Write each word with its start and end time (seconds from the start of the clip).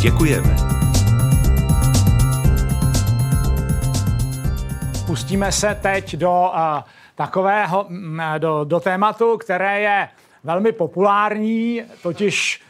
Děkujeme. 0.00 0.56
Pustíme 5.06 5.52
se 5.52 5.76
teď 5.80 6.16
do 6.16 6.52
uh, 6.54 6.60
takového, 7.14 7.86
mm, 7.88 8.20
do, 8.38 8.64
do 8.64 8.80
tématu, 8.80 9.38
které 9.38 9.80
je 9.80 10.08
velmi 10.44 10.72
populární, 10.72 11.82
totiž 12.02 12.62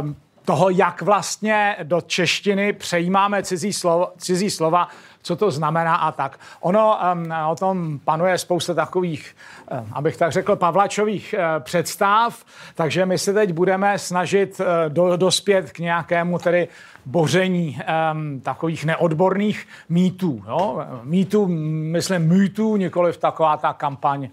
um, 0.00 0.16
toho, 0.44 0.70
jak 0.70 1.02
vlastně 1.02 1.76
do 1.82 2.00
češtiny 2.00 2.72
přejímáme 2.72 3.42
cizí, 3.42 3.72
slovo, 3.72 4.08
cizí 4.18 4.50
slova, 4.50 4.88
co 5.22 5.36
to 5.36 5.50
znamená 5.50 5.96
a 5.96 6.12
tak. 6.12 6.38
Ono 6.60 6.98
um, 7.14 7.32
o 7.50 7.56
tom 7.56 7.98
panuje 8.04 8.38
spousta 8.38 8.74
takových, 8.74 9.36
um, 9.70 9.88
abych 9.92 10.16
tak 10.16 10.32
řekl, 10.32 10.56
pavlačových 10.56 11.34
uh, 11.38 11.62
představ, 11.62 12.44
takže 12.74 13.06
my 13.06 13.18
se 13.18 13.32
teď 13.32 13.52
budeme 13.52 13.98
snažit 13.98 14.60
uh, 14.60 14.66
do, 14.88 15.16
dospět 15.16 15.72
k 15.72 15.78
nějakému 15.78 16.38
tedy 16.38 16.68
boření 17.06 17.80
um, 18.12 18.40
takových 18.40 18.84
neodborných 18.84 19.68
mýtů. 19.88 20.44
Jo? 20.48 20.84
Mýtů, 21.02 21.46
myslím 21.92 22.28
mýtů, 22.28 22.76
nikoli 22.76 23.12
v 23.12 23.16
taková 23.16 23.56
ta 23.56 23.72
kampaň 23.72 24.28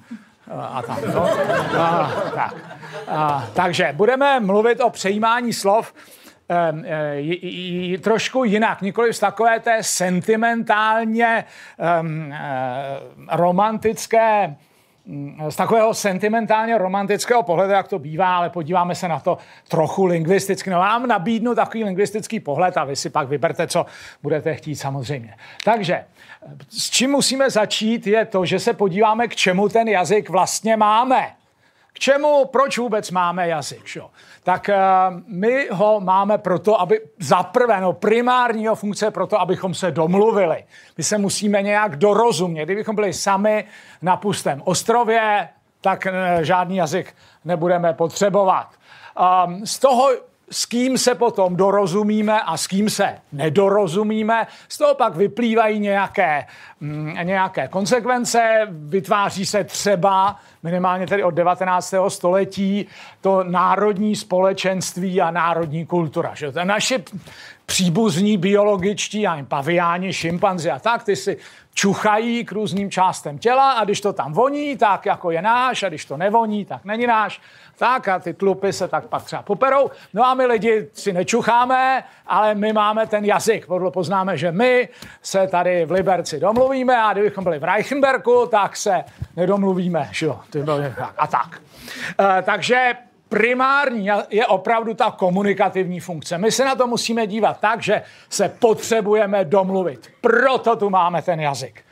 a 0.50 0.82
tam. 0.82 0.98
No. 1.14 1.30
A, 1.80 2.12
tak. 2.36 2.56
A, 3.08 3.48
takže 3.54 3.94
budeme 3.94 4.40
mluvit 4.40 4.82
o 4.82 4.90
přejímání 4.90 5.54
slov 5.54 5.94
e, 6.50 7.98
trošku 7.98 8.44
jinak, 8.44 8.82
nikoli 8.82 9.14
z 9.14 9.20
takové 9.20 9.60
té 9.60 9.84
sentimentálně 9.84 11.46
um, 12.02 12.34
romantické 13.32 14.56
z 15.50 15.56
takového 15.56 15.94
sentimentálně 15.94 16.78
romantického 16.78 17.44
pohledu, 17.44 17.74
jak 17.74 17.88
to 17.88 18.00
bývá, 18.00 18.38
ale 18.38 18.50
podíváme 18.50 18.96
se 18.96 19.08
na 19.08 19.20
to 19.20 19.38
trochu 19.68 20.06
lingvisticky. 20.06 20.70
No 20.70 20.80
vám 20.80 21.08
nabídnu 21.08 21.56
takový 21.56 21.84
lingvistický 21.84 22.40
pohled 22.40 22.78
a 22.78 22.84
vy 22.84 22.96
si 22.96 23.10
pak 23.10 23.28
vyberte, 23.28 23.68
co 23.68 23.86
budete 24.24 24.56
chtít 24.56 24.76
samozřejmě. 24.76 25.36
Takže 25.66 26.06
s 26.70 26.90
čím 26.90 27.12
musíme 27.12 27.50
začít 27.50 28.08
je 28.08 28.26
to, 28.26 28.46
že 28.46 28.60
se 28.60 28.74
podíváme, 28.74 29.28
k 29.28 29.36
čemu 29.36 29.70
ten 29.70 29.88
jazyk 29.88 30.30
vlastně 30.30 30.78
máme. 30.78 31.36
K 31.94 32.00
čemu, 32.00 32.46
proč 32.46 32.78
vůbec 32.78 33.12
máme 33.12 33.48
jazyk? 33.48 33.86
Šo? 33.86 34.10
Tak 34.44 34.70
uh, 34.70 34.76
my 35.28 35.68
ho 35.72 36.00
máme 36.00 36.38
proto, 36.38 36.82
aby 36.82 37.02
za 37.20 37.44
prvé, 37.44 37.82
no 37.82 37.94
primárního 37.94 38.76
funkce 38.76 39.12
proto, 39.12 39.42
abychom 39.42 39.74
se 39.74 39.92
domluvili. 39.92 40.64
My 40.98 41.04
se 41.04 41.18
musíme 41.18 41.62
nějak 41.62 41.96
dorozumět. 41.96 42.66
Kdybychom 42.66 42.96
byli 42.96 43.14
sami 43.14 43.66
na 44.02 44.18
pustém 44.18 44.62
ostrově, 44.66 45.50
tak 45.82 46.08
uh, 46.08 46.42
žádný 46.42 46.78
jazyk 46.78 47.16
nebudeme 47.46 47.94
potřebovat. 47.94 48.68
Um, 49.46 49.66
z 49.66 49.80
toho 49.80 50.10
s 50.52 50.66
kým 50.66 50.98
se 50.98 51.16
potom 51.16 51.56
dorozumíme 51.56 52.42
a 52.42 52.58
s 52.58 52.68
kým 52.68 52.90
se 52.90 53.18
nedorozumíme. 53.32 54.48
Z 54.70 54.78
toho 54.78 54.96
pak 54.96 55.16
vyplývají 55.16 55.80
nějaké, 55.80 56.46
mm, 56.80 57.14
nějaké 57.24 57.68
konsekvence, 57.68 58.68
vytváří 58.70 59.46
se 59.46 59.64
třeba 59.64 60.40
minimálně 60.64 61.08
tedy 61.08 61.24
od 61.24 61.32
19. 61.32 62.10
století 62.10 62.86
to 63.22 63.44
národní 63.44 64.16
společenství 64.16 65.22
a 65.22 65.32
národní 65.32 65.86
kultura. 65.86 66.36
Že? 66.36 66.52
Naše 66.64 67.04
příbuzní 67.66 68.38
biologičtí, 68.38 69.22
já 69.22 69.46
paviáni, 69.48 70.14
šimpanzi 70.14 70.72
a 70.72 70.80
tak, 70.80 71.04
ty 71.04 71.16
si 71.16 71.38
čuchají 71.74 72.46
k 72.46 72.52
různým 72.52 72.92
částem 72.92 73.38
těla 73.38 73.72
a 73.72 73.84
když 73.84 74.02
to 74.02 74.14
tam 74.14 74.34
voní, 74.34 74.78
tak 74.78 75.06
jako 75.06 75.32
je 75.32 75.42
náš 75.42 75.84
a 75.84 75.90
když 75.90 76.06
to 76.06 76.18
nevoní, 76.18 76.66
tak 76.66 76.86
není 76.86 77.08
náš. 77.08 77.42
Tak 77.80 78.08
a 78.08 78.20
ty 78.20 78.34
tlupy 78.34 78.74
se 78.74 78.88
tak 78.88 79.06
pak 79.06 79.24
třeba 79.24 79.42
poperou. 79.42 79.92
No 80.14 80.26
a 80.26 80.34
my 80.34 80.46
lidi 80.46 80.88
si 80.94 81.14
nečucháme, 81.14 82.04
ale 82.28 82.56
my 82.56 82.74
máme 82.74 83.08
ten 83.08 83.26
jazyk. 83.26 83.66
Podle 83.66 83.92
poznáme, 83.92 84.38
že 84.38 84.52
my 84.52 84.90
se 85.22 85.48
tady 85.48 85.86
v 85.86 85.92
Liberci 85.92 86.40
domluvíme 86.40 87.02
a 87.02 87.14
kdybychom 87.14 87.44
byli 87.44 87.60
v 87.60 87.64
Reichenbergu, 87.64 88.46
tak 88.52 88.78
se 88.78 89.04
nedomluvíme. 89.36 90.10
Že 90.12 90.26
jo? 90.26 90.40
A 91.18 91.28
tak. 91.28 91.62
E, 92.20 92.42
takže 92.42 92.94
primární 93.30 94.10
je 94.30 94.48
opravdu 94.48 94.94
ta 94.94 95.12
komunikativní 95.12 96.00
funkce. 96.00 96.38
My 96.38 96.52
se 96.52 96.66
na 96.66 96.76
to 96.76 96.88
musíme 96.88 97.28
dívat 97.28 97.60
tak, 97.60 97.82
že 97.84 98.02
se 98.30 98.50
potřebujeme 98.50 99.46
domluvit. 99.46 100.10
Proto 100.22 100.76
tu 100.76 100.90
máme 100.90 101.22
ten 101.22 101.40
jazyk. 101.40 101.84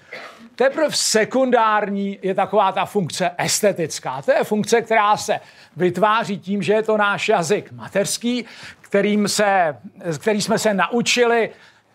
Teprve 0.57 0.91
sekundární 0.91 2.19
je 2.21 2.35
taková 2.35 2.71
ta 2.71 2.85
funkce 2.85 3.31
estetická. 3.37 4.21
To 4.21 4.31
je 4.31 4.43
funkce, 4.43 4.81
která 4.81 5.17
se 5.17 5.39
vytváří 5.75 6.39
tím, 6.39 6.63
že 6.63 6.73
je 6.73 6.83
to 6.83 6.97
náš 6.97 7.29
jazyk 7.29 7.71
mateřský, 7.71 8.45
kterým 8.81 9.27
se, 9.27 9.77
který 10.17 10.41
jsme 10.41 10.59
se 10.59 10.73
naučili 10.73 11.49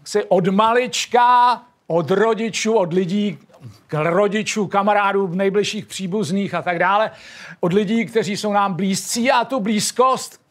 si 0.05 0.25
od 0.25 0.49
malička, 0.49 1.63
od 1.87 2.11
rodičů, 2.11 2.73
od 2.73 2.93
lidí, 2.93 3.39
rodičů, 3.93 4.67
kamarádů, 4.67 5.27
nejbližších 5.27 5.87
příbuzných 5.87 6.55
a 6.55 6.63
tak 6.63 6.79
dále, 6.79 7.11
od 7.61 7.73
lidí, 7.73 8.07
kteří 8.07 8.37
jsou 8.37 8.53
nám 8.53 8.75
blízcí 8.75 9.31
a 9.31 9.45
tu 9.45 9.61
blízkost, 9.61 10.42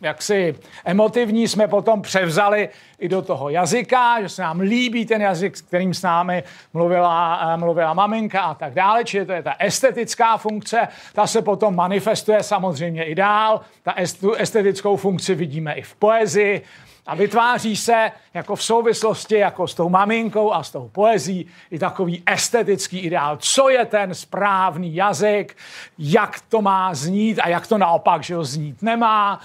jaksi 0.00 0.54
emotivní, 0.84 1.48
jsme 1.48 1.68
potom 1.68 2.02
převzali 2.02 2.68
i 2.98 3.08
do 3.08 3.22
toho 3.22 3.50
jazyka, 3.50 4.22
že 4.22 4.28
se 4.28 4.42
nám 4.42 4.60
líbí 4.60 5.06
ten 5.06 5.22
jazyk, 5.22 5.56
s 5.56 5.62
kterým 5.62 5.94
s 5.94 6.02
námi 6.02 6.42
mluvila, 6.72 7.40
eh, 7.54 7.56
mluvila 7.56 7.94
maminka 7.94 8.40
a 8.40 8.54
tak 8.54 8.74
dále, 8.74 9.04
čili 9.04 9.26
to 9.26 9.32
je 9.32 9.42
ta 9.42 9.54
estetická 9.58 10.36
funkce, 10.36 10.88
ta 11.12 11.26
se 11.26 11.42
potom 11.42 11.76
manifestuje 11.76 12.42
samozřejmě 12.42 13.04
i 13.04 13.14
dál, 13.14 13.60
ta 13.82 13.94
estetickou 14.36 14.96
funkci 14.96 15.34
vidíme 15.34 15.74
i 15.74 15.82
v 15.82 15.94
poezii, 15.94 16.62
a 17.10 17.14
vytváří 17.14 17.76
se 17.76 18.12
jako 18.34 18.56
v 18.56 18.62
souvislosti 18.62 19.34
jako 19.34 19.68
s 19.68 19.74
tou 19.74 19.88
maminkou 19.88 20.52
a 20.52 20.62
s 20.62 20.70
tou 20.70 20.88
poezí 20.88 21.46
i 21.70 21.78
takový 21.78 22.22
estetický 22.26 22.98
ideál. 22.98 23.36
Co 23.36 23.68
je 23.68 23.84
ten 23.86 24.14
správný 24.14 24.94
jazyk, 24.94 25.56
jak 25.98 26.40
to 26.48 26.62
má 26.62 26.94
znít 26.94 27.38
a 27.38 27.48
jak 27.48 27.66
to 27.66 27.78
naopak, 27.78 28.22
že 28.22 28.34
ho 28.34 28.44
znít 28.44 28.82
nemá. 28.82 29.40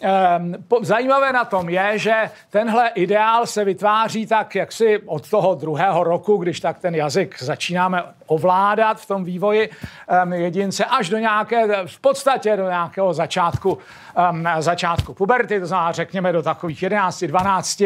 Ehm, 0.00 0.54
zajímavé 0.82 1.32
na 1.32 1.44
tom 1.44 1.68
je, 1.68 1.98
že 1.98 2.30
tenhle 2.50 2.88
ideál 2.88 3.46
se 3.46 3.64
vytváří 3.64 4.26
tak 4.26 4.54
jaksi 4.54 4.98
od 5.06 5.30
toho 5.30 5.54
druhého 5.54 6.04
roku, 6.04 6.36
když 6.36 6.60
tak 6.60 6.78
ten 6.78 6.94
jazyk 6.94 7.42
začínáme 7.42 8.02
ovládat 8.26 9.00
v 9.00 9.06
tom 9.06 9.24
vývoji 9.24 9.70
ehm, 10.08 10.32
jedince 10.32 10.84
až 10.84 11.08
do 11.08 11.18
nějaké, 11.18 11.86
v 11.86 12.00
podstatě 12.00 12.56
do 12.56 12.68
nějakého 12.68 13.14
začátku, 13.14 13.78
ehm, 14.16 14.48
začátku 14.58 15.14
puberty, 15.14 15.60
to 15.60 15.66
znamená 15.66 15.92
řekněme 15.92 16.32
do 16.32 16.42
takových 16.42 16.82
11, 16.82 17.24
12, 17.24 17.82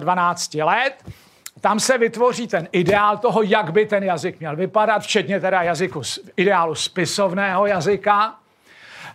12 0.00 0.54
let. 0.54 0.94
Tam 1.60 1.80
se 1.80 1.98
vytvoří 1.98 2.46
ten 2.46 2.68
ideál 2.72 3.16
toho, 3.16 3.42
jak 3.42 3.72
by 3.72 3.86
ten 3.86 4.04
jazyk 4.04 4.40
měl 4.40 4.56
vypadat, 4.56 5.02
včetně 5.02 5.40
teda 5.40 5.62
jazyku, 5.62 6.02
ideálu 6.36 6.74
spisovného 6.74 7.66
jazyka, 7.66 8.34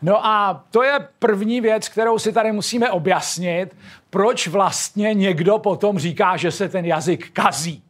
No 0.04 0.26
a 0.26 0.64
to 0.72 0.84
je 0.84 1.00
první 1.20 1.62
věc, 1.62 1.90
kterou 1.90 2.20
si 2.20 2.34
tady 2.34 2.52
musíme 2.52 2.92
objasnit, 2.92 3.76
proč 4.10 4.48
vlastně 4.48 5.14
někdo 5.14 5.58
potom 5.58 6.00
říká, 6.00 6.38
že 6.38 6.52
se 6.52 6.70
ten 6.70 6.86
jazyk 6.86 7.32
kazí. 7.32 7.84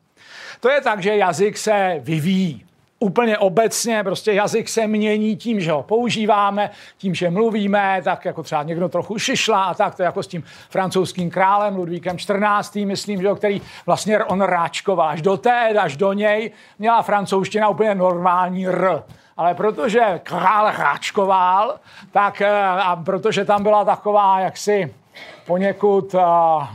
To 0.59 0.69
je 0.69 0.81
tak, 0.81 1.03
že 1.03 1.17
jazyk 1.17 1.57
se 1.57 1.99
vyvíjí. 1.99 2.65
úplně 2.99 3.37
obecně, 3.37 4.03
prostě 4.03 4.33
jazyk 4.33 4.69
se 4.69 4.87
mění 4.87 5.35
tím, 5.35 5.59
že 5.59 5.71
ho 5.71 5.83
používáme, 5.83 6.69
tím, 6.97 7.15
že 7.15 7.29
mluvíme, 7.29 8.01
tak 8.03 8.25
jako 8.25 8.43
třeba 8.43 8.63
někdo 8.63 8.89
trochu 8.89 9.19
šišla 9.19 9.63
a 9.63 9.73
tak, 9.73 9.95
to 9.95 10.01
je 10.01 10.05
jako 10.05 10.23
s 10.23 10.27
tím 10.27 10.43
francouzským 10.69 11.29
králem 11.31 11.75
Ludvíkem 11.75 12.17
14. 12.17 12.75
myslím, 12.75 13.21
že 13.21 13.27
jo, 13.27 13.35
který 13.35 13.61
vlastně 13.85 14.23
on 14.23 14.41
ráčkoval 14.41 15.09
až 15.09 15.21
do 15.21 15.37
té, 15.37 15.69
až 15.69 15.97
do 15.97 16.13
něj, 16.13 16.51
měla 16.79 17.01
francouzština 17.01 17.69
úplně 17.69 17.95
normální 17.95 18.67
R 18.67 19.03
ale 19.37 19.53
protože 19.53 20.19
král 20.23 20.71
ráčkoval, 20.77 21.79
tak 22.11 22.41
eh, 22.41 22.61
a 22.61 22.95
protože 22.95 23.45
tam 23.45 23.63
byla 23.63 23.85
taková 23.85 24.39
jaksi 24.39 24.93
poněkud 25.45 26.15
a, 26.15 26.23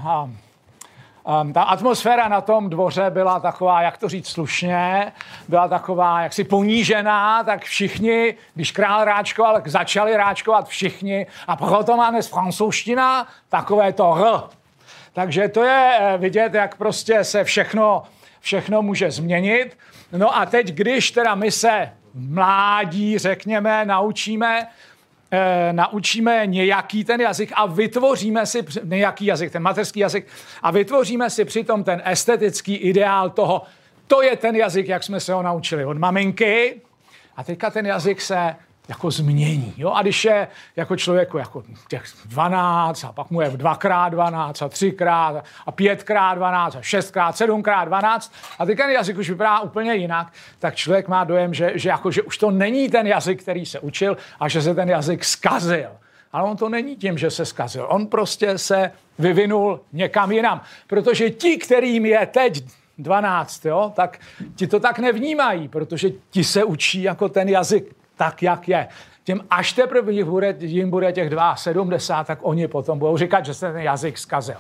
a, 0.07 0.29
Um, 1.43 1.53
ta 1.53 1.63
atmosféra 1.63 2.29
na 2.29 2.41
tom 2.41 2.71
dvoře 2.71 3.11
byla 3.11 3.41
taková, 3.41 3.83
jak 3.83 3.99
to 3.99 4.09
říct 4.09 4.29
slušně, 4.29 5.13
byla 5.49 5.69
taková 5.69 6.21
jaksi 6.21 6.45
ponížená, 6.45 7.45
tak 7.45 7.65
všichni, 7.65 8.35
když 8.55 8.73
král 8.73 9.05
ráčkoval, 9.05 9.63
začali 9.67 10.17
ráčkovat 10.17 10.69
všichni 10.69 11.27
a 11.47 11.57
proto 11.57 11.97
máme 11.97 12.23
z 12.23 12.29
francouzština 12.29 13.29
takové 13.49 13.93
to 13.93 14.17
R. 14.17 14.41
Takže 15.13 15.49
to 15.49 15.63
je 15.63 15.99
eh, 16.01 16.19
vidět, 16.19 16.55
jak 16.55 16.77
prostě 16.77 17.25
se 17.25 17.45
všechno, 17.45 18.03
všechno 18.41 18.83
může 18.83 19.11
změnit. 19.11 19.79
No 20.13 20.37
a 20.37 20.47
teď, 20.47 20.69
když 20.69 21.11
teda 21.11 21.35
my 21.35 21.51
se 21.51 21.93
mládí, 22.19 23.19
řekněme, 23.19 23.85
naučíme 23.85 24.67
e, 25.31 25.73
naučíme 25.73 26.47
nějaký 26.47 27.05
ten 27.05 27.21
jazyk 27.21 27.53
a 27.55 27.67
vytvoříme 27.67 28.47
si 28.47 28.65
nějaký 28.85 29.27
jazyk, 29.27 29.53
ten 29.53 29.63
mateřský 29.63 30.01
jazyk 30.01 30.27
a 30.63 30.71
vytvoříme 30.71 31.31
si 31.31 31.45
přitom 31.45 31.85
ten 31.85 32.03
estetický 32.05 32.75
ideál 32.75 33.31
toho, 33.31 33.63
to 34.07 34.23
je 34.23 34.37
ten 34.37 34.57
jazyk, 34.57 34.89
jak 34.89 35.05
jsme 35.05 35.21
se 35.21 35.33
ho 35.33 35.43
naučili 35.43 35.85
od 35.85 35.99
maminky. 35.99 36.81
A 37.37 37.45
teďka 37.45 37.71
ten 37.71 37.87
jazyk 37.87 38.21
se 38.21 38.57
jako 38.89 39.11
změní. 39.11 39.75
Jo? 39.77 39.91
A 39.91 40.03
když 40.03 40.25
je 40.25 40.49
jako 40.77 40.97
člověku 40.97 41.39
jako 41.39 41.63
těch 41.89 42.05
12 42.25 43.05
a 43.05 43.13
pak 43.13 43.31
mu 43.31 43.41
je 43.41 43.51
dvakrát 43.51 44.09
12 44.09 44.63
a 44.63 44.69
třikrát 44.69 45.45
a 45.67 45.73
pětkrát 45.73 46.39
12 46.39 46.77
a 46.77 46.83
šestkrát, 46.83 47.37
sedmkrát 47.37 47.85
12 47.85 48.33
a 48.59 48.67
teď 48.67 48.77
ten 48.77 48.91
jazyk 48.91 49.19
už 49.19 49.31
vypadá 49.31 49.61
úplně 49.61 49.95
jinak, 49.95 50.33
tak 50.59 50.75
člověk 50.75 51.09
má 51.09 51.25
dojem, 51.25 51.55
že, 51.55 51.73
že, 51.75 51.89
jako, 51.89 52.11
že 52.11 52.23
už 52.23 52.39
to 52.39 52.51
není 52.51 52.89
ten 52.89 53.07
jazyk, 53.07 53.43
který 53.43 53.67
se 53.67 53.81
učil 53.81 54.17
a 54.41 54.49
že 54.49 54.63
se 54.63 54.75
ten 54.75 54.89
jazyk 54.89 55.25
skazil. 55.25 55.91
Ale 56.33 56.51
on 56.51 56.57
to 56.57 56.69
není 56.69 56.97
tím, 56.97 57.19
že 57.19 57.31
se 57.31 57.45
skazil. 57.45 57.87
On 57.91 58.07
prostě 58.07 58.59
se 58.59 58.93
vyvinul 59.19 59.81
někam 59.93 60.33
jinam. 60.33 60.61
Protože 60.87 61.31
ti, 61.31 61.57
kterým 61.57 62.07
je 62.07 62.27
teď 62.27 62.65
12, 62.99 63.65
jo, 63.65 63.93
tak 63.97 64.21
ti 64.55 64.67
to 64.67 64.81
tak 64.81 64.99
nevnímají, 64.99 65.69
protože 65.69 66.11
ti 66.31 66.45
se 66.45 66.65
učí 66.65 67.03
jako 67.03 67.29
ten 67.29 67.49
jazyk 67.49 67.98
tak, 68.19 68.43
jak 68.43 68.69
je. 68.69 68.89
Těm 69.25 69.41
až 69.51 69.73
teprve 69.73 70.13
jim 70.13 70.27
bude, 70.27 70.55
jim 70.59 70.91
bude 70.91 71.13
těch 71.13 71.31
72, 71.55 72.25
tak 72.25 72.39
oni 72.43 72.69
potom 72.69 72.99
budou 72.99 73.17
říkat, 73.17 73.45
že 73.45 73.55
se 73.55 73.73
ten 73.73 73.83
jazyk 73.83 74.19
zkazil. 74.19 74.57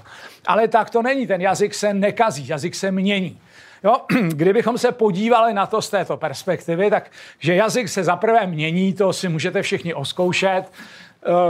Ale 0.46 0.68
tak 0.68 0.90
to 0.90 1.02
není, 1.02 1.26
ten 1.26 1.40
jazyk 1.40 1.74
se 1.74 1.94
nekazí, 1.94 2.48
jazyk 2.48 2.74
se 2.74 2.90
mění. 2.90 3.40
Jo? 3.84 3.96
Kdybychom 4.28 4.78
se 4.78 4.92
podívali 4.92 5.54
na 5.54 5.66
to 5.66 5.82
z 5.82 5.90
této 5.90 6.16
perspektivy, 6.16 6.90
tak 6.90 7.10
že 7.38 7.54
jazyk 7.54 7.88
se 7.88 8.04
zaprvé 8.04 8.46
mění, 8.46 8.92
to 8.92 9.12
si 9.12 9.28
můžete 9.28 9.62
všichni 9.62 9.94
oskoušet. 9.94 10.62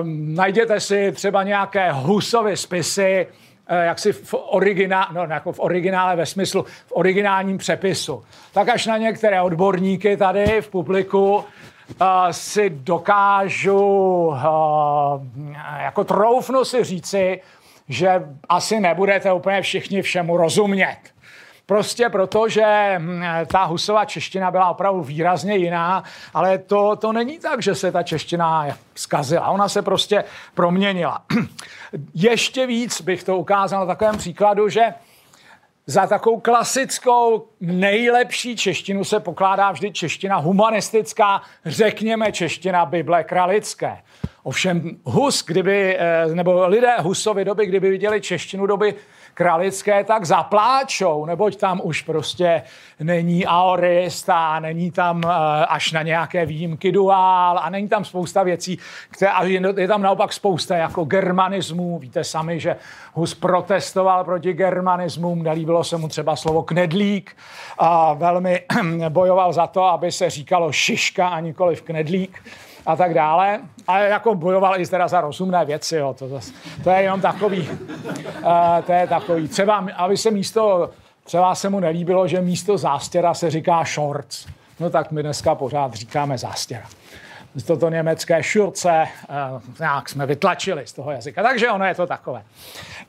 Um, 0.01 0.35
najděte 0.35 0.81
si 0.81 1.13
třeba 1.13 1.43
nějaké 1.43 1.93
husové 1.93 2.57
spisy, 2.57 3.27
eh, 3.67 3.85
jak 3.85 3.99
si 3.99 4.13
v, 4.13 4.35
originá, 4.35 5.11
no, 5.13 5.27
jako 5.31 5.53
v 5.53 5.61
originále 5.61 6.17
ve 6.17 6.27
smyslu 6.27 6.63
v 6.63 6.93
originálním 6.93 7.59
přepisu. 7.59 8.25
Tak 8.53 8.69
až 8.69 8.87
na 8.87 8.99
některé 8.99 9.43
odborníky 9.43 10.17
tady 10.17 10.61
v 10.61 10.69
publiku 10.69 11.45
si 12.31 12.71
dokážu, 12.71 14.35
jako 15.79 16.05
troufnu 16.05 16.65
si 16.65 16.85
říci, 16.85 17.41
že 17.89 18.23
asi 18.49 18.81
nebudete 18.81 19.33
úplně 19.33 19.63
všichni 19.63 20.03
všemu 20.03 20.37
rozumět. 20.37 20.99
Prostě 21.69 22.09
proto, 22.09 22.49
že 22.49 22.95
hm, 22.99 23.23
ta 23.47 23.65
husová 23.65 24.05
čeština 24.05 24.51
byla 24.51 24.71
opravdu 24.71 25.03
výrazně 25.03 25.57
jiná, 25.57 26.05
ale 26.35 26.59
to, 26.59 26.97
to 26.97 27.13
není 27.13 27.39
tak, 27.39 27.63
že 27.63 27.75
se 27.75 27.93
ta 27.93 28.03
čeština 28.03 28.67
zkazila. 28.95 29.49
Ona 29.49 29.69
se 29.69 29.83
prostě 29.83 30.25
proměnila. 30.55 31.23
Ještě 32.15 32.67
víc 32.67 33.01
bych 33.01 33.25
to 33.25 33.37
ukázal 33.37 33.81
na 33.81 33.87
takovém 33.87 34.17
příkladu, 34.17 34.69
že 34.69 34.95
za 35.91 36.07
takovou 36.07 36.41
klasickou 36.41 37.49
nejlepší 37.61 38.57
češtinu 38.57 39.05
se 39.05 39.21
pokládá 39.21 39.73
vždy 39.73 39.93
čeština 39.93 40.37
humanistická, 40.37 41.43
řekněme 41.65 42.33
čeština 42.33 42.87
Bible 42.87 43.25
kralické. 43.25 43.99
Ovšem 44.43 44.97
Hus, 45.05 45.45
kdyby, 45.45 45.97
eh, 45.99 46.27
nebo 46.35 46.67
lidé 46.67 46.97
Husovy 47.01 47.45
doby, 47.45 47.67
kdyby 47.67 47.91
viděli 47.91 48.21
češtinu 48.21 48.67
doby 48.67 48.95
kralické, 49.39 50.05
tak 50.05 50.25
zapláčou, 50.25 51.25
neboť 51.25 51.57
tam 51.57 51.81
už 51.85 52.03
prostě 52.03 52.63
není 53.01 53.47
aorist 53.47 54.29
a 54.29 54.61
není 54.61 54.91
tam 54.91 55.17
uh, 55.25 55.31
až 55.69 55.93
na 55.93 56.03
nějaké 56.03 56.47
výjimky 56.47 56.93
duál 56.93 57.59
a 57.63 57.71
není 57.71 57.89
tam 57.89 58.05
spousta 58.05 58.43
věcí, 58.43 58.79
které, 59.11 59.31
a 59.31 59.45
je 59.45 59.89
tam 59.89 60.03
naopak 60.03 60.33
spousta 60.33 60.77
jako 60.77 61.05
germanismů. 61.05 61.99
Víte 61.99 62.25
sami, 62.25 62.61
že 62.61 62.77
Hus 63.15 63.35
protestoval 63.35 64.25
proti 64.25 64.53
germanismům, 64.53 65.43
nelíbilo 65.43 65.85
se 65.85 65.97
mu 65.97 66.09
třeba 66.09 66.37
slovo 66.37 66.63
knedlík 66.63 67.37
a 67.79 68.15
velmi 68.15 68.61
bojoval 69.09 69.53
za 69.53 69.67
to, 69.67 69.85
aby 69.85 70.13
se 70.13 70.31
říkalo 70.31 70.73
šiška 70.73 71.29
a 71.29 71.41
nikoli 71.41 71.77
knedlík 71.77 72.43
a 72.89 72.97
tak 72.97 73.15
dále. 73.15 73.61
Ale 73.87 74.09
jako 74.09 74.35
bojoval 74.35 74.81
i 74.81 74.87
teda 74.87 75.09
za 75.09 75.21
rozumné 75.21 75.65
věci, 75.65 75.97
jo. 75.97 76.15
To, 76.19 76.29
to, 76.29 76.41
to 76.85 76.91
je 76.91 77.03
jenom 77.03 77.21
takový, 77.21 77.69
uh, 77.69 78.83
to 78.87 78.93
je 78.93 79.07
takový, 79.07 79.49
třeba, 79.49 79.87
aby 79.97 80.17
se 80.17 80.31
místo, 80.31 80.91
třeba 81.25 81.55
se 81.55 81.69
mu 81.69 81.81
nelíbilo, 81.81 82.29
že 82.29 82.41
místo 82.41 82.79
zástěra 82.79 83.35
se 83.35 83.51
říká 83.51 83.85
shorts. 83.85 84.47
No 84.81 84.91
tak 84.91 85.11
my 85.11 85.23
dneska 85.23 85.55
pořád 85.55 85.95
říkáme 85.95 86.39
zástěra. 86.39 86.87
Toto 87.67 87.91
německé 87.91 88.43
šurce 88.43 89.09
uh, 89.55 89.63
nějak 89.81 90.09
jsme 90.09 90.27
vytlačili 90.27 90.87
z 90.87 90.93
toho 90.93 91.11
jazyka. 91.11 91.43
Takže 91.43 91.71
ono 91.71 91.85
je 91.85 91.95
to 91.95 92.07
takové 92.07 92.43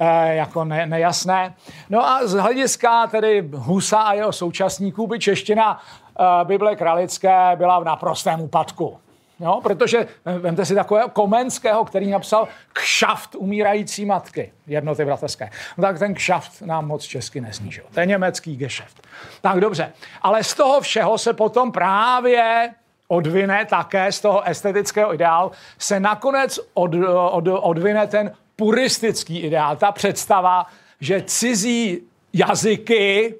uh, 0.01 0.07
jako 0.27 0.65
ne, 0.65 0.85
nejasné. 0.85 1.53
No 1.89 2.07
a 2.07 2.27
z 2.27 2.33
hlediska 2.33 3.07
tedy 3.07 3.49
Husa 3.53 3.99
a 3.99 4.13
jeho 4.13 4.31
současníků 4.31 5.07
by 5.07 5.19
čeština 5.19 5.79
uh, 6.19 6.47
Bible 6.47 6.75
kralické 6.75 7.51
byla 7.55 7.79
v 7.79 7.83
naprostém 7.83 8.41
úpadku. 8.41 8.97
Jo? 9.39 9.59
Protože 9.63 10.07
eh, 10.25 10.39
vemte 10.39 10.65
si 10.65 10.75
takového 10.75 11.09
Komenského, 11.09 11.85
který 11.85 12.11
napsal 12.11 12.47
kšaft 12.73 13.35
umírající 13.35 14.05
matky, 14.05 14.51
jednoty 14.67 15.05
bratrské. 15.05 15.49
No 15.77 15.81
tak 15.81 15.99
ten 15.99 16.13
kšaft 16.13 16.61
nám 16.61 16.87
moc 16.87 17.03
česky 17.03 17.41
neznížil. 17.41 17.83
To 17.93 17.99
je 17.99 18.05
německý 18.05 18.55
gešeft. 18.57 19.07
Tak 19.41 19.59
dobře. 19.59 19.93
Ale 20.21 20.43
z 20.43 20.53
toho 20.53 20.81
všeho 20.81 21.17
se 21.17 21.33
potom 21.33 21.71
právě 21.71 22.69
odvine 23.07 23.65
také 23.65 24.11
z 24.11 24.19
toho 24.21 24.47
estetického 24.47 25.13
ideálu, 25.13 25.51
se 25.77 25.99
nakonec 25.99 26.59
od, 26.73 26.91
od, 27.31 27.47
odvine 27.47 28.07
ten 28.07 28.31
puristický 28.55 29.39
ideál, 29.39 29.75
ta 29.75 29.91
představa, 29.91 30.65
že 30.99 31.21
cizí 31.21 32.01
jazyky 32.33 33.35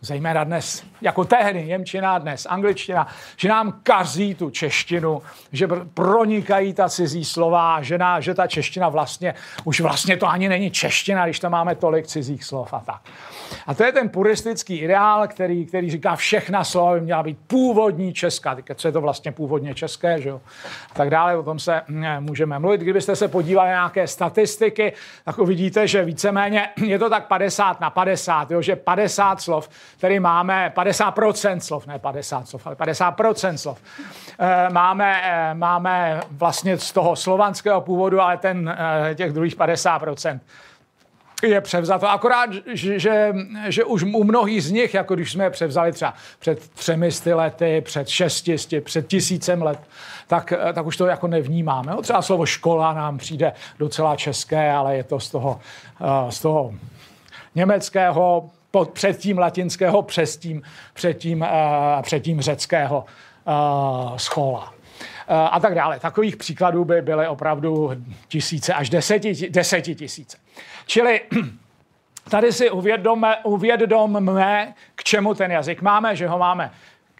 zejména 0.00 0.44
dnes, 0.44 0.84
jako 1.02 1.24
tehdy, 1.24 1.64
Němčina 1.64 2.18
dnes, 2.18 2.46
angličtina, 2.50 3.06
že 3.36 3.48
nám 3.48 3.80
kazí 3.82 4.34
tu 4.34 4.50
češtinu, 4.50 5.22
že 5.52 5.68
pronikají 5.94 6.72
ta 6.72 6.88
cizí 6.88 7.24
slova, 7.24 7.82
že, 7.82 7.98
na, 7.98 8.20
že 8.20 8.34
ta 8.34 8.46
čeština 8.46 8.88
vlastně, 8.88 9.34
už 9.64 9.80
vlastně 9.80 10.16
to 10.16 10.28
ani 10.28 10.48
není 10.48 10.70
čeština, 10.70 11.24
když 11.24 11.40
tam 11.40 11.52
máme 11.52 11.74
tolik 11.74 12.06
cizích 12.06 12.44
slov 12.44 12.72
a 12.72 12.80
tak. 12.80 13.00
A 13.66 13.74
to 13.74 13.84
je 13.84 13.92
ten 13.92 14.08
puristický 14.08 14.78
ideál, 14.78 15.28
který, 15.28 15.66
který 15.66 15.90
říká, 15.90 16.16
všechna 16.16 16.64
slova 16.64 16.94
by 16.94 17.00
měla 17.00 17.22
být 17.22 17.38
původní 17.46 18.12
česká. 18.12 18.54
Teď, 18.54 18.64
co 18.74 18.88
je 18.88 18.92
to 18.92 19.00
vlastně 19.00 19.32
původně 19.32 19.74
české, 19.74 20.20
že 20.20 20.28
jo? 20.28 20.40
A 20.90 20.94
tak 20.94 21.10
dále, 21.10 21.36
o 21.36 21.42
tom 21.42 21.58
se 21.58 21.82
mm, 21.88 22.04
můžeme 22.20 22.58
mluvit. 22.58 22.80
Kdybyste 22.80 23.16
se 23.16 23.28
podívali 23.28 23.68
na 23.68 23.74
nějaké 23.74 24.06
statistiky, 24.06 24.92
tak 25.24 25.38
uvidíte, 25.38 25.86
že 25.88 26.04
víceméně 26.04 26.68
je 26.84 26.98
to 26.98 27.10
tak 27.10 27.26
50 27.26 27.80
na 27.80 27.90
50, 27.90 28.50
jo? 28.50 28.62
že 28.62 28.76
50 28.76 29.40
slov, 29.40 29.68
který 29.96 30.20
máme, 30.20 30.72
50% 30.76 30.91
slov, 31.58 31.86
ne 31.86 31.98
50 31.98 32.48
slov, 32.48 32.66
ale 32.66 32.76
50% 32.76 33.56
slov, 33.56 33.78
eh, 34.38 34.70
máme, 34.70 35.20
eh, 35.22 35.54
máme 35.54 36.20
vlastně 36.30 36.78
z 36.78 36.92
toho 36.92 37.16
slovanského 37.16 37.80
původu, 37.80 38.20
ale 38.20 38.36
ten, 38.36 38.76
eh, 38.78 39.14
těch 39.14 39.32
druhých 39.32 39.56
50% 39.56 40.40
je 41.42 41.60
převzato. 41.60 42.10
Akorát, 42.10 42.50
že, 42.72 42.98
že, 43.68 43.84
už 43.84 44.02
u 44.02 44.24
mnohých 44.24 44.64
z 44.64 44.70
nich, 44.70 44.94
jako 44.94 45.14
když 45.14 45.32
jsme 45.32 45.44
je 45.44 45.50
převzali 45.50 45.92
třeba 45.92 46.14
před 46.38 46.68
třemi 46.68 47.08
lety, 47.34 47.80
před 47.80 48.08
šestisty, 48.08 48.80
před 48.80 49.06
tisícem 49.06 49.62
let, 49.62 49.78
tak, 50.26 50.52
tak 50.72 50.86
už 50.86 50.96
to 50.96 51.06
jako 51.06 51.26
nevnímáme. 51.26 51.92
No, 51.92 52.02
třeba 52.02 52.22
slovo 52.22 52.46
škola 52.46 52.92
nám 52.92 53.18
přijde 53.18 53.52
docela 53.78 54.16
české, 54.16 54.72
ale 54.72 54.96
je 54.96 55.04
to 55.04 55.20
z 55.20 55.30
toho, 55.30 55.60
z 56.28 56.40
toho 56.40 56.74
německého 57.54 58.50
pod, 58.72 58.90
předtím 58.90 59.38
latinského, 59.38 60.02
přes 60.02 60.36
tím, 60.36 60.62
předtím, 60.94 61.40
uh, 61.40 62.02
předtím 62.02 62.40
řeckého 62.40 63.04
uh, 63.46 64.16
schola 64.16 64.74
a 65.28 65.60
tak 65.60 65.74
dále. 65.74 66.00
Takových 66.00 66.36
příkladů 66.36 66.84
by 66.84 67.02
byly 67.02 67.28
opravdu 67.28 67.90
tisíce 68.28 68.74
až 68.74 68.90
deseti, 68.90 69.50
desetitisíce. 69.50 70.38
Čili 70.86 71.20
tady 72.30 72.52
si 72.52 72.70
uvědomme, 72.70 73.36
uvědomme, 73.44 74.74
k 74.94 75.04
čemu 75.04 75.34
ten 75.34 75.52
jazyk 75.52 75.82
máme, 75.82 76.16
že 76.16 76.28
ho 76.28 76.38
máme 76.38 76.70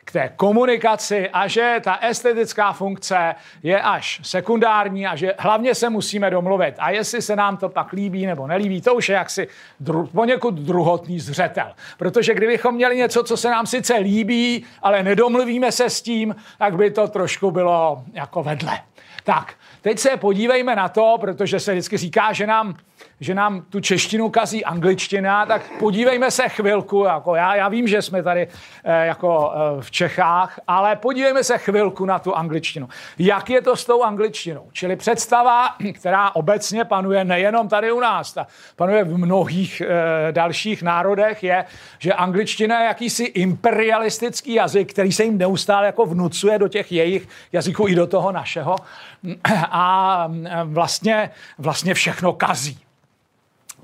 k 0.04 0.12
té 0.12 0.32
komunikaci 0.36 1.30
a 1.32 1.48
že 1.48 1.76
ta 1.84 1.96
estetická 1.96 2.72
funkce 2.72 3.34
je 3.62 3.82
až 3.82 4.20
sekundární 4.22 5.06
a 5.06 5.16
že 5.16 5.34
hlavně 5.38 5.74
se 5.74 5.90
musíme 5.90 6.30
domluvit. 6.30 6.74
A 6.78 6.90
jestli 6.90 7.22
se 7.22 7.36
nám 7.36 7.56
to 7.56 7.68
pak 7.68 7.92
líbí 7.92 8.26
nebo 8.26 8.46
nelíbí, 8.46 8.80
to 8.80 8.94
už 8.94 9.08
je 9.08 9.14
jaksi 9.14 9.48
dru, 9.80 10.06
poněkud 10.06 10.54
druhotný 10.54 11.20
zřetel. 11.20 11.72
Protože 11.98 12.34
kdybychom 12.34 12.74
měli 12.74 12.96
něco, 12.96 13.22
co 13.22 13.36
se 13.36 13.50
nám 13.50 13.66
sice 13.66 13.94
líbí, 13.96 14.64
ale 14.82 15.02
nedomluvíme 15.02 15.72
se 15.72 15.90
s 15.90 16.02
tím, 16.02 16.36
tak 16.58 16.76
by 16.76 16.90
to 16.90 17.08
trošku 17.08 17.50
bylo 17.50 18.04
jako 18.12 18.42
vedle. 18.42 18.80
Tak, 19.24 19.54
teď 19.80 19.98
se 19.98 20.16
podívejme 20.16 20.76
na 20.76 20.88
to, 20.88 21.16
protože 21.20 21.60
se 21.60 21.72
vždycky 21.72 21.96
říká, 21.96 22.32
že 22.32 22.46
nám 22.46 22.74
že 23.22 23.34
nám 23.34 23.62
tu 23.70 23.80
češtinu 23.80 24.30
kazí 24.30 24.64
angličtina, 24.64 25.46
tak 25.46 25.62
podívejme 25.78 26.30
se 26.30 26.48
chvilku, 26.48 27.04
jako 27.04 27.34
já, 27.34 27.54
já 27.54 27.68
vím, 27.68 27.88
že 27.88 28.02
jsme 28.02 28.22
tady 28.22 28.48
eh, 28.84 29.06
jako 29.06 29.52
eh, 29.54 29.82
v 29.82 29.90
Čechách, 29.90 30.60
ale 30.68 30.96
podívejme 30.96 31.44
se 31.44 31.58
chvilku 31.58 32.04
na 32.04 32.18
tu 32.18 32.34
angličtinu. 32.34 32.88
Jak 33.18 33.50
je 33.50 33.62
to 33.62 33.76
s 33.76 33.84
tou 33.84 34.02
angličtinou? 34.02 34.68
Čili 34.72 34.96
představa, 34.96 35.76
která 35.94 36.30
obecně 36.34 36.84
panuje 36.84 37.24
nejenom 37.24 37.68
tady 37.68 37.92
u 37.92 38.00
nás, 38.00 38.32
ta 38.32 38.46
panuje 38.76 39.04
v 39.04 39.18
mnohých 39.18 39.80
eh, 39.80 40.32
dalších 40.32 40.82
národech, 40.82 41.42
je, 41.42 41.64
že 41.98 42.12
angličtina 42.12 42.80
je 42.80 42.86
jakýsi 42.86 43.24
imperialistický 43.24 44.54
jazyk, 44.54 44.92
který 44.92 45.12
se 45.12 45.24
jim 45.24 45.38
neustále 45.38 45.86
jako 45.86 46.06
vnucuje 46.06 46.58
do 46.58 46.68
těch 46.68 46.92
jejich 46.92 47.28
jazyků 47.52 47.88
i 47.88 47.94
do 47.94 48.06
toho 48.06 48.32
našeho 48.32 48.76
a 49.70 50.28
vlastně, 50.64 51.30
vlastně 51.58 51.94
všechno 51.94 52.32
kazí. 52.32 52.78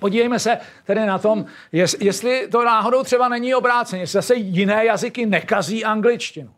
Podívejme 0.01 0.39
se 0.39 0.59
tedy 0.85 1.07
na 1.07 1.19
tom, 1.19 1.45
jestli 2.01 2.49
to 2.53 2.65
náhodou 2.65 3.03
třeba 3.03 3.29
není 3.29 3.55
obráceně, 3.55 4.03
jestli 4.03 4.17
zase 4.17 4.35
jiné 4.35 4.85
jazyky 4.85 5.27
nekazí 5.27 5.85
angličtinu. 5.85 6.51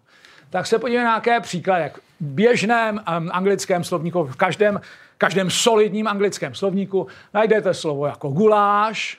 Tak 0.51 0.67
se 0.67 0.79
podívejme 0.79 1.05
na 1.05 1.11
nějaké 1.11 1.41
příklady. 1.41 1.91
V 2.21 2.25
běžném 2.25 3.01
anglickém 3.07 3.85
slovníku, 3.85 4.25
v 4.25 4.37
každém, 4.37 4.81
každém 5.19 5.51
solidním 5.51 6.09
anglickém 6.09 6.55
slovníku 6.55 7.07
najdete 7.35 7.75
slovo 7.75 8.07
jako 8.07 8.29
guláš, 8.29 9.19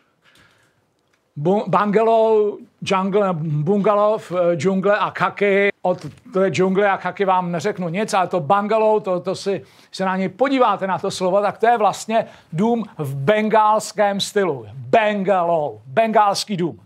bungalow, 1.67 2.57
jungle, 2.81 3.33
bungalow, 3.33 4.21
eh, 4.31 4.55
džungle 4.55 4.97
a 4.97 5.11
kaky. 5.11 5.70
Od 5.83 6.05
té 6.33 6.50
džungle 6.50 6.89
a 6.89 6.97
kaky 6.97 7.25
vám 7.25 7.51
neřeknu 7.51 7.89
nic, 7.89 8.13
ale 8.13 8.27
to 8.27 8.39
bungalow, 8.39 9.01
to, 9.01 9.19
to 9.19 9.35
si 9.35 9.61
se 9.91 10.05
na 10.05 10.17
něj 10.17 10.29
podíváte 10.29 10.88
na 10.88 11.00
to 11.00 11.11
slovo, 11.11 11.41
tak 11.41 11.57
to 11.57 11.67
je 11.67 11.77
vlastně 11.77 12.25
dům 12.53 12.83
v 12.97 13.15
bengálském 13.15 14.19
stylu. 14.19 14.65
Bungalow, 14.73 15.79
bengálský 15.85 16.57
dům. 16.57 16.79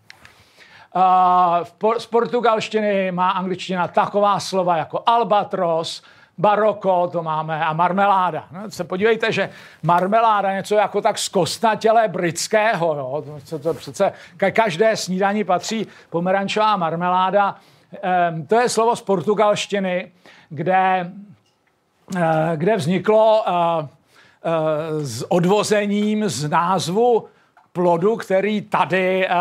Uh, 0.95 1.93
z 1.97 2.05
portugalštiny 2.05 3.11
má 3.11 3.29
angličtina 3.29 3.87
taková 3.87 4.39
slova 4.39 4.77
jako 4.77 5.03
albatros, 5.05 6.03
baroko, 6.37 7.09
to 7.11 7.23
máme, 7.23 7.65
a 7.65 7.73
marmeláda. 7.73 8.47
No, 8.51 8.71
se 8.71 8.83
podívejte, 8.83 9.31
že 9.31 9.49
marmeláda 9.83 10.53
něco 10.53 10.75
jako 10.75 11.01
tak 11.01 11.17
zkostnatělé 11.17 12.07
britského, 12.07 12.95
jo? 12.95 13.39
To, 13.49 13.59
to 13.59 13.73
přece 13.73 14.13
každé 14.51 14.97
snídaní 14.97 15.43
patří 15.43 15.87
pomerančová 16.09 16.77
marmeláda. 16.77 17.55
Ehm, 18.01 18.47
to 18.47 18.59
je 18.59 18.69
slovo 18.69 18.95
z 18.95 19.01
portugalštiny, 19.01 20.11
kde, 20.49 21.11
eh, 22.15 22.51
kde 22.55 22.75
vzniklo 22.75 23.43
eh, 23.47 23.87
eh, 24.43 25.05
s 25.05 25.31
odvozením 25.31 26.29
z 26.29 26.49
názvu 26.49 27.27
plodu, 27.75 28.15
který 28.15 28.61
tady 28.61 29.27
uh, 29.29 29.35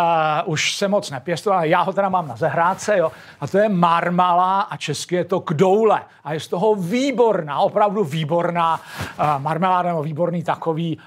už 0.44 0.76
se 0.76 0.88
moc 0.88 1.10
nepěstuje, 1.10 1.56
ale 1.56 1.68
já 1.68 1.82
ho 1.82 1.92
teda 1.92 2.08
mám 2.08 2.28
na 2.28 2.36
zahrádce, 2.36 2.98
jo, 2.98 3.12
a 3.40 3.46
to 3.46 3.58
je 3.58 3.68
marmala 3.68 4.60
a 4.60 4.76
česky 4.76 5.14
je 5.14 5.24
to 5.24 5.38
kdoule. 5.38 6.02
A 6.24 6.32
je 6.32 6.40
z 6.40 6.48
toho 6.48 6.74
výborná, 6.74 7.58
opravdu 7.58 8.04
výborná 8.04 8.74
uh, 8.74 9.42
marmeláda, 9.42 9.88
nebo 9.88 10.02
výborný 10.02 10.42
takový, 10.42 10.98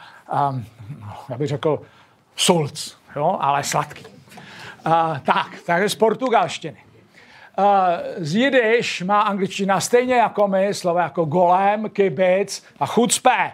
um, 0.52 0.66
já 1.30 1.38
bych 1.38 1.48
řekl, 1.48 1.82
sulc, 2.36 2.98
jo, 3.16 3.38
ale 3.40 3.64
sladký. 3.64 4.06
Uh, 4.06 5.18
tak, 5.20 5.48
takže 5.66 5.90
z 5.90 5.96
portugalštiny. 5.96 6.87
Z 8.18 8.36
jidiš 8.36 9.02
má 9.02 9.22
angličtina 9.22 9.80
stejně 9.80 10.16
jako 10.16 10.48
my, 10.48 10.74
slova 10.74 11.02
jako 11.02 11.26
golem, 11.26 11.90
kibic 11.90 12.66
a 12.80 12.86
chucpe. 12.86 13.52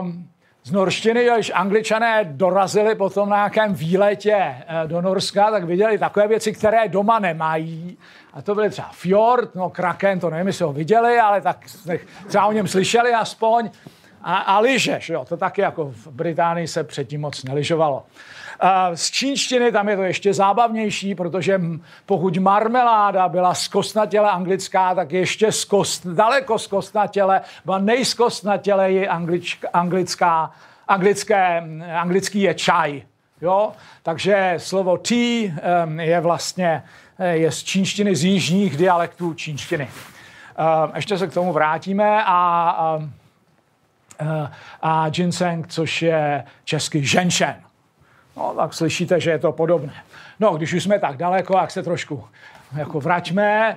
Um, 0.00 0.28
z 0.64 0.70
norštiny, 0.70 1.28
když 1.34 1.52
angličané 1.54 2.24
dorazili 2.24 2.94
potom 2.94 3.28
na 3.28 3.36
nějakém 3.36 3.74
výletě 3.74 4.36
eh, 4.36 4.64
do 4.86 5.00
Norska, 5.00 5.50
tak 5.50 5.64
viděli 5.64 5.98
takové 5.98 6.28
věci, 6.28 6.52
které 6.52 6.88
doma 6.88 7.18
nemají. 7.18 7.98
A 8.32 8.42
to 8.42 8.54
byly 8.54 8.70
třeba 8.70 8.88
fjord, 8.92 9.54
no 9.54 9.70
kraken, 9.70 10.20
to 10.20 10.30
nevím, 10.30 10.46
jestli 10.46 10.64
ho 10.64 10.72
viděli, 10.72 11.18
ale 11.18 11.40
tak 11.40 11.64
třeba 12.26 12.46
o 12.46 12.52
něm 12.52 12.68
slyšeli 12.68 13.14
aspoň. 13.14 13.70
A, 14.22 14.36
a 14.36 14.58
lyžeš, 14.58 15.08
jo, 15.08 15.24
to 15.24 15.36
taky 15.36 15.60
jako 15.60 15.84
v 15.84 16.06
Británii 16.06 16.68
se 16.68 16.84
předtím 16.84 17.20
moc 17.20 17.44
neližovalo. 17.44 18.02
Z 18.94 19.10
čínštiny 19.10 19.72
tam 19.72 19.88
je 19.88 19.96
to 19.96 20.02
ještě 20.02 20.34
zábavnější, 20.34 21.14
protože 21.14 21.60
pokud 22.06 22.38
marmeláda 22.38 23.28
byla 23.28 23.54
zkostnatěle 23.54 24.30
anglická, 24.30 24.94
tak 24.94 25.12
ještě 25.12 25.52
zkost, 25.52 26.06
daleko 26.06 26.58
zkostnatěle, 26.58 27.40
byla 27.64 27.78
nejskostnatěleji 27.78 29.08
anglička, 29.08 29.68
anglická, 29.72 30.50
anglické, 30.88 31.62
anglický 31.94 32.40
je 32.40 32.54
čaj. 32.54 33.02
Jo? 33.40 33.72
Takže 34.02 34.54
slovo 34.56 34.96
tea 34.96 35.50
je 36.00 36.20
vlastně 36.20 36.82
je 37.32 37.52
z 37.52 37.62
čínštiny, 37.62 38.16
z 38.16 38.24
jižních 38.24 38.76
dialektů 38.76 39.34
čínštiny. 39.34 39.88
Ještě 40.94 41.18
se 41.18 41.26
k 41.26 41.34
tomu 41.34 41.52
vrátíme 41.52 42.24
a, 42.24 42.70
a, 42.78 43.00
a 44.82 45.08
ginseng, 45.08 45.68
což 45.68 46.02
je 46.02 46.44
český 46.64 47.06
ženšen. 47.06 47.54
No, 48.36 48.54
tak 48.56 48.74
slyšíte, 48.74 49.20
že 49.20 49.30
je 49.30 49.38
to 49.38 49.52
podobné. 49.52 49.92
No, 50.40 50.56
když 50.56 50.72
už 50.72 50.82
jsme 50.82 50.98
tak 50.98 51.16
daleko, 51.16 51.56
jak 51.56 51.70
se 51.70 51.82
trošku 51.82 52.24
jako 52.76 53.00
vraťme. 53.00 53.76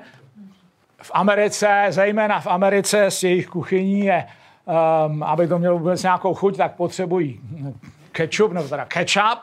V 1.02 1.12
Americe, 1.14 1.86
zejména 1.90 2.40
v 2.40 2.48
Americe 2.48 3.06
s 3.06 3.24
jejich 3.24 3.48
kuchyní 3.48 4.00
je, 4.00 4.26
um, 5.06 5.24
aby 5.24 5.48
to 5.48 5.60
mělo 5.60 5.78
vůbec 5.78 6.04
nějakou 6.04 6.34
chuť, 6.34 6.58
tak 6.58 6.72
potřebují 6.76 7.40
ketchup, 8.12 8.52
nebo 8.52 8.68
teda 8.68 8.86
ketchup, 8.86 9.40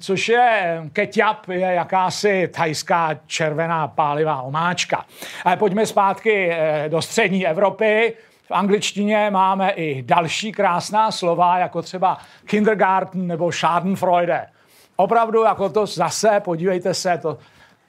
což 0.00 0.28
je 0.28 0.80
ketchup, 0.92 1.48
je 1.48 1.60
jakási 1.60 2.48
thajská 2.54 3.10
červená 3.26 3.88
pálivá 3.88 4.42
omáčka. 4.42 5.04
Ale 5.44 5.56
pojďme 5.56 5.86
zpátky 5.86 6.50
eh, 6.50 6.84
do 6.88 7.02
střední 7.02 7.46
Evropy. 7.46 8.14
V 8.48 8.50
angličtině 8.50 9.30
máme 9.30 9.70
i 9.70 10.02
další 10.02 10.52
krásná 10.52 11.10
slova, 11.10 11.58
jako 11.58 11.82
třeba 11.82 12.18
kindergarten 12.46 13.26
nebo 13.26 13.52
schadenfreude. 13.52 14.46
Opravdu 14.96 15.42
jako 15.42 15.68
to 15.68 15.86
zase, 15.86 16.40
podívejte 16.40 16.94
se, 16.94 17.18
to 17.18 17.38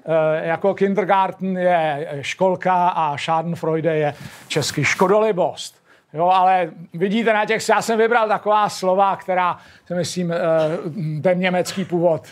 eh, 0.05 0.47
jako 0.47 0.73
kindergarten 0.73 1.57
je 1.57 2.07
školka 2.21 2.87
a 2.87 3.17
schadenfreude 3.17 3.97
je 3.97 4.15
český 4.47 4.83
škodolibost. 4.83 5.83
Jo, 6.13 6.27
ale 6.27 6.69
vidíte 6.93 7.33
na 7.33 7.45
těch, 7.45 7.69
já 7.69 7.81
jsem 7.81 7.97
vybral 7.97 8.27
taková 8.27 8.69
slova, 8.69 9.15
která, 9.15 9.57
si 9.87 9.93
myslím, 9.93 10.31
eh, 10.31 10.37
ten 11.21 11.39
německý 11.39 11.85
původ 11.85 12.27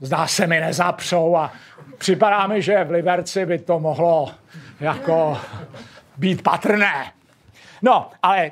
zdá 0.00 0.26
se 0.26 0.46
mi 0.46 0.60
nezapřou 0.60 1.36
a 1.36 1.52
připadá 1.98 2.46
mi, 2.46 2.62
že 2.62 2.84
v 2.84 2.90
Liberci 2.90 3.46
by 3.46 3.58
to 3.58 3.80
mohlo 3.80 4.30
jako 4.80 5.38
být 6.16 6.42
patrné. 6.42 7.12
No, 7.84 8.10
ale 8.22 8.50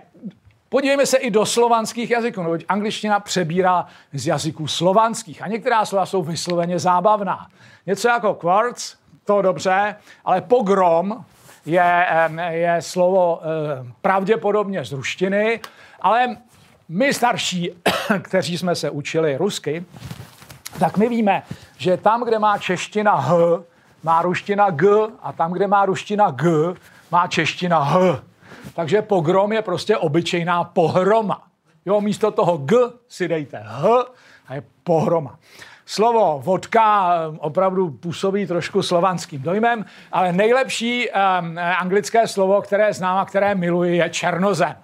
podívejme 0.69 1.07
se 1.07 1.17
i 1.17 1.31
do 1.31 1.47
slovanských 1.47 2.11
jazyků, 2.11 2.43
neboť 2.43 2.65
angličtina 2.69 3.21
přebírá 3.21 3.87
z 4.12 4.27
jazyků 4.27 4.67
slovanských 4.67 5.43
a 5.43 5.47
některá 5.47 5.85
slova 5.85 6.07
jsou 6.07 6.23
vysloveně 6.23 6.79
zábavná. 6.79 7.47
Něco 7.87 8.09
jako 8.09 8.35
quartz, 8.35 8.97
to 9.25 9.43
dobře, 9.43 9.97
ale 10.25 10.41
pogrom 10.41 11.25
je, 11.67 12.07
je 12.51 12.77
slovo 12.83 13.41
pravděpodobně 14.03 14.85
z 14.85 14.93
ruštiny, 14.93 15.61
ale 16.01 16.37
my 16.89 17.15
starší, 17.15 17.71
kteří 18.23 18.59
jsme 18.59 18.75
se 18.75 18.91
učili 18.91 19.37
rusky, 19.37 19.85
tak 20.79 20.97
my 20.97 21.09
víme, 21.09 21.43
že 21.79 21.97
tam, 21.97 22.25
kde 22.25 22.39
má 22.39 22.59
čeština 22.59 23.17
H, 23.17 23.35
má 24.03 24.23
ruština 24.23 24.71
G 24.71 24.89
a 25.23 25.33
tam, 25.33 25.53
kde 25.53 25.67
má 25.67 25.87
ruština 25.87 26.31
G, 26.31 26.51
má 27.11 27.27
čeština 27.27 27.85
H. 27.85 28.23
Takže 28.75 29.02
pogrom 29.02 29.52
je 29.52 29.62
prostě 29.62 29.97
obyčejná 29.97 30.64
pohroma. 30.64 31.42
Jo, 31.87 32.00
místo 32.00 32.31
toho 32.31 32.57
G 32.57 32.76
si 33.09 33.28
dejte 33.28 33.62
H 33.66 33.88
a 34.49 34.54
je 34.54 34.62
pohroma. 34.85 35.38
slovo 35.87 36.40
vodka 36.45 37.14
eh, 37.14 37.38
opravdu 37.38 37.90
působí 37.90 38.47
trošku 38.47 38.83
slovanským 38.83 39.42
dojmem, 39.42 39.85
ale 40.12 40.33
nejlepší 40.33 41.09
um, 41.11 41.59
anglické 41.59 42.28
slovo, 42.28 42.62
které 42.62 42.92
znám 42.92 43.19
a 43.19 43.25
které 43.25 43.54
miluji, 43.54 43.97
je 43.97 44.11
černozem. 44.11 44.76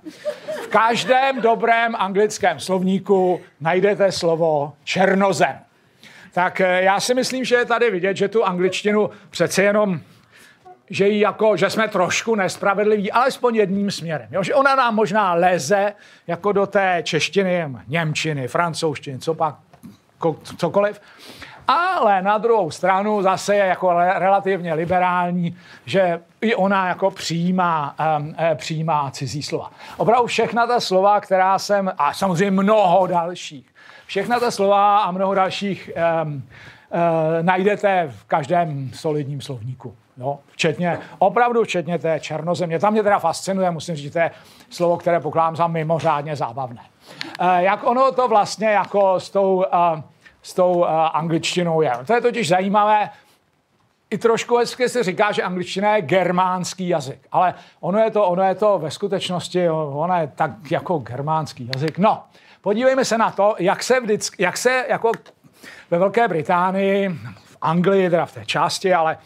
V 0.62 0.66
každém 0.66 1.40
dobrém 1.40 1.94
anglickém 1.96 2.60
slovníku 2.60 3.40
najdete 3.60 4.12
slovo 4.12 4.72
černozem. 4.84 5.58
Tak 6.32 6.60
já 6.60 7.00
si 7.00 7.14
myslím, 7.14 7.44
že 7.44 7.54
je 7.54 7.64
tady 7.64 7.90
vidět, 7.90 8.16
že 8.16 8.28
tu 8.28 8.44
angličtinu 8.44 9.10
přece 9.30 9.62
jenom 9.62 10.00
že, 10.90 11.08
jí 11.08 11.20
jako, 11.20 11.56
že 11.56 11.70
jsme 11.70 11.88
trošku 11.88 12.34
nespravedliví, 12.34 13.12
alespoň 13.12 13.56
jedním 13.56 13.90
směrem. 13.90 14.28
Jo? 14.30 14.42
Že 14.42 14.54
ona 14.54 14.74
nám 14.74 14.94
možná 14.94 15.34
leze 15.34 15.92
jako 16.26 16.52
do 16.52 16.66
té 16.66 17.00
češtiny, 17.02 17.76
němčiny, 17.88 18.48
francouzštiny, 18.48 19.18
co 19.18 19.34
pak, 19.34 19.54
cokoliv. 20.56 21.00
Ale 21.68 22.22
na 22.22 22.38
druhou 22.38 22.70
stranu 22.70 23.22
zase 23.22 23.54
je 23.54 23.66
jako 23.66 23.92
relativně 23.98 24.74
liberální, 24.74 25.56
že 25.84 26.20
i 26.40 26.54
ona 26.54 26.88
jako 26.88 27.10
přijímá, 27.10 27.96
um, 28.18 28.34
přijímá 28.54 29.10
cizí 29.10 29.42
slova. 29.42 29.70
Opravdu 29.96 30.26
všechna 30.26 30.66
ta 30.66 30.80
slova, 30.80 31.20
která 31.20 31.58
jsem, 31.58 31.92
a 31.98 32.14
samozřejmě 32.14 32.50
mnoho 32.50 33.06
dalších, 33.06 33.66
všechna 34.06 34.40
ta 34.40 34.50
slova 34.50 34.98
a 34.98 35.10
mnoho 35.10 35.34
dalších 35.34 35.90
um, 36.24 36.34
uh, 36.34 36.42
najdete 37.42 38.12
v 38.16 38.24
každém 38.24 38.90
solidním 38.94 39.40
slovníku. 39.40 39.96
No, 40.18 40.38
včetně, 40.50 40.98
opravdu 41.18 41.64
včetně 41.64 41.98
té 41.98 42.20
černozemě. 42.20 42.78
Tam 42.78 42.92
mě 42.92 43.02
teda 43.02 43.18
fascinuje, 43.18 43.70
musím 43.70 43.96
říct, 43.96 44.12
to 44.12 44.18
je 44.18 44.30
slovo, 44.70 44.96
které 44.96 45.20
pokládám 45.20 45.56
za 45.56 45.66
mimořádně 45.66 46.36
zábavné. 46.36 46.82
E, 47.40 47.62
jak 47.62 47.86
ono 47.86 48.12
to 48.12 48.28
vlastně 48.28 48.68
jako 48.68 49.20
s 49.20 49.30
tou, 49.30 49.64
e, 49.72 50.02
s 50.42 50.54
tou 50.54 50.84
e, 50.84 50.88
angličtinou 50.88 51.80
je. 51.80 51.92
To 52.06 52.14
je 52.14 52.20
totiž 52.20 52.48
zajímavé, 52.48 53.10
i 54.10 54.18
trošku 54.18 54.56
hezky 54.56 54.88
se 54.88 55.02
říká, 55.02 55.32
že 55.32 55.42
angličtina 55.42 55.96
je 55.96 56.02
germánský 56.02 56.88
jazyk, 56.88 57.20
ale 57.32 57.54
ono 57.80 57.98
je 57.98 58.10
to, 58.10 58.24
ono 58.24 58.42
je 58.42 58.54
to 58.54 58.78
ve 58.78 58.90
skutečnosti, 58.90 59.70
ono 59.70 60.20
je 60.20 60.32
tak 60.34 60.70
jako 60.70 60.98
germánský 60.98 61.70
jazyk. 61.74 61.98
No, 61.98 62.22
podívejme 62.60 63.04
se 63.04 63.18
na 63.18 63.30
to, 63.30 63.54
jak 63.58 63.82
se, 63.82 64.00
vždycky, 64.00 64.42
jak 64.42 64.56
se 64.56 64.84
jako 64.88 65.12
ve 65.90 65.98
Velké 65.98 66.28
Británii, 66.28 67.08
v 67.34 67.56
Anglii, 67.60 68.10
teda 68.10 68.26
v 68.26 68.32
té 68.32 68.46
části, 68.46 68.94
ale 68.94 69.18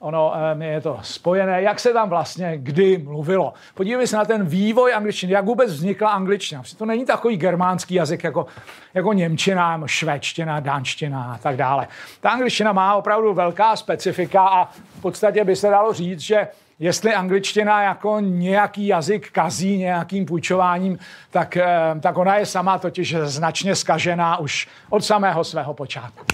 ono 0.00 0.32
je 0.60 0.80
to 0.80 0.98
spojené, 1.02 1.62
jak 1.62 1.80
se 1.80 1.92
tam 1.92 2.08
vlastně 2.08 2.52
kdy 2.56 2.98
mluvilo. 2.98 3.54
Podívejme 3.74 4.06
se 4.06 4.16
na 4.16 4.24
ten 4.24 4.46
vývoj 4.46 4.94
angličtiny, 4.94 5.32
jak 5.32 5.44
vůbec 5.44 5.72
vznikla 5.72 6.10
angličtina. 6.10 6.62
To 6.78 6.86
není 6.86 7.04
takový 7.04 7.36
germánský 7.36 7.94
jazyk 7.94 8.24
jako, 8.24 8.46
jako 8.94 9.12
němčina, 9.12 9.80
švédština, 9.86 10.60
dánština 10.60 11.32
a 11.34 11.38
tak 11.38 11.56
dále. 11.56 11.88
Ta 12.20 12.30
angličtina 12.30 12.72
má 12.72 12.94
opravdu 12.94 13.34
velká 13.34 13.76
specifika 13.76 14.48
a 14.48 14.64
v 14.98 15.00
podstatě 15.00 15.44
by 15.44 15.56
se 15.56 15.70
dalo 15.70 15.92
říct, 15.92 16.20
že 16.20 16.48
jestli 16.78 17.14
angličtina 17.14 17.82
jako 17.82 18.20
nějaký 18.20 18.86
jazyk 18.86 19.30
kazí 19.30 19.78
nějakým 19.78 20.26
půjčováním, 20.26 20.98
tak, 21.30 21.58
tak 22.00 22.18
ona 22.18 22.36
je 22.36 22.46
sama 22.46 22.78
totiž 22.78 23.16
značně 23.22 23.74
skažená 23.74 24.38
už 24.38 24.68
od 24.90 25.04
samého 25.04 25.44
svého 25.44 25.74
počátku. 25.74 26.24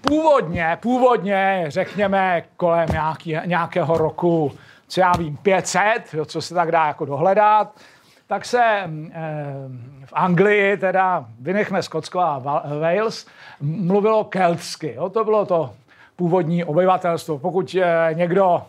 Původně, 0.00 0.78
původně, 0.82 1.64
řekněme, 1.68 2.42
kolem 2.56 2.88
nějaký, 2.92 3.36
nějakého 3.44 3.98
roku, 3.98 4.52
co 4.88 5.00
já 5.00 5.12
vím, 5.12 5.36
500, 5.36 5.82
jo, 6.12 6.24
co 6.24 6.42
se 6.42 6.54
tak 6.54 6.72
dá 6.72 6.86
jako 6.86 7.04
dohledat, 7.04 7.80
tak 8.26 8.44
se 8.44 8.62
e, 8.62 8.88
v 10.04 10.12
Anglii, 10.12 10.76
teda 10.76 11.24
vynechme 11.40 11.82
Skotsko 11.82 12.20
a 12.20 12.38
Wales, 12.80 13.26
mluvilo 13.60 14.24
keltsky. 14.24 14.94
Jo, 14.94 15.08
to 15.08 15.24
bylo 15.24 15.46
to 15.46 15.74
původní 16.16 16.64
obyvatelstvo. 16.64 17.38
Pokud 17.38 17.74
e, 17.74 18.10
někdo 18.14 18.62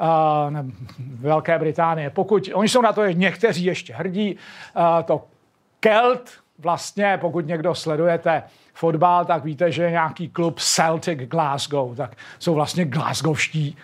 e, 0.00 0.50
ne, 0.50 0.64
Velké 0.98 1.58
Británie, 1.58 2.10
pokud, 2.10 2.50
oni 2.54 2.68
jsou 2.68 2.82
na 2.82 2.92
to 2.92 3.06
někteří 3.06 3.64
ještě 3.64 3.94
hrdí, 3.94 4.30
e, 4.30 5.02
to 5.02 5.24
Kelt, 5.80 6.30
vlastně, 6.58 7.18
pokud 7.20 7.46
někdo 7.46 7.74
sledujete 7.74 8.42
fotbal, 8.76 9.24
tak 9.24 9.44
víte, 9.44 9.72
že 9.72 9.90
nějaký 9.90 10.28
klub 10.28 10.60
Celtic 10.60 11.18
Glasgow, 11.28 11.96
tak 11.96 12.16
jsou 12.38 12.54
vlastně 12.54 12.84
glasgowští 12.84 13.76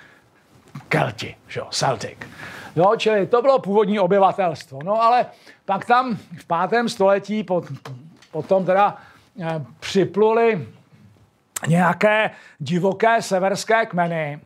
Kelti, 0.88 1.37
že 1.49 1.61
jo, 1.61 1.66
Celtic. 1.70 2.18
Jo, 2.76 2.92
čili 2.96 3.26
to 3.26 3.42
bylo 3.42 3.58
původní 3.58 3.99
obyvatelstvo. 3.99 4.78
No 4.84 5.02
ale 5.02 5.26
pak 5.64 5.84
tam 5.84 6.17
v 6.17 6.45
pátém 6.47 6.88
století 6.88 7.45
pot, 7.45 7.64
potom 8.30 8.64
teda 8.64 8.97
eh, 9.40 9.64
připluli 9.80 10.69
nějaké 11.67 12.30
divoké 12.58 13.23
severské 13.23 13.86
kmeny. 13.86 14.40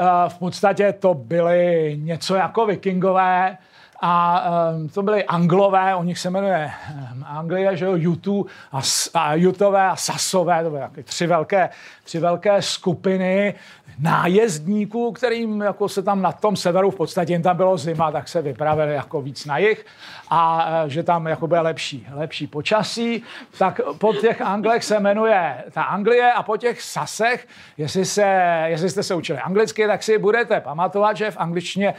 Eh, 0.00 0.28
v 0.28 0.38
podstatě 0.38 0.92
to 0.92 1.14
byly 1.14 1.94
něco 2.00 2.34
jako 2.34 2.66
vikingové, 2.66 3.58
a 4.00 4.44
um, 4.72 4.88
to 4.88 5.02
byli 5.02 5.24
Anglové, 5.24 5.94
o 5.94 6.02
nich 6.02 6.18
se 6.18 6.30
jmenuje 6.30 6.70
um, 7.12 7.24
Anglie, 7.26 7.76
že 7.76 7.84
jo, 7.84 7.92
Jutu 7.96 8.46
a, 8.72 8.80
a 9.14 9.34
Jutové 9.34 9.86
a 9.86 9.96
Sasové, 9.96 10.64
to 10.64 10.70
byly 10.70 10.82
tři 11.04 11.26
velké, 11.26 11.68
tři 12.04 12.18
velké 12.18 12.62
skupiny 12.62 13.54
nájezdníků, 13.98 15.12
kterým 15.12 15.60
jako 15.60 15.88
se 15.88 16.02
tam 16.02 16.22
na 16.22 16.32
tom 16.32 16.56
severu 16.56 16.90
v 16.90 16.96
podstatě 16.96 17.32
jim 17.32 17.42
tam 17.42 17.56
bylo 17.56 17.78
zima, 17.78 18.12
tak 18.12 18.28
se 18.28 18.42
vypravili 18.42 18.94
jako 18.94 19.22
víc 19.22 19.46
na 19.46 19.58
jich 19.58 19.86
a 20.30 20.68
e, 20.84 20.90
že 20.90 21.02
tam 21.02 21.26
jako 21.26 21.46
bude 21.46 21.60
lepší, 21.60 22.06
lepší 22.12 22.46
počasí, 22.46 23.22
tak 23.58 23.80
po 23.98 24.14
těch 24.14 24.40
Anglech 24.40 24.84
se 24.84 25.00
jmenuje 25.00 25.64
ta 25.72 25.82
Anglie 25.82 26.32
a 26.32 26.42
po 26.42 26.56
těch 26.56 26.82
Sasech, 26.82 27.48
jestli, 27.78 28.04
se, 28.04 28.62
jestli 28.66 28.90
jste 28.90 29.02
se 29.02 29.14
učili 29.14 29.38
anglicky, 29.38 29.86
tak 29.86 30.02
si 30.02 30.18
budete 30.18 30.60
pamatovat, 30.60 31.16
že 31.16 31.30
v 31.30 31.36
angličtině 31.36 31.94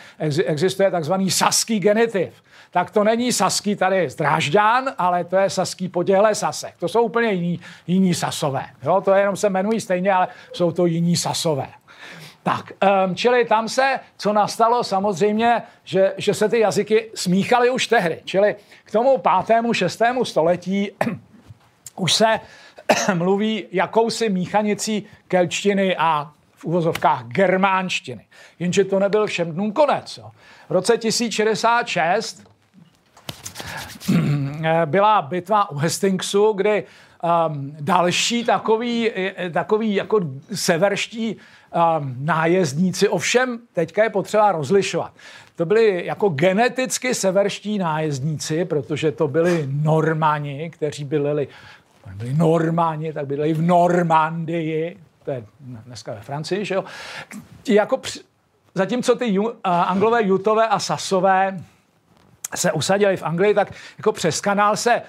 existuje 0.46 0.92
takzvaný 0.92 1.32
saský 1.32 1.80
genitiv. 1.94 2.34
Tak 2.72 2.92
to 2.92 3.04
není 3.04 3.32
saský 3.32 3.76
tady 3.76 4.10
z 4.10 4.16
Drážďán, 4.16 4.94
ale 4.98 5.24
to 5.24 5.36
je 5.36 5.50
saský 5.50 5.90
poděle 5.90 6.36
Sasek. 6.36 6.74
To 6.80 6.88
jsou 6.88 7.02
úplně 7.02 7.32
jiní, 7.32 7.60
jiní 7.88 8.14
sasové. 8.14 8.66
Jo? 8.84 9.02
To 9.02 9.14
jenom 9.14 9.36
se 9.36 9.48
jmenují 9.48 9.82
stejně, 9.82 10.14
ale 10.14 10.28
jsou 10.54 10.72
to 10.72 10.86
jiní 10.86 11.16
sasové. 11.16 11.68
Tak, 12.44 12.72
um, 13.06 13.16
čili 13.16 13.46
tam 13.46 13.70
se, 13.70 14.00
co 14.18 14.34
nastalo 14.34 14.84
samozřejmě, 14.84 15.62
že, 15.84 16.14
že 16.18 16.34
se 16.34 16.50
ty 16.50 16.60
jazyky 16.60 17.12
smíchaly 17.16 17.70
už 17.70 17.88
tehdy. 17.88 18.22
Čili 18.26 18.56
k 18.84 18.92
tomu 18.92 19.18
pátému, 19.18 19.74
šestému 19.74 20.26
století 20.26 20.92
už 21.96 22.14
se 22.14 22.40
mluví 23.14 23.68
jakousi 23.72 24.30
míchanicí 24.30 25.06
kelčtiny 25.28 25.98
a 25.98 26.32
v 26.62 26.66
uvozovkách 26.66 27.24
germánštiny. 27.28 28.26
Jenže 28.60 28.84
to 28.84 29.00
nebyl 29.00 29.28
všem 29.28 29.52
dnům 29.52 29.72
konec. 29.72 30.18
Jo. 30.18 30.32
V 30.70 30.72
roce 30.72 30.98
1066 30.98 32.44
byla 34.86 35.22
bitva 35.22 35.72
u 35.72 35.76
Hastingsu, 35.76 36.54
kdy 36.54 36.84
um, 36.84 37.76
další 37.80 38.44
takový, 38.44 39.12
takový 39.54 39.96
jako 39.96 40.20
severští 40.54 41.36
um, 41.36 42.16
nájezdníci, 42.20 43.10
ovšem 43.10 43.60
teďka 43.74 44.04
je 44.04 44.10
potřeba 44.10 44.52
rozlišovat. 44.52 45.14
To 45.56 45.66
byli 45.66 46.06
jako 46.06 46.30
geneticky 46.30 47.16
severští 47.16 47.78
nájezdníci, 47.78 48.66
protože 48.66 49.12
to 49.12 49.28
byli 49.28 49.70
Normani, 49.72 50.70
kteří 50.70 51.04
byli, 51.04 51.48
byli 52.16 52.34
Normani, 52.34 53.14
tak 53.14 53.28
byli 53.28 53.54
v 53.54 53.62
Normandii, 53.62 54.98
to 55.24 55.32
je 55.32 55.46
dneska 55.60 56.14
ve 56.14 56.22
Francii, 56.22 56.66
že 56.66 56.76
jo? 56.76 56.84
Jako 57.68 57.98
při, 57.98 58.20
zatímco 58.76 59.16
ty 59.16 59.40
uh, 59.40 59.52
anglové, 59.66 60.24
jutové 60.24 60.68
a 60.68 60.80
sasové 60.80 61.64
se 62.56 62.72
usadili 62.72 63.18
v 63.18 63.24
Anglii, 63.24 63.54
tak 63.54 63.72
jako 63.98 64.12
přes 64.12 64.42
kanál 64.42 64.78
se 64.78 65.02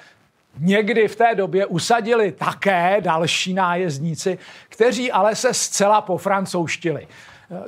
někdy 0.59 1.09
v 1.09 1.17
té 1.17 1.35
době 1.35 1.67
usadili 1.67 2.33
také 2.33 3.01
další 3.01 3.55
nájezdníci, 3.55 4.39
kteří 4.69 5.13
ale 5.13 5.37
se 5.37 5.55
zcela 5.55 6.01
pofrancouzštili 6.01 7.09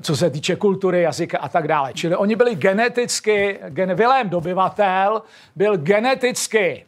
co 0.02 0.16
se 0.16 0.30
týče 0.30 0.57
kultury, 0.57 1.02
jazyka 1.02 1.38
a 1.38 1.48
tak 1.48 1.68
dále. 1.68 1.92
Čili 1.92 2.16
oni 2.16 2.37
byli 2.37 2.54
geneticky, 2.54 3.59
gen, 3.68 3.94
Vilém 3.94 4.28
dobyvatel 4.28 5.22
byl 5.57 5.76
geneticky 5.76 6.87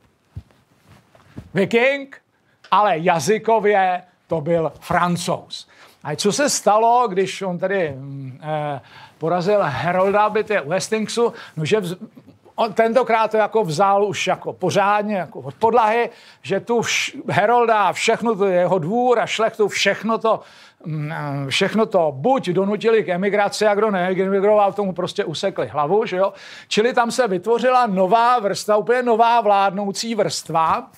viking, 1.55 2.23
ale 2.71 2.99
jazykově 2.99 4.03
to 4.27 4.41
byl 4.41 4.73
francouz. 4.81 5.69
A 6.05 6.17
co 6.17 6.33
se 6.33 6.51
stalo, 6.51 7.09
když 7.09 7.43
on 7.43 7.59
tady 7.59 7.95
mm, 7.97 8.41
eh, 8.43 8.81
porazil 9.19 9.61
Herolda 9.62 10.31
bitvě 10.31 10.61
u 10.61 10.71
Hastingsu, 10.71 11.33
no 11.57 11.65
že 11.65 11.81
vz, 11.81 11.95
on 12.57 12.73
tentokrát 12.73 13.31
to 13.31 13.37
jako 13.37 13.65
vzal 13.65 14.05
už 14.05 14.27
jako 14.27 14.53
pořádně 14.53 15.17
jako 15.17 15.41
od 15.41 15.55
podlahy, 15.55 16.11
že 16.43 16.61
tu 16.61 16.81
vš, 16.81 17.17
Herolda 17.29 17.93
všechno 17.93 18.37
to 18.37 18.47
jeho 18.47 18.79
dvůr 18.79 19.19
a 19.19 19.27
šlechtu 19.27 19.69
všechno 19.69 20.19
to 20.19 20.41
mm, 20.85 21.12
všechno 21.49 21.87
to 21.87 22.12
buď 22.17 22.49
donutili 22.49 23.05
k 23.05 23.09
emigraci 23.09 23.67
a 23.67 23.75
kdo 23.75 23.91
neemigroval, 23.91 24.73
tomu 24.73 24.93
prostě 24.93 25.25
usekli 25.25 25.67
hlavu, 25.67 26.07
že 26.07 26.17
jo? 26.17 26.33
Čili 26.69 26.93
tam 26.93 27.11
se 27.11 27.29
vytvořila 27.29 27.87
nová 27.87 28.39
vrstva, 28.39 28.77
úplně 28.77 29.03
nová 29.03 29.41
vládnoucí 29.41 30.15
vrstva, 30.15 30.91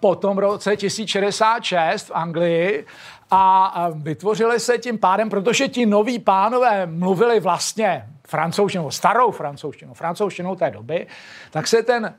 po 0.00 0.14
tom 0.14 0.38
roce 0.38 0.76
1066 0.76 2.08
v 2.08 2.10
Anglii 2.14 2.86
a 3.30 3.88
vytvořili 3.94 4.60
se 4.60 4.78
tím 4.78 4.98
pádem, 4.98 5.30
protože 5.30 5.68
ti 5.68 5.86
noví 5.86 6.18
pánové 6.18 6.86
mluvili 6.86 7.40
vlastně 7.40 8.06
francouzštinou, 8.28 8.90
starou 8.90 9.30
francouzštinou, 9.30 9.94
francouzštinou 9.94 10.54
té 10.54 10.70
doby, 10.70 11.06
tak 11.50 11.66
se 11.66 11.82
ten, 11.82 12.14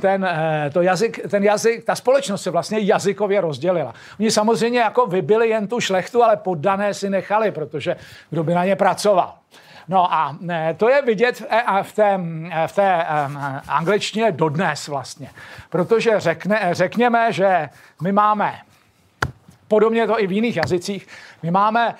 ten, 0.00 0.28
to 0.72 0.82
jazyk, 0.82 1.28
ten 1.28 1.44
jazyk, 1.44 1.84
ta 1.84 1.94
společnost 1.94 2.42
se 2.42 2.50
vlastně 2.50 2.78
jazykově 2.78 3.40
rozdělila. 3.40 3.94
Oni 4.20 4.30
samozřejmě 4.30 4.80
jako 4.80 5.06
vybili 5.06 5.48
jen 5.48 5.68
tu 5.68 5.80
šlechtu, 5.80 6.22
ale 6.22 6.36
poddané 6.36 6.94
si 6.94 7.10
nechali, 7.10 7.50
protože 7.50 7.96
kdo 8.30 8.44
by 8.44 8.54
na 8.54 8.64
ně 8.64 8.76
pracoval. 8.76 9.34
No 9.88 10.14
a 10.14 10.36
to 10.76 10.88
je 10.88 11.02
vidět 11.02 11.42
v 11.82 11.92
té, 11.92 12.20
v 12.66 12.72
té 12.72 13.06
angličtině 13.68 14.32
dodnes 14.32 14.88
vlastně, 14.88 15.30
protože 15.70 16.20
řekne, 16.20 16.68
řekněme, 16.72 17.32
že 17.32 17.68
my 18.02 18.12
máme, 18.12 18.60
podobně 19.68 20.06
to 20.06 20.20
i 20.20 20.26
v 20.26 20.32
jiných 20.32 20.56
jazycích, 20.56 21.08
my 21.42 21.50
máme 21.50 21.94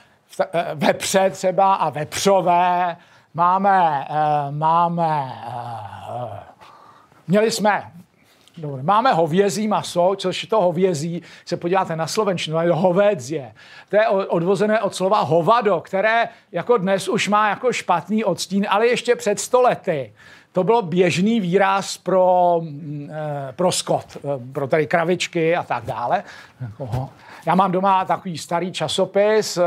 vepře 0.75 1.31
třeba 1.31 1.75
a 1.75 1.91
vepřové, 1.91 2.97
máme, 3.35 4.07
máme, 4.51 5.33
měli 7.29 7.51
jsme 7.51 7.91
Dobře. 8.59 8.83
Máme 8.83 9.13
hovězí 9.13 9.69
maso, 9.69 10.15
což 10.17 10.47
to 10.47 10.61
hovězí, 10.61 11.23
se 11.45 11.57
podíváte 11.57 11.97
na 11.97 12.07
slovenštinu, 12.07 12.61
je 12.61 12.73
hovédzie. 12.73 13.53
To 13.89 13.97
je 13.97 14.09
odvozené 14.09 14.83
od 14.83 14.95
slova 14.95 15.21
hovado, 15.21 15.81
které 15.81 16.29
jako 16.53 16.77
dnes 16.77 17.09
už 17.09 17.29
má 17.29 17.49
jako 17.49 17.73
špatný 17.73 18.25
odstín, 18.25 18.67
ale 18.71 18.87
ještě 18.87 19.17
před 19.17 19.41
stolety. 19.41 20.13
To 20.53 20.65
bylo 20.65 20.83
běžný 20.83 21.41
výraz 21.41 21.97
pro, 21.97 22.57
mm, 22.61 23.11
eh, 23.13 23.53
pro 23.53 23.73
skot, 23.73 24.17
eh, 24.17 24.53
pro 24.53 24.69
tady 24.69 24.87
kravičky 24.87 25.57
a 25.57 25.63
tak 25.63 25.85
dále. 25.85 26.25
Já 27.47 27.55
mám 27.55 27.73
doma 27.73 28.05
takový 28.05 28.39
starý 28.39 28.73
časopis 28.73 29.57
eh, 29.57 29.63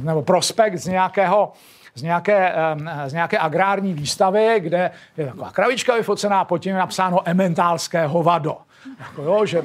nebo 0.00 0.22
prospekt 0.22 0.76
z 0.76 0.86
nějakého 0.86 1.52
z 1.96 2.02
nějaké, 2.02 2.54
z 3.06 3.12
nějaké 3.12 3.38
agrární 3.38 3.94
výstavy, 3.94 4.56
kde 4.58 4.90
je 5.16 5.26
taková 5.26 5.50
kravička 5.50 5.96
vyfocená, 5.96 6.44
pod 6.44 6.58
tím 6.58 6.72
je 6.72 6.78
napsáno 6.78 7.20
ementálské 7.24 8.06
hovado. 8.06 8.56
Jako 8.98 9.22
jo, 9.22 9.46
že, 9.46 9.62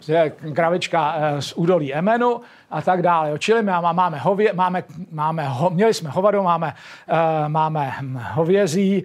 že 0.00 0.32
kravička 0.54 1.14
eh, 1.16 1.42
z 1.42 1.52
údolí 1.52 1.94
Emenu 1.94 2.40
a 2.70 2.82
tak 2.82 3.02
dále. 3.02 3.38
Čili 3.38 3.62
my 3.62 3.72
máme, 3.92 4.18
hově, 4.18 4.52
máme, 4.52 4.84
máme 5.10 5.48
ho, 5.48 5.70
měli 5.70 5.94
jsme 5.94 6.10
hovado, 6.10 6.42
máme, 6.42 6.74
uh, 7.12 7.48
máme 7.48 7.94
hovězí, 8.32 9.04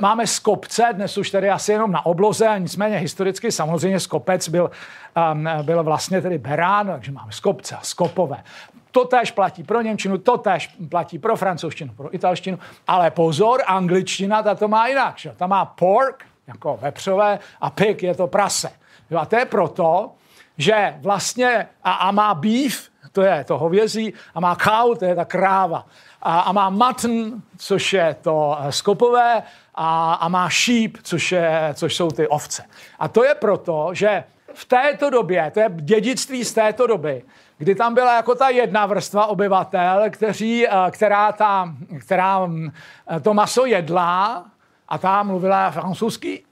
máme 0.00 0.26
skopce, 0.26 0.88
dnes 0.92 1.18
už 1.18 1.30
tedy 1.30 1.50
asi 1.50 1.72
jenom 1.72 1.92
na 1.92 2.06
obloze, 2.06 2.54
nicméně 2.58 2.96
historicky 2.96 3.52
samozřejmě 3.52 4.00
skopec 4.00 4.48
byl, 4.48 4.70
byl 5.62 5.82
vlastně 5.82 6.22
tedy 6.22 6.38
berán, 6.38 6.86
takže 6.86 7.12
máme 7.12 7.32
skopce 7.32 7.76
a 7.76 7.80
skopové. 7.82 8.36
To 8.96 9.04
též 9.04 9.30
platí 9.30 9.62
pro 9.62 9.82
Němčinu, 9.82 10.18
to 10.18 10.38
též 10.38 10.76
platí 10.88 11.18
pro 11.18 11.36
francouzštinu, 11.36 11.92
pro 11.92 12.14
italštinu, 12.14 12.58
ale 12.86 13.10
pozor, 13.10 13.62
angličtina 13.66 14.42
ta 14.42 14.54
to 14.54 14.68
má 14.68 14.86
jinak. 14.86 15.18
Že? 15.18 15.32
Ta 15.36 15.46
má 15.46 15.64
pork, 15.64 16.24
jako 16.46 16.78
vepřové, 16.82 17.38
a 17.60 17.70
pig 17.70 18.02
je 18.02 18.14
to 18.14 18.26
prase. 18.26 18.72
Jo, 19.10 19.18
a 19.18 19.26
to 19.26 19.36
je 19.36 19.44
proto, 19.44 20.10
že 20.58 20.94
vlastně, 21.00 21.68
a, 21.84 21.92
a 21.92 22.10
má 22.10 22.34
beef, 22.34 22.88
to 23.12 23.22
je 23.22 23.44
to 23.44 23.58
hovězí, 23.58 24.12
a 24.34 24.40
má 24.40 24.56
cow, 24.56 24.98
to 24.98 25.04
je 25.04 25.14
ta 25.14 25.24
kráva. 25.24 25.86
A, 26.22 26.40
a 26.40 26.52
má 26.52 26.70
mutton, 26.70 27.42
což 27.58 27.92
je 27.92 28.16
to 28.22 28.58
eh, 28.60 28.72
skopové, 28.72 29.42
a, 29.74 30.14
a 30.14 30.28
má 30.28 30.48
sheep, 30.50 30.92
což, 31.02 31.32
je, 31.32 31.70
což 31.74 31.96
jsou 31.96 32.10
ty 32.10 32.28
ovce. 32.28 32.64
A 32.98 33.08
to 33.08 33.24
je 33.24 33.34
proto, 33.34 33.90
že 33.92 34.24
v 34.54 34.64
této 34.64 35.10
době, 35.10 35.50
to 35.54 35.60
je 35.60 35.68
dědictví 35.70 36.44
z 36.44 36.52
této 36.52 36.86
doby, 36.86 37.22
kdy 37.58 37.74
tam 37.74 37.94
byla 37.94 38.16
jako 38.16 38.34
ta 38.34 38.48
jedna 38.48 38.86
vrstva 38.86 39.26
obyvatel, 39.26 40.02
kteří, 40.10 40.66
eh, 40.68 40.70
která, 40.90 41.32
ta, 41.32 41.74
která 42.00 42.46
mm, 42.46 42.70
to 43.22 43.34
maso 43.34 43.66
jedla 43.66 44.44
a 44.88 44.98
ta 44.98 45.22
mluvila 45.22 45.70
francouzsky. 45.70 46.42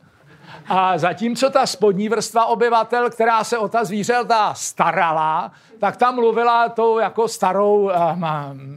A 0.68 0.98
zatímco 0.98 1.50
ta 1.50 1.66
spodní 1.66 2.08
vrstva 2.08 2.46
obyvatel, 2.46 3.10
která 3.10 3.44
se 3.44 3.58
o 3.58 3.68
ta 3.68 3.84
zvířata 3.84 4.54
starala, 4.54 5.52
tak 5.78 5.96
tam 5.96 6.14
mluvila 6.14 6.68
tou 6.68 6.98
jako 6.98 7.28
starou 7.28 7.90
eh, 7.90 8.16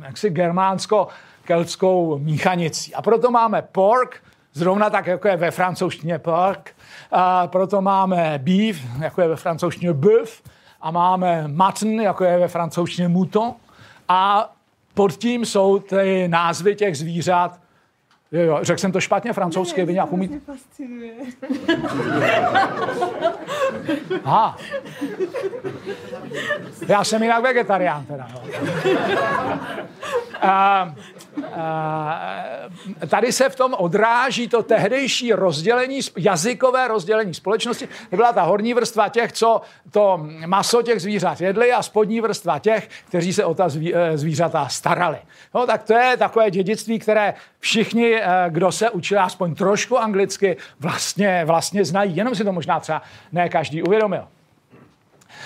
jaksi 0.05 0.29
germánsko-keltskou 0.29 2.19
míchanicí. 2.19 2.95
A 2.95 3.01
proto 3.01 3.31
máme 3.31 3.61
pork, 3.61 4.23
zrovna 4.53 4.89
tak, 4.89 5.07
jako 5.07 5.27
je 5.27 5.37
ve 5.37 5.51
francouzštině 5.51 6.19
pork, 6.19 6.71
a 7.11 7.47
proto 7.47 7.81
máme 7.81 8.39
beef, 8.43 8.77
jako 8.99 9.21
je 9.21 9.27
ve 9.27 9.35
francouzštině 9.35 9.93
bœuf, 9.93 10.41
a 10.81 10.91
máme 10.91 11.47
mutton, 11.47 12.01
jako 12.01 12.23
je 12.23 12.39
ve 12.39 12.47
francouzštině 12.47 13.07
mouton, 13.07 13.53
a 14.09 14.51
pod 14.93 15.13
tím 15.17 15.45
jsou 15.45 15.79
ty 15.79 16.27
názvy 16.27 16.75
těch 16.75 16.97
zvířat. 16.97 17.59
Jo, 18.31 18.41
jo, 18.41 18.59
řekl 18.61 18.79
jsem 18.79 18.91
to 18.91 19.01
špatně 19.01 19.33
francouzsky, 19.33 19.85
vy 19.85 19.93
nějak 19.93 20.13
umíte? 20.13 20.35
Aha. 24.23 24.57
Já 26.87 27.03
jsem 27.03 27.23
jinak 27.23 27.43
vegetarián 27.43 28.05
teda. 28.05 28.27
No. 28.33 28.41
A, 30.41 30.95
tady 33.09 33.31
se 33.31 33.49
v 33.49 33.55
tom 33.55 33.73
odráží 33.77 34.47
to 34.47 34.63
tehdejší 34.63 35.33
rozdělení, 35.33 35.99
jazykové 36.17 36.87
rozdělení 36.87 37.33
společnosti. 37.33 37.87
Byla 38.11 38.33
ta 38.33 38.41
horní 38.41 38.73
vrstva 38.73 39.09
těch, 39.09 39.31
co 39.31 39.61
to 39.91 40.27
maso 40.45 40.81
těch 40.81 41.01
zvířat 41.01 41.41
jedli 41.41 41.71
a 41.71 41.83
spodní 41.83 42.21
vrstva 42.21 42.59
těch, 42.59 42.89
kteří 43.07 43.33
se 43.33 43.45
o 43.45 43.53
ta 43.53 43.69
eh, 43.93 44.17
zvířata 44.17 44.67
starali. 44.67 45.17
No, 45.55 45.65
tak 45.65 45.83
to 45.83 45.93
je 45.93 46.17
takové 46.17 46.51
dědictví, 46.51 46.99
které 46.99 47.33
všichni, 47.59 48.15
eh, 48.15 48.45
kdo 48.49 48.71
se 48.71 48.89
učili 48.89 49.19
aspoň 49.19 49.55
trošku 49.55 49.97
anglicky, 49.97 50.57
vlastně, 50.79 51.45
vlastně 51.45 51.85
znají. 51.85 52.15
Jenom 52.15 52.35
si 52.35 52.43
to 52.43 52.51
možná 52.51 52.79
třeba 52.79 53.01
ne 53.31 53.49
každý 53.49 53.83
uvědomil. 53.83 54.27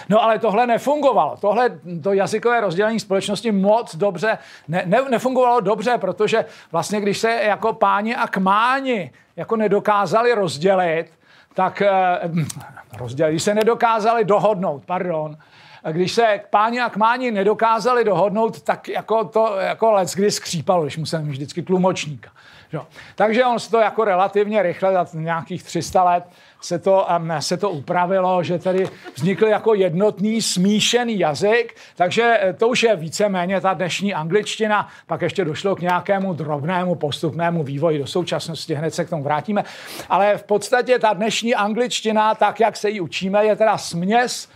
No 0.09 0.23
ale 0.23 0.39
tohle 0.39 0.67
nefungovalo. 0.67 1.37
Tohle 1.41 1.69
to 2.03 2.13
jazykové 2.13 2.61
rozdělení 2.61 2.99
společnosti 2.99 3.51
moc 3.51 3.95
dobře 3.95 4.37
ne, 4.67 4.83
ne, 4.85 5.01
nefungovalo 5.09 5.59
dobře, 5.59 5.97
protože 5.97 6.45
vlastně 6.71 7.01
když 7.01 7.17
se 7.17 7.31
jako 7.31 7.73
páni 7.73 8.15
a 8.15 8.27
kmáni 8.27 9.11
jako 9.35 9.55
nedokázali 9.55 10.33
rozdělit, 10.33 11.05
tak 11.53 11.81
eh, 11.81 12.19
rozdělit, 12.99 13.31
když 13.31 13.43
se 13.43 13.53
nedokázali 13.53 14.25
dohodnout, 14.25 14.83
pardon, 14.85 15.37
když 15.91 16.11
se 16.11 16.39
páni 16.49 16.81
a 16.81 16.89
kmáni 16.89 17.31
nedokázali 17.31 18.03
dohodnout, 18.03 18.61
tak 18.61 18.87
jako 18.87 19.23
to 19.23 19.55
jako 19.59 19.91
let 19.91 20.09
kdy 20.15 20.31
skřípalo, 20.31 20.83
když 20.83 20.97
musel 20.97 21.21
mít 21.21 21.31
vždycky 21.31 21.61
tlumočníka. 21.61 22.29
Jo. 22.73 22.87
Takže 23.15 23.45
on 23.45 23.59
se 23.59 23.71
to 23.71 23.79
jako 23.79 24.03
relativně 24.03 24.63
rychle, 24.63 24.93
za 24.93 25.07
nějakých 25.13 25.63
300 25.63 26.03
let, 26.03 26.23
se 26.62 26.80
to, 26.80 27.08
um, 27.19 27.32
se 27.39 27.58
to 27.58 27.69
upravilo, 27.69 28.43
že 28.43 28.60
tady 28.60 28.88
vznikl 29.15 29.47
jako 29.47 29.74
jednotný 29.74 30.41
smíšený 30.41 31.19
jazyk, 31.19 31.76
takže 31.95 32.39
eh, 32.41 32.54
to 32.54 32.67
už 32.67 32.84
je 32.84 32.95
víceméně 32.95 33.62
ta 33.62 33.74
dnešní 33.74 34.13
angličtina, 34.13 34.88
pak 35.08 35.21
ještě 35.21 35.45
došlo 35.45 35.76
k 35.76 35.82
nějakému 35.82 36.34
drobnému 36.34 36.95
postupnému 36.95 37.63
vývoji 37.63 38.00
do 38.00 38.08
současnosti, 38.08 38.76
hned 38.76 38.93
se 38.93 39.06
k 39.06 39.10
tomu 39.10 39.24
vrátíme, 39.24 39.63
ale 40.10 40.38
v 40.38 40.43
podstatě 40.43 41.00
ta 41.00 41.13
dnešní 41.13 41.56
angličtina, 41.56 42.36
tak 42.36 42.60
jak 42.60 42.78
se 42.78 42.89
ji 42.89 43.00
učíme, 43.00 43.45
je 43.45 43.56
teda 43.56 43.78
směs 43.78 44.50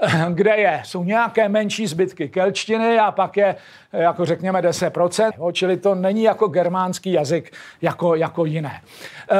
kde 0.34 0.56
je, 0.56 0.82
jsou 0.84 1.04
nějaké 1.04 1.48
menší 1.48 1.86
zbytky 1.86 2.28
kelčtiny 2.28 2.98
a 2.98 3.10
pak 3.10 3.36
je, 3.36 3.56
jako 3.92 4.24
řekněme, 4.24 4.60
10%, 4.60 5.52
čili 5.52 5.76
to 5.76 5.94
není 5.94 6.22
jako 6.22 6.48
germánský 6.48 7.12
jazyk 7.12 7.52
jako, 7.82 8.14
jako 8.14 8.44
jiné. 8.44 8.82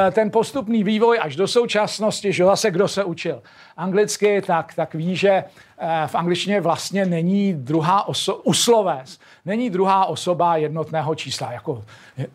E, 0.07 0.11
ten 0.11 0.31
postupný 0.31 0.83
vývoj 0.83 1.19
až 1.21 1.35
do 1.35 1.47
současnosti, 1.47 2.33
že 2.33 2.45
zase 2.45 2.71
kdo 2.71 2.87
se 2.87 3.03
učil 3.03 3.41
anglicky, 3.77 4.41
tak, 4.41 4.73
tak 4.73 4.93
ví, 4.93 5.15
že 5.15 5.29
e, 5.29 5.43
v 6.07 6.15
angličtině 6.15 6.61
vlastně 6.61 7.05
není 7.05 7.53
druhá 7.53 8.07
osoba, 8.07 8.41
usloves, 8.43 9.19
není 9.45 9.69
druhá 9.69 10.05
osoba 10.05 10.57
jednotného 10.57 11.15
čísla, 11.15 11.51
jako 11.51 11.83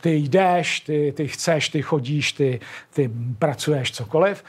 ty 0.00 0.14
jdeš, 0.14 0.80
ty, 0.80 1.12
ty 1.16 1.28
chceš, 1.28 1.68
ty 1.68 1.82
chodíš, 1.82 2.32
ty, 2.32 2.60
ty 2.94 3.10
pracuješ, 3.38 3.92
cokoliv. 3.92 4.44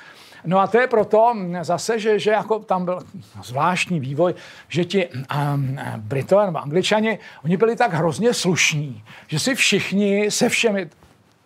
No 0.47 0.59
a 0.59 0.67
to 0.67 0.79
je 0.79 0.87
proto 0.87 1.33
zase, 1.61 1.99
že, 1.99 2.19
že 2.19 2.31
jako 2.31 2.59
tam 2.59 2.85
byl 2.85 2.99
zvláštní 3.43 3.99
vývoj, 3.99 4.33
že 4.67 4.85
ti 4.85 5.07
um, 5.07 5.79
Britové 5.97 6.45
nebo 6.45 6.59
Angličani, 6.59 7.19
oni 7.43 7.57
byli 7.57 7.75
tak 7.75 7.93
hrozně 7.93 8.33
slušní, 8.33 9.03
že 9.27 9.39
si 9.39 9.55
všichni 9.55 10.31
se 10.31 10.49
všemi 10.49 10.89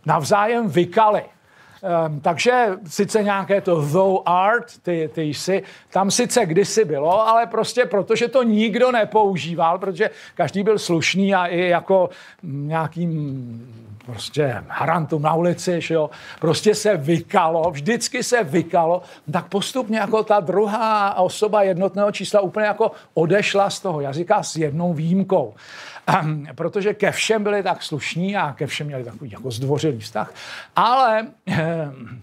navzájem 0.05 0.67
vykali. 0.67 1.23
Um, 2.05 2.19
takže 2.19 2.67
sice 2.87 3.23
nějaké 3.23 3.61
to 3.61 3.81
thou 3.81 4.23
art, 4.25 4.77
ty, 4.81 5.09
ty 5.13 5.21
jsi, 5.21 5.63
tam 5.89 6.11
sice 6.11 6.45
kdysi 6.45 6.85
bylo, 6.85 7.27
ale 7.27 7.47
prostě 7.47 7.85
protože 7.85 8.27
to 8.27 8.43
nikdo 8.43 8.91
nepoužíval, 8.91 9.79
protože 9.79 10.09
každý 10.35 10.63
byl 10.63 10.79
slušný 10.79 11.35
a 11.35 11.45
i 11.45 11.59
jako 11.59 12.09
nějakým 12.43 13.90
prostě 14.05 14.63
harantům 14.67 15.21
na 15.21 15.33
ulici, 15.33 15.81
že 15.81 15.93
jo, 15.93 16.09
prostě 16.39 16.75
se 16.75 16.97
vykalo, 16.97 17.71
vždycky 17.71 18.23
se 18.23 18.43
vykalo, 18.43 19.01
tak 19.31 19.47
postupně 19.47 19.99
jako 19.99 20.23
ta 20.23 20.39
druhá 20.39 21.17
osoba 21.17 21.63
jednotného 21.63 22.11
čísla 22.11 22.41
úplně 22.41 22.65
jako 22.65 22.91
odešla 23.13 23.69
z 23.69 23.79
toho 23.79 24.01
jazyka 24.01 24.43
s 24.43 24.55
jednou 24.55 24.93
výjimkou. 24.93 25.53
Um, 26.21 26.47
protože 26.55 26.93
ke 26.93 27.11
všem 27.11 27.43
byli 27.43 27.63
tak 27.63 27.83
slušní 27.83 28.37
a 28.37 28.53
ke 28.53 28.67
všem 28.67 28.87
měli 28.87 29.03
takový 29.03 29.31
jako 29.31 29.51
zdvořilý 29.51 29.99
vztah, 29.99 30.33
ale 30.75 31.21
um, 31.21 32.21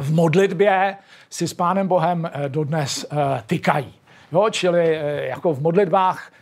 v 0.00 0.14
modlitbě 0.14 0.96
si 1.30 1.48
s 1.48 1.54
Pánem 1.54 1.88
Bohem 1.88 2.30
eh, 2.32 2.48
dodnes 2.48 3.06
uh, 3.12 3.18
tykají. 3.46 3.94
Jo, 4.32 4.46
čili 4.50 4.98
uh, 4.98 5.02
jako 5.08 5.54
v 5.54 5.60
modlitbách 5.60 6.32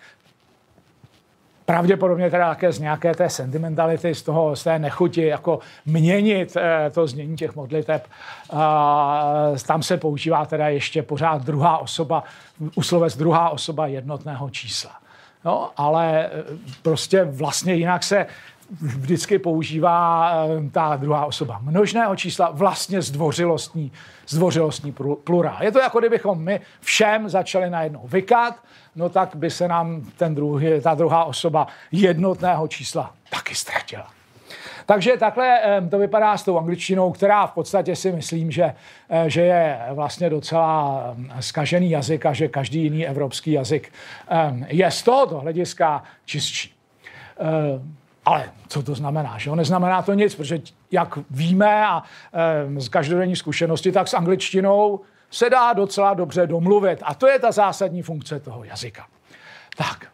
pravděpodobně 1.64 2.30
teda 2.30 2.48
také 2.48 2.72
z 2.72 2.78
nějaké 2.78 3.14
té 3.14 3.30
sentimentality, 3.30 4.14
z, 4.14 4.22
toho, 4.22 4.56
z 4.56 4.64
té 4.64 4.78
nechuti 4.78 5.26
jako 5.26 5.58
měnit 5.86 6.56
eh, 6.56 6.90
to 6.90 7.06
znění 7.06 7.36
těch 7.36 7.54
modliteb. 7.54 8.06
Tam 9.66 9.82
se 9.82 9.96
používá 9.96 10.46
teda 10.46 10.68
ještě 10.68 11.02
pořád 11.02 11.42
druhá 11.42 11.78
osoba, 11.78 12.24
uslovec 12.74 13.16
druhá 13.16 13.50
osoba 13.50 13.86
jednotného 13.86 14.50
čísla. 14.50 14.90
No, 15.44 15.70
ale 15.76 16.26
eh, 16.26 16.30
prostě 16.82 17.24
vlastně 17.24 17.74
jinak 17.74 18.02
se 18.02 18.26
vždycky 18.80 19.38
používá 19.38 20.32
eh, 20.34 20.70
ta 20.70 20.96
druhá 20.96 21.26
osoba 21.26 21.58
množného 21.62 22.16
čísla 22.16 22.50
vlastně 22.50 23.02
zdvořilostní, 23.02 23.92
zdvořilostní 24.28 24.94
plurál. 25.24 25.56
Je 25.62 25.72
to 25.72 25.78
jako 25.78 25.98
kdybychom 25.98 26.42
my 26.42 26.60
všem 26.80 27.28
začali 27.28 27.70
najednou 27.70 28.00
vykat, 28.04 28.54
no 28.96 29.08
tak 29.08 29.36
by 29.36 29.50
se 29.50 29.68
nám 29.68 30.02
ten 30.16 30.34
druhý, 30.34 30.80
ta 30.82 30.94
druhá 30.94 31.24
osoba 31.24 31.66
jednotného 31.92 32.68
čísla 32.68 33.14
taky 33.30 33.54
ztratila. 33.54 34.06
Takže 34.86 35.16
takhle 35.16 35.60
to 35.90 35.98
vypadá 35.98 36.36
s 36.36 36.42
tou 36.42 36.58
angličtinou, 36.58 37.12
která 37.12 37.46
v 37.46 37.52
podstatě 37.52 37.96
si 37.96 38.12
myslím, 38.12 38.50
že, 38.50 38.74
eh, 39.08 39.30
že 39.30 39.40
je 39.40 39.80
vlastně 39.90 40.30
docela 40.30 41.02
skažený 41.40 41.90
jazyk 41.90 42.26
a 42.26 42.32
že 42.32 42.48
každý 42.48 42.82
jiný 42.82 43.06
evropský 43.06 43.52
jazyk 43.52 43.92
je 44.66 44.90
z 44.90 45.02
tohoto 45.02 45.40
hlediska 45.40 46.02
čistší. 46.24 46.74
Ale 48.24 48.50
co 48.68 48.82
to 48.82 48.94
znamená? 48.94 49.38
Že? 49.38 49.50
Neznamená 49.50 50.02
to 50.02 50.14
nic, 50.14 50.34
protože 50.34 50.60
jak 50.90 51.18
víme 51.30 51.86
a 51.86 52.02
z 52.78 52.88
každodenní 52.88 53.36
zkušenosti, 53.36 53.92
tak 53.92 54.08
s 54.08 54.14
angličtinou 54.14 55.00
se 55.30 55.50
dá 55.50 55.72
docela 55.72 56.14
dobře 56.14 56.46
domluvit. 56.46 56.98
A 57.02 57.14
to 57.14 57.26
je 57.26 57.38
ta 57.38 57.52
zásadní 57.52 58.02
funkce 58.02 58.40
toho 58.40 58.64
jazyka. 58.64 59.06
Tak, 59.76 60.06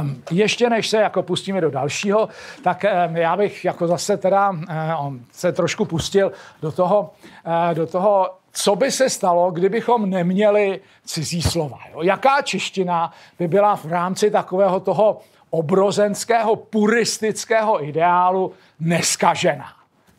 Um, 0.00 0.22
ještě 0.30 0.70
než 0.70 0.88
se 0.88 0.96
jako 0.96 1.22
pustíme 1.22 1.60
do 1.60 1.70
dalšího, 1.70 2.28
tak 2.62 2.84
um, 3.08 3.16
já 3.16 3.36
bych 3.36 3.64
jako 3.64 3.86
zase 3.86 4.16
teda 4.16 4.50
um, 4.50 5.26
se 5.32 5.52
trošku 5.52 5.84
pustil 5.84 6.32
do 6.62 6.72
toho, 6.72 7.14
uh, 7.46 7.74
do 7.74 7.86
toho, 7.86 8.30
co 8.52 8.76
by 8.76 8.90
se 8.90 9.10
stalo, 9.10 9.50
kdybychom 9.50 10.10
neměli 10.10 10.80
cizí 11.04 11.42
slova. 11.42 11.78
Jo? 11.92 12.02
Jaká 12.02 12.42
čeština 12.42 13.12
by 13.38 13.48
byla 13.48 13.76
v 13.76 13.84
rámci 13.84 14.30
takového 14.30 14.80
toho 14.80 15.20
obrozenského 15.56 16.56
puristického 16.56 17.84
ideálu 17.84 18.52
neskažená. 18.80 19.72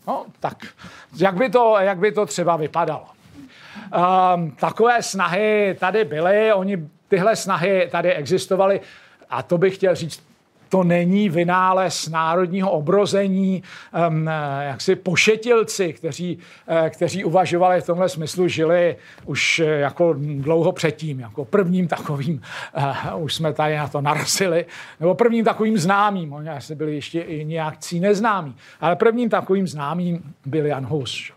No, 0.08 0.26
tak 0.40 0.58
jak 1.18 1.36
by 1.36 1.50
to, 1.50 1.76
jak 1.80 1.98
by 1.98 2.12
to 2.12 2.26
třeba 2.26 2.56
vypadalo? 2.56 3.06
Um, 3.06 4.52
takové 4.52 5.04
snahy 5.04 5.76
tady 5.80 6.06
byly, 6.06 6.54
oni 6.54 6.78
tyhle 7.08 7.36
snahy 7.36 7.88
tady 7.92 8.14
existovaly 8.14 8.82
a 9.30 9.44
to 9.44 9.58
bych 9.58 9.76
chtěl 9.76 9.96
říct 9.96 10.27
to 10.70 10.84
není 10.84 11.30
vynález 11.30 12.10
národního 12.10 12.72
obrození, 12.72 13.64
jaksi 14.62 14.96
pošetilci, 14.96 15.94
kteří, 15.94 16.38
uh, 16.38 16.90
kteří 16.90 17.24
uvažovali 17.24 17.82
v 17.82 17.86
tomhle 17.86 18.10
smyslu, 18.10 18.48
žili 18.48 18.96
už 19.26 19.60
uh, 19.60 19.68
jako 19.68 20.16
dlouho 20.18 20.72
předtím, 20.72 21.20
jako 21.20 21.46
prvním 21.46 21.88
takovým, 21.88 22.42
uh, 23.14 23.24
už 23.24 23.36
jsme 23.36 23.54
tady 23.54 23.78
na 23.78 23.88
to 23.88 24.02
narazili, 24.02 24.66
nebo 25.00 25.16
prvním 25.16 25.46
takovým 25.46 25.78
známým, 25.78 26.34
oni 26.34 26.50
asi 26.50 26.76
byli 26.76 26.96
ještě 26.96 27.22
i 27.22 27.46
nějakcí 27.46 28.00
neznámí, 28.00 28.56
ale 28.82 28.96
prvním 28.96 29.30
takovým 29.30 29.68
známým 29.68 30.34
byl 30.46 30.66
Jan 30.66 30.86
Hus. 30.86 31.32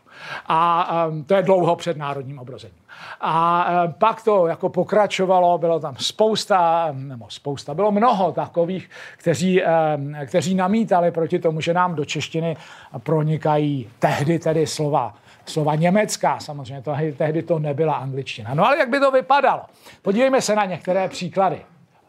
A 0.48 1.08
to 1.26 1.34
je 1.34 1.42
dlouho 1.42 1.76
před 1.76 1.96
národním 1.96 2.38
obrozením. 2.38 2.79
A 3.20 3.66
um, 3.84 3.92
pak 3.92 4.22
to 4.22 4.46
jako 4.46 4.68
pokračovalo, 4.68 5.58
bylo 5.58 5.80
tam 5.80 5.96
spousta, 5.98 6.88
nebo 6.92 7.26
spousta, 7.28 7.74
bylo 7.74 7.92
mnoho 7.92 8.32
takových, 8.32 8.90
kteří, 9.16 9.62
um, 9.62 10.14
kteří 10.26 10.54
namítali 10.54 11.10
proti 11.10 11.38
tomu, 11.38 11.60
že 11.60 11.74
nám 11.74 11.94
do 11.94 12.04
češtiny 12.04 12.56
pronikají 12.98 13.90
tehdy 13.98 14.38
tedy 14.38 14.66
slova 14.66 15.14
slova 15.50 15.74
německá, 15.74 16.40
samozřejmě 16.40 16.82
to, 16.82 16.96
tehdy 17.16 17.42
to 17.42 17.58
nebyla 17.58 17.94
angličtina. 17.94 18.54
No 18.54 18.66
ale 18.66 18.78
jak 18.78 18.88
by 18.88 19.00
to 19.00 19.10
vypadalo? 19.10 19.62
Podívejme 20.02 20.42
se 20.42 20.56
na 20.56 20.64
některé 20.64 21.08
příklady. 21.08 21.60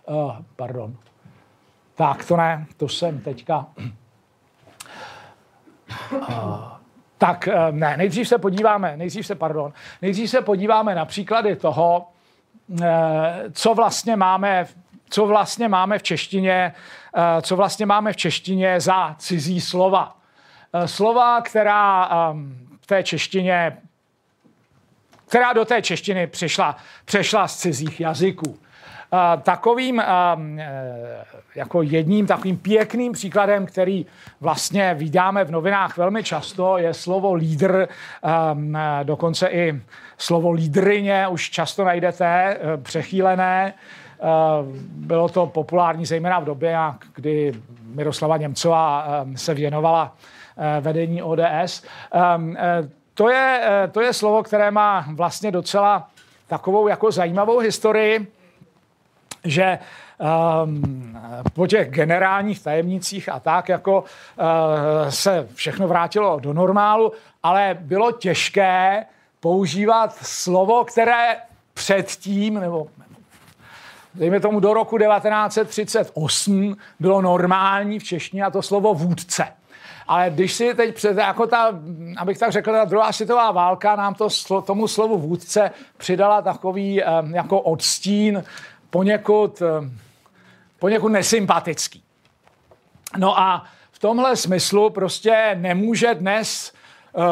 Uh, 0.06 0.36
pardon. 0.56 0.96
Tak, 1.96 2.26
to 2.26 2.38
ne, 2.38 2.66
to 2.78 2.88
jsem 2.88 3.22
teďka... 3.22 3.66
Uh, 6.12 6.81
tak 7.22 7.48
eh, 7.48 7.72
ne, 7.72 7.98
nejdřív 7.98 8.28
se 8.28 8.38
podíváme, 8.38 8.98
nejdřív 8.98 9.26
se, 9.26 9.36
pardon, 9.36 9.74
nejdřív 10.02 10.30
se 10.30 10.42
podíváme 10.42 10.96
na 10.96 11.06
příklady 11.06 11.56
toho, 11.56 12.08
eh, 12.82 13.44
co 13.52 13.74
vlastně 13.74 14.16
máme, 14.16 14.66
co 15.10 15.26
vlastně 15.26 15.68
máme 15.68 16.00
v 16.00 16.04
češtině, 16.04 16.74
eh, 17.18 17.42
co 17.42 17.56
vlastně 17.56 17.86
máme 17.86 18.14
v 18.14 18.18
češtině 18.18 18.80
za 18.80 19.16
cizí 19.20 19.62
slova. 19.62 20.18
Slova, 20.86 21.42
která 21.42 22.10
v 22.82 22.88
té 22.88 23.04
češtině, 23.04 23.78
která 25.28 25.54
do 25.54 25.66
té 25.66 25.82
češtiny 25.82 26.28
přišla, 26.28 26.78
přešla 27.06 27.48
z 27.48 27.58
cizích 27.58 28.00
jazyků. 28.00 28.60
Takovým 29.44 30.00
e, 30.00 30.06
jako 31.56 31.82
jedním 31.82 32.28
takovým 32.28 32.58
pěkným 32.58 33.12
příkladem, 33.12 33.66
který 33.66 34.06
vlastně 34.42 34.94
vydáme 34.94 35.44
v 35.44 35.52
novinách 35.52 35.98
velmi 35.98 36.24
často, 36.24 36.78
je 36.78 36.94
slovo 36.94 37.34
lídr, 37.34 37.88
dokonce 39.04 39.48
i 39.48 39.82
slovo 40.18 40.52
lídrině 40.52 41.28
už 41.28 41.50
často 41.50 41.84
najdete, 41.84 42.26
e, 42.26 42.78
přechýlené. 42.78 43.68
E, 43.68 43.74
bylo 44.82 45.30
to 45.30 45.48
populární 45.48 46.06
zejména 46.06 46.40
v 46.40 46.46
době, 46.46 46.78
kdy 47.16 47.54
Miroslava 47.86 48.38
Němcová 48.38 49.08
se 49.36 49.54
věnovala 49.54 50.16
vedení 50.82 51.24
ODS. 51.24 51.84
To 53.14 53.30
je, 53.30 53.62
to 53.92 54.02
je 54.02 54.14
slovo, 54.14 54.44
které 54.44 54.72
má 54.72 55.06
vlastně 55.14 55.52
docela 55.52 56.08
takovou 56.48 56.88
jako 56.88 57.12
zajímavou 57.12 57.60
historii 57.60 58.28
že 59.44 59.80
um, 60.64 61.18
po 61.54 61.68
těch 61.68 61.90
generálních 61.90 62.64
tajemnicích 62.64 63.30
a 63.30 63.40
tak 63.40 63.70
jako 63.70 64.02
uh, 64.02 65.10
se 65.10 65.48
všechno 65.54 65.88
vrátilo 65.88 66.40
do 66.40 66.54
normálu, 66.54 67.12
ale 67.44 67.78
bylo 67.82 68.12
těžké 68.12 69.06
používat 69.40 70.16
slovo, 70.22 70.84
které 70.84 71.36
předtím, 71.74 72.60
nebo 72.60 72.88
dejme 74.16 74.40
tomu 74.40 74.60
do 74.60 74.74
roku 74.74 74.98
1938, 74.98 76.78
bylo 77.00 77.22
normální 77.22 78.00
v 78.00 78.04
češtině 78.04 78.44
a 78.44 78.50
to 78.50 78.62
slovo 78.62 78.94
vůdce. 78.94 79.48
Ale 80.08 80.30
když 80.30 80.54
si 80.54 80.74
teď 80.74 80.96
před, 80.96 81.18
jako 81.18 81.48
ta, 81.48 81.72
abych 82.18 82.38
tak 82.38 82.52
řekl, 82.52 82.72
ta 82.72 82.86
druhá 82.86 83.12
světová 83.12 83.52
válka 83.52 83.96
nám 83.96 84.14
to, 84.14 84.28
tomu 84.66 84.88
slovu 84.88 85.18
vůdce 85.18 85.72
přidala 85.98 86.42
takový 86.42 87.04
um, 87.04 87.36
jako 87.36 87.62
odstín 87.62 88.44
poněkud, 88.92 89.62
eh, 89.62 89.90
poněkud 90.80 91.10
nesympatický. 91.10 92.04
No 93.18 93.40
a 93.40 93.66
v 93.92 94.00
tomhle 94.00 94.36
smyslu 94.36 94.90
prostě 94.90 95.58
nemůže 95.60 96.16
dnes 96.16 96.74
uh, 97.14 97.24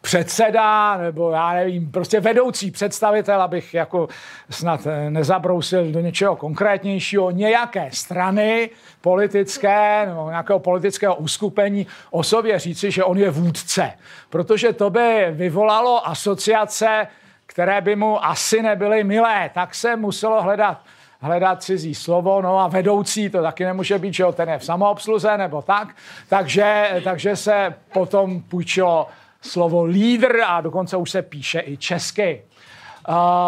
předseda, 0.00 0.96
nebo 0.96 1.30
já 1.30 1.52
nevím, 1.52 1.90
prostě 1.90 2.20
vedoucí 2.20 2.70
představitel, 2.70 3.42
abych 3.42 3.74
jako 3.74 4.08
snad 4.50 4.86
eh, 4.86 5.10
nezabrousil 5.10 5.92
do 5.92 6.00
něčeho 6.00 6.36
konkrétnějšího, 6.36 7.30
nějaké 7.30 7.88
strany 7.92 8.70
politické 9.00 10.06
nebo 10.06 10.28
nějakého 10.28 10.58
politického 10.58 11.14
uskupení 11.14 11.86
o 12.10 12.22
sobě 12.22 12.58
říci, 12.58 12.90
že 12.90 13.04
on 13.04 13.18
je 13.18 13.30
vůdce. 13.30 13.92
Protože 14.30 14.72
to 14.72 14.90
by 14.90 15.26
vyvolalo 15.30 16.08
asociace 16.08 17.06
které 17.54 17.80
by 17.80 17.96
mu 17.96 18.24
asi 18.24 18.62
nebyly 18.62 19.04
milé, 19.04 19.50
tak 19.54 19.74
se 19.74 19.96
muselo 19.96 20.42
hledat 20.42 20.80
hledat 21.20 21.62
cizí 21.62 21.94
slovo, 21.94 22.42
no 22.42 22.58
a 22.58 22.68
vedoucí 22.68 23.30
to 23.30 23.42
taky 23.42 23.64
nemůže 23.64 23.98
být, 23.98 24.14
že 24.14 24.24
ten 24.32 24.48
je 24.48 24.58
v 24.58 24.64
samoobsluze 24.64 25.38
nebo 25.38 25.62
tak, 25.62 25.96
takže, 26.28 27.00
takže 27.04 27.36
se 27.36 27.74
potom 27.92 28.42
půjčilo 28.42 29.08
slovo 29.40 29.84
lídr 29.84 30.40
a 30.46 30.60
dokonce 30.60 30.96
už 30.96 31.10
se 31.10 31.22
píše 31.22 31.62
i 31.66 31.76
česky. 31.76 32.42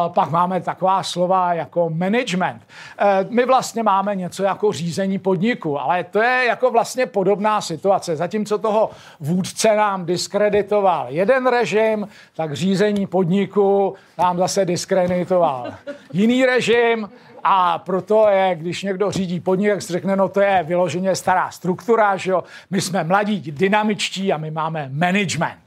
Pak 0.09 0.31
máme 0.31 0.61
taková 0.61 1.03
slova 1.03 1.55
jako 1.55 1.90
management. 1.90 2.62
Uh, 2.62 3.31
my 3.31 3.45
vlastně 3.45 3.83
máme 3.83 4.14
něco 4.14 4.42
jako 4.42 4.73
řízení 4.73 5.19
podniku, 5.19 5.81
ale 5.81 6.05
to 6.05 6.23
je 6.23 6.45
jako 6.49 6.71
vlastně 6.71 7.07
podobná 7.07 7.61
situace. 7.61 8.16
Zatímco 8.16 8.59
toho 8.59 8.90
vůdce 9.21 9.77
nám 9.77 10.07
diskreditoval 10.07 11.07
jeden 11.09 11.47
režim, 11.47 12.09
tak 12.35 12.53
řízení 12.53 13.07
podniku 13.07 13.95
nám 14.19 14.38
zase 14.38 14.64
diskreditoval 14.64 15.73
jiný 16.12 16.47
režim 16.47 17.09
a 17.45 17.79
proto 17.79 18.29
je, 18.29 18.55
když 18.55 18.83
někdo 18.83 19.11
řídí 19.11 19.40
podnik, 19.40 19.71
tak 19.71 19.83
se 19.83 19.92
řekne, 19.92 20.16
no 20.16 20.29
to 20.29 20.40
je 20.40 20.62
vyloženě 20.62 21.16
stará 21.16 21.51
struktura, 21.51 22.16
že 22.16 22.31
jo? 22.31 22.45
My 22.71 22.81
jsme 22.81 23.05
mladí, 23.05 23.53
dynamičtí 23.53 24.33
a 24.33 24.37
my 24.37 24.51
máme 24.51 24.88
management. 24.92 25.59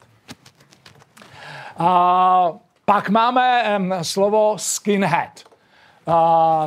Uh, 1.80 2.58
pak 2.90 3.10
máme 3.10 3.78
um, 3.78 3.94
slovo 4.02 4.54
skinhead. 4.58 5.44
Uh, 6.06 6.14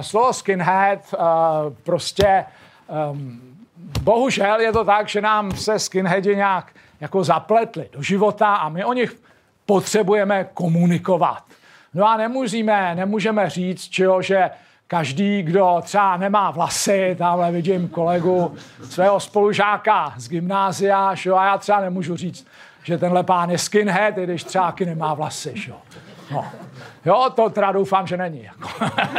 slovo 0.01 0.33
skinhead 0.33 0.99
uh, 1.19 1.25
prostě 1.83 2.45
um, 3.13 3.41
bohužel 4.03 4.61
je 4.61 4.73
to 4.73 4.85
tak, 4.85 5.09
že 5.09 5.21
nám 5.21 5.57
se 5.57 5.79
skinheadi 5.79 6.37
nějak 6.37 6.73
jako 7.01 7.25
zapletli 7.25 7.89
do 7.93 8.03
života 8.03 8.55
a 8.55 8.69
my 8.69 8.85
o 8.85 8.93
nich 8.93 9.17
potřebujeme 9.67 10.49
komunikovat. 10.55 11.43
No 11.95 12.09
a 12.09 12.17
nemůžeme, 12.17 12.95
nemůžeme 12.95 13.51
říct, 13.51 13.89
čeho, 13.89 14.23
že 14.23 14.51
každý, 14.87 15.43
kdo 15.43 15.81
třeba 15.83 16.17
nemá 16.17 16.51
vlasy, 16.51 17.17
tamhle 17.19 17.53
vidím 17.53 17.89
kolegu 17.89 18.55
svého 18.91 19.21
spolužáka 19.21 20.15
z 20.17 20.29
gymnázia, 20.29 21.15
že 21.15 21.31
a 21.31 21.45
já 21.45 21.59
třeba 21.59 21.81
nemůžu 21.81 22.17
říct, 22.17 22.47
že 22.85 22.99
tenhle 22.99 23.23
pán 23.23 23.51
je 23.51 23.59
skinhead, 23.59 24.19
i 24.19 24.25
když 24.25 24.45
třeba 24.45 24.75
nemá 24.85 25.15
vlasy. 25.15 25.53
Že? 25.55 25.73
No. 26.33 26.45
Jo, 27.05 27.31
to 27.35 27.51
teda 27.51 27.73
doufám, 27.73 28.07
že 28.07 28.17
není. 28.17 28.51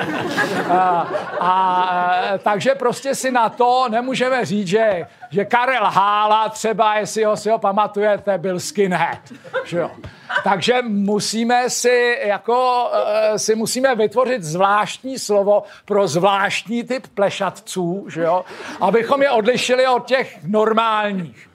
a, 0.70 1.08
a, 1.40 2.20
takže 2.44 2.76
prostě 2.76 3.16
si 3.16 3.32
na 3.32 3.50
to 3.50 3.86
nemůžeme 3.90 4.46
říct, 4.46 4.68
že, 4.68 5.08
že 5.30 5.46
Karel 5.46 5.86
Hála 5.86 6.50
třeba, 6.50 6.96
jestli 6.96 7.24
ho 7.24 7.38
si 7.38 7.50
ho 7.50 7.60
pamatujete, 7.60 8.38
byl 8.38 8.60
skinhead. 8.60 9.20
Že 9.66 9.78
jo? 9.78 9.92
Takže 10.44 10.82
musíme 10.82 11.70
si 11.70 12.18
jako 12.24 12.90
uh, 12.92 13.38
si 13.38 13.56
musíme 13.56 13.96
vytvořit 13.96 14.44
zvláštní 14.44 15.20
slovo 15.20 15.64
pro 15.86 16.08
zvláštní 16.08 16.84
typ 16.84 17.08
plešatců, 17.14 18.06
že 18.10 18.22
jo? 18.22 18.46
abychom 18.82 19.22
je 19.22 19.32
odlišili 19.32 19.88
od 19.88 20.06
těch 20.06 20.44
normálních. 20.44 21.50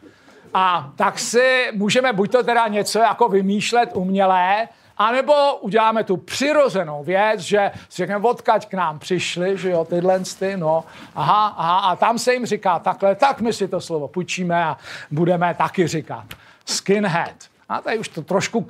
A 0.55 0.90
tak 0.97 1.18
si 1.18 1.71
můžeme 1.73 2.12
buď 2.12 2.33
to 2.33 2.42
teda 2.42 2.68
něco 2.68 2.99
jako 2.99 3.29
vymýšlet 3.29 3.90
umělé, 3.94 4.68
a 4.99 5.13
nebo 5.13 5.57
uděláme 5.57 6.05
tu 6.05 6.17
přirozenou 6.17 7.05
věc, 7.05 7.41
že 7.41 7.71
si 7.89 7.97
řekneme, 7.97 8.29
odkaď 8.29 8.69
k 8.69 8.75
nám 8.75 8.99
přišli, 8.99 9.59
že 9.59 9.71
jo, 9.71 9.85
tyhle 9.85 10.21
ty, 10.39 10.57
no, 10.57 10.85
aha, 11.15 11.47
aha, 11.47 11.79
a 11.79 11.97
tam 11.97 12.19
se 12.19 12.33
jim 12.35 12.47
říká 12.47 12.79
takhle, 12.79 13.15
tak 13.15 13.41
my 13.41 13.53
si 13.53 13.69
to 13.69 13.81
slovo 13.81 14.09
půjčíme 14.09 14.65
a 14.65 14.77
budeme 15.11 15.55
taky 15.55 15.87
říkat 15.87 16.25
skinhead. 16.65 17.35
A 17.69 17.81
tady 17.81 17.99
už 17.99 18.09
to 18.09 18.23
trošku, 18.23 18.67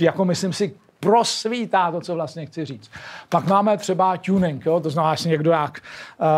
jako 0.00 0.24
myslím 0.24 0.52
si, 0.52 0.74
prosvítá 1.00 1.90
to, 1.90 2.00
co 2.00 2.14
vlastně 2.14 2.46
chci 2.46 2.64
říct. 2.64 2.90
Pak 3.28 3.44
máme 3.44 3.78
třeba 3.78 4.16
tuning, 4.16 4.66
jo? 4.66 4.80
to 4.80 4.90
znamená, 4.90 5.14
že 5.14 5.28
někdo 5.28 5.50
jak 5.50 5.80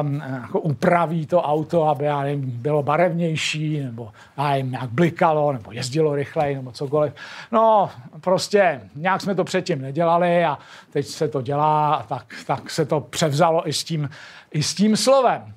um, 0.03 0.15
jako 0.15 0.61
upraví 0.61 1.27
to 1.27 1.43
auto, 1.43 1.89
aby 1.89 2.05
já 2.05 2.23
nevím, 2.23 2.51
bylo 2.51 2.83
barevnější, 2.83 3.81
nebo 3.81 4.13
já 4.37 4.51
nevím, 4.51 4.73
jak 4.73 4.91
blikalo, 4.91 5.53
nebo 5.53 5.73
jezdilo 5.73 6.15
rychleji, 6.15 6.57
nebo 6.57 6.73
cokoliv. 6.73 7.13
No, 7.53 7.91
prostě 8.21 8.81
nějak 8.95 9.21
jsme 9.21 9.35
to 9.35 9.45
předtím 9.45 9.83
nedělali 9.83 10.45
a 10.45 10.59
teď 10.91 11.07
se 11.07 11.29
to 11.29 11.43
dělá, 11.43 12.05
tak, 12.09 12.27
tak 12.47 12.71
se 12.71 12.85
to 12.85 13.01
převzalo 13.01 13.69
i 13.69 13.73
s 13.73 13.85
tím, 13.85 14.11
i 14.53 14.63
s 14.63 14.75
tím 14.75 14.97
slovem. 14.97 15.55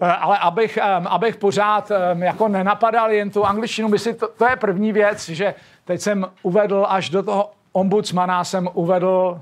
Eh, 0.00 0.06
ale 0.06 0.38
abych, 0.38 0.78
abych 1.06 1.36
pořád 1.36 1.92
jako 2.18 2.48
nenapadal 2.48 3.10
jen 3.10 3.30
tu 3.30 3.44
angličtinu, 3.44 3.88
myslím, 3.88 4.14
to, 4.14 4.28
to 4.28 4.48
je 4.48 4.56
první 4.56 4.92
věc, 4.92 5.28
že 5.28 5.54
teď 5.84 6.00
jsem 6.00 6.26
uvedl 6.42 6.86
až 6.88 7.10
do 7.10 7.22
toho 7.22 7.50
ombudsmana 7.76 8.44
jsem 8.44 8.68
uvedl 8.72 9.40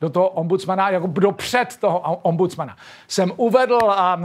do 0.00 0.10
toho 0.10 0.28
ombudsmana, 0.28 0.90
jako 0.90 1.06
dopřed 1.06 1.76
toho 1.80 2.00
ombudsmana. 2.22 2.76
Jsem 3.08 3.32
uvedl, 3.36 3.78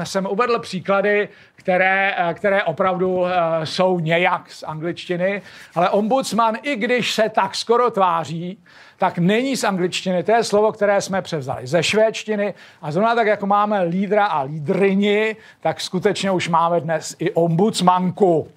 jsem 0.04 0.26
uvedl 0.26 0.60
příklady, 0.60 1.30
které, 1.56 2.16
které 2.34 2.64
opravdu 2.64 3.26
eh, 3.26 3.32
jsou 3.66 4.00
nějak 4.00 4.52
z 4.52 4.64
angličtiny, 4.64 5.42
ale 5.76 5.90
ombudsman, 5.90 6.58
i 6.62 6.76
když 6.76 7.14
se 7.14 7.30
tak 7.30 7.56
skoro 7.56 7.92
tváří, 7.92 8.58
tak 8.98 9.18
není 9.18 9.58
z 9.58 9.64
angličtiny. 9.64 10.24
To 10.24 10.32
je 10.32 10.44
slovo, 10.44 10.72
které 10.72 11.02
jsme 11.02 11.22
převzali 11.22 11.68
ze 11.68 11.84
švédštiny. 11.84 12.54
A 12.82 12.92
zrovna 12.92 13.16
tak, 13.16 13.28
jako 13.28 13.48
máme 13.48 13.84
lídra 13.84 14.26
a 14.26 14.42
lídrini, 14.42 15.36
tak 15.62 15.82
skutečně 15.82 16.32
už 16.32 16.50
máme 16.50 16.82
dnes 16.82 17.16
i 17.20 17.32
ombudsmanku. 17.32 18.48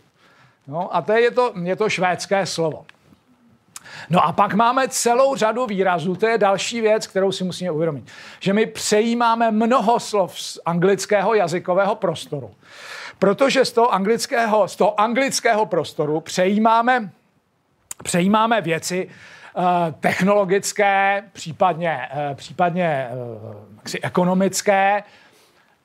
No 0.66 0.96
a 0.96 1.02
to 1.02 1.12
je 1.12 1.30
to, 1.30 1.52
je 1.62 1.76
to 1.76 1.88
švédské 1.88 2.46
slovo. 2.46 2.84
No 4.10 4.24
a 4.24 4.32
pak 4.32 4.54
máme 4.54 4.88
celou 4.88 5.36
řadu 5.36 5.66
výrazů, 5.66 6.16
to 6.16 6.26
je 6.26 6.38
další 6.38 6.80
věc, 6.80 7.06
kterou 7.06 7.32
si 7.32 7.44
musíme 7.44 7.70
uvědomit, 7.70 8.04
že 8.40 8.52
my 8.52 8.66
přejímáme 8.66 9.50
mnoho 9.50 10.00
slov 10.00 10.40
z 10.40 10.58
anglického 10.66 11.34
jazykového 11.34 11.94
prostoru, 11.94 12.50
protože 13.18 13.64
z 13.64 13.72
toho 13.72 13.94
anglického, 13.94 14.68
z 14.68 14.76
toho 14.76 15.00
anglického 15.00 15.66
prostoru 15.66 16.20
přejímáme, 16.20 17.10
přejímáme 18.02 18.60
věci, 18.60 19.08
uh, 19.56 19.64
technologické, 20.00 21.22
případně, 21.32 22.08
uh, 22.12 22.34
případně 22.34 23.08
uh, 23.12 23.54
ekonomické, 24.02 25.02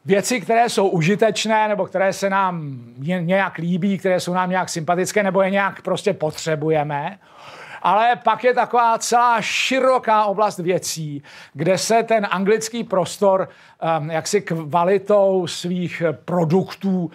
věci, 0.07 0.41
které 0.41 0.69
jsou 0.69 0.87
užitečné, 0.87 1.67
nebo 1.67 1.85
které 1.85 2.13
se 2.13 2.29
nám 2.29 2.79
nějak 2.97 3.57
líbí, 3.57 3.97
které 3.97 4.19
jsou 4.19 4.33
nám 4.33 4.49
nějak 4.49 4.69
sympatické, 4.69 5.23
nebo 5.23 5.41
je 5.41 5.49
nějak 5.49 5.81
prostě 5.81 6.13
potřebujeme 6.13 7.19
ale 7.81 8.15
pak 8.15 8.43
je 8.43 8.53
taková 8.53 8.97
celá 8.97 9.41
široká 9.41 10.25
oblast 10.25 10.59
věcí, 10.59 11.23
kde 11.53 11.77
se 11.77 12.03
ten 12.03 12.27
anglický 12.31 12.83
prostor 12.83 13.49
jaksi 14.09 14.41
kvalitou 14.41 15.47
svých 15.47 16.03
produktů 16.25 17.11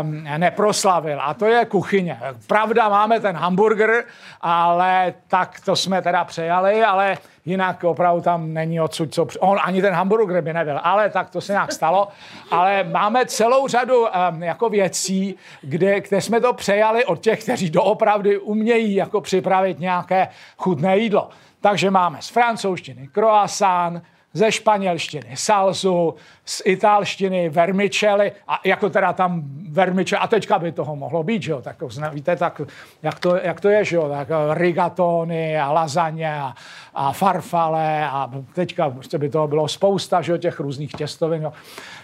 um, 0.00 0.24
neproslavil. 0.36 1.20
A 1.22 1.34
to 1.34 1.46
je 1.46 1.64
kuchyně. 1.64 2.20
Pravda, 2.46 2.88
máme 2.88 3.20
ten 3.20 3.36
hamburger, 3.36 4.04
ale 4.40 5.14
tak 5.28 5.60
to 5.64 5.76
jsme 5.76 6.02
teda 6.02 6.24
přejali, 6.24 6.84
ale 6.84 7.18
jinak 7.44 7.84
opravdu 7.84 8.22
tam 8.22 8.52
není 8.52 8.80
odsud, 8.80 9.14
co... 9.14 9.26
On 9.38 9.58
ani 9.62 9.82
ten 9.82 9.94
hamburger 9.94 10.42
by 10.42 10.52
nebyl, 10.52 10.80
ale 10.82 11.10
tak 11.10 11.30
to 11.30 11.40
se 11.40 11.52
nějak 11.52 11.72
stalo. 11.72 12.08
Ale 12.50 12.84
máme 12.84 13.26
celou 13.26 13.68
řadu 13.68 14.00
um, 14.00 14.42
jako 14.42 14.68
věcí, 14.68 15.34
kde, 15.60 16.00
kde 16.00 16.20
jsme 16.20 16.40
to 16.40 16.52
přejali 16.52 17.04
od 17.04 17.20
těch, 17.20 17.42
kteří 17.42 17.70
doopravdy 17.70 18.38
umějí 18.38 18.94
jako 18.94 19.20
připravit 19.20 19.78
nějaké 19.80 20.28
chutné 20.56 20.98
jídlo. 20.98 21.28
Takže 21.60 21.90
máme 21.90 22.18
z 22.20 22.28
francouzštiny 22.28 23.08
croissant, 23.12 24.02
ze 24.38 24.52
španělštiny 24.52 25.30
salsu, 25.34 26.14
z 26.44 26.62
italštiny 26.64 27.48
vermicelli, 27.48 28.32
a 28.48 28.60
jako 28.64 28.90
teda 28.90 29.12
tam 29.12 29.42
vermicelli, 29.70 30.20
a 30.20 30.26
teďka 30.26 30.58
by 30.58 30.72
toho 30.72 30.96
mohlo 30.96 31.22
být, 31.22 31.42
že 31.42 31.52
jo, 31.52 31.62
tak 31.62 31.76
víte, 32.12 32.36
tak 32.36 32.60
jak 33.02 33.18
to, 33.18 33.36
jak 33.36 33.60
to 33.60 33.68
je, 33.68 33.84
že 33.84 33.96
jo, 33.96 34.08
tak 34.08 34.28
rigatony 34.52 35.58
a 35.58 35.72
lasagne 35.72 36.40
a, 36.40 36.54
a 36.94 37.12
farfale 37.12 38.08
a 38.10 38.30
teďka 38.54 38.90
prostě 38.90 39.18
by 39.18 39.28
toho 39.28 39.48
bylo 39.48 39.68
spousta, 39.68 40.22
že 40.22 40.32
jo, 40.32 40.38
těch 40.38 40.60
různých 40.60 40.92
těstovin, 40.92 41.42
jo. 41.42 41.52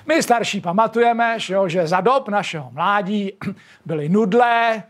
My 0.06 0.22
starší 0.22 0.60
pamatujeme, 0.60 1.40
že, 1.40 1.54
jo, 1.54 1.68
že 1.68 1.86
za 1.86 2.00
dob 2.00 2.28
našeho 2.28 2.70
mládí 2.72 3.32
byly 3.86 4.08
nudle, 4.08 4.82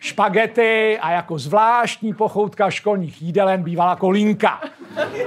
špagety 0.00 0.98
a 0.98 1.10
jako 1.10 1.38
zvláštní 1.38 2.14
pochoutka 2.14 2.70
školních 2.70 3.22
jídelen 3.22 3.62
bývala 3.62 3.96
kolínka. 3.96 4.60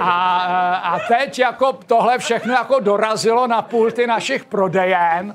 A, 0.00 0.36
a 0.74 0.98
teď 0.98 1.38
jako 1.38 1.72
tohle 1.72 2.18
všechno 2.18 2.52
jako 2.52 2.80
dorazilo 2.80 3.46
na 3.46 3.62
pulty 3.62 4.06
našich 4.06 4.44
prodejen, 4.44 5.34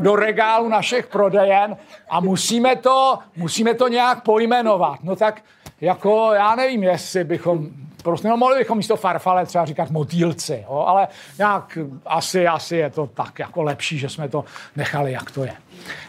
do 0.00 0.16
regálu 0.16 0.68
našich 0.68 1.06
prodejen 1.06 1.76
a 2.10 2.20
musíme 2.20 2.76
to, 2.76 3.18
musíme 3.36 3.74
to 3.74 3.88
nějak 3.88 4.22
pojmenovat. 4.22 4.98
No 5.02 5.16
tak 5.16 5.42
jako 5.80 6.30
já 6.32 6.54
nevím, 6.54 6.82
jestli 6.82 7.24
bychom 7.24 7.68
prostě, 8.08 8.28
no 8.28 8.36
mohli 8.36 8.58
bychom 8.58 8.78
místo 8.78 8.96
farfale 8.96 9.46
třeba 9.46 9.64
říkat 9.64 9.90
motýlci, 9.90 10.64
jo, 10.68 10.84
ale 10.86 11.08
nějak 11.38 11.78
asi, 12.06 12.46
asi 12.48 12.76
je 12.76 12.90
to 12.90 13.06
tak 13.06 13.38
jako 13.38 13.62
lepší, 13.62 13.98
že 13.98 14.08
jsme 14.08 14.28
to 14.28 14.44
nechali, 14.76 15.12
jak 15.12 15.30
to 15.30 15.44
je. 15.44 15.52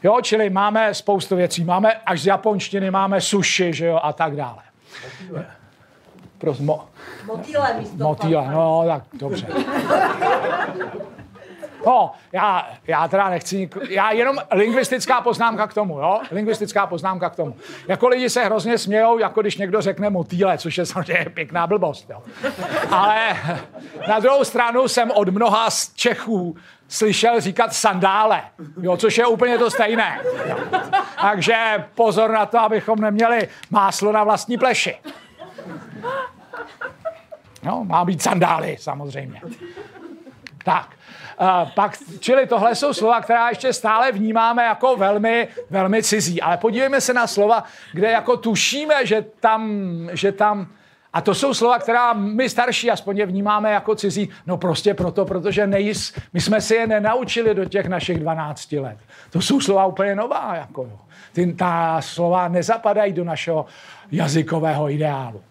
Jo, 0.04 0.18
čili 0.22 0.50
máme 0.50 0.94
spoustu 0.94 1.36
věcí, 1.36 1.64
máme 1.64 1.94
až 1.94 2.22
z 2.22 2.26
japonštiny, 2.26 2.92
máme 2.92 3.22
sushi, 3.22 3.74
že 3.74 3.86
jo, 3.86 4.00
a 4.04 4.14
tak 4.14 4.36
dále. 4.36 4.60
Prosím, 6.38 6.68
mo- 6.68 6.82
Motýle 7.26 7.74
místo 7.80 8.04
Motýle, 8.04 8.48
no 8.52 8.84
tak 8.88 9.04
dobře. 9.14 9.48
No, 11.86 12.12
já, 12.32 12.70
já 12.88 13.08
teda 13.08 13.30
nechci, 13.30 13.70
já 13.90 14.12
jenom 14.12 14.38
lingvistická 14.52 15.22
poznámka 15.22 15.68
k 15.68 15.74
tomu, 15.74 16.00
jo? 16.00 16.22
Lingvistická 16.32 16.88
poznámka 16.88 17.30
k 17.30 17.36
tomu. 17.36 17.56
Jako 17.88 18.08
lidi 18.08 18.30
se 18.30 18.46
hrozně 18.46 18.78
smějou, 18.78 19.18
jako 19.18 19.42
když 19.42 19.58
někdo 19.58 19.82
řekne 19.82 20.10
motýle, 20.10 20.58
což 20.58 20.78
je 20.78 20.86
samozřejmě 20.86 21.26
pěkná 21.30 21.68
blbost, 21.68 22.10
jo? 22.10 22.24
Ale 22.92 23.38
na 24.08 24.20
druhou 24.20 24.44
stranu 24.44 24.88
jsem 24.88 25.12
od 25.12 25.30
mnoha 25.30 25.70
z 25.70 25.94
Čechů 25.94 26.56
slyšel 26.88 27.42
říkat 27.42 27.74
sandále, 27.74 28.42
jo, 28.82 28.98
což 28.98 29.18
je 29.18 29.26
úplně 29.26 29.58
to 29.58 29.72
stejné. 29.72 30.20
Jo. 30.46 30.58
Takže 31.22 31.86
pozor 31.96 32.32
na 32.32 32.46
to, 32.46 32.60
abychom 32.60 33.00
neměli 33.00 33.48
máslo 33.70 34.12
na 34.12 34.24
vlastní 34.24 34.58
pleši. 34.58 34.96
No, 37.64 37.84
má 37.84 38.06
být 38.06 38.22
sandály, 38.22 38.78
samozřejmě. 38.80 39.42
Tak, 40.64 40.88
pak, 41.76 41.98
čili 42.20 42.48
tohle 42.48 42.76
jsou 42.76 42.94
slova, 42.94 43.22
která 43.22 43.50
ještě 43.50 43.74
stále 43.74 44.12
vnímáme 44.12 44.64
jako 44.64 44.96
velmi, 44.96 45.48
velmi 45.70 46.04
cizí. 46.04 46.42
Ale 46.42 46.58
podívejme 46.58 47.02
se 47.02 47.14
na 47.14 47.28
slova, 47.28 47.64
kde 47.94 48.12
jako 48.12 48.38
tušíme, 48.38 49.06
že 49.06 49.26
tam, 49.40 49.90
že 50.14 50.32
tam 50.32 50.68
a 51.14 51.22
to 51.22 51.36
jsou 51.36 51.54
slova, 51.54 51.80
která 51.80 52.14
my 52.14 52.50
starší 52.50 52.92
aspoň 52.92 53.18
je 53.18 53.26
vnímáme 53.26 53.72
jako 53.72 53.96
cizí. 53.96 54.30
No 54.46 54.58
prostě 54.58 54.94
proto, 54.94 55.26
protože 55.26 55.68
nejs, 55.68 56.14
my 56.34 56.42
jsme 56.42 56.62
si 56.62 56.76
je 56.76 56.88
nenaučili 56.88 57.56
do 57.56 57.66
těch 57.66 57.86
našich 57.86 58.20
12 58.20 58.72
let. 58.72 58.98
To 59.30 59.42
jsou 59.42 59.62
slova 59.62 59.86
úplně 59.86 60.16
nová. 60.16 60.56
Jako. 60.56 61.00
Ty, 61.34 61.54
ta 61.54 62.02
slova 62.02 62.48
nezapadají 62.48 63.14
do 63.14 63.24
našeho 63.24 63.66
jazykového 64.12 64.90
ideálu. 64.90 65.42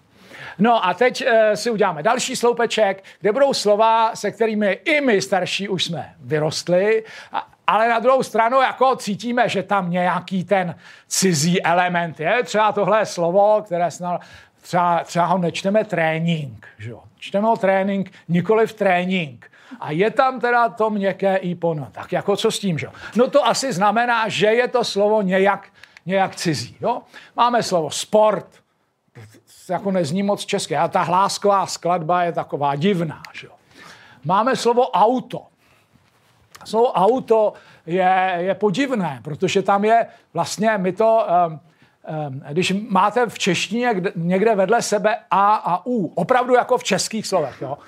No 0.59 0.87
a 0.87 0.95
teď 0.95 1.21
e, 1.27 1.57
si 1.57 1.71
uděláme 1.71 2.03
další 2.03 2.37
sloupeček, 2.37 3.05
kde 3.21 3.33
budou 3.33 3.55
slova, 3.55 4.17
se 4.17 4.31
kterými 4.31 4.73
i 4.73 5.01
my 5.01 5.23
starší 5.23 5.69
už 5.69 5.85
jsme 5.85 6.15
vyrostli, 6.21 7.05
a, 7.33 7.49
ale 7.67 7.89
na 7.89 7.99
druhou 7.99 8.23
stranu 8.23 8.61
jako 8.61 8.97
cítíme, 8.97 9.49
že 9.49 9.63
tam 9.63 9.91
nějaký 9.91 10.45
ten 10.45 10.75
cizí 11.09 11.63
element 11.63 12.21
je. 12.21 12.43
Třeba 12.43 12.73
tohle 12.73 13.07
slovo, 13.07 13.63
které 13.67 13.91
snad 13.91 14.21
třeba, 14.63 15.05
třeba 15.05 15.25
ho 15.25 15.39
nečteme 15.39 15.85
trénink, 15.85 16.69
že 16.79 16.93
čteme 17.19 17.47
ho 17.47 17.57
trénink, 17.57 18.13
nikoli 18.29 18.67
v 18.67 18.73
trénink. 18.73 19.51
A 19.81 19.91
je 19.91 20.11
tam 20.11 20.41
teda 20.41 20.69
to 20.69 20.91
měkké 20.91 21.37
i 21.37 21.55
pono. 21.55 21.89
Tak 21.93 22.13
jako 22.13 22.37
co 22.37 22.51
s 22.51 22.59
tím, 22.59 22.79
že 22.79 22.89
No 23.17 23.31
to 23.31 23.47
asi 23.47 23.73
znamená, 23.73 24.29
že 24.29 24.47
je 24.47 24.69
to 24.69 24.85
slovo 24.85 25.23
nějak, 25.23 25.69
nějak 26.07 26.37
cizí, 26.37 26.77
jo? 26.81 27.03
Máme 27.37 27.63
slovo 27.63 27.91
sport, 27.91 28.47
jako 29.69 29.91
nezní 29.91 30.23
moc 30.23 30.45
české, 30.45 30.79
a 30.79 30.89
ta 30.89 31.03
hlásková 31.03 31.67
skladba 31.67 32.23
je 32.23 32.33
taková 32.33 32.77
divná, 32.77 33.23
že? 33.33 33.49
Máme 34.25 34.57
slovo 34.57 34.91
auto. 34.91 35.47
Slovo 36.65 36.93
auto 36.93 37.53
je, 37.87 38.35
je 38.39 38.55
podivné, 38.55 39.21
protože 39.25 39.63
tam 39.63 39.85
je 39.85 40.07
vlastně, 40.35 40.79
my 40.79 40.93
to, 40.93 41.27
um, 41.47 41.61
Ehm, 42.09 42.43
když 42.51 42.75
máte 42.89 43.27
v 43.27 43.39
češtině 43.39 44.03
někde 44.17 44.55
vedle 44.55 44.83
sebe 44.83 45.17
A 45.31 45.55
a 45.55 45.87
U, 45.87 46.13
opravdu 46.15 46.55
jako 46.55 46.79
v 46.79 46.85
českých 46.85 47.27
slovech, 47.27 47.63
jo, 47.63 47.79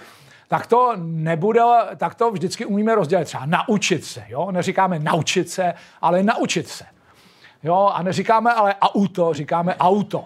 tak 0.49 0.67
to 0.67 0.93
nebude, 0.97 1.61
tak 1.97 2.15
to 2.15 2.31
vždycky 2.31 2.65
umíme 2.65 2.95
rozdělit. 2.95 3.25
Třeba 3.25 3.47
naučit 3.47 4.05
se, 4.05 4.25
jo? 4.29 4.51
neříkáme 4.51 4.99
naučit 4.99 5.51
se, 5.51 5.75
ale 6.01 6.23
naučit 6.23 6.69
se. 6.69 6.85
Jo, 7.63 7.91
a 7.95 8.03
neříkáme 8.03 8.53
ale 8.53 8.75
auto, 8.81 9.35
říkáme 9.35 9.77
auto. 9.77 10.25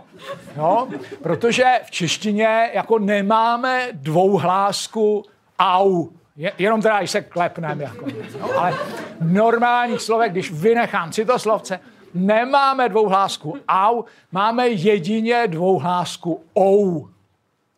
Jo? 0.57 0.89
Protože 1.22 1.64
v 1.85 1.91
češtině 1.91 2.70
jako 2.74 2.99
nemáme 2.99 3.89
dvouhlásku 3.93 5.24
au. 5.59 6.07
Je, 6.37 6.53
jenom 6.59 6.82
teda, 6.82 6.99
když 6.99 7.11
se 7.11 7.20
klepneme. 7.20 7.85
Jako, 7.85 8.07
jo? 8.39 8.49
Ale 8.59 8.72
v 9.20 9.32
normálních 9.32 10.01
slovech, 10.01 10.32
když 10.32 10.53
vynechám 10.53 11.12
citoslovce, 11.12 11.80
nemáme 12.14 12.89
dvouhlásku 12.89 13.57
au, 13.68 14.03
máme 14.32 14.68
jedině 14.68 15.47
dvouhlásku 15.47 16.45
ou. 16.55 17.09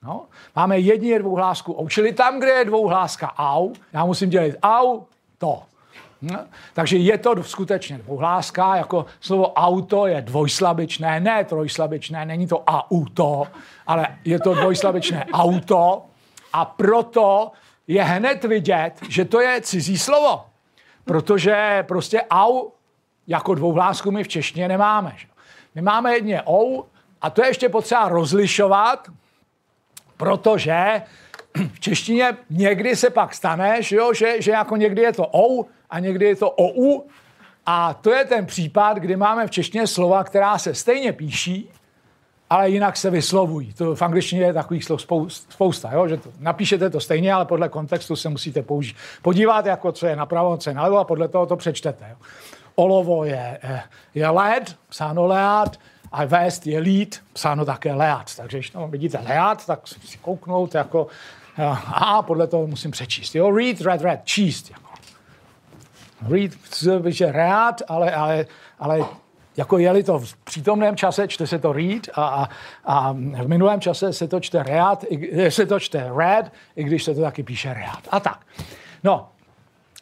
No? 0.03 0.25
Máme 0.57 0.79
jedině 0.79 1.19
dvouhlásku 1.19 1.73
ou. 1.73 1.89
Čili 1.89 2.13
tam, 2.13 2.39
kde 2.39 2.49
je 2.49 2.65
dvouhláska 2.65 3.35
au, 3.39 3.73
já 3.93 4.05
musím 4.05 4.31
dělat 4.31 4.53
au, 4.63 5.01
to. 5.39 5.63
No? 6.23 6.39
Takže 6.75 6.97
je 6.97 7.19
to 7.19 7.43
skutečně 7.43 7.99
dvouhláska, 7.99 8.77
jako 8.77 9.07
slovo 9.21 9.53
auto 9.53 10.07
je 10.07 10.23
dvojslabičné, 10.23 11.21
ne 11.21 11.45
trojslabičné, 11.45 12.27
není 12.27 12.47
to 12.47 12.65
auto, 12.65 13.47
ale 13.87 14.07
je 14.25 14.41
to 14.41 14.55
dvojslabičné 14.55 15.27
auto 15.33 16.03
a 16.53 16.65
proto 16.65 17.53
je 17.87 18.03
hned 18.03 18.45
vidět, 18.45 18.93
že 19.09 19.25
to 19.25 19.41
je 19.41 19.61
cizí 19.61 19.99
slovo. 19.99 20.45
Protože 21.05 21.85
prostě 21.89 22.23
au 22.31 22.71
jako 23.27 23.55
dvouhlásku 23.55 24.11
my 24.11 24.25
v 24.25 24.29
češtině 24.29 24.69
nemáme. 24.69 25.13
Že? 25.17 25.27
My 25.75 25.83
máme 25.83 26.15
jedně 26.15 26.43
ou 26.43 26.85
a 27.23 27.31
to 27.31 27.43
je 27.43 27.49
ještě 27.49 27.69
potřeba 27.69 28.09
rozlišovat, 28.09 29.09
protože 30.17 31.03
v 31.75 31.81
češtině 31.81 32.37
někdy 32.51 32.97
se 32.97 33.11
pak 33.11 33.35
stane, 33.35 33.83
že, 33.83 33.97
jo, 33.97 34.13
že, 34.15 34.43
že 34.43 34.51
jako 34.51 34.77
někdy 34.77 35.03
je 35.03 35.13
to 35.13 35.27
ou 35.35 35.67
a 35.91 35.99
někdy 35.99 36.27
je 36.27 36.37
to 36.37 36.51
ou 36.51 37.05
a 37.67 37.95
to 37.95 38.13
je 38.13 38.25
ten 38.25 38.47
případ, 38.47 38.97
kdy 38.97 39.17
máme 39.17 39.47
v 39.47 39.51
češtině 39.51 39.87
slova, 39.87 40.25
která 40.25 40.59
se 40.59 40.75
stejně 40.75 41.13
píší, 41.13 41.71
ale 42.51 42.71
jinak 42.71 42.97
se 42.97 43.11
vyslovují. 43.11 43.73
To 43.73 43.97
v 43.97 44.03
angličtině 44.03 44.43
je 44.43 44.53
takových 44.53 44.85
slov 44.85 45.03
spousta, 45.29 45.93
jo? 45.93 46.09
že 46.09 46.17
to, 46.17 46.31
napíšete 46.39 46.91
to 46.91 47.01
stejně, 47.01 47.33
ale 47.33 47.45
podle 47.45 47.69
kontextu 47.69 48.17
se 48.17 48.29
musíte 48.29 48.63
použít. 48.63 48.97
podívat, 49.23 49.67
jako 49.67 49.93
co 49.93 50.07
je 50.07 50.17
napravo, 50.17 50.57
co 50.57 50.71
je 50.71 50.75
nalevo 50.75 50.99
a 50.99 51.05
podle 51.05 51.29
toho 51.29 51.47
to 51.47 51.57
přečtete. 51.57 52.07
Jo? 52.11 52.17
olovo 52.77 53.25
je, 53.25 53.59
eh, 53.63 53.83
je 54.15 54.29
led, 54.29 54.77
psáno 54.89 55.27
lead, 55.27 55.77
a 56.13 56.25
vést 56.25 56.67
je 56.67 56.81
lead, 56.81 57.09
psáno 57.33 57.65
také 57.65 57.95
lead. 57.95 58.37
Takže 58.37 58.59
když 58.59 58.71
tam 58.71 58.91
vidíte 58.91 59.19
lead, 59.19 59.67
tak 59.67 59.89
si 59.89 60.19
kouknout 60.19 60.75
jako, 60.75 61.07
a 61.95 62.23
podle 62.23 62.47
toho 62.47 62.67
musím 62.67 62.91
přečíst. 62.91 63.35
Jo, 63.35 63.51
read, 63.51 63.81
read, 63.81 64.01
read, 64.01 64.21
číst. 64.25 64.71
Jako. 64.71 64.91
Read, 66.29 66.51
je 67.21 67.33
read, 67.33 67.83
ale, 67.89 68.15
ale, 68.15 68.47
ale 68.79 69.05
jako 69.57 69.79
je-li 69.79 70.03
to 70.03 70.19
v 70.19 70.37
přítomném 70.37 70.97
čase, 70.97 71.29
čte 71.29 71.47
se 71.47 71.59
to 71.59 71.73
read 71.73 72.09
a, 72.15 72.27
a, 72.27 72.49
a 72.85 73.13
v 73.13 73.49
minulém 73.49 73.81
čase 73.81 74.13
se 74.13 74.29
to 74.29 74.41
čte 74.41 74.63
read, 74.63 75.05
i, 75.09 75.51
se 75.51 75.67
to 75.67 75.81
čte 75.81 76.11
read, 76.17 76.53
i 76.77 76.85
když 76.85 77.05
se 77.05 77.15
to 77.15 77.21
taky 77.21 77.43
píše 77.43 77.75
read. 77.75 78.09
A 78.11 78.21
tak. 78.21 78.47
No, 79.05 79.29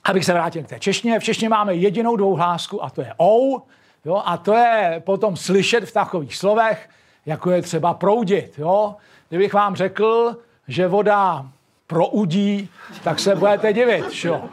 abych 0.05 0.25
se 0.25 0.33
vrátil 0.33 0.63
k 0.63 0.69
té 0.69 0.81
češtině, 0.81 1.21
v 1.21 1.25
češtině 1.25 1.49
máme 1.49 1.75
jedinou 1.75 2.17
dvouhlásku 2.17 2.85
a 2.85 2.91
to 2.91 3.01
je 3.01 3.15
ou, 3.17 3.63
jo, 4.05 4.23
a 4.25 4.37
to 4.37 4.55
je 4.55 5.03
potom 5.05 5.37
slyšet 5.37 5.85
v 5.85 5.93
takových 5.93 6.37
slovech, 6.37 6.89
jako 7.27 7.51
je 7.51 7.63
třeba 7.63 7.95
proudit. 7.95 8.59
Jo. 8.59 8.95
Kdybych 9.29 9.55
vám 9.55 9.77
řekl, 9.77 10.37
že 10.69 10.89
voda 10.89 11.47
proudí, 11.87 12.69
tak 13.05 13.21
se 13.21 13.35
budete 13.35 13.73
divit. 13.73 14.05
Jo. 14.25 14.45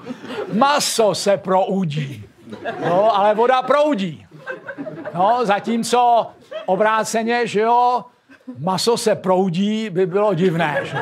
Maso 0.54 1.16
se 1.16 1.38
proudí, 1.38 2.26
jo, 2.86 3.10
ale 3.14 3.36
voda 3.36 3.62
proudí. 3.62 4.26
No, 5.14 5.40
zatímco 5.44 6.28
obráceně, 6.66 7.48
že 7.48 7.62
jo, 7.62 8.06
maso 8.60 8.98
se 8.98 9.16
proudí, 9.16 9.90
by 9.90 10.06
bylo 10.06 10.34
divné. 10.34 10.80
Že? 10.84 10.98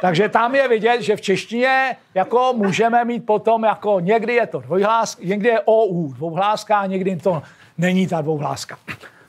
Takže 0.00 0.28
tam 0.28 0.54
je 0.54 0.68
vidět, 0.68 1.02
že 1.02 1.16
v 1.16 1.20
češtině 1.20 1.96
jako 2.14 2.52
můžeme 2.56 3.04
mít 3.04 3.26
potom 3.26 3.64
jako 3.64 4.00
někdy 4.00 4.34
je 4.34 4.46
to 4.46 4.60
dvojhláska, 4.60 5.22
někdy 5.24 5.48
je 5.48 5.60
OU 5.64 6.12
dvouhláska 6.12 6.78
a 6.78 6.86
někdy 6.86 7.16
to 7.16 7.42
není 7.78 8.06
ta 8.06 8.20
dvouhláska. 8.20 8.78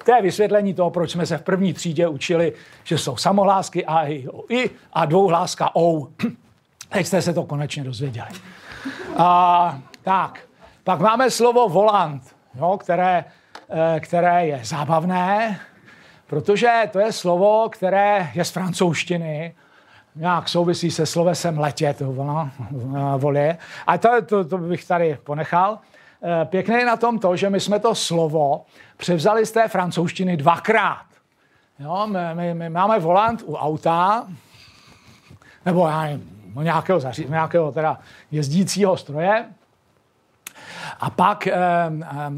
To 0.06 0.16
je 0.16 0.22
vysvětlení 0.22 0.74
toho, 0.74 0.90
proč 0.90 1.12
jsme 1.12 1.26
se 1.26 1.38
v 1.38 1.42
první 1.42 1.74
třídě 1.74 2.08
učili, 2.08 2.54
že 2.84 2.98
jsou 2.98 3.18
samohlásky 3.18 3.86
A, 3.86 4.06
I, 4.06 4.28
O, 4.28 4.44
I 4.50 4.70
a 4.94 5.06
dvouhláska 5.06 5.76
OU. 5.76 6.14
Teď 6.90 7.08
jste 7.08 7.22
se 7.22 7.34
to 7.34 7.44
konečně 7.44 7.84
dozvěděli. 7.84 8.28
A, 9.18 9.80
tak, 10.04 10.40
pak 10.84 11.00
máme 11.00 11.32
slovo 11.32 11.70
volant, 11.70 12.36
jo, 12.56 12.78
které, 12.78 13.26
eh, 13.70 14.00
které 14.00 14.48
je 14.48 14.60
zábavné, 14.64 15.60
protože 16.28 16.90
to 16.92 17.00
je 17.00 17.12
slovo, 17.12 17.70
které 17.70 18.30
je 18.34 18.46
z 18.46 18.52
francouzštiny 18.52 19.56
nějak 20.16 20.50
souvisí 20.50 20.92
se 20.92 21.06
slovesem 21.06 21.60
letět, 21.60 22.02
volě. 23.18 23.58
A 23.88 23.98
to, 23.98 24.10
to, 24.26 24.46
to 24.46 24.58
bych 24.58 24.86
tady 24.86 25.18
ponechal. 25.24 25.80
Eh, 26.28 26.46
pěkné 26.46 26.80
je 26.80 26.86
na 26.86 26.98
tom 26.98 27.20
to, 27.20 27.36
že 27.36 27.50
my 27.50 27.60
jsme 27.60 27.80
to 27.80 27.96
slovo 27.96 28.66
převzali 28.98 29.46
z 29.46 29.52
té 29.52 29.68
francouzštiny 29.68 30.38
dvakrát. 30.38 31.06
Jo, 31.80 32.08
my, 32.08 32.20
my, 32.34 32.54
my 32.54 32.70
máme 32.70 33.00
volant 33.00 33.44
u 33.46 33.56
auta, 33.56 34.28
nebo 35.66 35.88
já 35.88 36.02
nevím, 36.02 36.54
nějakého, 36.62 37.00
zaří, 37.00 37.26
nějakého 37.30 37.72
teda 37.72 38.00
jezdícího 38.32 38.98
stroje. 38.98 39.46
A 41.00 41.10
pak, 41.10 41.48
eh, 41.48 41.54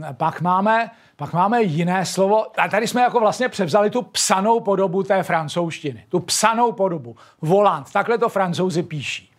eh, 0.09 0.13
pak 0.13 0.41
máme 0.41 0.91
pak 1.15 1.33
máme 1.33 1.63
jiné 1.63 2.05
slovo, 2.05 2.45
a 2.57 2.67
tady 2.67 2.87
jsme 2.87 3.01
jako 3.01 3.19
vlastně 3.19 3.49
převzali 3.49 3.89
tu 3.89 4.01
psanou 4.01 4.59
podobu 4.59 5.03
té 5.03 5.23
francouzštiny. 5.23 6.05
Tu 6.09 6.19
psanou 6.19 6.71
podobu. 6.71 7.15
Volant. 7.41 7.91
Takhle 7.91 8.17
to 8.17 8.29
francouzi 8.29 8.83
píší. 8.83 9.31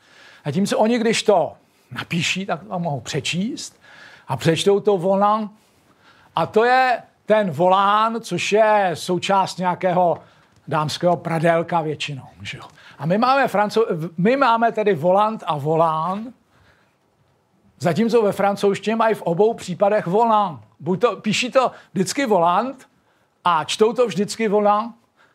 A 0.44 0.50
tím, 0.50 0.66
co 0.66 0.78
oni, 0.78 0.98
když 0.98 1.22
to 1.22 1.52
napíší, 1.90 2.46
tak 2.46 2.64
to 2.64 2.78
mohou 2.78 3.00
přečíst 3.00 3.77
a 4.28 4.36
přečtou 4.36 4.80
to 4.80 4.98
volant. 4.98 5.50
A 6.36 6.46
to 6.46 6.64
je 6.64 7.02
ten 7.26 7.50
volán, 7.50 8.16
což 8.20 8.52
je 8.52 8.90
součást 8.94 9.58
nějakého 9.58 10.18
dámského 10.68 11.16
pradelka 11.16 11.80
většinou. 11.80 12.26
Že? 12.42 12.58
A 12.98 13.06
my 13.06 13.18
máme, 13.18 13.48
francouz, 13.48 13.86
my 14.18 14.36
máme 14.36 14.72
tedy 14.72 14.94
volant 14.94 15.44
a 15.46 15.58
volán, 15.58 16.32
zatímco 17.78 18.22
ve 18.22 18.32
francouzštině 18.32 18.96
mají 18.96 19.14
v 19.14 19.22
obou 19.22 19.54
případech 19.54 20.06
volán. 20.06 20.60
Buď 20.80 21.00
to, 21.00 21.16
píší 21.16 21.50
to 21.50 21.70
vždycky 21.92 22.26
volant 22.26 22.88
a 23.44 23.64
čtou 23.64 23.92
to 23.92 24.06
vždycky 24.06 24.48
volant 24.48 24.94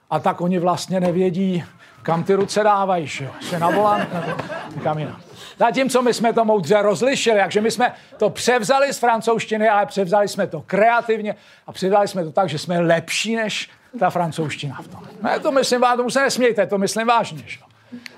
a 0.09 0.19
tak 0.19 0.41
oni 0.41 0.59
vlastně 0.59 0.99
nevědí, 0.99 1.63
kam 2.01 2.23
ty 2.23 2.33
ruce 2.33 2.63
dávají, 2.63 3.07
že? 3.07 3.29
Se 3.41 3.59
na 3.59 3.69
volant 3.69 4.13
nebo 4.13 4.37
kam 4.83 4.99
jinam. 4.99 5.21
Zatímco 5.57 6.01
my 6.01 6.13
jsme 6.13 6.33
to 6.33 6.45
moudře 6.45 6.81
rozlišili, 6.81 7.39
takže 7.39 7.61
my 7.61 7.71
jsme 7.71 7.93
to 8.17 8.29
převzali 8.29 8.93
z 8.93 8.99
francouzštiny, 8.99 9.69
ale 9.69 9.85
převzali 9.85 10.27
jsme 10.27 10.47
to 10.47 10.61
kreativně 10.61 11.35
a 11.67 11.71
převzali 11.71 12.07
jsme 12.07 12.23
to 12.23 12.31
tak, 12.31 12.49
že 12.49 12.57
jsme 12.57 12.79
lepší 12.79 13.35
než 13.35 13.69
ta 13.99 14.09
francouzština 14.09 14.81
v 14.81 14.87
tom. 14.87 14.99
Ne, 15.21 15.39
to 15.39 15.51
myslím, 15.51 15.81
tomu 15.95 16.09
se 16.09 16.21
nesmějte, 16.21 16.67
to 16.67 16.77
myslím 16.77 17.07
vážně. 17.07 17.43
Že? 17.45 17.59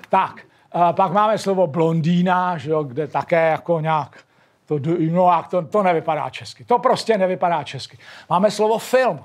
Tak, 0.08 0.40
a 0.72 0.92
pak 0.92 1.12
máme 1.12 1.38
slovo 1.38 1.66
blondýna, 1.66 2.58
že 2.58 2.72
kde 2.86 3.08
také 3.08 3.50
jako 3.50 3.80
nějak 3.80 4.26
to, 4.66 4.78
no, 5.10 5.44
to, 5.50 5.62
to 5.62 5.82
nevypadá 5.82 6.30
česky. 6.30 6.64
To 6.64 6.78
prostě 6.78 7.18
nevypadá 7.18 7.62
česky. 7.64 7.98
Máme 8.30 8.50
slovo 8.50 8.78
film. 8.78 9.24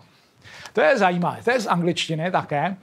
To 0.74 0.82
je 0.82 0.98
zajímavé. 0.98 1.44
To 1.44 1.52
je 1.52 1.60
z 1.60 1.68
angličtiny 1.68 2.32
také. 2.32 2.76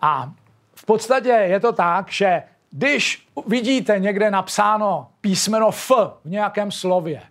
A 0.00 0.30
v 0.74 0.84
podstatě 0.84 1.28
je 1.28 1.60
to 1.60 1.72
tak, 1.72 2.10
že 2.10 2.42
když 2.72 3.28
vidíte 3.46 3.98
někde 3.98 4.30
napsáno 4.30 5.08
písmeno 5.20 5.68
F 5.70 5.90
v 6.24 6.30
nějakém 6.30 6.70
slově, 6.70 7.22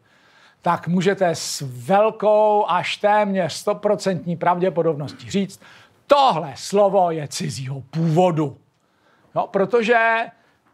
tak 0.61 0.87
můžete 0.87 1.29
s 1.29 1.63
velkou 1.67 2.65
až 2.67 2.97
téměř 2.97 3.53
stoprocentní 3.53 4.37
pravděpodobností 4.37 5.31
říct, 5.31 5.61
tohle 6.07 6.53
slovo 6.55 7.11
je 7.11 7.27
cizího 7.27 7.81
původu. 7.81 8.57
No, 9.35 9.47
protože 9.47 10.17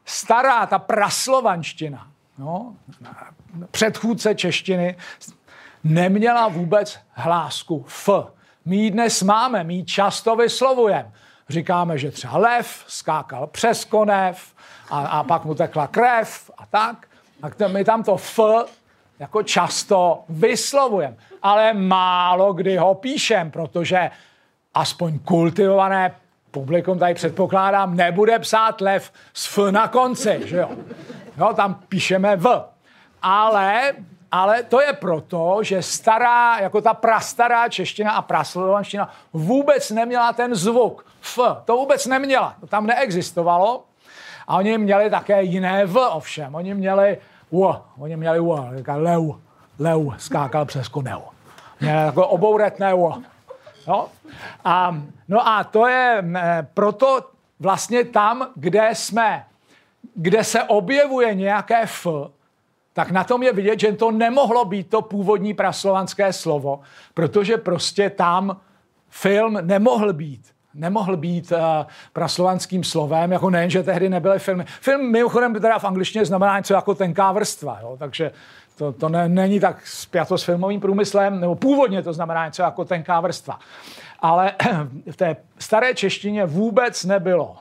stará 0.05 0.65
ta 0.65 0.79
praslovanština, 0.79 2.07
no, 2.37 2.75
předchůdce 3.71 4.35
češtiny, 4.35 4.97
neměla 5.83 6.47
vůbec 6.47 6.99
hlásku 7.11 7.85
F. 7.87 8.09
My 8.65 8.75
ji 8.75 8.91
dnes 8.91 9.21
máme, 9.21 9.63
my 9.63 9.73
ji 9.73 9.85
často 9.85 10.35
vyslovujeme. 10.35 11.11
Říkáme, 11.49 11.97
že 11.97 12.11
třeba 12.11 12.37
lev 12.37 12.83
skákal 12.87 13.47
přes 13.47 13.85
konev 13.85 14.53
a, 14.89 15.07
a 15.07 15.23
pak 15.23 15.45
mu 15.45 15.55
tekla 15.55 15.87
krev 15.87 16.51
a 16.57 16.65
tak. 16.65 17.07
A 17.41 17.67
my 17.67 17.83
tam 17.83 18.03
to 18.03 18.17
F 18.17 18.39
jako 19.19 19.43
často 19.43 20.23
vyslovujeme, 20.29 21.15
ale 21.41 21.73
málo 21.73 22.53
kdy 22.53 22.77
ho 22.77 22.95
píšem, 22.95 23.51
protože 23.51 24.11
aspoň 24.73 25.19
kultivované 25.19 26.15
publikum 26.51 26.99
tady 26.99 27.13
předpokládám, 27.13 27.95
nebude 27.95 28.39
psát 28.39 28.81
lev 28.81 29.11
s 29.33 29.45
F 29.45 29.71
na 29.71 29.87
konci, 29.87 30.41
že 30.45 30.57
jo? 30.57 30.69
jo 31.37 31.53
tam 31.53 31.73
píšeme 31.89 32.35
V. 32.35 32.63
Ale, 33.21 33.93
ale 34.31 34.63
to 34.63 34.81
je 34.81 34.93
proto, 34.93 35.59
že 35.61 35.81
stará, 35.81 36.59
jako 36.59 36.81
ta 36.81 36.93
prastará 36.93 37.69
čeština 37.69 38.11
a 38.11 38.21
praslovanština 38.21 39.09
vůbec 39.33 39.91
neměla 39.91 40.33
ten 40.33 40.55
zvuk 40.55 41.05
F. 41.21 41.39
To 41.65 41.77
vůbec 41.77 42.05
neměla. 42.05 42.55
To 42.59 42.67
tam 42.67 42.85
neexistovalo. 42.85 43.83
A 44.47 44.57
oni 44.57 44.77
měli 44.77 45.09
také 45.09 45.43
jiné 45.43 45.85
V 45.85 45.97
ovšem. 45.97 46.55
Oni 46.55 46.73
měli 46.73 47.17
U. 47.49 47.73
Oni 47.97 48.17
měli 48.17 48.39
U. 48.39 48.59
Leu. 48.95 49.33
Leu 49.79 50.13
skákal 50.17 50.65
přes 50.65 50.87
koneu. 50.87 51.21
Měli 51.79 52.05
jako 52.05 52.27
obouretné 52.27 52.93
U. 52.93 53.23
No 53.87 54.07
a, 54.65 55.01
no 55.27 55.47
a 55.47 55.63
to 55.63 55.87
je 55.87 56.23
proto 56.73 57.29
vlastně 57.59 58.03
tam, 58.05 58.47
kde 58.55 58.89
jsme, 58.93 59.45
kde 60.15 60.43
se 60.43 60.63
objevuje 60.63 61.35
nějaké 61.35 61.81
F, 61.81 62.07
tak 62.93 63.11
na 63.11 63.23
tom 63.23 63.43
je 63.43 63.53
vidět, 63.53 63.79
že 63.79 63.91
to 63.91 64.11
nemohlo 64.11 64.65
být 64.65 64.89
to 64.89 65.01
původní 65.01 65.53
praslovanské 65.53 66.33
slovo, 66.33 66.79
protože 67.13 67.57
prostě 67.57 68.09
tam 68.09 68.57
film 69.09 69.57
nemohl 69.61 70.13
být 70.13 70.56
nemohl 70.77 71.17
být 71.17 71.51
uh, 71.51 71.59
praslovanským 72.13 72.83
slovem, 72.83 73.31
jako 73.31 73.49
nejen, 73.49 73.69
že 73.69 73.83
tehdy 73.83 74.09
nebyly 74.09 74.39
filmy. 74.39 74.65
Film 74.81 75.11
mimochodem 75.11 75.53
teda 75.53 75.79
v 75.79 75.85
angličtině 75.85 76.25
znamená 76.25 76.57
něco 76.57 76.73
jako 76.73 76.95
tenká 76.95 77.31
vrstva, 77.31 77.79
jo? 77.81 77.95
takže 77.99 78.31
to, 78.77 78.91
to 78.91 79.09
ne, 79.09 79.29
není 79.29 79.59
tak 79.59 79.87
spjato 79.87 80.37
s 80.37 80.43
filmovým 80.43 80.79
průmyslem, 80.79 81.39
nebo 81.39 81.55
původně 81.55 82.03
to 82.03 82.13
znamená 82.13 82.45
něco 82.45 82.61
jako 82.61 82.85
tenká 82.85 83.19
vrstva. 83.19 83.59
Ale 84.19 84.53
v 85.11 85.15
té 85.15 85.35
staré 85.59 85.93
češtině 85.93 86.45
vůbec 86.45 87.05
nebylo. 87.05 87.57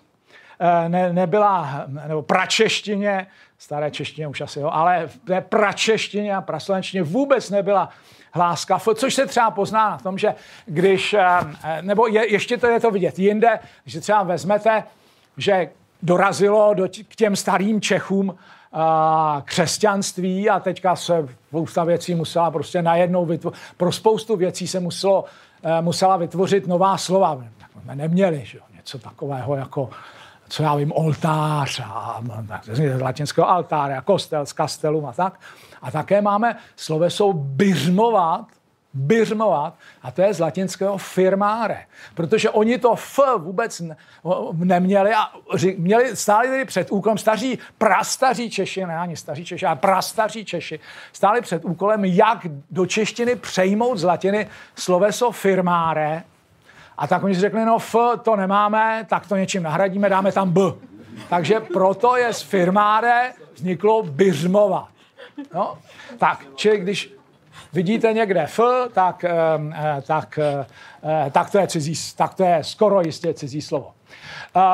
Eh, 0.60 0.88
ne, 0.88 1.12
nebyla, 1.12 1.84
nebo 2.08 2.22
pračeštině, 2.22 3.26
staré 3.58 3.90
češtině 3.90 4.28
už 4.28 4.40
asi, 4.40 4.60
jo, 4.60 4.70
ale 4.72 5.06
v 5.06 5.18
té 5.18 5.40
pračeštině 5.40 6.36
a 6.36 6.40
praslovenštině 6.40 7.02
vůbec 7.02 7.50
nebyla 7.50 7.88
hláska, 8.36 8.80
což 8.94 9.14
se 9.14 9.26
třeba 9.26 9.50
pozná 9.50 9.90
na 9.90 9.98
tom, 9.98 10.18
že 10.18 10.34
když, 10.66 11.14
eh, 11.14 11.24
eh, 11.64 11.82
nebo 11.82 12.06
je, 12.06 12.32
ještě 12.32 12.56
to 12.56 12.66
je 12.66 12.80
to 12.80 12.90
vidět 12.90 13.18
jinde, 13.18 13.58
že 13.86 14.00
třeba 14.00 14.22
vezmete, 14.22 14.84
že 15.36 15.68
dorazilo 16.02 16.74
do, 16.74 16.88
k 17.08 17.16
těm 17.16 17.36
starým 17.36 17.80
Čechům 17.80 18.36
a, 18.72 19.42
křesťanství 19.44 20.50
a 20.50 20.60
teďka 20.60 20.96
se 20.96 21.28
spousta 21.48 21.84
věcí 21.84 22.14
musela 22.14 22.50
prostě 22.50 22.82
najednou 22.82 23.26
vytvořit. 23.26 23.58
Pro 23.76 23.92
spoustu 23.92 24.36
věcí 24.36 24.68
se 24.68 24.80
muselo, 24.80 25.24
e, 25.62 25.82
musela 25.82 26.16
vytvořit 26.16 26.66
nová 26.66 26.98
slova. 26.98 27.34
My 27.84 27.96
neměli 27.96 28.42
že? 28.44 28.58
něco 28.76 28.98
takového 28.98 29.56
jako 29.56 29.90
co 30.48 30.62
já 30.62 30.74
vím, 30.74 30.92
oltář 30.92 31.80
a 31.84 32.22
z 32.62 33.00
latinského 33.00 33.50
altáře 33.50 33.94
a 33.94 34.00
kostel 34.00 34.46
s 34.46 34.52
kastelům 34.52 35.06
a 35.06 35.12
tak. 35.12 35.40
A 35.86 35.90
také 35.90 36.22
máme 36.22 36.56
sloveso 36.76 37.32
byřmovat, 37.32 38.46
byřmovat, 38.94 39.74
a 40.02 40.10
to 40.10 40.22
je 40.22 40.34
z 40.34 40.40
latinského 40.40 40.98
firmáre, 40.98 41.84
protože 42.14 42.50
oni 42.50 42.78
to 42.78 42.94
F 42.96 43.18
vůbec 43.38 43.82
neměli 44.52 45.14
a 45.14 45.30
měli, 45.76 46.16
stáli 46.16 46.48
tedy 46.48 46.64
před 46.64 46.90
úkolem 46.90 47.18
staří, 47.18 47.58
prastaří 47.78 48.50
Češi, 48.50 48.86
ne 48.86 48.98
ani 48.98 49.16
staří 49.16 49.44
Češi, 49.44 49.66
ale 49.66 49.76
prastaří 49.76 50.44
Češi, 50.44 50.80
stáli 51.12 51.40
před 51.40 51.64
úkolem, 51.64 52.04
jak 52.04 52.46
do 52.70 52.86
češtiny 52.86 53.36
přejmout 53.36 53.98
z 53.98 54.04
latiny 54.04 54.48
sloveso 54.74 55.30
firmáre, 55.30 56.22
a 56.98 57.06
tak 57.06 57.22
oni 57.22 57.34
si 57.34 57.40
řekli, 57.40 57.64
no 57.64 57.78
F 57.78 57.94
to 58.22 58.36
nemáme, 58.36 59.06
tak 59.08 59.26
to 59.26 59.36
něčím 59.36 59.62
nahradíme, 59.62 60.08
dáme 60.08 60.32
tam 60.32 60.50
B. 60.50 60.60
Takže 61.28 61.60
proto 61.60 62.16
je 62.16 62.32
z 62.32 62.42
firmáre 62.42 63.32
vzniklo 63.54 64.02
byřmovat. 64.02 64.95
No? 65.54 65.78
Tak, 66.18 66.46
čili 66.54 66.78
když 66.78 67.16
vidíte 67.72 68.12
někde 68.12 68.42
F, 68.42 68.60
tak, 68.92 69.24
eh, 69.24 70.02
tak, 70.06 70.38
eh, 70.38 71.30
tak, 71.30 71.50
to 71.50 71.58
je 71.58 71.66
cizí, 71.66 71.94
tak 72.16 72.34
to 72.34 72.44
je 72.44 72.58
skoro 72.64 73.00
jistě 73.00 73.34
cizí 73.34 73.62
slovo. 73.62 73.92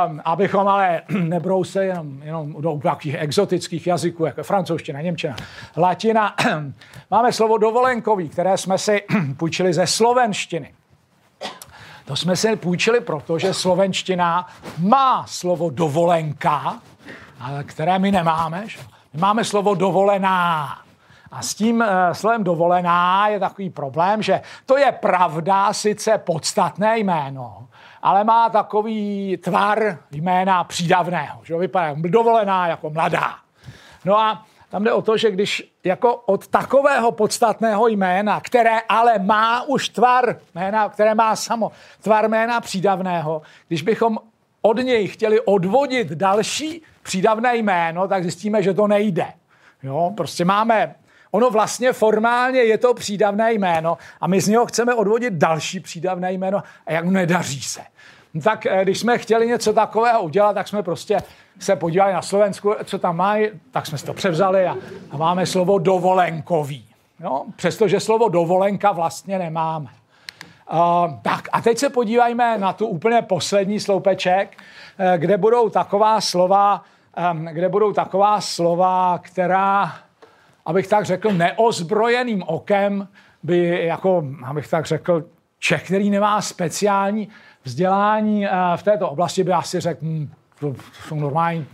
Um, 0.07 0.21
abychom 0.25 0.69
ale 0.69 1.03
nebrousili 1.09 1.87
jenom, 1.87 2.23
jenom 2.23 2.63
do 2.63 2.81
nějakých 2.85 3.15
exotických 3.15 3.87
jazyků, 3.87 4.25
jako 4.25 4.43
francouzština, 4.43 5.01
němčina, 5.01 5.37
latina. 5.77 6.37
Máme 7.11 7.33
slovo 7.33 7.59
dovolenkový, 7.59 8.29
které 8.29 8.59
jsme 8.59 8.79
si 8.79 9.03
půjčili 9.37 9.73
ze 9.73 9.87
slovenštiny. 9.87 10.75
To 12.05 12.17
jsme 12.17 12.37
si 12.37 12.57
půjčili 12.57 13.01
proto, 13.01 13.39
že 13.39 13.55
slovenština 13.55 14.49
má 14.79 15.27
slovo 15.27 15.71
dovolenka, 15.71 16.81
které 17.67 17.99
my 17.99 18.13
nemáme. 18.13 18.69
Že? 18.69 18.79
Máme 19.15 19.45
slovo 19.45 19.75
dovolená. 19.75 20.79
A 21.33 21.43
s 21.43 21.55
tím 21.55 21.81
uh, 21.81 21.87
slovem 22.13 22.45
dovolená 22.45 23.29
je 23.29 23.41
takový 23.41 23.71
problém, 23.71 24.23
že 24.23 24.41
to 24.67 24.77
je 24.77 24.93
pravda, 24.93 25.73
sice 25.73 26.19
podstatné 26.19 26.99
jméno, 26.99 27.69
ale 28.03 28.25
má 28.25 28.49
takový 28.49 29.37
tvar 29.37 29.99
jména 30.11 30.65
přídavného, 30.65 31.41
že 31.45 31.57
vypadá 31.57 31.95
dovolená 31.97 32.67
jako 32.67 32.91
mladá. 32.91 33.35
No 34.05 34.19
a 34.19 34.45
tam 34.71 34.85
jde 34.85 34.93
o 34.93 35.03
to, 35.03 35.17
že 35.17 35.31
když 35.31 35.73
jako 35.85 36.17
od 36.17 36.47
takového 36.47 37.13
podstatného 37.13 37.89
jména, 37.89 38.41
které 38.41 38.81
ale 38.89 39.19
má 39.19 39.63
už 39.63 39.89
tvar 39.89 40.37
jména, 40.55 40.89
které 40.89 41.15
má 41.15 41.37
samo 41.37 41.73
tvar 42.03 42.29
jména 42.29 42.61
přídavného, 42.61 43.43
když 43.69 43.83
bychom 43.83 44.19
od 44.63 44.77
něj 44.77 45.09
chtěli 45.09 45.41
odvodit 45.41 46.09
další 46.09 46.83
přídavné 47.03 47.57
jméno, 47.57 48.09
tak 48.09 48.23
zjistíme, 48.23 48.63
že 48.63 48.75
to 48.75 48.87
nejde. 48.87 49.27
Jo, 49.83 50.13
prostě 50.17 50.45
máme, 50.45 50.95
ono 51.31 51.51
vlastně 51.51 51.93
formálně 51.93 52.61
je 52.61 52.79
to 52.79 52.95
přídavné 52.95 53.53
jméno 53.53 53.99
a 54.21 54.27
my 54.27 54.41
z 54.41 54.49
něho 54.49 54.67
chceme 54.67 54.95
odvodit 54.95 55.35
další 55.35 55.81
přídavné 55.81 56.33
jméno 56.33 56.63
a 56.87 56.93
jak 56.93 57.05
nedaří 57.05 57.63
se. 57.63 57.81
No 58.35 58.41
tak 58.41 58.67
eh, 58.67 58.85
když 58.85 58.99
jsme 58.99 59.19
chtěli 59.19 59.47
něco 59.47 59.73
takového 59.73 60.23
udělat, 60.23 60.53
tak 60.53 60.69
jsme 60.69 60.83
prostě 60.83 61.19
se 61.59 61.77
podívali 61.77 62.13
na 62.13 62.23
Slovensku, 62.23 62.75
co 62.85 62.99
tam 62.99 63.17
mají, 63.17 63.49
tak 63.71 63.87
jsme 63.87 63.99
si 63.99 64.07
to 64.07 64.15
převzali 64.15 64.67
a, 64.67 64.77
a 65.11 65.17
máme 65.17 65.47
slovo 65.47 65.79
dovolenkový. 65.79 66.89
No, 67.21 67.47
přestože 67.57 68.01
slovo 68.01 68.29
dovolenka 68.29 68.93
vlastně 68.93 69.39
nemáme. 69.39 69.89
Tak 71.23 71.49
a 71.53 71.61
teď 71.61 71.79
se 71.79 71.91
podívejme 71.91 72.59
na 72.59 72.73
tu 72.73 72.87
úplně 72.87 73.23
poslední 73.23 73.81
sloupeček, 73.81 74.57
uh, 74.99 75.07
kde 75.17 75.39
budou 75.39 75.69
taková 75.69 76.21
slova, 76.21 76.85
um, 77.33 77.45
kde 77.45 77.69
budou 77.69 77.93
taková 77.93 78.41
slova, 78.41 79.19
která, 79.19 79.95
abych 80.67 80.87
tak 80.87 81.05
řekl, 81.05 81.33
neozbrojeným 81.33 82.43
okem 82.47 83.09
by, 83.43 83.87
jako, 83.87 84.25
abych 84.45 84.69
tak 84.69 84.87
řekl, 84.87 85.25
Čech, 85.59 85.85
který 85.85 86.11
nemá 86.11 86.41
speciální 86.41 87.29
vzdělání 87.65 88.47
uh, 88.47 88.53
v 88.77 88.83
této 88.83 89.11
oblasti, 89.11 89.45
by 89.45 89.53
asi 89.53 89.81
řekl, 89.81 90.01
hm, 90.03 90.31
to 90.61 90.75
jsou 91.07 91.15
normální, 91.15 91.67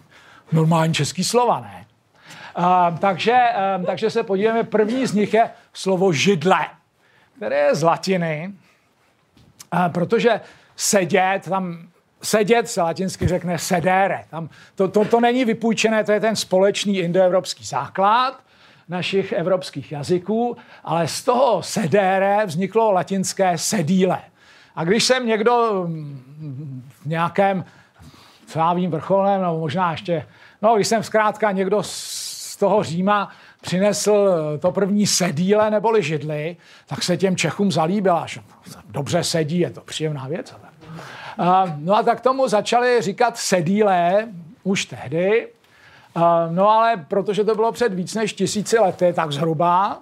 normální 0.53 0.95
český 0.95 1.25
slova, 1.25 1.61
ne? 1.61 1.87
Uh, 2.59 2.99
takže, 2.99 3.39
uh, 3.79 3.85
takže 3.85 4.11
se 4.11 4.23
podíváme, 4.23 4.65
první 4.65 5.07
z 5.07 5.13
nich 5.13 5.35
je 5.35 5.51
slovo 5.73 6.13
židle, 6.13 6.67
které 7.37 7.57
je 7.57 7.75
z 7.75 7.83
latiny, 7.83 8.53
protože 9.89 10.41
sedět, 10.77 11.49
tam 11.49 11.89
sedět 12.23 12.69
se 12.69 12.83
latinsky 12.83 13.29
řekne 13.29 13.59
sedere. 13.59 14.25
Tam, 14.31 14.49
to, 14.75 14.89
to, 14.89 15.05
to 15.05 15.21
není 15.21 15.45
vypůjčené, 15.45 16.05
to 16.05 16.13
je 16.13 16.21
ten 16.21 16.37
společný 16.37 16.99
indoevropský 16.99 17.65
základ 17.65 18.41
našich 18.89 19.33
evropských 19.33 19.93
jazyků, 19.93 20.57
ale 20.85 21.09
z 21.09 21.23
toho 21.23 21.63
sedere 21.63 22.47
vzniklo 22.47 22.93
latinské 22.93 23.59
sedíle. 23.59 24.21
A 24.77 24.85
když 24.85 25.05
jsem 25.05 25.27
někdo 25.27 25.87
v 27.03 27.07
nějakém 27.07 27.65
co 28.49 28.59
já 28.59 28.73
vím, 28.73 28.91
vrcholem, 28.91 29.43
nebo 29.43 29.59
možná 29.59 29.91
ještě, 29.91 30.27
no 30.63 30.75
když 30.75 30.89
jsem 30.89 31.03
zkrátka 31.03 31.53
někdo 31.53 31.83
z 31.83 32.57
toho 32.57 32.83
Říma 32.83 33.31
přinesl 33.61 34.29
to 34.61 34.73
první 34.73 35.07
sedíle 35.07 35.71
neboli 35.71 36.03
židly, 36.03 36.57
tak 36.87 37.03
se 37.03 37.17
těm 37.17 37.37
Čechům 37.37 37.73
zalíbila, 37.73 38.27
že 38.27 38.41
dobře 38.89 39.25
sedí, 39.25 39.59
je 39.59 39.71
to 39.71 39.81
příjemná 39.81 40.29
věc. 40.29 40.55
No 41.77 41.97
a 41.97 42.03
tak 42.03 42.21
tomu 42.21 42.49
začali 42.49 43.03
říkat 43.03 43.37
sedíle 43.37 44.29
už 44.63 44.85
tehdy, 44.85 45.49
no 46.51 46.69
ale 46.69 46.97
protože 47.09 47.45
to 47.45 47.55
bylo 47.55 47.73
před 47.73 47.95
víc 47.95 48.15
než 48.15 48.33
tisíci 48.33 48.79
lety, 48.79 49.13
tak 49.13 49.33
zhruba, 49.33 49.99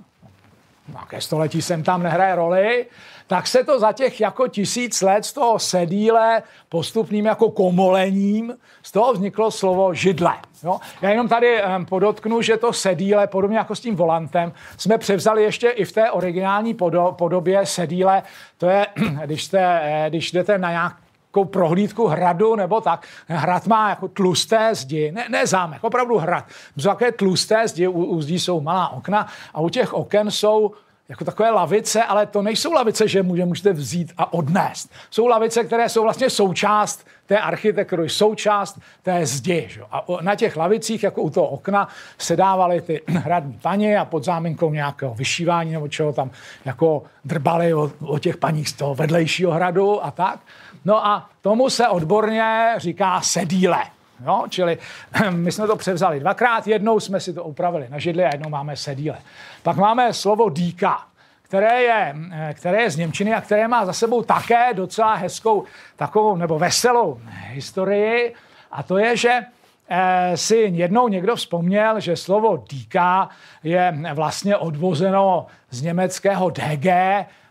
nějaké 0.88 1.20
století 1.20 1.62
sem 1.62 1.82
tam 1.82 2.02
nehraje 2.02 2.34
roli, 2.34 2.86
tak 3.26 3.46
se 3.46 3.64
to 3.64 3.80
za 3.80 3.92
těch 3.92 4.20
jako 4.20 4.48
tisíc 4.48 5.02
let 5.02 5.24
z 5.24 5.32
toho 5.32 5.58
sedíle 5.58 6.42
postupným 6.68 7.26
jako 7.26 7.50
komolením, 7.50 8.56
z 8.82 8.92
toho 8.92 9.12
vzniklo 9.12 9.50
slovo 9.50 9.94
židle. 9.94 10.32
Jo? 10.64 10.78
Já 11.02 11.10
jenom 11.10 11.28
tady 11.28 11.62
podotknu, 11.88 12.42
že 12.42 12.56
to 12.56 12.72
sedíle, 12.72 13.26
podobně 13.26 13.58
jako 13.58 13.74
s 13.74 13.80
tím 13.80 13.96
volantem, 13.96 14.52
jsme 14.76 14.98
převzali 14.98 15.42
ještě 15.42 15.68
i 15.68 15.84
v 15.84 15.92
té 15.92 16.10
originální 16.10 16.74
podo- 16.74 17.12
podobě 17.12 17.66
sedíle. 17.66 18.22
To 18.58 18.66
je, 18.66 18.86
když, 19.24 19.44
jste, 19.44 19.80
eh, 19.82 20.06
když 20.08 20.32
jdete 20.32 20.58
na 20.58 20.70
nějak 20.70 20.96
prohlídku 21.44 22.06
hradu 22.06 22.56
nebo 22.56 22.80
tak. 22.80 23.06
Hrad 23.26 23.66
má 23.66 23.88
jako 23.88 24.08
tlusté 24.08 24.74
zdi, 24.74 25.12
ne, 25.12 25.26
ne 25.28 25.46
zámek, 25.46 25.84
opravdu 25.84 26.18
hrad. 26.18 26.44
Jsou 26.76 26.88
také 26.88 27.12
tlusté 27.12 27.68
zdi, 27.68 27.88
u, 27.88 28.04
u 28.04 28.22
zdí 28.22 28.38
jsou 28.38 28.60
malá 28.60 28.88
okna 28.88 29.26
a 29.54 29.60
u 29.60 29.68
těch 29.68 29.94
oken 29.94 30.30
jsou 30.30 30.72
jako 31.08 31.24
takové 31.24 31.50
lavice, 31.50 32.02
ale 32.02 32.26
to 32.26 32.42
nejsou 32.42 32.72
lavice, 32.72 33.08
že 33.08 33.22
můžete 33.22 33.72
vzít 33.72 34.12
a 34.18 34.32
odnést. 34.32 34.90
Jsou 35.10 35.26
lavice, 35.26 35.64
které 35.64 35.88
jsou 35.88 36.02
vlastně 36.02 36.30
součást 36.30 37.06
té 37.26 37.38
architektury, 37.38 38.08
součást 38.08 38.80
té 39.02 39.26
zdi. 39.26 39.66
Že? 39.70 39.80
A 39.90 40.04
na 40.20 40.34
těch 40.34 40.56
lavicích, 40.56 41.02
jako 41.02 41.22
u 41.22 41.30
toho 41.30 41.46
okna, 41.46 41.88
se 42.18 42.36
dávaly 42.36 42.80
ty 42.80 43.02
hradní 43.08 43.58
paní 43.62 43.96
a 43.96 44.04
pod 44.04 44.24
záminkou 44.24 44.70
nějakého 44.72 45.14
vyšívání 45.14 45.72
nebo 45.72 45.88
čeho 45.88 46.12
tam 46.12 46.30
jako 46.64 47.02
drbali 47.24 47.74
o, 47.74 47.92
o 48.04 48.18
těch 48.18 48.36
paních 48.36 48.68
z 48.68 48.72
toho 48.72 48.94
vedlejšího 48.94 49.52
hradu 49.52 50.04
a 50.04 50.10
tak. 50.10 50.40
No 50.84 51.06
a 51.06 51.30
tomu 51.40 51.70
se 51.70 51.88
odborně 51.88 52.74
říká 52.76 53.20
sedíle. 53.20 53.95
Jo? 54.24 54.44
Čili 54.48 54.78
my 55.30 55.52
jsme 55.52 55.66
to 55.66 55.76
převzali 55.76 56.20
dvakrát, 56.20 56.66
jednou 56.66 57.00
jsme 57.00 57.20
si 57.20 57.32
to 57.32 57.44
upravili 57.44 57.86
na 57.88 57.98
židli 57.98 58.24
a 58.24 58.30
jednou 58.32 58.50
máme 58.50 58.76
sedíle. 58.76 59.18
Pak 59.62 59.76
máme 59.76 60.12
slovo 60.12 60.48
dýka, 60.48 61.06
které 61.42 61.82
je, 61.82 62.14
které 62.54 62.82
je 62.82 62.90
z 62.90 62.96
Němčiny 62.96 63.34
a 63.34 63.40
které 63.40 63.68
má 63.68 63.86
za 63.86 63.92
sebou 63.92 64.22
také 64.22 64.74
docela 64.74 65.14
hezkou 65.14 65.64
takovou 65.96 66.36
nebo 66.36 66.58
veselou 66.58 67.20
historii. 67.46 68.34
A 68.72 68.82
to 68.82 68.98
je, 68.98 69.16
že 69.16 69.40
eh, 69.88 70.36
si 70.36 70.56
jednou 70.56 71.08
někdo 71.08 71.36
vzpomněl, 71.36 72.00
že 72.00 72.16
slovo 72.16 72.64
dýka 72.70 73.28
je 73.62 73.98
vlastně 74.14 74.56
odvozeno 74.56 75.46
z 75.70 75.82
německého 75.82 76.50
DG 76.50 76.86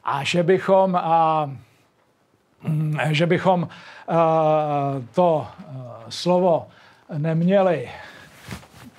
a 0.04 0.24
že 0.24 0.44
bychom, 0.44 1.00
že 3.10 3.26
bychom 3.26 3.68
to 5.14 5.48
slovo 6.10 6.68
neměli 7.18 7.90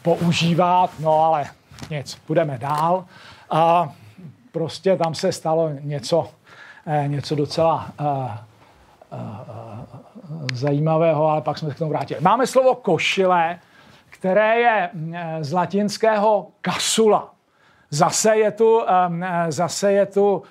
používat, 0.03 0.91
no 1.01 1.25
ale 1.25 1.45
nic, 1.91 2.14
půjdeme 2.14 2.59
dál. 2.59 3.05
A 3.51 3.93
prostě 4.53 4.97
tam 4.97 5.14
se 5.14 5.33
stalo 5.33 5.71
něco, 5.81 6.31
eh, 6.87 7.05
něco 7.09 7.35
docela 7.35 7.91
zajímavého, 10.53 11.27
ale 11.27 11.41
pak 11.41 11.59
jsme 11.59 11.69
se 11.69 11.75
k 11.75 11.79
tomu 11.79 11.91
vrátili. 11.91 12.21
Máme 12.21 12.47
slovo 12.47 12.75
košile, 12.75 13.59
které 14.11 14.61
je 14.61 14.91
z 15.41 15.53
latinského 15.53 16.47
kasula. 16.61 17.31
Zase 17.91 18.37
je 18.37 18.51
tu, 18.51 18.83
zase 19.49 19.93
je 19.93 20.07
tu, 20.07 20.43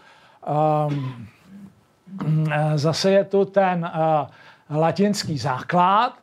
zase 2.76 3.12
je 3.12 3.24
tu 3.24 3.46
ten 3.46 3.92
uh, 4.70 4.78
latinský 4.78 5.38
základ, 5.38 6.14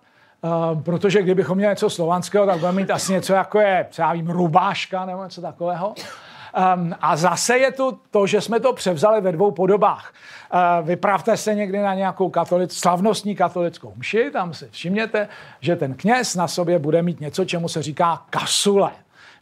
Uh, 0.45 0.83
protože 0.83 1.23
kdybychom 1.23 1.57
měli 1.59 1.73
něco 1.73 1.91
slovanského, 1.91 2.47
tak 2.47 2.59
budeme 2.59 2.81
mít 2.81 2.91
asi 2.91 3.13
něco 3.13 3.33
jako 3.33 3.61
je, 3.61 3.87
já 3.99 4.13
vím, 4.13 4.31
rubáška 4.31 5.07
nebo 5.07 5.25
něco 5.25 5.41
takového. 5.41 5.89
Um, 5.89 6.95
a 7.01 7.17
zase 7.17 7.59
je 7.59 7.73
tu 7.73 7.99
to, 8.11 8.27
že 8.27 8.41
jsme 8.41 8.61
to 8.61 8.73
převzali 8.73 9.21
ve 9.21 9.33
dvou 9.33 9.51
podobách. 9.51 10.13
Uh, 10.55 10.87
vypravte 10.87 11.37
se 11.37 11.55
někdy 11.55 11.79
na 11.79 11.95
nějakou 11.95 12.31
katolic, 12.31 12.79
slavnostní 12.79 13.37
katolickou 13.37 13.93
mši, 13.97 14.31
tam 14.33 14.55
si 14.55 14.69
všimněte, 14.71 15.29
že 15.61 15.77
ten 15.77 15.95
kněz 15.95 16.37
na 16.37 16.49
sobě 16.49 16.79
bude 16.79 17.03
mít 17.03 17.21
něco, 17.21 17.45
čemu 17.45 17.69
se 17.69 17.83
říká 17.83 18.23
kasule. 18.31 18.91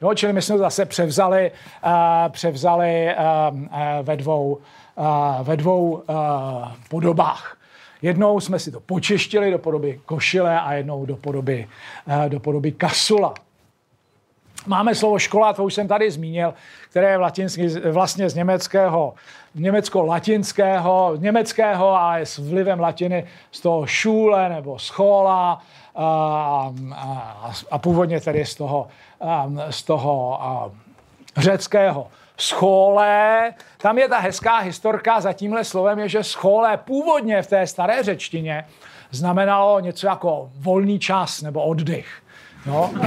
Jo, 0.03 0.15
čili 0.15 0.33
my 0.33 0.43
jsme 0.43 0.55
to 0.55 0.59
zase 0.59 0.87
převzali, 0.87 1.51
uh, 1.85 1.91
převzali 2.29 3.15
uh, 3.51 3.59
uh, 3.59 3.69
ve 4.03 4.17
dvou, 4.17 4.53
uh, 4.53 4.61
ve 5.43 5.57
dvou 5.57 6.03
podobách. 6.89 7.57
Jednou 8.03 8.41
jsme 8.41 8.59
si 8.59 8.71
to 8.71 8.81
počeštili 8.81 9.51
do 9.51 9.59
podoby 9.59 10.01
košile 10.07 10.61
a 10.61 10.73
jednou 10.73 11.07
do 11.07 11.17
podoby, 11.17 11.69
do 12.29 12.41
podoby 12.41 12.73
kasula. 12.73 13.35
Máme 14.67 14.95
slovo 14.95 15.19
škola, 15.19 15.53
to 15.53 15.65
už 15.65 15.75
jsem 15.75 15.89
tady 15.89 16.11
zmínil, 16.11 16.55
které 16.91 17.11
je 17.11 17.17
latinsky, 17.17 17.69
vlastně 17.69 18.31
z 18.31 18.35
německého, 18.35 19.15
německo-latinského, 19.55 21.17
německého 21.17 21.97
a 21.97 22.19
je 22.19 22.27
s 22.27 22.39
vlivem 22.39 22.81
latiny 22.81 23.27
z 23.53 23.61
toho 23.61 23.87
šule 23.87 24.49
nebo 24.49 24.79
schola 24.79 25.63
a, 25.95 26.73
a, 26.95 27.53
a 27.71 27.79
původně 27.79 28.21
tedy 28.21 28.47
z 28.47 28.55
toho, 28.55 28.89
z 29.71 29.83
toho 29.83 30.43
a, 30.43 30.71
řeckého 31.37 32.07
schole. 32.41 33.55
Tam 33.79 33.99
je 33.99 34.09
ta 34.09 34.19
hezká 34.19 34.59
historka 34.59 35.21
za 35.21 35.33
tímhle 35.33 35.65
slovem, 35.65 35.99
je, 35.99 36.09
že 36.09 36.25
schole 36.25 36.77
původně 36.77 37.43
v 37.43 37.47
té 37.47 37.67
staré 37.67 38.03
řečtině 38.03 38.65
znamenalo 39.11 39.81
něco 39.81 40.07
jako 40.07 40.51
volný 40.55 40.99
čas 40.99 41.43
nebo 41.43 41.63
oddych. 41.63 42.23
No. 42.67 42.91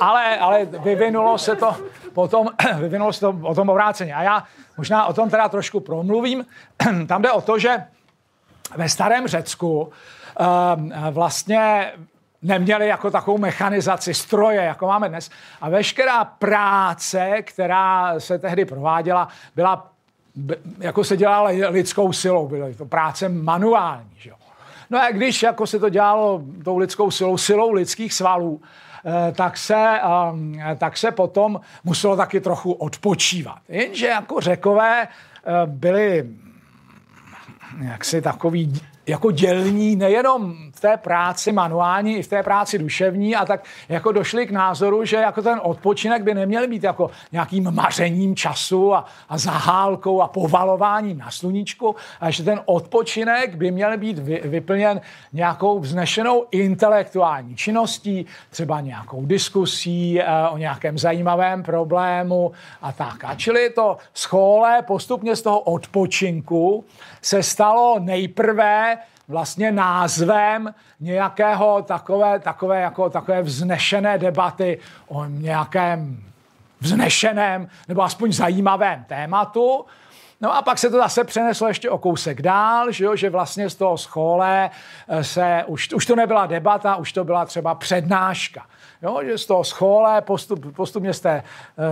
ale, 0.00 0.38
ale 0.38 0.64
vyvinulo 0.64 1.38
se 1.38 1.56
to 1.56 1.76
potom, 2.14 2.48
vyvinulo 2.78 3.12
se 3.12 3.20
to 3.20 3.38
o 3.42 3.54
tom 3.54 3.68
obráceně. 3.68 4.14
A 4.14 4.22
já 4.22 4.44
možná 4.76 5.06
o 5.06 5.12
tom 5.12 5.30
teda 5.30 5.48
trošku 5.48 5.80
promluvím. 5.80 6.44
Tam 7.06 7.22
jde 7.22 7.32
o 7.32 7.40
to, 7.40 7.58
že 7.58 7.84
ve 8.76 8.88
starém 8.88 9.26
Řecku 9.26 9.80
uh, 9.80 9.90
vlastně 11.10 11.92
neměli 12.42 12.88
jako 12.88 13.10
takovou 13.10 13.38
mechanizaci 13.38 14.14
stroje, 14.14 14.62
jako 14.62 14.86
máme 14.86 15.08
dnes. 15.08 15.30
A 15.60 15.68
veškerá 15.68 16.24
práce, 16.24 17.42
která 17.42 18.20
se 18.20 18.38
tehdy 18.38 18.64
prováděla, 18.64 19.28
byla 19.56 19.92
jako 20.78 21.04
se 21.04 21.16
dělala 21.16 21.50
lidskou 21.68 22.12
silou, 22.12 22.48
byla 22.48 22.66
to 22.78 22.86
práce 22.86 23.28
manuální. 23.28 24.10
Že 24.18 24.30
jo. 24.30 24.36
No 24.90 25.02
a 25.02 25.10
když 25.10 25.42
jako 25.42 25.66
se 25.66 25.78
to 25.78 25.88
dělalo 25.88 26.42
tou 26.64 26.78
lidskou 26.78 27.10
silou, 27.10 27.36
silou 27.36 27.72
lidských 27.72 28.14
svalů, 28.14 28.60
eh, 29.04 29.32
tak 29.32 29.56
se, 29.56 30.00
ehm, 30.02 30.60
tak 30.78 30.96
se 30.96 31.10
potom 31.10 31.60
muselo 31.84 32.16
taky 32.16 32.40
trochu 32.40 32.72
odpočívat. 32.72 33.58
Jenže 33.68 34.06
jako 34.06 34.40
řekové 34.40 35.08
eh, 35.08 35.52
byli 35.66 36.28
jaksi 37.82 38.22
takový 38.22 38.80
jako 39.08 39.30
dělní 39.30 39.96
nejenom 39.96 40.54
v 40.72 40.80
té 40.80 40.96
práci 40.96 41.52
manuální, 41.52 42.16
i 42.16 42.22
v 42.22 42.28
té 42.28 42.42
práci 42.42 42.78
duševní 42.78 43.36
a 43.36 43.46
tak 43.46 43.64
jako 43.88 44.12
došli 44.12 44.46
k 44.46 44.50
názoru, 44.50 45.04
že 45.04 45.16
jako 45.16 45.42
ten 45.42 45.60
odpočinek 45.62 46.22
by 46.22 46.34
neměl 46.34 46.68
být 46.68 46.84
jako 46.84 47.10
nějakým 47.32 47.70
mařením 47.70 48.36
času 48.36 48.94
a, 48.94 49.04
a 49.28 49.38
zahálkou 49.38 50.22
a 50.22 50.28
povalováním 50.28 51.18
na 51.18 51.30
sluníčku 51.30 51.96
a 52.20 52.30
že 52.30 52.42
ten 52.42 52.60
odpočinek 52.64 53.54
by 53.54 53.70
měl 53.70 53.98
být 53.98 54.18
vy, 54.18 54.40
vyplněn 54.44 55.00
nějakou 55.32 55.80
vznešenou 55.80 56.46
intelektuální 56.50 57.56
činností, 57.56 58.26
třeba 58.50 58.80
nějakou 58.80 59.26
diskusí 59.26 60.20
uh, 60.20 60.54
o 60.54 60.58
nějakém 60.58 60.98
zajímavém 60.98 61.62
problému 61.62 62.52
a 62.82 62.92
tak. 62.92 63.24
A 63.24 63.34
čili 63.34 63.70
to 63.70 63.96
schole 64.14 64.82
postupně 64.82 65.36
z 65.36 65.42
toho 65.42 65.60
odpočinku 65.60 66.84
se 67.22 67.42
stalo 67.42 67.98
nejprve 67.98 68.97
vlastně 69.28 69.72
názvem 69.72 70.74
nějakého 71.00 71.82
takové, 71.82 72.38
takové, 72.38 72.80
jako, 72.80 73.10
takové 73.10 73.42
vznešené 73.42 74.18
debaty 74.18 74.78
o 75.08 75.24
nějakém 75.24 76.24
vznešeném 76.80 77.68
nebo 77.88 78.02
aspoň 78.02 78.32
zajímavém 78.32 79.04
tématu. 79.04 79.84
No 80.40 80.56
a 80.56 80.62
pak 80.62 80.78
se 80.78 80.90
to 80.90 80.96
zase 80.96 81.24
přeneslo 81.24 81.68
ještě 81.68 81.90
o 81.90 81.98
kousek 81.98 82.42
dál, 82.42 82.92
že, 82.92 83.04
jo, 83.04 83.16
že 83.16 83.30
vlastně 83.30 83.70
z 83.70 83.74
toho 83.74 83.98
schole 83.98 84.70
se, 85.22 85.64
už, 85.66 85.92
už 85.94 86.06
to 86.06 86.16
nebyla 86.16 86.46
debata, 86.46 86.96
už 86.96 87.12
to 87.12 87.24
byla 87.24 87.44
třeba 87.44 87.74
přednáška. 87.74 88.66
Jo, 89.02 89.20
že 89.24 89.38
z 89.38 89.46
toho 89.46 89.64
schole, 89.64 90.20
postup, 90.20 90.76
postupně 90.76 91.14
z, 91.14 91.20
té, 91.20 91.42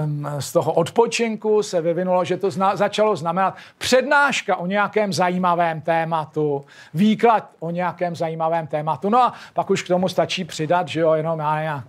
um, 0.05 0.27
z 0.39 0.53
toho 0.53 0.73
odpočinku 0.73 1.63
se 1.63 1.81
vyvinulo, 1.81 2.25
že 2.25 2.37
to 2.37 2.51
zna, 2.51 2.77
začalo 2.77 3.17
znamenat 3.17 3.55
přednáška 3.79 4.57
o 4.57 4.67
nějakém 4.67 5.13
zajímavém 5.13 5.81
tématu, 5.81 6.65
výklad 6.95 7.51
o 7.59 7.71
nějakém 7.71 8.17
zajímavém 8.17 8.67
tématu. 8.67 9.11
No 9.11 9.23
a 9.23 9.33
pak 9.55 9.71
už 9.71 9.83
k 9.83 9.89
tomu 9.89 10.09
stačí 10.09 10.45
přidat, 10.45 10.89
že 10.89 11.01
jo, 11.01 11.13
jenom 11.13 11.39
já 11.39 11.61
nějak 11.61 11.85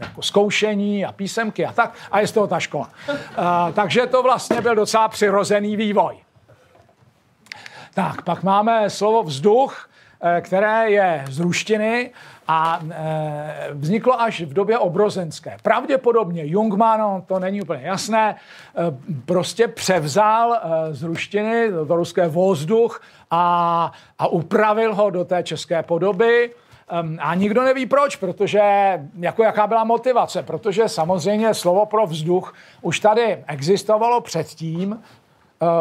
jako 0.00 0.22
zkoušení 0.22 1.04
a 1.04 1.12
písemky 1.12 1.66
a 1.66 1.72
tak, 1.72 1.94
a 2.10 2.20
je 2.20 2.26
z 2.26 2.32
toho 2.32 2.46
ta 2.46 2.60
škola. 2.60 2.90
Uh, 3.08 3.14
takže 3.72 4.06
to 4.06 4.22
vlastně 4.22 4.60
byl 4.60 4.74
docela 4.74 5.08
přirozený 5.08 5.76
vývoj. 5.76 6.16
Tak, 7.94 8.22
pak 8.22 8.42
máme 8.42 8.90
slovo 8.90 9.22
vzduch, 9.22 9.90
eh, 10.20 10.40
které 10.40 10.90
je 10.90 11.24
z 11.28 11.40
ruštiny 11.40 12.10
a 12.48 12.80
e, 12.90 13.68
vzniklo 13.72 14.20
až 14.20 14.40
v 14.40 14.52
době 14.52 14.78
obrozenské. 14.78 15.56
Pravděpodobně 15.62 16.46
Jungmann, 16.46 17.00
no, 17.00 17.24
to 17.26 17.38
není 17.38 17.62
úplně 17.62 17.82
jasné, 17.82 18.30
e, 18.30 18.36
prostě 19.24 19.68
převzal 19.68 20.54
e, 20.54 20.94
z 20.94 21.02
ruštiny 21.02 21.70
to, 21.70 21.86
to 21.86 21.96
ruské 21.96 22.28
vzduch 22.28 23.02
a, 23.30 23.92
a 24.18 24.26
upravil 24.26 24.94
ho 24.94 25.10
do 25.10 25.24
té 25.24 25.42
české 25.42 25.82
podoby. 25.82 26.50
A 27.18 27.34
nikdo 27.34 27.62
neví 27.62 27.86
proč, 27.86 28.16
protože 28.16 28.60
jako 29.18 29.42
jaká 29.42 29.66
byla 29.66 29.84
motivace, 29.84 30.42
protože 30.42 30.88
samozřejmě 30.88 31.54
slovo 31.54 31.86
pro 31.86 32.06
vzduch 32.06 32.54
už 32.82 33.00
tady 33.00 33.44
existovalo 33.46 34.20
předtím, 34.20 35.02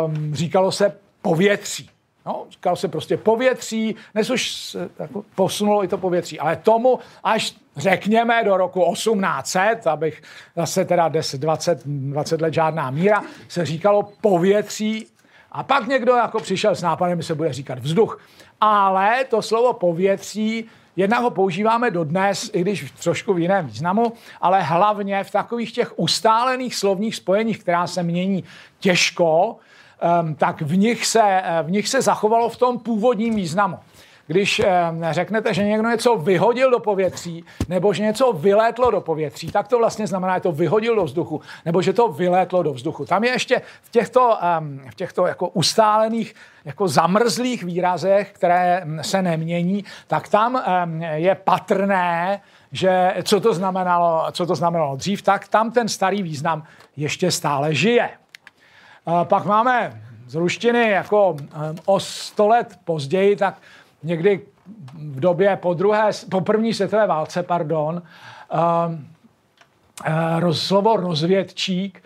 um, 0.08 0.36
říkalo 0.36 0.72
se 0.72 0.98
povětří. 1.22 1.90
No, 2.26 2.46
říkal 2.50 2.76
se 2.76 2.88
prostě 2.88 3.18
povětří, 3.18 3.96
dnes 4.14 4.30
už 4.30 4.52
se 4.52 4.90
jako 5.00 5.24
posunulo 5.36 5.84
i 5.84 5.88
to 5.88 5.98
povětří, 5.98 6.40
ale 6.40 6.56
tomu 6.56 7.00
až 7.24 7.56
řekněme 7.78 8.44
do 8.44 8.58
roku 8.58 8.94
1800, 8.94 9.88
abych 9.88 10.22
zase 10.56 10.86
teda 10.86 11.08
10, 11.08 11.42
20, 11.42 11.82
20 11.86 12.42
let 12.42 12.54
žádná 12.54 12.90
míra, 12.92 13.24
se 13.48 13.66
říkalo 13.66 14.10
povětří 14.22 15.08
a 15.52 15.64
pak 15.64 15.88
někdo 15.88 16.16
jako 16.16 16.40
přišel 16.40 16.76
s 16.76 16.82
nápadem, 16.82 17.24
se 17.24 17.36
bude 17.36 17.54
říkat 17.54 17.80
vzduch. 17.80 18.22
Ale 18.62 19.26
to 19.30 19.42
slovo 19.42 19.74
povětří 19.74 20.66
Jednak 20.98 21.22
ho 21.22 21.30
používáme 21.30 21.92
dodnes, 21.92 22.50
i 22.54 22.62
když 22.62 22.84
v 22.84 23.04
trošku 23.04 23.34
v 23.34 23.40
jiném 23.40 23.66
významu, 23.66 24.14
ale 24.42 24.62
hlavně 24.62 25.24
v 25.24 25.32
takových 25.32 25.72
těch 25.72 26.00
ustálených 26.00 26.76
slovních 26.76 27.16
spojeních, 27.16 27.60
která 27.60 27.88
se 27.88 28.04
mění 28.04 28.44
těžko, 28.80 29.56
tak 30.38 30.62
v 30.62 30.78
nich, 30.78 31.06
se, 31.06 31.22
eh, 31.24 31.64
v 31.64 31.72
nich 31.72 31.88
se 31.88 32.02
zachovalo 32.02 32.50
v 32.50 32.58
tom 32.58 32.80
původním 32.80 33.36
významu. 33.36 33.80
Když 34.28 34.60
ehm, 34.60 35.06
řeknete, 35.12 35.54
že 35.54 35.64
někdo 35.64 35.90
něco 35.90 36.16
vyhodil 36.16 36.72
do 36.72 36.80
povětří, 36.80 37.46
nebo 37.70 37.94
že 37.94 38.04
něco 38.04 38.34
vylétlo 38.34 38.92
do 38.92 39.02
povětří, 39.02 39.52
tak 39.52 39.68
to 39.68 39.78
vlastně 39.78 40.08
znamená, 40.08 40.36
že 40.36 40.42
to 40.42 40.52
vyhodil 40.52 40.96
do 40.96 41.04
vzduchu, 41.04 41.42
nebo 41.66 41.82
že 41.82 41.94
to 41.94 42.08
vylétlo 42.08 42.64
do 42.64 42.74
vzduchu. 42.74 43.06
Tam 43.06 43.24
je 43.24 43.32
ještě 43.32 43.62
v 43.82 43.90
těchto, 43.90 44.38
ehm, 44.42 44.82
v 44.90 44.96
těchto 44.96 45.28
jako 45.28 45.48
ustálených, 45.48 46.36
jako 46.66 46.88
zamrzlých 46.88 47.64
výrazech, 47.64 48.32
které 48.32 48.82
hm, 48.86 49.00
se 49.04 49.22
nemění, 49.22 49.86
tak 50.08 50.28
tam 50.28 50.64
je 51.14 51.36
patrné, 51.36 52.42
že 52.72 53.16
co 53.24 53.40
to 53.40 53.54
znamenalo, 53.54 54.26
co 54.32 54.46
to 54.46 54.56
znamenalo 54.56 54.96
dřív, 54.96 55.22
tak 55.22 55.48
tam 55.48 55.72
ten 55.72 55.88
starý 55.88 56.24
význam 56.24 56.64
ještě 56.98 57.32
stále 57.32 57.74
žije. 57.76 58.10
Pak 59.24 59.46
máme 59.46 60.02
z 60.28 60.36
ruštiny 60.36 60.90
jako 60.90 61.38
o 61.86 62.00
sto 62.00 62.48
let 62.48 62.80
později, 62.86 63.36
tak 63.36 63.58
někdy 64.04 64.42
v 64.94 65.20
době 65.20 65.56
po 65.56 65.74
druhé, 65.74 66.10
po 66.32 66.42
první 66.42 66.74
světové 66.74 67.08
válce, 67.08 67.44
pardon, 67.44 68.02
roz, 70.40 70.68
slovo 70.68 70.96
rozvědčík, 70.96 72.04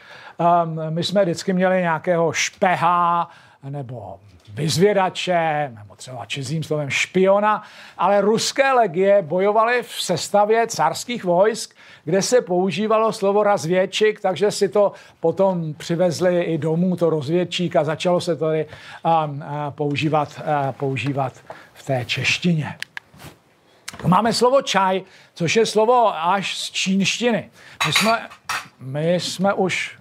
my 0.90 1.04
jsme 1.04 1.22
vždycky 1.22 1.54
měli 1.54 1.82
nějakého 1.82 2.34
špeha 2.34 3.30
nebo 3.64 4.20
vyzvědače, 4.54 5.72
nebo 5.76 5.96
třeba 5.96 6.26
čizím 6.26 6.64
slovem 6.64 6.90
špiona, 6.90 7.64
ale 7.98 8.22
ruské 8.22 8.72
legie 8.72 9.22
bojovaly 9.22 9.84
v 9.84 10.02
sestavě 10.02 10.68
carských 10.68 11.24
vojsk, 11.24 11.76
kde 12.04 12.22
se 12.22 12.42
používalo 12.42 13.14
slovo 13.14 13.44
razvědčik, 13.44 14.20
takže 14.20 14.52
si 14.52 14.70
to 14.70 14.92
potom 15.20 15.74
přivezli 15.74 16.42
i 16.42 16.58
domů, 16.58 16.96
to 16.96 17.10
rozvědčík 17.10 17.76
a 17.76 17.84
začalo 17.84 18.22
se 18.22 18.36
to 18.36 18.46
tady 18.46 18.66
a, 19.04 19.32
a, 19.44 19.72
používat, 19.72 20.42
a, 20.46 20.72
používat 20.72 21.34
v 21.74 21.84
té 21.84 22.06
češtině. 22.06 22.76
Máme 24.08 24.34
slovo 24.34 24.62
čaj, 24.62 25.02
což 25.34 25.56
je 25.56 25.66
slovo 25.66 26.26
až 26.28 26.58
z 26.58 26.72
čínštiny. 26.72 27.50
My 27.88 27.94
jsme, 27.94 28.30
my 28.80 29.14
jsme 29.14 29.54
už 29.54 29.98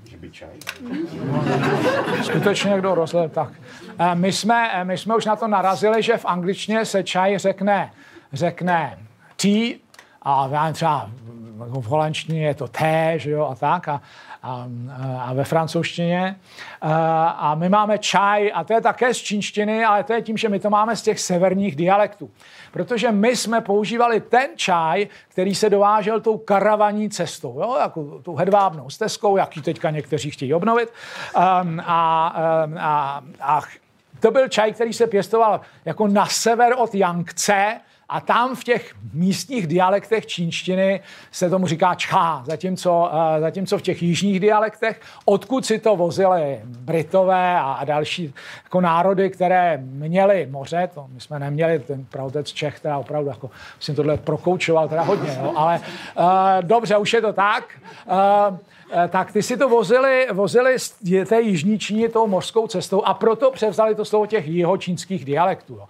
skutečně 2.23 2.71
někdo 2.71 2.95
rozhled, 2.95 3.33
tak. 3.33 3.53
Eh, 3.99 4.15
my 4.15 4.33
jsme, 4.33 4.71
eh, 4.73 4.85
my 4.85 4.99
jsme 4.99 5.17
už 5.17 5.25
na 5.25 5.37
to 5.37 5.49
narazili, 5.49 6.03
že 6.03 6.17
v 6.17 6.25
angličtině 6.25 6.85
se 6.85 7.03
čaj 7.03 7.39
řekne, 7.39 7.93
řekne 8.33 8.99
tea, 9.37 9.79
a 10.23 10.49
já 10.53 10.73
třeba 10.73 11.11
v 11.59 11.85
holandštině 11.85 12.47
je 12.47 12.55
to 12.55 12.69
té, 12.69 13.13
že 13.17 13.31
jo, 13.31 13.47
a 13.47 13.55
tak, 13.55 13.89
a, 13.89 14.01
a, 14.43 14.67
a 15.21 15.33
ve 15.33 15.45
francouzštině. 15.45 16.37
A, 16.81 17.29
a 17.29 17.55
my 17.55 17.69
máme 17.69 17.99
čaj, 17.99 18.51
a 18.55 18.65
to 18.65 18.73
je 18.73 18.81
také 18.81 19.15
z 19.15 19.17
čínštiny, 19.17 19.85
ale 19.85 20.05
to 20.05 20.13
je 20.13 20.23
tím, 20.23 20.37
že 20.37 20.49
my 20.49 20.61
to 20.61 20.71
máme 20.71 20.97
z 20.97 21.03
těch 21.03 21.21
severních 21.21 21.77
dialektů. 21.77 22.31
Protože 22.73 23.13
my 23.13 23.37
jsme 23.37 23.61
používali 23.61 24.21
ten 24.21 24.49
čaj, 24.57 25.07
který 25.29 25.55
se 25.55 25.71
dovážel 25.71 26.21
tou 26.21 26.39
karavaní 26.39 27.11
cestou, 27.11 27.61
jo, 27.61 27.77
jako 27.81 28.21
tou 28.23 28.37
hedvábnou 28.37 28.91
stezkou, 28.91 29.37
jaký 29.37 29.63
teďka 29.63 29.91
někteří 29.91 30.31
chtějí 30.31 30.55
obnovit. 30.55 30.93
Um, 31.37 31.81
a, 31.87 32.35
um, 32.67 32.79
a, 32.79 33.23
a 33.41 33.61
to 34.21 34.31
byl 34.31 34.49
čaj, 34.49 34.73
který 34.73 34.93
se 34.93 35.07
pěstoval 35.07 35.61
jako 35.85 36.09
na 36.09 36.27
sever 36.27 36.75
od 36.77 36.95
Yangtze, 36.95 37.81
a 38.11 38.21
tam 38.21 38.57
v 38.57 38.65
těch 38.65 38.95
místních 39.13 39.67
dialektech 39.67 40.27
čínštiny 40.27 41.01
se 41.33 41.51
tomu 41.51 41.67
říká 41.67 41.95
čchá, 41.95 42.43
zatímco, 42.47 43.11
uh, 43.13 43.41
zatímco 43.41 43.79
v 43.79 43.83
těch 43.83 44.03
jižních 44.03 44.41
dialektech, 44.41 45.01
odkud 45.25 45.67
si 45.67 45.79
to 45.79 45.97
vozili 45.97 46.61
Britové 46.65 47.61
a, 47.61 47.85
další 47.85 48.35
jako 48.65 48.81
národy, 48.81 49.31
které 49.31 49.79
měly 49.83 50.47
moře, 50.51 50.89
to 50.95 51.07
my 51.09 51.21
jsme 51.21 51.39
neměli, 51.39 51.79
ten 51.79 52.05
pravotec 52.05 52.53
Čech, 52.53 52.81
teda 52.81 52.99
opravdu 52.99 53.29
jako 53.29 53.51
jsem 53.81 53.95
tohle 53.95 54.17
prokoučoval 54.17 54.89
teda 54.89 55.03
hodně, 55.03 55.39
jo, 55.43 55.53
ale 55.57 55.81
uh, 56.19 56.25
dobře, 56.61 56.97
už 56.97 57.13
je 57.13 57.21
to 57.21 57.33
tak. 57.33 57.65
Uh, 58.07 58.19
Eh, 58.49 58.59
tak 59.09 59.33
ty 59.33 59.43
si 59.43 59.57
to 59.57 59.69
vozili, 59.69 60.27
vozili 60.33 60.79
z 60.79 60.95
té 61.29 61.41
jižní 61.41 61.79
Číně 61.79 62.09
tou 62.09 62.27
mořskou 62.27 62.67
cestou 62.67 63.03
a 63.03 63.15
proto 63.15 63.51
převzali 63.51 63.95
to 63.95 64.05
slovo 64.05 64.27
těch 64.27 64.49
jihočínských 64.49 65.25
dialektů. 65.25 65.81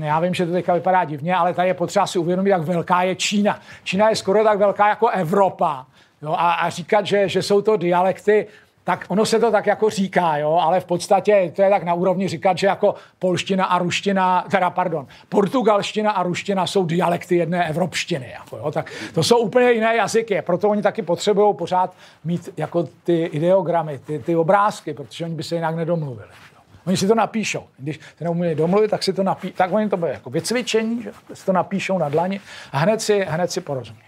Já 0.00 0.20
vím, 0.20 0.34
že 0.34 0.46
to 0.46 0.52
teďka 0.52 0.74
vypadá 0.74 1.04
divně, 1.04 1.34
ale 1.34 1.54
tady 1.54 1.68
je 1.68 1.74
potřeba 1.74 2.06
si 2.06 2.18
uvědomit, 2.18 2.50
jak 2.50 2.62
velká 2.62 3.02
je 3.02 3.16
Čína. 3.16 3.60
Čína 3.84 4.10
je 4.10 4.16
skoro 4.16 4.44
tak 4.44 4.58
velká 4.58 4.88
jako 4.88 5.08
Evropa. 5.08 5.86
Jo, 6.22 6.32
a, 6.32 6.52
a 6.52 6.70
říkat, 6.70 7.06
že, 7.06 7.28
že 7.28 7.42
jsou 7.42 7.62
to 7.62 7.76
dialekty 7.76 8.46
tak 8.88 9.04
ono 9.08 9.26
se 9.26 9.38
to 9.38 9.50
tak 9.50 9.66
jako 9.66 9.90
říká, 9.90 10.36
jo, 10.36 10.52
ale 10.52 10.80
v 10.80 10.84
podstatě 10.84 11.52
to 11.56 11.62
je 11.62 11.70
tak 11.70 11.82
na 11.82 11.94
úrovni 11.94 12.28
říkat, 12.28 12.58
že 12.58 12.66
jako 12.66 12.94
polština 13.18 13.64
a 13.64 13.78
ruština, 13.78 14.44
teda 14.50 14.70
pardon, 14.70 15.06
portugalština 15.28 16.10
a 16.10 16.22
ruština 16.22 16.66
jsou 16.66 16.84
dialekty 16.86 17.36
jedné 17.36 17.68
evropštiny, 17.68 18.30
jako, 18.32 18.56
jo, 18.56 18.70
tak 18.70 18.92
to 19.14 19.22
jsou 19.22 19.38
úplně 19.38 19.72
jiné 19.72 19.96
jazyky, 19.96 20.42
proto 20.42 20.68
oni 20.68 20.82
taky 20.82 21.02
potřebují 21.02 21.54
pořád 21.54 21.94
mít 22.24 22.48
jako 22.56 22.88
ty 23.04 23.24
ideogramy, 23.24 23.98
ty, 23.98 24.18
ty 24.18 24.36
obrázky, 24.36 24.94
protože 24.94 25.24
oni 25.24 25.34
by 25.34 25.42
se 25.42 25.54
jinak 25.54 25.76
nedomluvili. 25.76 26.28
Jo. 26.54 26.60
Oni 26.86 26.96
si 26.96 27.08
to 27.08 27.14
napíšou. 27.14 27.64
Když 27.78 27.98
to 27.98 28.24
neumějí 28.24 28.54
domluvit, 28.54 28.90
tak 28.90 29.02
si 29.02 29.12
to 29.12 29.22
napí, 29.22 29.52
tak 29.52 29.72
oni 29.72 29.88
to 29.88 29.96
bude 29.96 30.10
jako 30.10 30.30
vycvičení, 30.30 31.02
že 31.02 31.12
si 31.34 31.46
to 31.46 31.52
napíšou 31.52 31.98
na 31.98 32.08
dlani 32.08 32.40
a 32.72 32.78
hned 32.78 33.02
si, 33.02 33.24
hned 33.28 33.52
si 33.52 33.60
porozumí. 33.60 33.98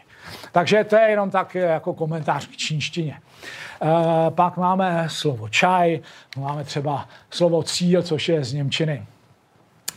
Takže 0.52 0.84
to 0.84 0.96
je 0.96 1.10
jenom 1.10 1.30
tak 1.30 1.54
jako 1.54 1.94
komentář 1.94 2.46
k 2.46 2.56
čínštině. 2.56 3.20
E, 3.82 4.30
pak 4.30 4.56
máme 4.56 5.06
slovo 5.10 5.48
čaj, 5.48 6.00
máme 6.36 6.64
třeba 6.64 7.08
slovo 7.30 7.62
cíl, 7.62 8.02
což 8.02 8.28
je 8.28 8.44
z 8.44 8.52
Němčiny. 8.52 9.06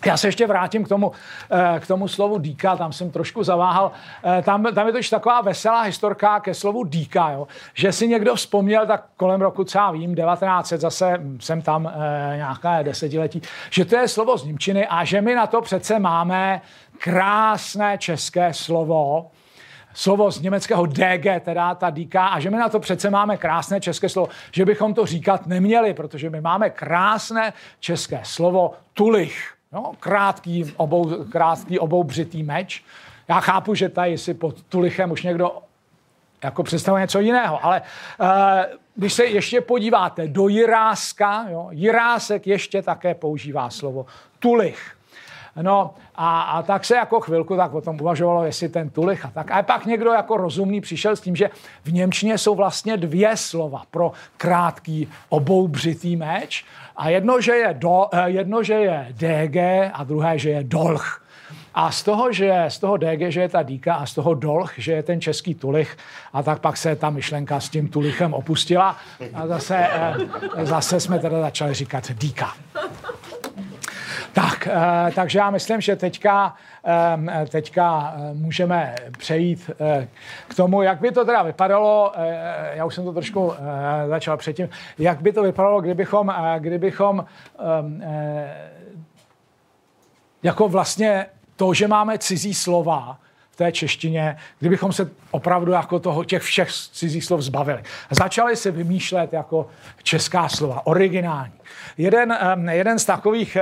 Já 0.06 0.18
se 0.18 0.28
ještě 0.28 0.48
vrátím 0.48 0.84
k 0.84 0.88
tomu, 0.88 1.12
eh, 1.52 1.80
k 1.80 1.88
tomu 1.88 2.08
slovu 2.08 2.40
díka, 2.40 2.76
tam 2.76 2.94
jsem 2.94 3.12
trošku 3.12 3.44
zaváhal. 3.44 3.92
Eh, 4.24 4.42
tam, 4.42 4.64
tam 4.64 4.88
je 4.88 4.94
to 4.94 5.00
taková 5.10 5.42
veselá 5.42 5.82
historka 5.82 6.40
ke 6.40 6.54
slovu 6.54 6.86
díka, 6.86 7.32
jo? 7.32 7.48
že 7.74 7.92
si 7.92 8.08
někdo 8.08 8.36
vzpomněl, 8.36 8.86
tak 8.86 9.06
kolem 9.18 9.42
roku, 9.42 9.66
já 9.76 9.92
vím, 9.92 10.16
1900, 10.16 10.82
zase 10.82 11.22
jsem 11.40 11.62
tam 11.62 11.88
eh, 11.88 12.38
nějaké 12.38 12.84
desetiletí, 12.84 13.42
že 13.70 13.86
to 13.86 13.96
je 13.96 14.08
slovo 14.08 14.38
z 14.38 14.46
Němčiny 14.46 14.88
a 14.88 15.04
že 15.04 15.22
my 15.22 15.36
na 15.36 15.48
to 15.48 15.62
přece 15.62 16.00
máme 16.00 16.62
krásné 16.98 17.98
české 17.98 18.54
slovo, 18.54 19.32
slovo 19.94 20.32
z 20.32 20.41
německého 20.41 20.86
DG, 20.86 21.26
teda 21.39 21.76
ta 21.76 21.89
díka, 21.89 22.28
a 22.28 22.39
že 22.39 22.50
my 22.50 22.58
na 22.58 22.70
to 22.70 22.80
přece 22.80 23.10
máme 23.10 23.38
krásné 23.38 23.82
české 23.82 24.10
slovo, 24.10 24.30
že 24.52 24.66
bychom 24.66 24.94
to 24.94 25.06
říkat 25.06 25.48
neměli, 25.48 25.94
protože 25.94 26.30
my 26.30 26.41
máme 26.41 26.70
krásné 26.70 27.54
české 27.80 28.20
slovo 28.24 28.74
tulich. 28.94 29.54
No, 29.72 29.91
krátký, 30.00 30.74
obou, 30.78 31.24
krátký 31.24 31.80
oboubřitý 31.80 32.44
meč. 32.44 32.84
Já 33.28 33.39
chápu, 33.39 33.76
že 33.76 33.89
tady 33.89 34.18
si 34.18 34.34
pod 34.34 34.64
tulichem 34.64 35.12
už 35.12 35.24
někdo 35.24 35.58
jako 36.44 36.64
představuje 36.64 37.02
něco 37.02 37.20
jiného, 37.20 37.66
ale 37.66 37.82
uh, 38.20 38.28
když 38.96 39.14
se 39.14 39.26
ještě 39.26 39.62
podíváte 39.62 40.28
do 40.28 40.48
Jiráska, 40.48 41.46
jo, 41.50 41.68
Jirásek 41.72 42.48
ještě 42.48 42.82
také 42.82 43.16
používá 43.16 43.70
slovo 43.70 44.06
tulich. 44.39 44.98
No 45.62 45.94
a, 46.16 46.41
a 46.41 46.61
tak 46.61 46.86
se 46.86 46.95
jako 46.95 47.20
chvilku 47.20 47.55
tak 47.55 47.74
o 47.74 47.82
tom 47.82 48.01
uvažovalo, 48.01 48.45
jestli 48.45 48.70
ten 48.70 48.89
tulich 48.89 49.26
a 49.26 49.32
tak. 49.34 49.51
A 49.51 49.64
pak 49.64 49.86
někdo 49.86 50.11
jako 50.11 50.38
rozumný 50.38 50.82
přišel 50.82 51.16
s 51.16 51.22
tím, 51.22 51.36
že 51.36 51.49
v 51.84 51.93
Němčině 51.93 52.38
jsou 52.38 52.55
vlastně 52.55 52.97
dvě 52.97 53.38
slova 53.38 53.84
pro 53.91 54.11
krátký 54.38 55.07
oboubřitý 55.30 56.16
meč 56.16 56.66
a 56.95 57.09
jedno, 57.09 57.41
že 57.41 57.51
je, 57.51 57.74
do, 57.74 58.07
eh, 58.14 58.30
jedno, 58.30 58.64
že 58.64 58.74
je 58.74 59.07
DG 59.11 59.91
a 59.93 60.03
druhé, 60.03 60.39
že 60.39 60.49
je 60.49 60.64
dolch. 60.64 61.20
A 61.76 61.91
z 61.91 62.03
toho, 62.03 62.32
že 62.32 62.66
z 62.68 62.80
toho 62.80 62.97
DG, 62.97 63.32
že 63.32 63.41
je 63.41 63.49
ta 63.49 63.64
díka 63.64 63.95
a 63.95 64.05
z 64.05 64.14
toho 64.14 64.34
dolch, 64.34 64.74
že 64.78 64.91
je 64.91 65.03
ten 65.03 65.22
český 65.22 65.55
tulich 65.55 65.97
a 66.34 66.43
tak 66.43 66.59
pak 66.59 66.78
se 66.78 66.95
ta 66.95 67.09
myšlenka 67.09 67.59
s 67.59 67.70
tím 67.70 67.88
tulichem 67.88 68.34
opustila 68.34 68.97
a 69.34 69.47
zase, 69.47 69.78
eh, 69.78 70.66
zase 70.66 70.99
jsme 70.99 71.20
teda 71.20 71.41
začali 71.41 71.74
říkat 71.74 72.11
díka. 72.14 72.53
Tak, 74.34 74.68
eh, 74.68 75.12
takže 75.16 75.40
já 75.40 75.50
myslím, 75.50 75.82
že 75.82 75.96
teďka, 75.96 76.56
ehm, 76.84 77.30
teďka 77.50 78.14
eh, 78.16 78.34
můžeme 78.34 78.96
přejít 79.18 79.72
eh, 79.80 80.08
k 80.48 80.56
tomu, 80.56 80.82
jak 80.82 81.02
by 81.02 81.12
to 81.12 81.26
teda 81.26 81.44
vypadalo, 81.44 82.14
já 82.74 82.86
už 82.86 82.96
jsem 82.96 83.04
to 83.04 83.14
trošku 83.14 83.54
začal 84.08 84.38
předtím, 84.38 84.70
jak 84.98 85.22
by 85.22 85.34
to 85.34 85.44
vypadalo, 85.44 85.82
kdybychom, 85.82 86.34
kdybychom 86.60 87.26
ehm, 87.80 88.04
jako 90.44 90.68
vlastně 90.68 91.26
to, 91.56 91.74
že 91.74 91.88
máme 91.88 92.18
cizí 92.18 92.54
slova, 92.54 93.18
v 93.54 93.56
té 93.56 93.72
češtině, 93.72 94.38
kdybychom 94.60 94.93
se 94.93 95.12
opravdu 95.32 95.72
jako 95.72 95.99
toho, 95.99 96.24
těch 96.24 96.41
všech 96.41 96.72
cizích 96.72 97.26
slov 97.26 97.41
zbavili. 97.41 97.84
Začali 98.12 98.56
si 98.56 98.72
vymýšlet 98.72 99.34
jako 99.34 99.70
česká 100.04 100.49
slova, 100.49 100.88
originální. 100.88 101.54
Jeden, 101.97 102.38
jeden 102.72 102.99
z 102.99 103.06
takových 103.06 103.58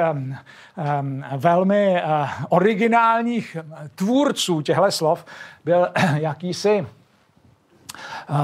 velmi 1.38 2.04
uh, 2.04 2.30
originálních 2.50 3.58
tvůrců 3.96 4.62
těchto 4.62 4.92
slov 4.92 5.26
byl 5.66 5.88
jakýsi 6.16 6.88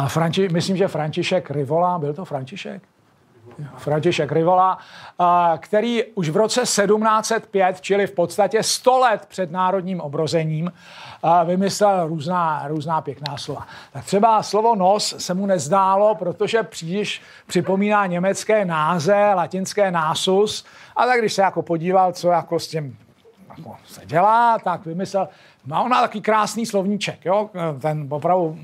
Franti, 0.08 0.50
myslím, 0.50 0.78
že 0.78 0.88
František 0.88 1.52
Rivola, 1.52 2.00
byl 2.00 2.14
to 2.14 2.26
František? 2.26 2.82
František 3.78 4.32
Rivola, 4.32 4.78
který 5.58 6.04
už 6.04 6.30
v 6.30 6.38
roce 6.38 6.62
1705, 6.62 7.82
čili 7.82 8.08
v 8.08 8.12
podstatě 8.12 8.64
100 8.64 9.00
let 9.00 9.26
před 9.28 9.52
národním 9.52 10.02
obrozením, 10.02 10.72
vymyslel 11.46 12.08
různá, 12.08 12.68
různá 12.68 13.02
pěkná 13.02 13.38
slova. 13.38 13.68
Tak 13.94 14.06
třeba 14.06 14.44
slovo 14.44 14.76
nos 14.76 15.16
se 15.18 15.34
mu 15.34 15.46
nezdálo, 15.46 16.16
protože 16.16 16.64
příliš 16.64 17.22
připomíná 17.48 18.06
německé 18.06 18.66
náze, 18.66 19.32
latinské 19.34 19.92
násus, 19.92 20.66
a 20.96 21.06
tak 21.06 21.20
když 21.20 21.34
se 21.34 21.42
jako 21.42 21.62
podíval, 21.62 22.12
co 22.14 22.30
jako 22.30 22.60
s 22.60 22.68
tím 22.68 22.98
jako 23.58 23.76
se 23.86 24.06
dělá, 24.06 24.60
tak 24.60 24.86
vymyslel, 24.86 25.28
má 25.66 25.82
ona 25.82 26.02
takový 26.02 26.22
krásný 26.22 26.66
slovníček, 26.66 27.26
jo? 27.26 27.50
ten 27.82 28.08
opravdu 28.10 28.58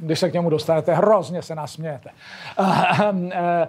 když 0.00 0.18
se 0.18 0.30
k 0.30 0.32
němu 0.32 0.50
dostanete, 0.50 0.94
hrozně 0.94 1.42
se 1.42 1.54
nasmějete. 1.54 2.10
Eh, 2.58 3.32
eh, 3.32 3.68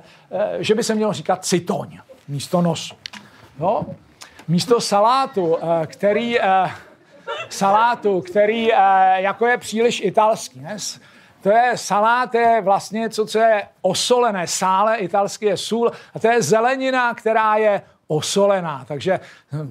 že 0.60 0.76
by 0.76 0.84
se 0.84 0.96
mělo 0.96 1.14
říkat 1.14 1.46
citoň 1.46 2.00
místo 2.28 2.62
nosu. 2.62 2.96
No, 3.60 3.86
místo 4.48 4.82
salátu, 4.82 5.58
eh, 5.62 5.88
který, 5.88 6.38
salátu, 7.50 8.22
který 8.22 8.68
jako 9.16 9.48
je 9.48 9.58
příliš 9.58 10.02
italský. 10.06 10.60
Ne? 10.60 10.78
To 11.44 11.50
je 11.50 11.72
salát, 11.76 12.36
je 12.36 12.62
vlastně 12.62 13.00
něco, 13.00 13.26
co 13.26 13.40
je 13.40 13.68
osolené. 13.82 14.48
Sále 14.48 14.98
italsky 14.98 15.46
je 15.46 15.58
sůl 15.58 15.92
a 16.14 16.20
to 16.20 16.28
je 16.28 16.42
zelenina, 16.42 17.14
která 17.14 17.56
je 17.56 17.82
osolená, 18.08 18.86
takže 18.88 19.20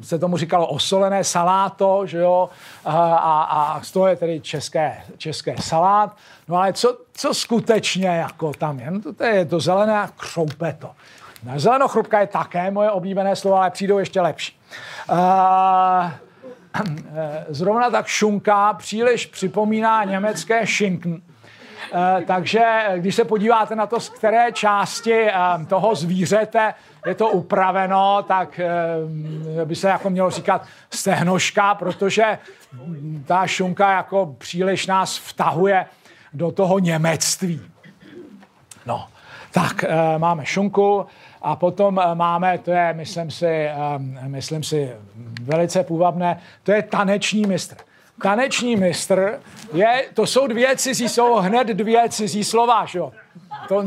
se 0.03 0.19
tomu 0.19 0.37
říkalo 0.37 0.67
osolené 0.67 1.25
saláto, 1.25 2.07
že 2.07 2.19
jo, 2.19 2.51
a, 2.85 3.15
a, 3.15 3.43
a 3.43 3.83
z 3.83 3.91
toho 3.91 4.07
je 4.07 4.17
tedy 4.17 4.41
české, 4.41 5.03
české 5.17 5.57
salát. 5.61 6.17
No 6.49 6.57
ale 6.57 6.73
co, 6.73 6.99
co 7.13 7.35
skutečně 7.35 8.09
jako 8.09 8.53
tam 8.53 8.81
je? 8.81 8.91
No 8.91 9.01
to, 9.01 9.13
to 9.13 9.25
je 9.25 9.45
to 9.45 9.61
zelené 9.61 10.01
a 10.01 10.09
kroupe 10.17 10.77
to. 10.79 10.91
No, 11.43 11.61
zelenochrupka 11.61 12.21
je 12.21 12.27
také 12.27 12.71
moje 12.71 12.91
oblíbené 12.91 13.37
slovo, 13.37 13.57
ale 13.57 13.71
přijdou 13.71 13.99
ještě 13.99 14.21
lepší. 14.21 14.61
Uh, 15.11 15.17
zrovna 17.49 17.91
tak 17.91 18.07
šunka 18.07 18.73
příliš 18.73 19.27
připomíná 19.27 20.05
německé 20.05 20.67
schinken, 20.67 21.23
Eh, 21.93 22.25
takže 22.27 22.61
eh, 22.65 22.99
když 22.99 23.15
se 23.15 23.25
podíváte 23.25 23.75
na 23.75 23.87
to, 23.87 24.01
z 24.01 24.09
které 24.09 24.53
části 24.53 25.15
eh, 25.15 25.33
toho 25.69 25.95
zvířete 25.95 26.75
je 27.07 27.15
to 27.15 27.29
upraveno, 27.29 28.25
tak 28.29 28.61
by 29.65 29.77
se 29.77 29.89
jako 29.89 30.11
mělo 30.11 30.31
říkat 30.31 30.63
stehnoška, 30.91 31.75
protože 31.75 32.39
ta 33.27 33.47
šunka 33.47 33.93
jako 33.93 34.35
příliš 34.39 34.87
nás 34.87 35.19
vtahuje 35.19 35.87
do 36.33 36.51
toho 36.51 36.79
němectví. 36.79 37.61
No, 38.87 39.09
tak 39.53 39.85
máme 40.19 40.47
šunku 40.47 41.07
a 41.43 41.57
potom 41.57 42.01
máme, 42.15 42.59
to 42.59 42.71
je, 42.71 42.93
myslím 42.93 43.31
si, 43.31 43.69
myslím 44.27 44.63
si, 44.63 44.93
velice 45.43 45.85
půvabné, 45.85 46.41
to 46.63 46.73
je 46.73 46.83
taneční 46.83 47.47
mistr 47.47 47.77
taneční 48.23 48.77
mistr 48.77 49.41
je, 49.73 50.05
to 50.15 50.27
jsou 50.27 50.47
dvě 50.47 50.77
cizí, 50.77 51.09
jsou 51.09 51.35
hned 51.35 51.67
dvě 51.67 52.09
cizí 52.09 52.45
slova, 52.45 52.87
jo. 52.95 53.13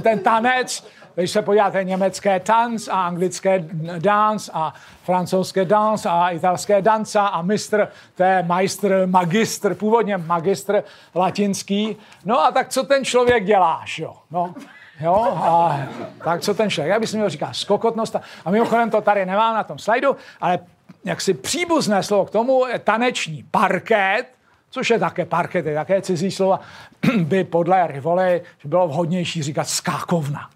Ten 0.01 0.19
tanec, 0.19 0.87
když 1.15 1.31
se 1.31 1.41
podíváte, 1.41 1.83
německé 1.83 2.39
tanc 2.39 2.87
a 2.87 3.01
anglické 3.07 3.65
dance 3.99 4.51
a 4.53 4.73
francouzské 5.03 5.65
dance 5.65 6.09
a 6.09 6.29
italské 6.29 6.81
danca 6.81 7.27
a 7.27 7.41
mistr, 7.41 7.87
to 8.15 8.23
je 8.23 8.43
majstr, 8.43 9.03
magistr, 9.05 9.75
původně 9.75 10.17
magistr 10.17 10.83
latinský. 11.15 11.97
No 12.25 12.39
a 12.39 12.51
tak 12.51 12.69
co 12.69 12.83
ten 12.83 13.05
člověk 13.05 13.45
dělá, 13.45 13.83
jo? 13.97 14.13
No, 14.31 14.53
Jo, 15.01 15.15
a 15.43 15.79
tak 16.23 16.41
co 16.41 16.53
ten 16.53 16.69
člověk, 16.69 16.93
já 16.93 16.99
bych 16.99 17.09
si 17.09 17.15
měl 17.17 17.29
říkat, 17.29 17.53
skokotnost. 17.53 18.15
A 18.45 18.51
mimochodem 18.51 18.89
to 18.89 19.01
tady 19.01 19.25
nemám 19.25 19.55
na 19.55 19.63
tom 19.63 19.79
slajdu, 19.79 20.15
ale 20.41 20.59
jaksi 21.05 21.33
příbuzné 21.33 22.03
slovo 22.03 22.25
k 22.25 22.29
tomu 22.29 22.65
je 22.67 22.79
taneční 22.79 23.45
parket, 23.51 24.25
což 24.69 24.89
je 24.89 24.99
také 24.99 25.25
parket, 25.25 25.65
je 25.65 25.75
také 25.75 26.01
cizí 26.01 26.31
slovo, 26.31 26.59
by 27.23 27.43
podle 27.43 27.87
Rivoli 27.87 28.41
bylo 28.65 28.87
vhodnější 28.87 29.43
říkat 29.43 29.67
skákovna. 29.67 30.49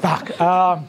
tak, 0.00 0.32
uh, 0.40 0.82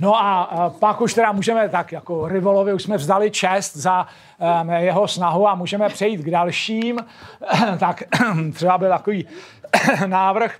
No 0.00 0.16
a, 0.16 0.42
a 0.42 0.70
pak 0.70 1.00
už 1.00 1.14
teda 1.14 1.32
můžeme, 1.32 1.68
tak 1.68 1.92
jako 1.92 2.28
Rivolovi 2.28 2.74
už 2.74 2.82
jsme 2.82 2.96
vzdali 2.96 3.30
čest 3.30 3.76
za 3.76 4.06
um, 4.62 4.70
jeho 4.70 5.08
snahu 5.08 5.48
a 5.48 5.54
můžeme 5.54 5.88
přejít 5.88 6.16
k 6.16 6.30
dalším. 6.30 6.98
tak 7.78 8.02
třeba 8.52 8.78
byl 8.78 8.88
takový 8.88 9.26
návrh, 10.06 10.58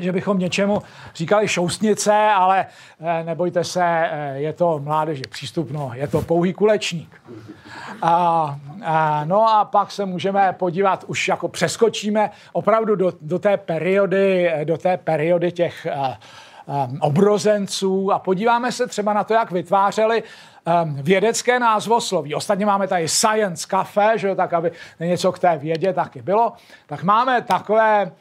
že 0.00 0.12
bychom 0.12 0.38
něčemu 0.38 0.82
říkali 1.14 1.48
šoustnice, 1.48 2.12
ale 2.14 2.66
eh, 3.00 3.24
nebojte 3.24 3.64
se, 3.64 3.84
eh, 3.84 4.34
je 4.36 4.52
to 4.52 4.78
mládeže 4.78 5.22
přístupno, 5.30 5.90
je 5.94 6.08
to 6.08 6.22
pouhý 6.22 6.52
kulečník. 6.52 7.22
A, 8.02 8.58
a, 8.84 9.24
no 9.24 9.48
a 9.48 9.64
pak 9.64 9.90
se 9.90 10.04
můžeme 10.04 10.52
podívat, 10.52 11.04
už 11.06 11.28
jako 11.28 11.48
přeskočíme 11.48 12.30
opravdu 12.52 12.96
do, 12.96 13.12
do 13.20 13.38
té 13.38 13.56
periody, 13.56 14.52
do 14.64 14.78
té 14.78 14.96
periody 14.96 15.52
těch 15.52 15.86
a, 15.86 16.18
um, 16.66 16.98
obrozenců 17.00 18.12
a 18.12 18.18
podíváme 18.18 18.72
se 18.72 18.86
třeba 18.86 19.12
na 19.12 19.24
to, 19.24 19.34
jak 19.34 19.50
vytvářeli 19.50 20.22
vědecké 20.86 21.58
názvosloví. 21.58 22.34
Ostatně 22.34 22.66
máme 22.66 22.88
tady 22.88 23.08
Science 23.08 23.66
Cafe, 23.70 24.12
že 24.16 24.28
jo, 24.28 24.34
tak 24.34 24.52
aby 24.52 24.72
něco 25.00 25.32
k 25.32 25.38
té 25.38 25.58
vědě 25.58 25.92
taky 25.92 26.22
bylo. 26.22 26.52
Tak 26.86 27.02
máme 27.02 27.42
takové 27.42 28.12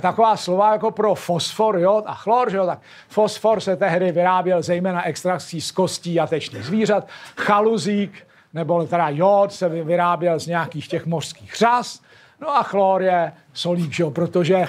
taková 0.00 0.36
slova 0.36 0.72
jako 0.72 0.90
pro 0.90 1.14
fosfor, 1.14 1.78
jod 1.78 2.04
a 2.06 2.14
chlor, 2.14 2.50
že 2.50 2.56
jo, 2.56 2.66
tak 2.66 2.78
fosfor 3.08 3.60
se 3.60 3.76
tehdy 3.76 4.12
vyráběl 4.12 4.62
zejména 4.62 5.06
extrakcí 5.06 5.60
z 5.60 5.70
kostí 5.70 6.14
jatečných 6.14 6.64
zvířat, 6.64 7.08
chaluzík, 7.36 8.26
nebo 8.54 8.86
teda 8.86 9.08
jod 9.08 9.52
se 9.52 9.68
vyráběl 9.68 10.38
z 10.38 10.46
nějakých 10.46 10.88
těch 10.88 11.06
mořských 11.06 11.54
řas, 11.56 12.00
No 12.40 12.56
a 12.56 12.62
chlor 12.62 13.02
je 13.02 13.32
solík, 13.52 13.92
že 13.92 14.02
jo, 14.02 14.10
protože 14.10 14.66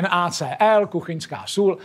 NaCl, 0.00 0.86
kuchyňská 0.88 1.42
sůl, 1.46 1.78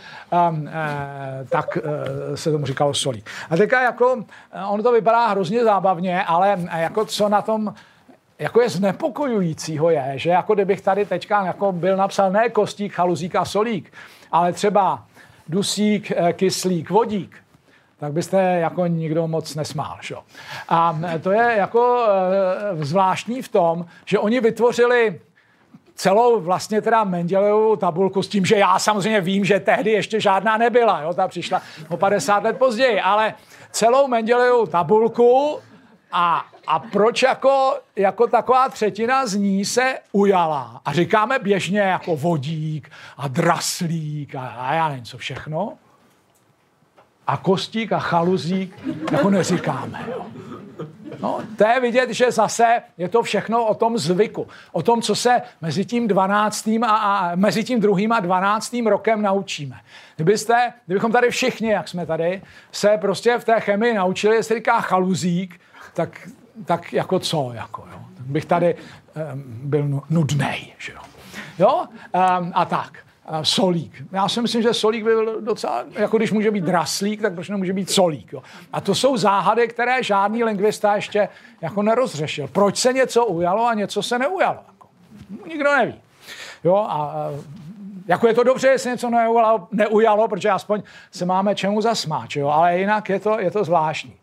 um, 0.50 0.68
e, 0.68 1.44
tak 1.48 1.76
e, 1.76 2.36
se 2.36 2.52
tomu 2.52 2.66
říkalo 2.66 2.94
solík. 2.94 3.30
A 3.50 3.56
teďka 3.56 3.82
jako, 3.82 4.24
ono 4.68 4.82
to 4.82 4.92
vypadá 4.92 5.26
hrozně 5.26 5.64
zábavně, 5.64 6.24
ale 6.24 6.56
jako 6.76 7.04
co 7.04 7.28
na 7.28 7.42
tom 7.42 7.74
jako 8.38 8.60
je 8.60 8.68
znepokojujícího 8.68 9.90
je, 9.90 10.12
že 10.14 10.30
jako 10.30 10.54
kdybych 10.54 10.80
tady 10.80 11.04
teďka 11.04 11.46
jako 11.46 11.72
byl 11.72 11.96
napsal 11.96 12.32
ne 12.32 12.48
kostík, 12.48 12.94
chaluzík 12.94 13.34
a 13.36 13.44
solík, 13.44 13.92
ale 14.32 14.52
třeba 14.52 15.04
dusík, 15.48 16.12
kyslík, 16.32 16.90
vodík, 16.90 17.36
tak 17.98 18.12
byste 18.12 18.36
jako 18.40 18.86
nikdo 18.86 19.28
moc 19.28 19.54
nesmál. 19.54 19.96
Šo? 20.00 20.22
A 20.68 20.98
to 21.22 21.30
je 21.30 21.54
jako 21.56 22.06
e, 22.80 22.84
zvláštní 22.84 23.42
v 23.42 23.48
tom, 23.48 23.86
že 24.04 24.18
oni 24.18 24.40
vytvořili 24.40 25.20
celou 25.94 26.40
vlastně 26.40 26.82
teda 26.82 27.04
Mendelovou 27.04 27.76
tabulku 27.76 28.22
s 28.22 28.28
tím, 28.28 28.46
že 28.46 28.56
já 28.56 28.78
samozřejmě 28.78 29.20
vím, 29.20 29.44
že 29.44 29.60
tehdy 29.60 29.90
ještě 29.90 30.20
žádná 30.20 30.56
nebyla, 30.56 31.00
jo, 31.00 31.14
ta 31.14 31.28
přišla 31.28 31.62
o 31.88 31.96
50 31.96 32.44
let 32.44 32.58
později, 32.58 33.00
ale 33.00 33.34
celou 33.70 34.08
Mendelovou 34.08 34.66
tabulku 34.66 35.58
a, 36.12 36.44
a 36.66 36.78
proč 36.78 37.22
jako, 37.22 37.78
jako 37.96 38.26
taková 38.26 38.68
třetina 38.68 39.26
z 39.26 39.34
ní 39.34 39.64
se 39.64 39.98
ujala 40.12 40.80
a 40.84 40.92
říkáme 40.92 41.38
běžně 41.38 41.80
jako 41.80 42.16
vodík 42.16 42.90
a 43.16 43.28
draslík 43.28 44.34
a, 44.34 44.46
a 44.46 44.74
já 44.74 44.88
nevím 44.88 45.04
co 45.04 45.18
všechno, 45.18 45.72
a 47.26 47.36
kostík 47.36 47.92
a 47.92 47.98
chaluzík 47.98 48.78
jako 49.12 49.30
neříkáme. 49.30 50.04
Jo. 50.10 50.26
No, 51.20 51.40
to 51.56 51.66
je 51.66 51.80
vidět, 51.80 52.10
že 52.10 52.32
zase 52.32 52.82
je 52.98 53.08
to 53.08 53.22
všechno 53.22 53.66
o 53.66 53.74
tom 53.74 53.98
zvyku, 53.98 54.48
o 54.72 54.82
tom, 54.82 55.02
co 55.02 55.14
se 55.14 55.42
mezi 55.60 55.84
tím 55.84 56.08
12. 56.08 56.68
a, 56.82 56.86
a 56.86 57.34
mezi 57.34 57.64
tím 57.64 57.80
druhým 57.80 58.12
a 58.12 58.20
12. 58.20 58.76
rokem 58.86 59.22
naučíme. 59.22 59.76
Kdybyste, 60.16 60.72
kdybychom 60.86 61.12
tady 61.12 61.30
všichni, 61.30 61.70
jak 61.70 61.88
jsme 61.88 62.06
tady, 62.06 62.42
se 62.72 62.98
prostě 63.00 63.38
v 63.38 63.44
té 63.44 63.60
chemii 63.60 63.94
naučili, 63.94 64.36
jestli 64.36 64.56
říká 64.56 64.80
chaluzík, 64.80 65.60
tak, 65.94 66.28
tak 66.64 66.92
jako 66.92 67.18
co, 67.18 67.50
jako, 67.54 67.84
jo. 67.92 67.98
Tak 68.16 68.26
bych 68.26 68.44
tady 68.44 68.74
um, 68.74 69.44
byl 69.62 70.02
nudnej, 70.10 70.72
že 70.78 70.92
jo. 70.92 71.00
Jo, 71.58 71.86
um, 72.40 72.52
a 72.54 72.64
tak 72.64 73.05
solík. 73.42 74.04
Já 74.12 74.28
si 74.28 74.42
myslím, 74.42 74.62
že 74.62 74.74
solík 74.74 75.04
by 75.04 75.14
byl 75.14 75.40
docela, 75.40 75.84
jako 75.92 76.16
když 76.16 76.32
může 76.32 76.50
být 76.50 76.64
draslík, 76.64 77.22
tak 77.22 77.34
proč 77.34 77.48
nemůže 77.48 77.72
být 77.72 77.90
solík. 77.90 78.32
Jo? 78.32 78.42
A 78.72 78.80
to 78.80 78.94
jsou 78.94 79.16
záhady, 79.16 79.68
které 79.68 80.02
žádný 80.02 80.44
lingvista 80.44 80.96
ještě 80.96 81.28
jako 81.60 81.82
nerozřešil. 81.82 82.48
Proč 82.48 82.76
se 82.76 82.92
něco 82.92 83.26
ujalo 83.26 83.66
a 83.66 83.74
něco 83.74 84.02
se 84.02 84.18
neujalo? 84.18 84.58
Jako, 84.66 84.88
nikdo 85.48 85.76
neví. 85.76 85.94
Jo, 86.64 86.74
a, 86.74 86.92
a 86.92 87.30
jako 88.06 88.28
je 88.28 88.34
to 88.34 88.42
dobře, 88.42 88.68
jestli 88.68 88.90
něco 88.90 89.10
neujalo, 89.10 89.68
neujalo, 89.72 90.28
protože 90.28 90.50
aspoň 90.50 90.82
se 91.10 91.24
máme 91.24 91.54
čemu 91.54 91.80
zasmát, 91.80 92.36
jo? 92.36 92.48
ale 92.48 92.78
jinak 92.78 93.08
je 93.08 93.20
to, 93.20 93.40
je 93.40 93.50
to 93.50 93.64
zvláštní. 93.64 94.14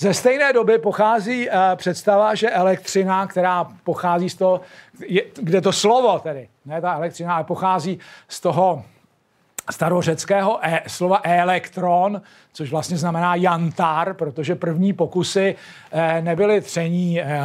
Ze 0.00 0.14
stejné 0.14 0.52
doby 0.52 0.78
pochází 0.78 1.48
uh, 1.48 1.54
představa, 1.76 2.34
že 2.34 2.50
elektřina, 2.50 3.26
která 3.26 3.64
pochází 3.84 4.30
z 4.30 4.34
toho, 4.34 4.60
je, 5.06 5.22
kde 5.34 5.60
to 5.60 5.72
slovo 5.72 6.18
tedy, 6.18 6.48
ne 6.64 6.80
ta 6.80 6.94
elektřina, 6.94 7.34
ale 7.34 7.44
pochází 7.44 7.98
z 8.28 8.40
toho 8.40 8.84
starořeckého 9.70 10.58
e, 10.62 10.82
slova 10.86 11.20
elektron, 11.24 12.22
což 12.52 12.70
vlastně 12.70 12.96
znamená 12.96 13.34
jantar, 13.34 14.14
protože 14.14 14.54
první 14.54 14.92
pokusy 14.92 15.56
e, 15.92 16.22
nebyly 16.22 16.60
tření 16.60 17.20
e, 17.20 17.40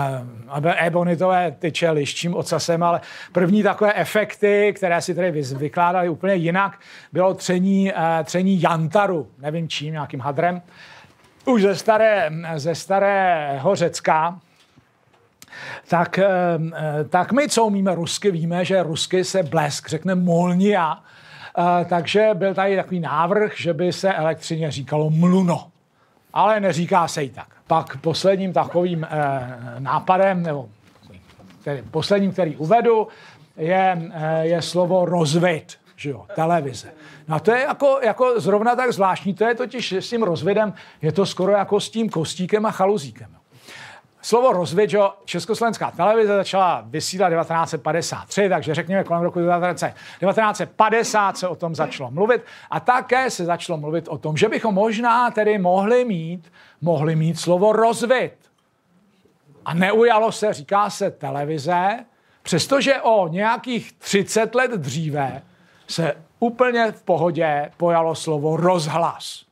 ebonitové 0.77 1.55
tyče 1.59 1.91
liščím 1.91 2.35
ocasem, 2.35 2.83
ale 2.83 3.01
první 3.31 3.63
takové 3.63 3.93
efekty, 3.93 4.73
které 4.75 5.01
si 5.01 5.15
tedy 5.15 5.41
vykládali 5.41 6.09
úplně 6.09 6.35
jinak, 6.35 6.79
bylo 7.13 7.33
tření, 7.33 7.91
e, 7.95 8.23
tření 8.23 8.61
jantaru, 8.61 9.27
nevím 9.39 9.69
čím, 9.69 9.93
nějakým 9.93 10.19
hadrem, 10.19 10.61
už 11.45 11.61
ze, 11.61 11.75
staré, 11.75 12.31
ze 12.55 12.75
starého 12.75 13.75
Řecka, 13.75 14.39
tak, 15.87 16.19
eh, 16.19 16.29
tak 17.09 17.31
my, 17.31 17.49
co 17.49 17.65
umíme 17.65 17.95
rusky, 17.95 18.31
víme, 18.31 18.65
že 18.65 18.83
rusky 18.83 19.23
se 19.23 19.43
blesk 19.43 19.89
řekne 19.89 20.15
molnia, 20.15 21.03
eh, 21.57 21.85
takže 21.85 22.29
byl 22.33 22.53
tady 22.53 22.75
takový 22.75 22.99
návrh, 22.99 23.57
že 23.57 23.73
by 23.73 23.93
se 23.93 24.13
elektřině 24.13 24.71
říkalo 24.71 25.09
mluno. 25.09 25.67
Ale 26.33 26.59
neříká 26.59 27.07
se 27.07 27.23
i 27.23 27.29
tak. 27.29 27.47
Pak 27.67 27.97
posledním 27.97 28.53
takovým 28.53 29.03
eh, 29.03 29.79
nápadem, 29.79 30.43
nebo 30.43 30.69
tedy 31.63 31.83
posledním, 31.91 32.31
který 32.31 32.55
uvedu, 32.55 33.07
je, 33.57 34.11
je 34.41 34.61
slovo 34.61 35.05
rozvid 35.05 35.77
že 35.95 36.09
jo, 36.09 36.25
televize. 36.35 36.91
No 37.27 37.35
a 37.35 37.39
to 37.39 37.51
je 37.51 37.61
jako, 37.61 37.99
jako 38.03 38.39
zrovna 38.39 38.75
tak 38.75 38.93
zvláštní, 38.93 39.33
to 39.33 39.45
je 39.45 39.55
totiž 39.55 39.93
s 39.93 40.09
tím 40.09 40.23
rozvidem, 40.23 40.73
je 41.01 41.11
to 41.11 41.25
skoro 41.25 41.51
jako 41.51 41.79
s 41.79 41.89
tím 41.89 42.09
kostíkem 42.09 42.65
a 42.65 42.71
chaluzíkem. 42.71 43.35
Slovo 44.21 44.53
rozvid, 44.53 44.89
že 44.89 44.99
Československá 45.25 45.91
televize 45.91 46.35
začala 46.35 46.83
vysílat 46.85 47.29
1953, 47.29 48.49
takže 48.49 48.75
řekněme 48.75 49.03
kolem 49.03 49.23
roku 49.23 49.39
1950 49.39 51.37
se 51.37 51.47
o 51.47 51.55
tom 51.55 51.75
začalo 51.75 52.11
mluvit 52.11 52.41
a 52.69 52.79
také 52.79 53.29
se 53.29 53.45
začalo 53.45 53.79
mluvit 53.79 54.07
o 54.07 54.17
tom, 54.17 54.37
že 54.37 54.49
bychom 54.49 54.75
možná 54.75 55.31
tedy 55.31 55.57
mohli 55.57 56.05
mít, 56.05 56.51
mohli 56.81 57.15
mít 57.15 57.39
slovo 57.39 57.73
rozvid. 57.73 58.33
A 59.65 59.73
neujalo 59.73 60.31
se, 60.31 60.53
říká 60.53 60.89
se 60.89 61.11
televize, 61.11 62.05
přestože 62.43 63.01
o 63.01 63.27
nějakých 63.27 63.93
30 63.93 64.55
let 64.55 64.71
dříve 64.71 65.41
se 65.87 66.15
úplně 66.39 66.91
v 66.91 67.03
pohodě 67.03 67.71
pojalo 67.77 68.15
slovo 68.15 68.57
rozhlas. 68.57 69.45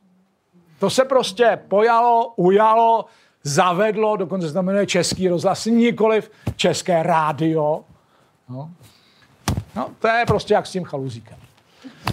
To 0.78 0.90
se 0.90 1.04
prostě 1.04 1.58
pojalo, 1.68 2.32
ujalo, 2.36 3.04
zavedlo, 3.42 4.16
dokonce 4.16 4.50
se 4.50 4.62
jmenuje 4.62 4.86
Český 4.86 5.28
rozhlas, 5.28 5.66
nikoliv 5.66 6.30
České 6.56 7.02
rádio. 7.02 7.84
No. 8.48 8.70
no, 9.76 9.90
to 9.98 10.08
je 10.08 10.24
prostě 10.26 10.54
jak 10.54 10.66
s 10.66 10.70
tím 10.70 10.84
chaluzíkem. 10.84 11.36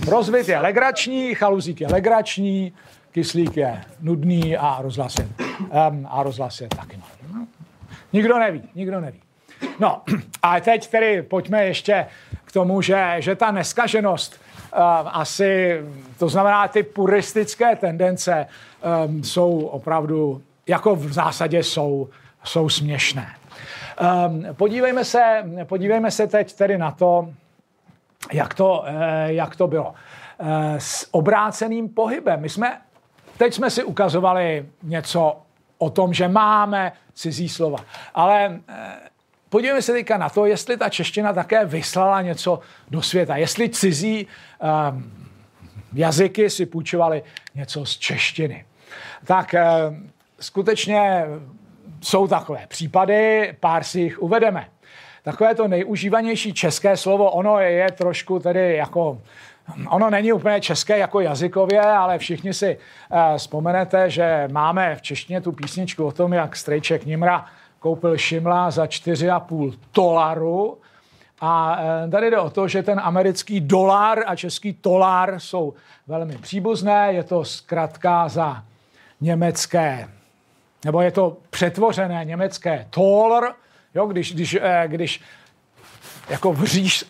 Rozvit 0.08 0.50
je 0.50 0.60
legrační, 0.60 1.36
chaluzík 1.36 1.82
je 1.82 1.88
legrační, 1.88 2.74
kyslík 3.12 3.58
je 3.58 3.84
nudný 4.00 4.58
a 4.58 4.82
rozhlas 4.82 5.16
je, 5.20 5.28
um, 5.90 6.08
a 6.10 6.24
rozhlas 6.24 6.62
je 6.62 6.68
taky. 6.68 6.98
No. 7.34 7.48
Nikdo 8.14 8.40
neví, 8.40 8.70
nikdo 8.76 9.02
neví. 9.02 9.22
No 9.80 10.02
a 10.42 10.60
teď 10.60 10.88
tedy 10.88 11.22
pojďme 11.22 11.66
ještě 11.66 12.06
k 12.46 12.52
tomu, 12.52 12.82
že, 12.82 13.16
že 13.20 13.36
ta 13.36 13.52
neskaženost 13.52 14.41
asi, 15.06 15.82
to 16.20 16.30
znamená 16.30 16.68
ty 16.68 16.84
puristické 16.84 17.76
tendence 17.76 18.48
um, 19.06 19.24
jsou 19.24 19.60
opravdu, 19.60 20.42
jako 20.68 20.96
v 20.96 21.14
zásadě 21.14 21.64
jsou, 21.64 22.10
jsou 22.44 22.70
směšné. 22.70 23.28
Um, 24.28 24.46
podívejme, 24.54 25.06
se, 25.06 25.44
podívejme 25.64 26.12
se 26.12 26.28
teď 26.28 26.54
tedy 26.54 26.78
na 26.78 26.92
to, 26.92 27.34
jak 28.34 28.54
to, 28.54 28.80
uh, 28.80 28.96
jak 29.26 29.56
to 29.56 29.68
bylo. 29.68 29.90
Uh, 29.90 30.48
s 30.78 31.08
obráceným 31.12 31.90
pohybem. 31.90 32.42
My 32.42 32.50
jsme, 32.50 32.82
teď 33.38 33.54
jsme 33.54 33.70
si 33.70 33.84
ukazovali 33.84 34.66
něco 34.84 35.38
o 35.78 35.90
tom, 35.90 36.14
že 36.14 36.28
máme 36.28 36.92
cizí 37.14 37.50
slova. 37.50 37.78
Ale 38.14 38.50
uh, 38.50 38.76
Podívejme 39.52 39.82
se 39.82 39.94
teďka 39.94 40.18
na 40.18 40.30
to, 40.30 40.46
jestli 40.46 40.78
ta 40.78 40.90
čeština 40.90 41.34
také 41.34 41.66
vyslala 41.66 42.22
něco 42.22 42.60
do 42.92 43.02
světa, 43.02 43.38
jestli 43.38 43.70
cizí 43.70 44.28
um, 44.92 45.28
jazyky 45.94 46.50
si 46.50 46.66
půjčovali 46.66 47.24
něco 47.56 47.86
z 47.86 47.98
češtiny. 47.98 48.66
Tak 49.26 49.56
um, 49.90 50.12
skutečně 50.40 51.26
jsou 52.02 52.28
takové 52.28 52.66
případy, 52.68 53.54
pár 53.60 53.84
si 53.84 54.00
jich 54.00 54.22
uvedeme. 54.22 54.68
Takové 55.24 55.56
to 55.56 55.68
nejužívanější 55.68 56.54
české 56.54 56.98
slovo, 56.98 57.32
ono 57.32 57.60
je, 57.60 57.72
je 57.72 57.92
trošku 57.92 58.40
tedy 58.40 58.76
jako 58.76 59.22
Ono 59.90 60.10
není 60.10 60.34
úplně 60.34 60.62
české 60.62 60.98
jako 60.98 61.20
jazykově, 61.20 61.82
ale 61.82 62.18
všichni 62.18 62.54
si 62.54 62.78
uh, 62.78 63.38
vzpomenete, 63.38 64.10
že 64.10 64.48
máme 64.52 64.96
v 64.96 65.02
češtině 65.02 65.42
tu 65.42 65.52
písničku 65.52 66.06
o 66.06 66.12
tom, 66.12 66.34
jak 66.34 66.56
strejček 66.56 67.06
Nimra 67.06 67.46
koupil 67.82 68.18
Šimla 68.18 68.72
za 68.72 68.86
4,5 68.86 69.74
dolaru 69.94 70.78
A 71.42 71.78
eh, 72.06 72.10
tady 72.10 72.30
jde 72.30 72.40
o 72.40 72.50
to, 72.50 72.68
že 72.68 72.84
ten 72.84 73.00
americký 73.04 73.60
dolar 73.60 74.24
a 74.28 74.36
český 74.36 74.74
tolar 74.74 75.40
jsou 75.40 75.74
velmi 76.08 76.38
příbuzné. 76.38 77.14
Je 77.14 77.24
to 77.24 77.46
zkrátka 77.46 78.30
za 78.30 78.64
německé, 79.22 80.10
nebo 80.86 81.02
je 81.02 81.12
to 81.12 81.38
přetvořené 81.50 82.26
německé 82.26 82.88
toller, 82.90 83.54
jo, 83.96 84.06
když, 84.06 84.34
když, 84.34 84.58
eh, 84.62 84.84
když 84.88 85.22
jako 86.30 86.54
v 86.54 86.64
říš, 86.64 87.06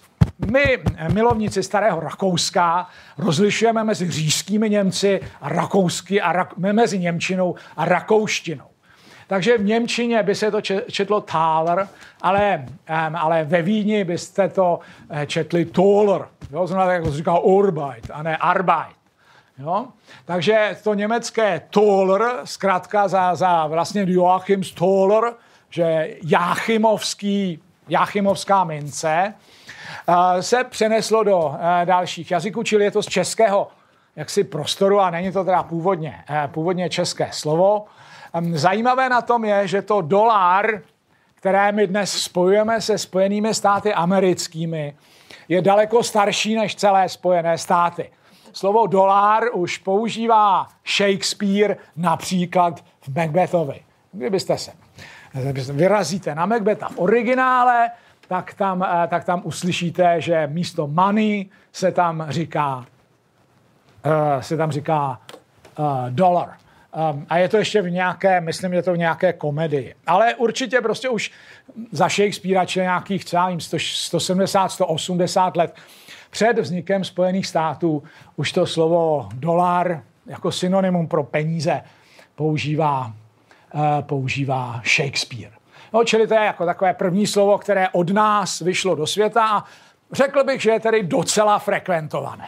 my, 0.51 0.83
milovníci 1.13 1.63
starého 1.63 1.99
Rakouska, 1.99 2.87
rozlišujeme 3.17 3.83
mezi 3.83 4.11
říšskými 4.11 4.69
Němci 4.69 5.21
a 5.41 5.49
rakousky 5.49 6.21
a 6.21 6.31
rak, 6.31 6.57
mezi 6.57 6.99
Němčinou 6.99 7.55
a 7.77 7.85
rakouštinou. 7.85 8.70
Takže 9.31 9.57
v 9.57 9.63
Němčině 9.63 10.23
by 10.23 10.35
se 10.35 10.51
to 10.51 10.61
četlo 10.91 11.21
Thaler, 11.21 11.87
ale, 12.21 12.65
um, 13.07 13.15
ale 13.15 13.43
ve 13.43 13.61
Vídni 13.61 14.03
byste 14.03 14.49
to 14.49 14.79
eh, 15.09 15.25
četli 15.25 15.65
Toller. 15.65 16.27
Jo, 16.51 16.67
znamená, 16.67 16.93
jako 16.93 17.11
se 17.11 17.17
říká 17.17 17.33
Arbeit 17.59 18.11
a 18.13 18.23
ne 18.23 18.37
Arbeit. 18.37 18.95
Jo? 19.57 19.87
Takže 20.25 20.77
to 20.83 20.93
německé 20.93 21.61
Toller, 21.69 22.21
zkrátka 22.43 23.07
za, 23.07 23.35
za 23.35 23.67
vlastně 23.67 24.05
Joachim 24.07 24.61
Toller, 24.63 25.33
že 25.69 26.15
Jachimovský, 26.25 27.59
Jachimovská 27.89 28.63
mince, 28.63 29.33
eh, 30.07 30.43
se 30.43 30.63
přeneslo 30.63 31.23
do 31.23 31.55
eh, 31.55 31.85
dalších 31.85 32.31
jazyků, 32.31 32.63
čili 32.63 32.83
je 32.83 32.91
to 32.91 33.03
z 33.03 33.07
českého 33.07 33.67
jaksi 34.15 34.43
prostoru 34.43 34.99
a 34.99 35.09
není 35.09 35.31
to 35.31 35.43
teda 35.43 35.63
původně, 35.63 36.23
původně 36.51 36.89
české 36.89 37.29
slovo. 37.31 37.85
Zajímavé 38.53 39.09
na 39.09 39.21
tom 39.21 39.45
je, 39.45 39.67
že 39.67 39.81
to 39.81 40.01
dolar, 40.01 40.81
které 41.35 41.71
my 41.71 41.87
dnes 41.87 42.11
spojujeme 42.11 42.81
se 42.81 42.97
spojenými 42.97 43.53
státy 43.53 43.93
americkými, 43.93 44.95
je 45.49 45.61
daleko 45.61 46.03
starší 46.03 46.55
než 46.55 46.75
celé 46.75 47.09
spojené 47.09 47.57
státy. 47.57 48.09
Slovo 48.53 48.87
dolar 48.87 49.43
už 49.53 49.77
používá 49.77 50.67
Shakespeare 50.87 51.77
například 51.95 52.83
v 53.01 53.15
Macbethovi. 53.15 53.81
Kdybyste 54.11 54.57
se 54.57 54.71
vyrazíte 55.73 56.35
na 56.35 56.45
Macbetha 56.45 56.89
v 56.89 56.99
originále, 56.99 57.91
tak 58.27 58.53
tam, 58.53 58.83
eh, 58.83 59.07
tak 59.07 59.23
tam 59.23 59.41
uslyšíte, 59.43 60.21
že 60.21 60.47
místo 60.47 60.87
money 60.87 61.49
se 61.71 61.91
tam 61.91 62.25
říká, 62.29 62.85
uh, 64.05 64.41
se 64.41 64.57
tam 64.57 64.71
říká 64.71 65.19
uh, 65.79 66.09
dollar. 66.09 66.57
Um, 67.11 67.25
a 67.29 67.37
je 67.37 67.49
to 67.49 67.57
ještě 67.57 67.81
v 67.81 67.89
nějaké, 67.89 68.41
myslím, 68.41 68.73
je 68.73 68.83
to 68.83 68.93
v 68.93 68.97
nějaké 68.97 69.33
komedii. 69.33 69.95
Ale 70.07 70.35
určitě 70.35 70.81
prostě 70.81 71.09
už 71.09 71.31
za 71.91 72.09
Shakespearea, 72.09 72.65
čili 72.65 72.83
nějakých 72.83 73.25
třeba 73.25 73.51
170, 73.59 74.69
180 74.69 75.57
let 75.57 75.75
před 76.29 76.59
vznikem 76.59 77.03
Spojených 77.03 77.47
států 77.47 78.03
už 78.35 78.51
to 78.51 78.65
slovo 78.65 79.29
dolar 79.33 80.03
jako 80.25 80.51
synonymum 80.51 81.07
pro 81.07 81.23
peníze 81.23 81.81
používá, 82.35 83.13
uh, 83.73 83.81
používá 84.01 84.81
Shakespeare. 84.85 85.51
No, 85.93 86.03
čili 86.03 86.27
to 86.27 86.33
je 86.33 86.45
jako 86.45 86.65
takové 86.65 86.93
první 86.93 87.27
slovo, 87.27 87.57
které 87.57 87.89
od 87.89 88.09
nás 88.09 88.59
vyšlo 88.59 88.95
do 88.95 89.07
světa 89.07 89.45
a 89.45 89.63
řekl 90.11 90.43
bych, 90.43 90.61
že 90.61 90.71
je 90.71 90.79
tedy 90.79 91.03
docela 91.03 91.59
frekventované. 91.59 92.47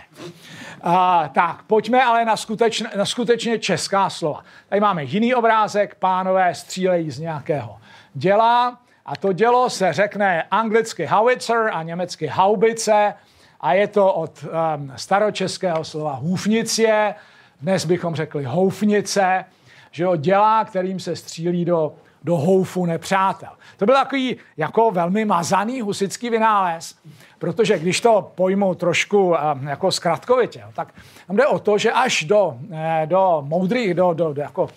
A, 0.81 1.29
tak, 1.33 1.63
pojďme 1.63 2.03
ale 2.03 2.25
na, 2.25 2.37
skutečně, 2.37 2.87
na 2.95 3.05
skutečně 3.05 3.59
česká 3.59 4.09
slova. 4.09 4.43
Tady 4.69 4.81
máme 4.81 5.03
jiný 5.03 5.35
obrázek, 5.35 5.95
pánové 5.95 6.55
střílejí 6.55 7.11
z 7.11 7.19
nějakého 7.19 7.77
děla 8.13 8.77
a 9.05 9.15
to 9.15 9.33
dělo 9.33 9.69
se 9.69 9.93
řekne 9.93 10.43
anglicky 10.51 11.05
howitzer 11.05 11.69
a 11.73 11.83
německy 11.83 12.27
haubice 12.27 13.13
a 13.61 13.73
je 13.73 13.87
to 13.87 14.13
od 14.13 14.43
um, 14.43 14.93
staročeského 14.95 15.83
slova 15.83 16.13
hůfnicie, 16.13 17.15
dnes 17.61 17.85
bychom 17.85 18.15
řekli 18.15 18.43
houfnice, 18.43 19.45
že 19.91 20.03
jo, 20.03 20.15
dělá, 20.15 20.65
kterým 20.65 20.99
se 20.99 21.15
střílí 21.15 21.65
do, 21.65 21.95
do 22.23 22.37
houfu 22.37 22.85
nepřátel. 22.85 23.49
To 23.77 23.85
byl 23.85 23.95
takový 23.95 24.37
jako 24.57 24.91
velmi 24.91 25.25
mazaný 25.25 25.81
husický 25.81 26.29
vynález, 26.29 26.95
Protože 27.43 27.79
když 27.79 28.01
to 28.01 28.31
pojmu 28.35 28.75
trošku 28.75 29.35
jako 29.69 29.91
zkratkovitě, 29.91 30.63
tak 30.73 30.93
tam 31.27 31.35
jde 31.35 31.47
o 31.47 31.59
to, 31.59 31.77
že 31.77 31.91
až 31.91 32.23
do, 32.23 32.57
eh, 32.71 33.05
do 33.05 33.43
moudrých, 33.47 33.93
do, 33.93 34.13
do, 34.13 34.33
do 34.33 34.41
jako 34.41 34.69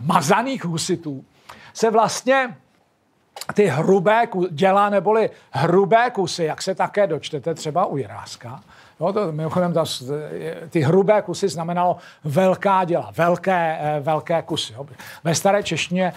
mazaných 0.00 0.64
husitů 0.64 1.24
se 1.74 1.90
vlastně 1.90 2.56
ty 3.54 3.66
hrubé 3.66 4.28
děla 4.50 4.90
neboli 4.90 5.30
hrubé 5.50 6.10
kusy, 6.10 6.44
jak 6.44 6.62
se 6.62 6.74
také 6.74 7.06
dočtete 7.06 7.54
třeba 7.54 7.86
u 7.86 7.96
Jiráska, 7.96 8.60
No, 9.00 9.12
to, 9.12 9.32
mimochodem, 9.32 9.72
ta, 9.72 9.84
ty 10.70 10.80
hrubé 10.80 11.22
kusy 11.22 11.48
znamenalo 11.48 11.96
velká 12.24 12.84
děla, 12.84 13.12
velké, 13.16 13.78
eh, 13.80 14.00
velké 14.00 14.42
kusy. 14.42 14.72
Jo. 14.72 14.86
Ve 15.24 15.34
staré 15.34 15.62
češtině 15.62 16.12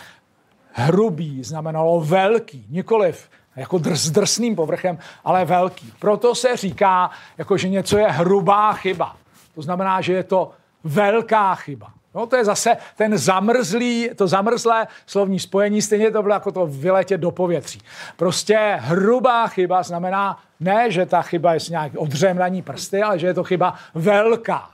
hrubý 0.74 1.44
znamenalo 1.44 2.02
velký, 2.02 2.66
nikoliv 2.70 3.30
jako 3.56 3.78
drs, 3.78 4.02
s 4.02 4.12
drsným 4.12 4.56
povrchem, 4.56 4.98
ale 5.24 5.46
velký. 5.46 5.94
Proto 6.00 6.36
se 6.36 6.58
říká, 6.58 7.12
jako 7.38 7.58
že 7.58 7.70
něco 7.70 7.98
je 7.98 8.08
hrubá 8.08 8.74
chyba. 8.74 9.16
To 9.56 9.62
znamená, 9.62 10.02
že 10.02 10.14
je 10.14 10.24
to 10.24 10.52
velká 10.84 11.56
chyba. 11.56 11.88
No, 12.16 12.26
to 12.26 12.36
je 12.36 12.46
zase 12.46 12.78
ten 12.96 13.18
zamrzlý, 13.18 14.10
to 14.16 14.28
zamrzlé 14.28 14.88
slovní 15.06 15.40
spojení, 15.40 15.82
stejně 15.82 16.12
to 16.12 16.22
bylo 16.22 16.34
jako 16.34 16.52
to 16.52 16.68
vyletět 16.68 17.22
do 17.22 17.32
povětří. 17.32 17.82
Prostě 18.18 18.78
hrubá 18.80 19.48
chyba 19.48 19.84
znamená 19.84 20.40
ne, 20.60 20.92
že 20.92 21.06
ta 21.06 21.22
chyba 21.22 21.54
je 21.54 21.60
nějak 21.70 21.92
odřemlaní 21.98 22.62
prsty, 22.62 23.02
ale 23.02 23.20
že 23.20 23.28
je 23.28 23.34
to 23.34 23.44
chyba 23.44 23.74
velká. 23.94 24.70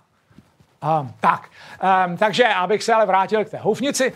Um, 0.99 1.13
tak, 1.19 1.49
um, 2.07 2.17
takže 2.17 2.47
abych 2.47 2.84
se 2.84 2.93
ale 2.93 3.05
vrátil 3.05 3.45
k 3.45 3.49
té 3.49 3.57
houfnici, 3.57 4.13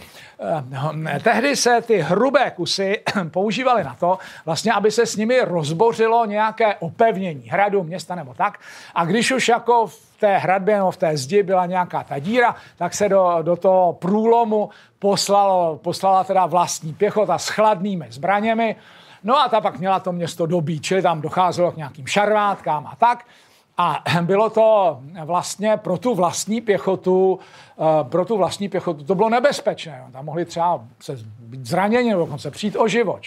um, 0.92 1.08
tehdy 1.24 1.56
se 1.56 1.82
ty 1.82 1.98
hrubé 1.98 2.52
kusy 2.52 3.02
používaly 3.32 3.84
na 3.84 3.96
to, 4.00 4.18
vlastně, 4.46 4.74
aby 4.74 4.92
se 4.92 5.06
s 5.06 5.16
nimi 5.16 5.42
rozbořilo 5.42 6.26
nějaké 6.26 6.76
opevnění 6.76 7.50
hradu, 7.50 7.84
města 7.84 8.16
nebo 8.16 8.34
tak. 8.34 8.60
A 8.96 9.06
když 9.06 9.32
už 9.32 9.48
jako 9.48 9.88
v 9.88 10.20
té 10.20 10.38
hradbě 10.38 10.78
nebo 10.78 10.92
v 10.92 10.98
té 10.98 11.18
zdi 11.18 11.44
byla 11.44 11.66
nějaká 11.66 12.04
ta 12.04 12.20
díra, 12.20 12.56
tak 12.78 12.94
se 12.94 13.10
do, 13.10 13.38
do 13.42 13.56
toho 13.56 13.94
průlomu 13.94 14.70
poslalo, 15.00 15.80
poslala 15.84 16.24
teda 16.24 16.46
vlastní 16.46 16.94
pěchota 16.94 17.38
s 17.38 17.50
chladnými 17.50 18.06
zbraněmi. 18.10 18.76
No 19.24 19.40
a 19.40 19.50
ta 19.50 19.62
pak 19.62 19.80
měla 19.80 20.00
to 20.00 20.12
město 20.12 20.46
dobít, 20.46 20.84
čili 20.84 21.02
tam 21.02 21.22
docházelo 21.22 21.72
k 21.72 21.78
nějakým 21.78 22.08
šarvátkám 22.08 22.88
a 22.88 22.96
tak. 22.96 23.26
A 23.78 24.04
bylo 24.22 24.50
to 24.50 25.00
vlastně 25.26 25.78
pro 25.78 25.98
tu 25.98 26.16
vlastní 26.16 26.62
pěchotu, 26.62 27.40
eh, 27.80 28.04
pro 28.04 28.26
tu 28.26 28.38
vlastní 28.38 28.70
pěchotu 28.70 29.04
to 29.04 29.16
bylo 29.16 29.30
nebezpečné. 29.30 30.06
Tam 30.12 30.26
mohli 30.26 30.46
třeba 30.46 30.82
se 31.00 31.18
být 31.40 31.66
zraněni 31.66 32.10
nebo 32.10 32.22
dokonce 32.22 32.52
přijít 32.52 32.76
o 32.76 32.88
život. 32.88 33.22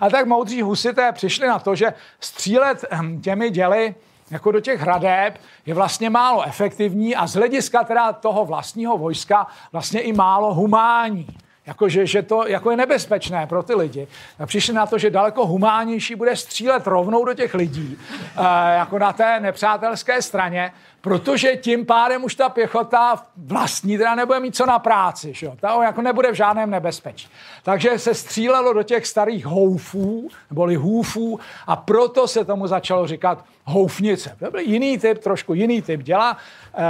A 0.00 0.10
tak 0.10 0.26
moudří 0.26 0.62
husité 0.62 1.12
přišli 1.12 1.48
na 1.48 1.58
to, 1.58 1.74
že 1.74 1.94
střílet 2.20 2.84
hm, 2.92 3.20
těmi 3.20 3.50
děly 3.50 3.94
jako 4.30 4.52
do 4.52 4.60
těch 4.60 4.80
hradeb 4.80 5.40
je 5.66 5.74
vlastně 5.74 6.10
málo 6.10 6.42
efektivní 6.42 7.16
a 7.16 7.26
z 7.26 7.34
hlediska 7.34 7.84
teda 7.84 8.12
toho 8.12 8.44
vlastního 8.44 8.98
vojska 8.98 9.46
vlastně 9.72 10.00
i 10.00 10.12
málo 10.12 10.54
humání 10.54 11.26
jako 11.68 11.88
že, 11.88 12.06
že 12.06 12.22
to 12.22 12.46
jako 12.46 12.70
je 12.70 12.76
nebezpečné 12.76 13.46
pro 13.46 13.62
ty 13.62 13.74
lidi. 13.74 14.08
A 14.38 14.46
přišli 14.46 14.74
na 14.74 14.86
to, 14.86 14.98
že 14.98 15.10
daleko 15.10 15.46
humánnější 15.46 16.14
bude 16.14 16.36
střílet 16.36 16.86
rovnou 16.86 17.24
do 17.24 17.34
těch 17.34 17.54
lidí, 17.54 17.98
uh, 18.38 18.44
jako 18.76 18.98
na 18.98 19.12
té 19.12 19.40
nepřátelské 19.40 20.22
straně, 20.22 20.72
protože 21.00 21.56
tím 21.56 21.86
pádem 21.86 22.24
už 22.24 22.34
ta 22.34 22.48
pěchota 22.48 23.22
vlastní 23.36 23.98
teda 23.98 24.14
nebude 24.14 24.40
mít 24.40 24.56
co 24.56 24.66
na 24.66 24.78
práci, 24.78 25.32
že? 25.34 25.50
Ta 25.60 25.84
jako 25.84 26.02
nebude 26.02 26.32
v 26.32 26.34
žádném 26.34 26.70
nebezpečí. 26.70 27.28
Takže 27.62 27.98
se 27.98 28.14
střílelo 28.14 28.72
do 28.72 28.82
těch 28.82 29.06
starých 29.06 29.46
houfů, 29.46 30.28
neboli 30.50 30.74
hůfů 30.74 31.40
a 31.66 31.76
proto 31.76 32.28
se 32.28 32.44
tomu 32.44 32.66
začalo 32.66 33.06
říkat 33.06 33.44
houfnice. 33.64 34.36
To 34.38 34.50
byl 34.50 34.60
jiný 34.60 34.98
typ, 34.98 35.18
trošku 35.18 35.54
jiný 35.54 35.82
typ 35.82 36.02
děla, 36.02 36.36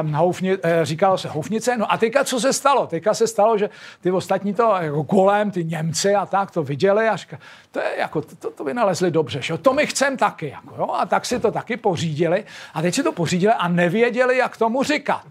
um, 0.02 0.12
houfni, 0.12 0.56
uh, 0.56 0.60
říkalo 0.82 1.18
se 1.18 1.28
houfnice. 1.28 1.76
No 1.76 1.92
a 1.92 1.96
teďka 1.96 2.24
co 2.24 2.40
se 2.40 2.52
stalo? 2.52 2.86
Teďka 2.86 3.14
se 3.14 3.26
stalo, 3.26 3.58
že 3.58 3.70
ty 4.00 4.10
ostatní 4.10 4.54
to 4.54 4.74
jako 4.80 5.04
kolem, 5.04 5.50
ty 5.50 5.64
Němci 5.64 6.14
a 6.14 6.26
tak 6.26 6.50
to 6.50 6.62
viděli 6.62 7.08
a 7.08 7.16
říkali, 7.16 7.42
to, 7.70 7.80
je 7.80 7.94
jako, 7.98 8.22
to, 8.22 8.50
to 8.50 8.64
vynalezli 8.64 9.10
dobře, 9.10 9.42
že 9.42 9.58
to 9.58 9.72
my 9.72 9.86
chcem 9.86 10.16
taky. 10.16 10.48
Jako, 10.48 10.74
jo? 10.78 10.90
A 10.92 11.06
tak 11.06 11.26
si 11.26 11.40
to 11.40 11.50
taky 11.50 11.76
pořídili 11.76 12.44
a 12.74 12.82
teď 12.82 12.94
si 12.94 13.02
to 13.02 13.12
pořídili 13.12 13.52
a 13.52 13.68
nevěděli, 13.98 14.36
jak 14.36 14.56
tomu 14.56 14.82
říkat. 14.82 15.22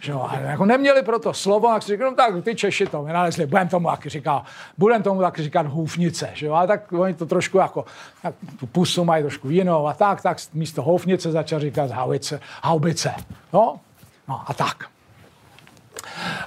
Že 0.00 0.12
jo, 0.12 0.26
a 0.28 0.38
jako 0.38 0.64
neměli 0.64 1.02
proto 1.02 1.34
slovo, 1.34 1.68
tak 1.68 1.82
si 1.82 1.92
říkali, 1.92 2.10
no 2.10 2.16
tak 2.16 2.44
ty 2.44 2.54
Češi 2.54 2.86
to 2.86 3.02
vynalezli, 3.02 3.46
budem 3.46 3.68
tomu 3.68 3.88
taky 3.88 4.08
říkat, 4.08 4.44
budem 4.78 5.02
tomu 5.02 5.20
taky 5.20 5.42
říkat 5.42 5.66
hůfnice, 5.66 6.30
že 6.34 6.48
ale 6.48 6.66
tak 6.66 6.92
oni 6.92 7.14
to 7.14 7.26
trošku 7.26 7.58
jako, 7.58 7.84
tak 8.22 8.34
tu 8.60 8.66
pusu 8.66 9.04
mají 9.04 9.22
trošku 9.22 9.50
jinou 9.50 9.86
a 9.86 9.92
tak, 9.92 10.22
tak 10.22 10.38
místo 10.54 10.82
houfnice 10.82 11.32
začal 11.32 11.60
říkat 11.60 11.90
haubice, 11.90 12.40
haubice, 12.62 13.14
no, 13.52 13.80
no 14.28 14.40
a 14.46 14.54
tak. 14.54 14.84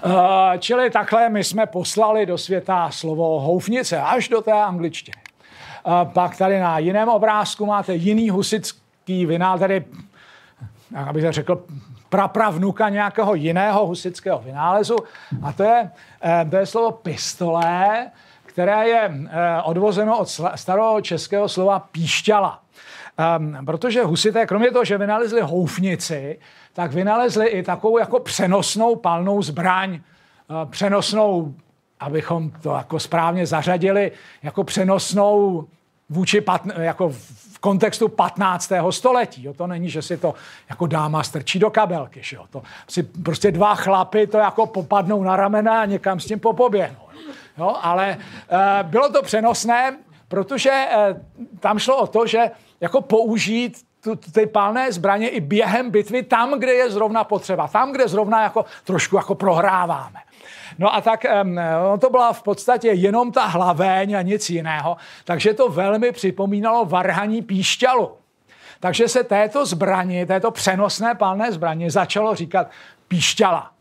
Uh, 0.05 0.11
čili 0.59 0.89
takhle 0.89 1.29
my 1.29 1.43
jsme 1.43 1.65
poslali 1.65 2.25
do 2.25 2.37
světa 2.37 2.91
slovo 2.91 3.39
houfnice 3.39 4.01
až 4.01 4.29
do 4.29 4.41
té 4.41 4.51
angličtiny. 4.51 5.17
Pak 6.13 6.37
tady 6.37 6.59
na 6.59 6.79
jiném 6.79 7.09
obrázku 7.09 7.65
máte 7.65 7.95
jiný 7.95 8.29
husický 8.29 9.25
vynál, 9.25 9.59
tady, 9.59 9.85
jak 10.91 11.13
bych 11.13 11.31
řekl, 11.31 11.65
prapravnuka 12.09 12.89
nějakého 12.89 13.35
jiného 13.35 13.85
husického 13.85 14.39
vynálezu. 14.39 14.95
A 15.43 15.53
to 15.53 15.63
je, 15.63 15.91
to 16.49 16.55
je 16.55 16.65
slovo 16.65 16.91
pistole, 16.91 18.07
které 18.45 18.87
je 18.87 19.11
odvozeno 19.63 20.17
od 20.17 20.29
starého 20.55 21.01
českého 21.01 21.49
slova 21.49 21.79
píšťala. 21.79 22.59
Um, 23.39 23.65
protože 23.65 24.03
husité, 24.03 24.45
kromě 24.45 24.71
toho, 24.71 24.85
že 24.85 24.97
vynalezli 24.97 25.41
houfnici, 25.41 26.39
tak 26.73 26.93
vynalezli 26.93 27.47
i 27.47 27.63
takovou 27.63 27.97
jako 27.97 28.19
přenosnou 28.19 28.95
palnou 28.95 29.41
zbraň, 29.41 29.91
uh, 29.93 30.69
přenosnou, 30.69 31.53
abychom 31.99 32.51
to 32.51 32.75
jako 32.75 32.99
správně 32.99 33.45
zařadili, 33.45 34.11
jako 34.43 34.63
přenosnou 34.63 35.67
vůči 36.09 36.41
pat, 36.41 36.61
jako 36.77 37.09
v 37.09 37.59
kontextu 37.59 38.07
15. 38.07 38.71
století. 38.89 39.43
Jo? 39.43 39.53
To 39.53 39.67
není, 39.67 39.89
že 39.89 40.01
si 40.01 40.17
to 40.17 40.33
jako 40.69 40.87
dáma 40.87 41.23
strčí 41.23 41.59
do 41.59 41.69
kabelky. 41.69 42.19
Že 42.23 42.35
jo? 42.35 42.45
To 42.49 42.63
si 42.87 43.03
prostě 43.03 43.51
dva 43.51 43.75
chlapy 43.75 44.27
to 44.27 44.37
jako 44.37 44.65
popadnou 44.65 45.23
na 45.23 45.35
ramena 45.35 45.81
a 45.81 45.85
někam 45.85 46.19
s 46.19 46.25
tím 46.25 46.39
popoběhnou. 46.39 47.07
Jo? 47.57 47.75
Ale 47.81 48.17
uh, 48.51 48.89
bylo 48.89 49.09
to 49.11 49.21
přenosné, 49.21 49.97
protože 50.27 50.85
uh, 51.11 51.17
tam 51.59 51.79
šlo 51.79 51.97
o 51.97 52.07
to, 52.07 52.27
že 52.27 52.51
jako 52.81 53.01
použít 53.01 53.87
ty 54.31 54.45
pálné 54.45 54.91
zbraně 54.91 55.29
i 55.29 55.41
během 55.41 55.91
bitvy 55.91 56.23
tam, 56.23 56.59
kde 56.59 56.73
je 56.73 56.91
zrovna 56.91 57.23
potřeba, 57.23 57.67
tam, 57.67 57.91
kde 57.91 58.07
zrovna 58.07 58.43
jako 58.43 58.65
trošku 58.83 59.15
jako 59.15 59.35
prohráváme. 59.35 60.19
No 60.79 60.95
a 60.95 61.01
tak 61.01 61.25
no 61.43 61.97
to 61.97 62.09
byla 62.09 62.33
v 62.33 62.43
podstatě 62.43 62.87
jenom 62.87 63.31
ta 63.31 63.45
hlavéň 63.45 64.17
a 64.17 64.21
nic 64.21 64.49
jiného, 64.49 64.97
takže 65.23 65.53
to 65.53 65.69
velmi 65.69 66.11
připomínalo 66.11 66.85
varhaní 66.85 67.41
píšťalu. 67.41 68.11
Takže 68.79 69.07
se 69.07 69.23
této 69.23 69.65
zbraně, 69.65 70.25
této 70.25 70.51
přenosné 70.51 71.15
palné 71.15 71.51
zbraně 71.51 71.91
začalo 71.91 72.35
říkat 72.35 72.69
píšťala. 73.07 73.76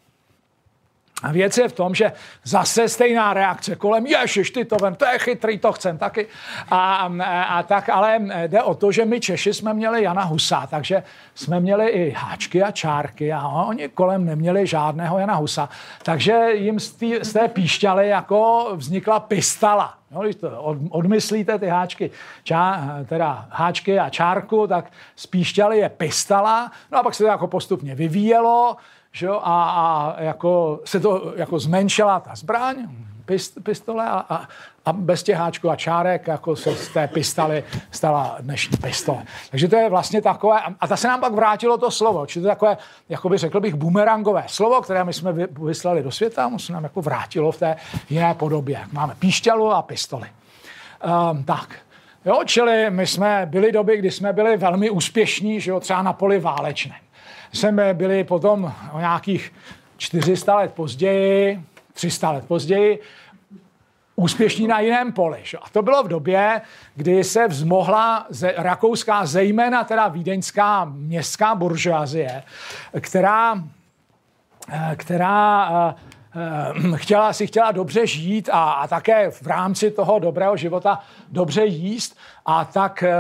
A 1.23 1.33
věc 1.33 1.59
je 1.59 1.69
v 1.69 1.73
tom, 1.73 1.95
že 1.95 2.13
zase 2.45 2.89
stejná 2.89 3.35
reakce 3.35 3.77
kolem, 3.77 4.07
ježiš, 4.07 4.51
ty 4.51 4.65
to 4.65 4.77
vem, 4.77 4.95
to 4.95 5.05
je 5.05 5.19
chytrý, 5.19 5.59
to 5.59 5.73
chcem 5.73 5.99
taky. 5.99 6.27
A, 6.71 7.11
a, 7.49 7.63
tak, 7.63 7.89
ale 7.89 8.19
jde 8.47 8.63
o 8.63 8.75
to, 8.75 8.93
že 8.93 9.05
my 9.05 9.21
Češi 9.21 9.55
jsme 9.55 9.75
měli 9.75 10.03
Jana 10.03 10.23
Husa, 10.23 10.67
takže 10.71 11.03
jsme 11.35 11.61
měli 11.61 11.89
i 11.89 12.11
háčky 12.11 12.63
a 12.63 12.71
čárky 12.71 13.33
a 13.33 13.49
oni 13.49 13.89
kolem 13.89 14.25
neměli 14.25 14.67
žádného 14.67 15.19
Jana 15.19 15.35
Husa. 15.35 15.69
Takže 16.03 16.49
jim 16.53 16.81
z, 16.81 16.93
tý, 16.93 17.15
z 17.23 17.33
té 17.33 17.49
píšťaly 17.49 18.09
jako 18.09 18.71
vznikla 18.75 19.21
pistala. 19.21 19.95
No, 20.11 20.23
když 20.23 20.37
to 20.37 20.63
odmyslíte 20.91 21.59
ty 21.59 21.67
háčky, 21.67 22.11
čá, 22.43 22.89
teda 23.09 23.47
háčky 23.51 23.99
a 23.99 24.11
čárku, 24.11 24.67
tak 24.67 24.93
z 25.17 25.27
píšťaly 25.27 25.79
je 25.79 25.89
pistala, 25.89 26.73
no 26.93 26.99
a 26.99 27.03
pak 27.03 27.15
se 27.15 27.25
to 27.25 27.29
jako 27.29 27.47
postupně 27.47 27.95
vyvíjelo, 27.95 28.77
že 29.17 29.27
jo? 29.27 29.41
A, 29.43 29.71
a 29.71 30.23
jako 30.23 30.81
se 30.85 31.01
to 31.01 31.33
jako 31.37 31.59
zmenšila 31.59 32.21
ta 32.21 32.35
zbraň, 32.35 32.77
pist, 33.25 33.59
pistole 33.63 34.07
a, 34.09 34.25
a, 34.29 34.49
a 34.85 34.93
bez 34.93 35.23
těch 35.23 35.37
háčků 35.37 35.71
a 35.71 35.77
čárek 35.77 36.27
jako 36.27 36.57
se 36.57 36.77
z 36.77 36.89
té 36.89 37.09
pistoly 37.09 37.65
stala 37.91 38.37
dnešní 38.41 38.77
pistole. 38.77 39.25
Takže 39.51 39.69
to 39.69 39.77
je 39.77 39.91
vlastně 39.91 40.23
takové, 40.23 40.61
a 40.81 40.87
ta 40.87 40.97
se 40.97 41.09
nám 41.09 41.21
pak 41.21 41.33
vrátilo 41.33 41.79
to 41.79 41.91
slovo, 41.91 42.27
či 42.27 42.41
to 42.41 42.47
je 42.47 42.51
takové, 42.51 42.77
jako 43.09 43.29
by 43.29 43.39
řekl 43.39 43.61
bych, 43.61 43.75
bumerangové 43.75 44.45
slovo, 44.47 44.81
které 44.81 45.05
my 45.05 45.13
jsme 45.13 45.33
vyslali 45.49 46.03
do 46.03 46.11
světa, 46.11 46.51
a 46.55 46.59
se 46.59 46.73
nám 46.73 46.85
jako 46.85 47.03
vrátilo 47.03 47.53
v 47.53 47.59
té 47.59 47.77
jiné 48.11 48.35
podobě. 48.35 48.81
Máme 48.93 49.15
píšťalu 49.19 49.73
a 49.73 49.83
pistoli. 49.83 50.29
Um, 51.31 51.45
tak, 51.45 51.75
Jo, 52.25 52.41
čili 52.45 52.91
my 52.91 53.07
jsme 53.07 53.47
byli 53.47 53.73
doby, 53.73 53.97
kdy 53.97 54.11
jsme 54.11 54.33
byli 54.33 54.57
velmi 54.57 54.91
úspěšní, 54.91 55.61
že 55.61 55.71
jo, 55.71 55.81
třeba 55.81 56.03
na 56.03 56.13
poli 56.13 56.39
válečném 56.39 57.06
jsme 57.53 57.95
byli 57.95 58.25
potom 58.25 58.73
o 58.93 58.99
nějakých 58.99 59.53
400 59.97 60.57
let 60.57 60.73
později, 60.73 61.63
300 61.93 62.31
let 62.31 62.45
později, 62.49 63.01
úspěšní 64.17 64.67
na 64.67 64.81
jiném 64.81 65.13
poli. 65.13 65.43
A 65.63 65.71
to 65.71 65.83
bylo 65.83 66.03
v 66.03 66.09
době, 66.09 66.61
kdy 66.95 67.25
se 67.25 67.49
vzmohla 67.49 68.27
ze, 68.31 68.55
rakouská, 68.57 69.27
zejména 69.27 69.85
teda 69.85 70.09
vídeňská 70.09 70.85
městská 70.85 71.55
buržoazie, 71.55 72.43
která, 73.01 73.65
eh, 74.73 74.97
která 74.97 75.67
Eh, 75.89 75.95
chtěla, 76.95 77.33
si 77.33 77.47
chtěla 77.47 77.73
dobře 77.73 78.07
žít 78.07 78.49
a, 78.53 78.73
a 78.73 78.87
také 78.89 79.31
v 79.31 79.47
rámci 79.47 79.91
toho 79.91 80.19
dobrého 80.19 80.57
života 80.57 80.99
dobře 81.29 81.65
jíst 81.65 82.17
a 82.47 82.65
tak 82.65 83.03
eh, 83.03 83.13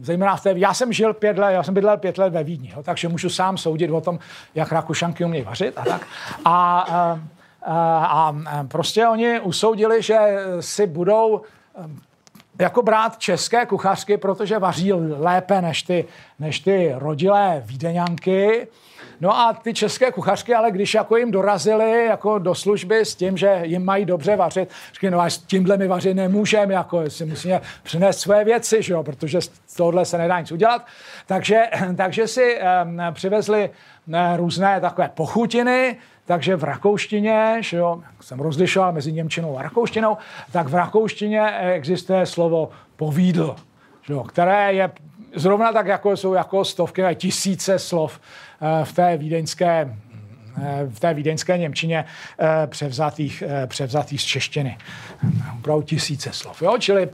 zejména 0.00 0.36
v 0.36 0.42
té, 0.42 0.52
já 0.56 0.74
jsem 0.74 0.92
žil 0.92 1.14
pět 1.14 1.38
let, 1.38 1.52
já 1.52 1.62
jsem 1.62 1.74
bydlel 1.74 1.96
pět 1.96 2.18
let 2.18 2.32
ve 2.32 2.44
Vídni, 2.44 2.72
jo, 2.76 2.82
takže 2.82 3.08
můžu 3.08 3.30
sám 3.30 3.58
soudit 3.58 3.90
o 3.90 4.00
tom, 4.00 4.18
jak 4.54 4.72
Rakušanky 4.72 5.24
umějí 5.24 5.44
vařit 5.44 5.78
a 5.78 5.84
tak. 5.84 6.06
A, 6.44 6.80
a, 6.80 7.20
eh, 7.62 7.70
a, 7.70 8.36
a 8.46 8.64
prostě 8.64 9.08
oni 9.08 9.40
usoudili, 9.40 10.02
že 10.02 10.18
si 10.60 10.86
budou 10.86 11.42
jako 12.58 12.82
brát 12.82 13.18
české 13.18 13.66
kuchařky, 13.66 14.16
protože 14.16 14.58
vaří 14.58 14.92
lépe 14.92 15.62
než 15.62 15.82
ty, 15.82 16.04
než 16.38 16.60
ty 16.60 16.92
rodilé 16.94 17.62
vídeňanky 17.66 18.68
No 19.20 19.38
a 19.38 19.52
ty 19.52 19.74
české 19.74 20.12
kuchařky, 20.12 20.54
ale 20.54 20.70
když 20.70 20.94
jako 20.94 21.16
jim 21.16 21.30
dorazili 21.30 22.04
jako 22.04 22.38
do 22.38 22.54
služby 22.54 23.00
s 23.00 23.14
tím, 23.14 23.36
že 23.36 23.60
jim 23.62 23.84
mají 23.84 24.04
dobře 24.04 24.36
vařit, 24.36 24.70
říkají, 24.92 25.10
no 25.10 25.20
a 25.20 25.30
s 25.30 25.38
tímhle 25.38 25.76
my 25.76 25.88
vařit 25.88 26.14
nemůžeme, 26.14 26.74
jako 26.74 27.10
si 27.10 27.24
musíme 27.24 27.60
přinést 27.82 28.20
své 28.20 28.44
věci, 28.44 28.82
že 28.82 28.92
jo, 28.92 29.02
protože 29.02 29.40
z 29.40 29.74
tohohle 29.76 30.04
se 30.04 30.18
nedá 30.18 30.40
nic 30.40 30.52
udělat. 30.52 30.86
Takže, 31.26 31.62
takže 31.96 32.28
si 32.28 32.58
um, 32.84 33.00
přivezli 33.12 33.70
um, 34.06 34.14
různé 34.36 34.80
takové 34.80 35.10
pochutiny, 35.14 35.96
takže 36.24 36.56
v 36.56 36.64
rakouštině, 36.64 37.56
že 37.60 37.76
jo, 37.76 38.02
jsem 38.20 38.40
rozlišoval 38.40 38.92
mezi 38.92 39.12
Němčinou 39.12 39.58
a 39.58 39.62
rakouštinou, 39.62 40.16
tak 40.52 40.68
v 40.68 40.74
rakouštině 40.74 41.58
existuje 41.58 42.26
slovo 42.26 42.70
povídl, 42.96 43.56
že 44.02 44.12
jo, 44.12 44.24
které 44.24 44.72
je 44.72 44.90
zrovna 45.34 45.72
tak, 45.72 45.86
jako 45.86 46.16
jsou 46.16 46.34
jako 46.34 46.64
stovky, 46.64 47.02
tisíce 47.14 47.78
slov 47.78 48.20
Eh, 48.20 48.47
v 48.84 48.92
té 48.92 49.16
vídeňské 49.16 49.96
eh, 50.62 50.86
v 50.90 51.00
té 51.00 51.14
vídeňské 51.14 51.58
Němčině 51.58 52.04
eh, 52.38 52.66
převzatých, 52.66 53.42
převzatých 53.66 54.22
z 54.22 54.24
češtiny. 54.24 54.78
Opravdu 55.58 55.82
tisíce 55.82 56.32
slov. 56.32 56.62
Jo? 56.62 56.76
Čili 56.78 57.08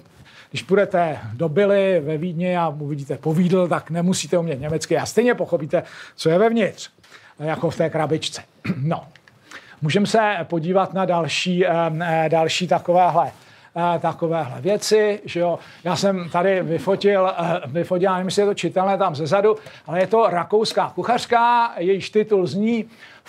když 0.50 0.62
půjdete 0.62 1.18
do 1.32 1.48
Byly 1.48 2.00
ve 2.00 2.18
Vídni 2.18 2.56
a 2.56 2.68
uvidíte 2.68 3.18
povídl, 3.18 3.68
tak 3.68 3.90
nemusíte 3.90 4.38
umět 4.38 4.60
německy 4.60 4.98
a 4.98 5.06
stejně 5.06 5.34
pochopíte, 5.34 5.82
co 6.16 6.30
je 6.30 6.38
vevnitř, 6.38 6.90
jako 7.38 7.70
v 7.70 7.76
té 7.76 7.90
krabičce. 7.90 8.42
No. 8.76 9.04
Můžeme 9.82 10.06
se 10.06 10.36
podívat 10.42 10.94
na 10.94 11.04
další, 11.04 11.64
další 12.28 12.66
takovéhle 12.68 13.30
Eh, 13.30 13.53
takovéhle 14.00 14.60
věci. 14.60 15.20
Že 15.24 15.40
jo. 15.40 15.58
Já 15.84 15.96
jsem 15.96 16.28
tady 16.32 16.62
vyfotil, 16.62 17.32
eh, 17.38 17.60
vyfotil, 17.66 18.12
nevím, 18.12 18.26
jestli 18.26 18.42
je 18.42 18.46
to 18.46 18.54
čitelné 18.54 18.98
tam 18.98 19.14
zezadu, 19.14 19.56
ale 19.86 20.00
je 20.00 20.06
to 20.06 20.26
rakouská 20.30 20.92
kuchařka, 20.94 21.72
jejíž 21.78 22.10
titul 22.10 22.46
zní 22.46 22.84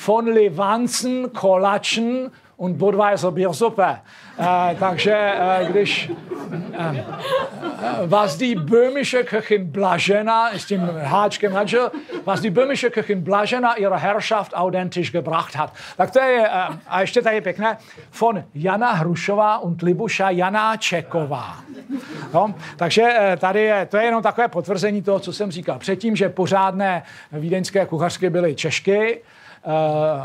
Von 0.08 0.26
Levansen 0.26 1.30
Kolachen 1.30 2.32
und 2.58 2.78
Budweiser 2.78 3.32
Biersuppe. 3.32 4.00
Eh, 4.38 4.76
takže 4.80 5.14
eh, 5.14 5.66
když 5.70 6.12
eh, 6.80 7.06
was 8.06 8.38
die 8.38 8.56
böhmische 8.56 9.24
Köchin 9.24 9.72
Blažena, 9.72 10.50
s 10.54 10.66
tím 10.66 10.82
háčkem 11.04 11.54
hadžel, 11.54 11.92
was 12.26 12.42
die 12.42 12.52
böhmische 12.52 12.90
Köchin 12.90 13.24
Blažena 13.24 13.74
ihre 13.74 13.98
Herrschaft 13.98 14.54
authentisch 14.54 15.12
gebracht 15.12 15.56
hat. 15.56 15.74
Tak 15.98 16.12
to 16.12 16.20
je, 16.20 16.48
eh, 16.48 16.80
a 16.88 17.02
ještě 17.02 17.22
tady 17.22 17.36
je 17.36 17.42
pěkné, 17.42 17.78
von 18.20 18.44
Jana 18.56 18.92
Hrušová 18.92 19.58
und 19.60 19.82
Libuša 19.82 20.30
Janáčeková. 20.30 21.56
No, 22.34 22.56
takže 22.76 23.04
eh, 23.16 23.38
tady 23.38 23.62
je, 23.62 23.86
to 23.86 23.98
je 23.98 24.04
jenom 24.04 24.24
takové 24.24 24.48
potvrzení 24.48 25.02
toho, 25.02 25.20
co 25.20 25.34
jsem 25.34 25.52
říkal 25.52 25.80
předtím, 25.80 26.16
že 26.16 26.30
pořádné 26.30 27.04
vídeňské 27.32 27.86
kuchařky 27.86 28.30
byly 28.30 28.56
Češky, 28.56 29.22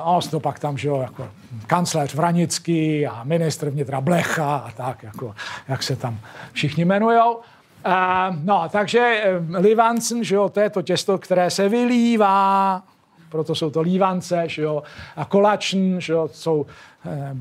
a 0.05 0.19
to 0.31 0.41
pak 0.41 0.59
tam, 0.59 0.79
že 0.79 0.89
jo, 0.89 1.01
jako 1.01 1.29
kancléř 1.67 2.15
Vranický 2.15 3.07
a 3.07 3.25
ministr 3.25 3.71
vnitra 3.71 4.01
Blecha 4.01 4.57
a 4.57 4.71
tak, 4.71 5.03
jako, 5.03 5.35
jak 5.69 5.83
se 5.83 5.97
tam 5.97 6.19
všichni 6.53 6.85
jmenujou. 6.85 7.35
Uh, 7.35 8.37
no, 8.45 8.69
takže 8.73 9.23
uh, 9.51 9.57
Livancen, 9.57 10.25
že 10.25 10.35
jo, 10.35 10.49
to 10.49 10.61
je 10.61 10.71
to 10.71 10.83
těsto, 10.83 11.19
které 11.19 11.51
se 11.51 11.69
vylívá, 11.69 12.83
proto 13.29 13.55
jsou 13.55 13.71
to 13.71 13.81
lívance, 13.81 14.49
že 14.49 14.62
jo, 14.62 14.83
a 15.17 15.25
kolačn, 15.25 15.99
že 15.99 16.12
jo, 16.12 16.29
jsou, 16.33 16.67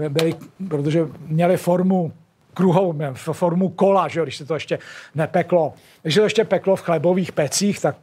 byly, 0.09 0.33
protože 0.67 1.07
měli 1.27 1.57
formu 1.57 2.13
kruhou, 2.53 2.95
formu 3.13 3.69
kola, 3.69 4.07
že 4.07 4.19
jo, 4.19 4.25
když 4.25 4.37
se 4.37 4.45
to 4.45 4.53
ještě 4.53 4.79
nepeklo. 5.15 5.73
Když 6.01 6.13
se 6.13 6.19
to 6.19 6.23
ještě 6.23 6.43
peklo 6.43 6.75
v 6.75 6.81
chlebových 6.81 7.31
pecích, 7.31 7.79
tak 7.79 7.95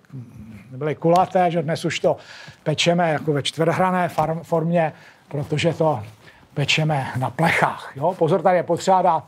byly 0.77 0.95
kulaté, 0.95 1.51
že 1.51 1.63
dnes 1.63 1.85
už 1.85 2.01
to 2.01 2.17
pečeme 2.63 3.11
jako 3.11 3.33
ve 3.33 3.43
čtvrhrané 3.43 4.11
formě, 4.43 4.93
protože 5.29 5.75
to 5.75 6.03
pečeme 6.55 7.07
na 7.17 7.31
plechách. 7.31 7.93
Jo? 7.97 8.15
Pozor, 8.19 8.43
tady 8.43 8.57
je 8.57 8.63
potřeba 8.63 9.03
dát 9.03 9.25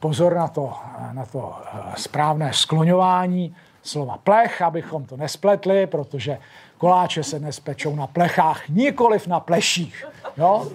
pozor 0.00 0.34
na 0.34 0.48
to, 0.48 0.74
na 1.12 1.26
to 1.26 1.56
správné 1.96 2.52
skloňování 2.52 3.56
slova 3.82 4.18
plech, 4.18 4.62
abychom 4.62 5.04
to 5.04 5.16
nespletli, 5.16 5.86
protože 5.86 6.38
koláče 6.78 7.24
se 7.24 7.38
dnes 7.38 7.60
pečou 7.60 7.96
na 7.96 8.06
plechách, 8.06 8.68
nikoliv 8.68 9.26
na 9.26 9.40
pleších. 9.40 10.06
Jo? 10.36 10.68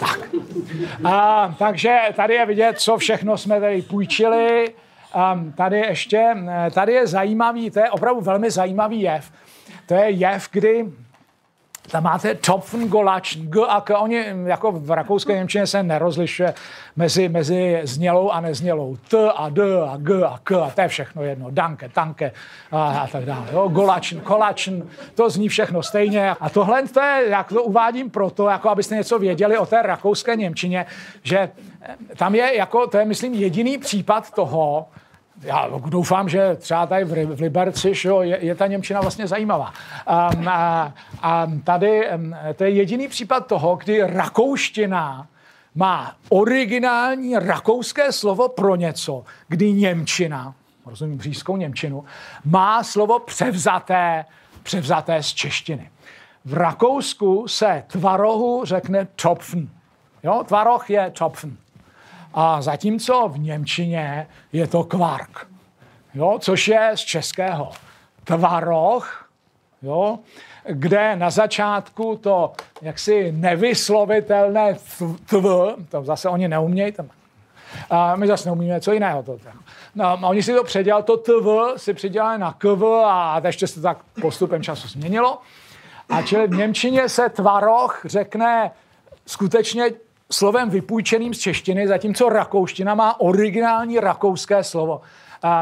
Tak. 0.00 0.18
A, 1.04 1.54
takže 1.58 1.98
tady 2.16 2.34
je 2.34 2.46
vidět, 2.46 2.80
co 2.80 2.96
všechno 2.96 3.38
jsme 3.38 3.60
tady 3.60 3.82
půjčili. 3.82 4.74
A, 5.14 5.40
tady 5.56 5.78
ještě, 5.78 6.36
tady 6.74 6.92
je 6.92 7.06
zajímavý, 7.06 7.70
to 7.70 7.78
je 7.78 7.90
opravdu 7.90 8.20
velmi 8.20 8.50
zajímavý 8.50 9.00
jev. 9.00 9.32
To 9.86 9.94
je 9.94 10.10
jev, 10.10 10.48
kdy 10.52 10.86
tam 11.90 12.04
máte 12.04 12.34
Topfen 12.34 12.88
Golač, 12.88 13.36
G 13.36 13.60
a 13.68 13.80
K. 13.80 13.98
Oni 13.98 14.24
jako 14.44 14.72
v 14.72 14.90
rakouské 14.90 15.32
Němčině 15.32 15.66
se 15.66 15.82
nerozlišuje 15.82 16.54
mezi, 16.96 17.28
mezi 17.28 17.80
znělou 17.82 18.30
a 18.30 18.40
neznělou. 18.40 18.96
T 19.08 19.32
a 19.32 19.48
D 19.48 19.62
a 19.88 19.96
G 19.96 20.26
a 20.26 20.40
K 20.44 20.52
a 20.52 20.70
to 20.70 20.80
je 20.80 20.88
všechno 20.88 21.22
jedno. 21.22 21.46
Danke, 21.50 21.88
tanke 21.88 22.32
a, 22.72 22.98
a 22.98 23.06
tak 23.06 23.24
dále. 23.24 23.46
Jo. 23.52 23.68
Golačn, 23.68 24.18
kolačn, 24.18 24.82
to 25.14 25.30
zní 25.30 25.48
všechno 25.48 25.82
stejně. 25.82 26.30
A 26.40 26.50
tohle 26.50 26.82
to 26.82 27.00
je, 27.00 27.28
jak 27.28 27.48
to 27.48 27.62
uvádím 27.62 28.10
proto, 28.10 28.48
jako 28.48 28.70
abyste 28.70 28.96
něco 28.96 29.18
věděli 29.18 29.58
o 29.58 29.66
té 29.66 29.82
rakouské 29.82 30.36
Němčině, 30.36 30.86
že 31.22 31.50
tam 32.16 32.34
je, 32.34 32.56
jako, 32.56 32.86
to 32.86 32.98
je 32.98 33.04
myslím 33.04 33.34
jediný 33.34 33.78
případ 33.78 34.30
toho, 34.30 34.86
já 35.44 35.70
doufám, 35.86 36.28
že 36.28 36.56
třeba 36.56 36.86
tady 36.86 37.04
v 37.04 37.40
Liberci 37.40 37.94
že 37.94 38.08
jo, 38.08 38.20
je, 38.20 38.44
je 38.44 38.54
ta 38.54 38.66
Němčina 38.66 39.00
vlastně 39.00 39.26
zajímavá. 39.26 39.72
Um, 40.34 40.48
a, 40.48 40.94
a 41.22 41.46
tady 41.64 42.10
um, 42.10 42.36
to 42.56 42.64
je 42.64 42.70
jediný 42.70 43.08
případ 43.08 43.46
toho, 43.46 43.76
kdy 43.76 44.02
rakouština 44.02 45.26
má 45.74 46.14
originální 46.28 47.38
rakouské 47.38 48.12
slovo 48.12 48.48
pro 48.48 48.76
něco, 48.76 49.24
kdy 49.48 49.72
Němčina, 49.72 50.54
rozumím 50.86 51.20
říjskou 51.20 51.56
Němčinu, 51.56 52.04
má 52.44 52.82
slovo 52.82 53.18
převzaté, 53.18 54.24
převzaté 54.62 55.22
z 55.22 55.26
češtiny. 55.26 55.90
V 56.44 56.54
Rakousku 56.54 57.48
se 57.48 57.84
tvarohu 57.86 58.64
řekne 58.64 59.08
Topfen. 59.22 59.68
Jo, 60.22 60.44
tvaroh 60.48 60.90
je 60.90 61.10
Topfen. 61.10 61.56
A 62.34 62.62
zatímco 62.62 63.28
v 63.28 63.38
Němčině 63.38 64.26
je 64.52 64.66
to 64.66 64.84
kvark, 64.84 65.46
jo, 66.14 66.38
což 66.40 66.68
je 66.68 66.90
z 66.94 67.00
českého 67.00 67.72
tvaroh, 68.24 69.28
jo, 69.82 70.18
kde 70.68 71.16
na 71.16 71.30
začátku 71.30 72.16
to 72.16 72.52
jaksi 72.82 73.32
nevyslovitelné 73.32 74.76
tv, 75.26 75.76
to 75.88 76.02
zase 76.04 76.28
oni 76.28 76.48
neumějí, 76.48 76.92
tam, 76.92 77.08
a 77.90 78.16
my 78.16 78.26
zase 78.26 78.48
neumíme, 78.48 78.80
co 78.80 78.92
jiného. 78.92 79.22
To, 79.22 79.38
no, 79.94 80.04
a 80.04 80.28
oni 80.28 80.42
si 80.42 80.54
to 80.54 80.64
předělali, 80.64 81.04
to 81.04 81.16
tv 81.16 81.76
si 81.76 81.94
předělali 81.94 82.38
na 82.38 82.52
kv 82.52 82.82
a 83.04 83.40
ještě 83.44 83.66
se 83.66 83.74
to 83.74 83.80
tak 83.80 83.98
postupem 84.20 84.62
času 84.62 84.88
změnilo. 84.88 85.38
A 86.08 86.22
čili 86.22 86.46
v 86.46 86.50
Němčině 86.50 87.08
se 87.08 87.28
tvaroh 87.28 88.00
řekne 88.04 88.70
skutečně 89.26 89.90
slovem 90.34 90.70
vypůjčeným 90.70 91.34
z 91.34 91.38
češtiny, 91.38 91.88
zatímco 91.88 92.28
rakouština 92.28 92.94
má 92.94 93.20
originální 93.20 94.00
rakouské 94.00 94.64
slovo. 94.64 95.00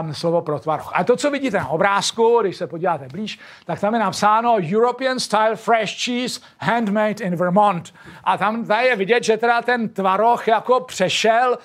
Um, 0.00 0.14
slovo 0.14 0.42
pro 0.42 0.58
tvaroh. 0.58 0.90
A 0.94 1.04
to, 1.04 1.16
co 1.16 1.30
vidíte 1.30 1.58
na 1.58 1.68
obrázku, 1.68 2.38
když 2.42 2.56
se 2.56 2.66
podíváte 2.66 3.08
blíž, 3.08 3.38
tak 3.66 3.80
tam 3.80 3.94
je 3.94 4.00
napsáno 4.00 4.56
European 4.74 5.20
Style 5.20 5.56
Fresh 5.56 6.04
Cheese 6.04 6.40
Handmade 6.58 7.24
in 7.24 7.36
Vermont. 7.36 7.94
A 8.24 8.38
tam 8.38 8.64
tady 8.64 8.86
je 8.86 8.96
vidět, 8.96 9.24
že 9.24 9.36
teda 9.36 9.62
ten 9.62 9.88
tvaroh 9.88 10.48
jako 10.48 10.80
přešel 10.80 11.58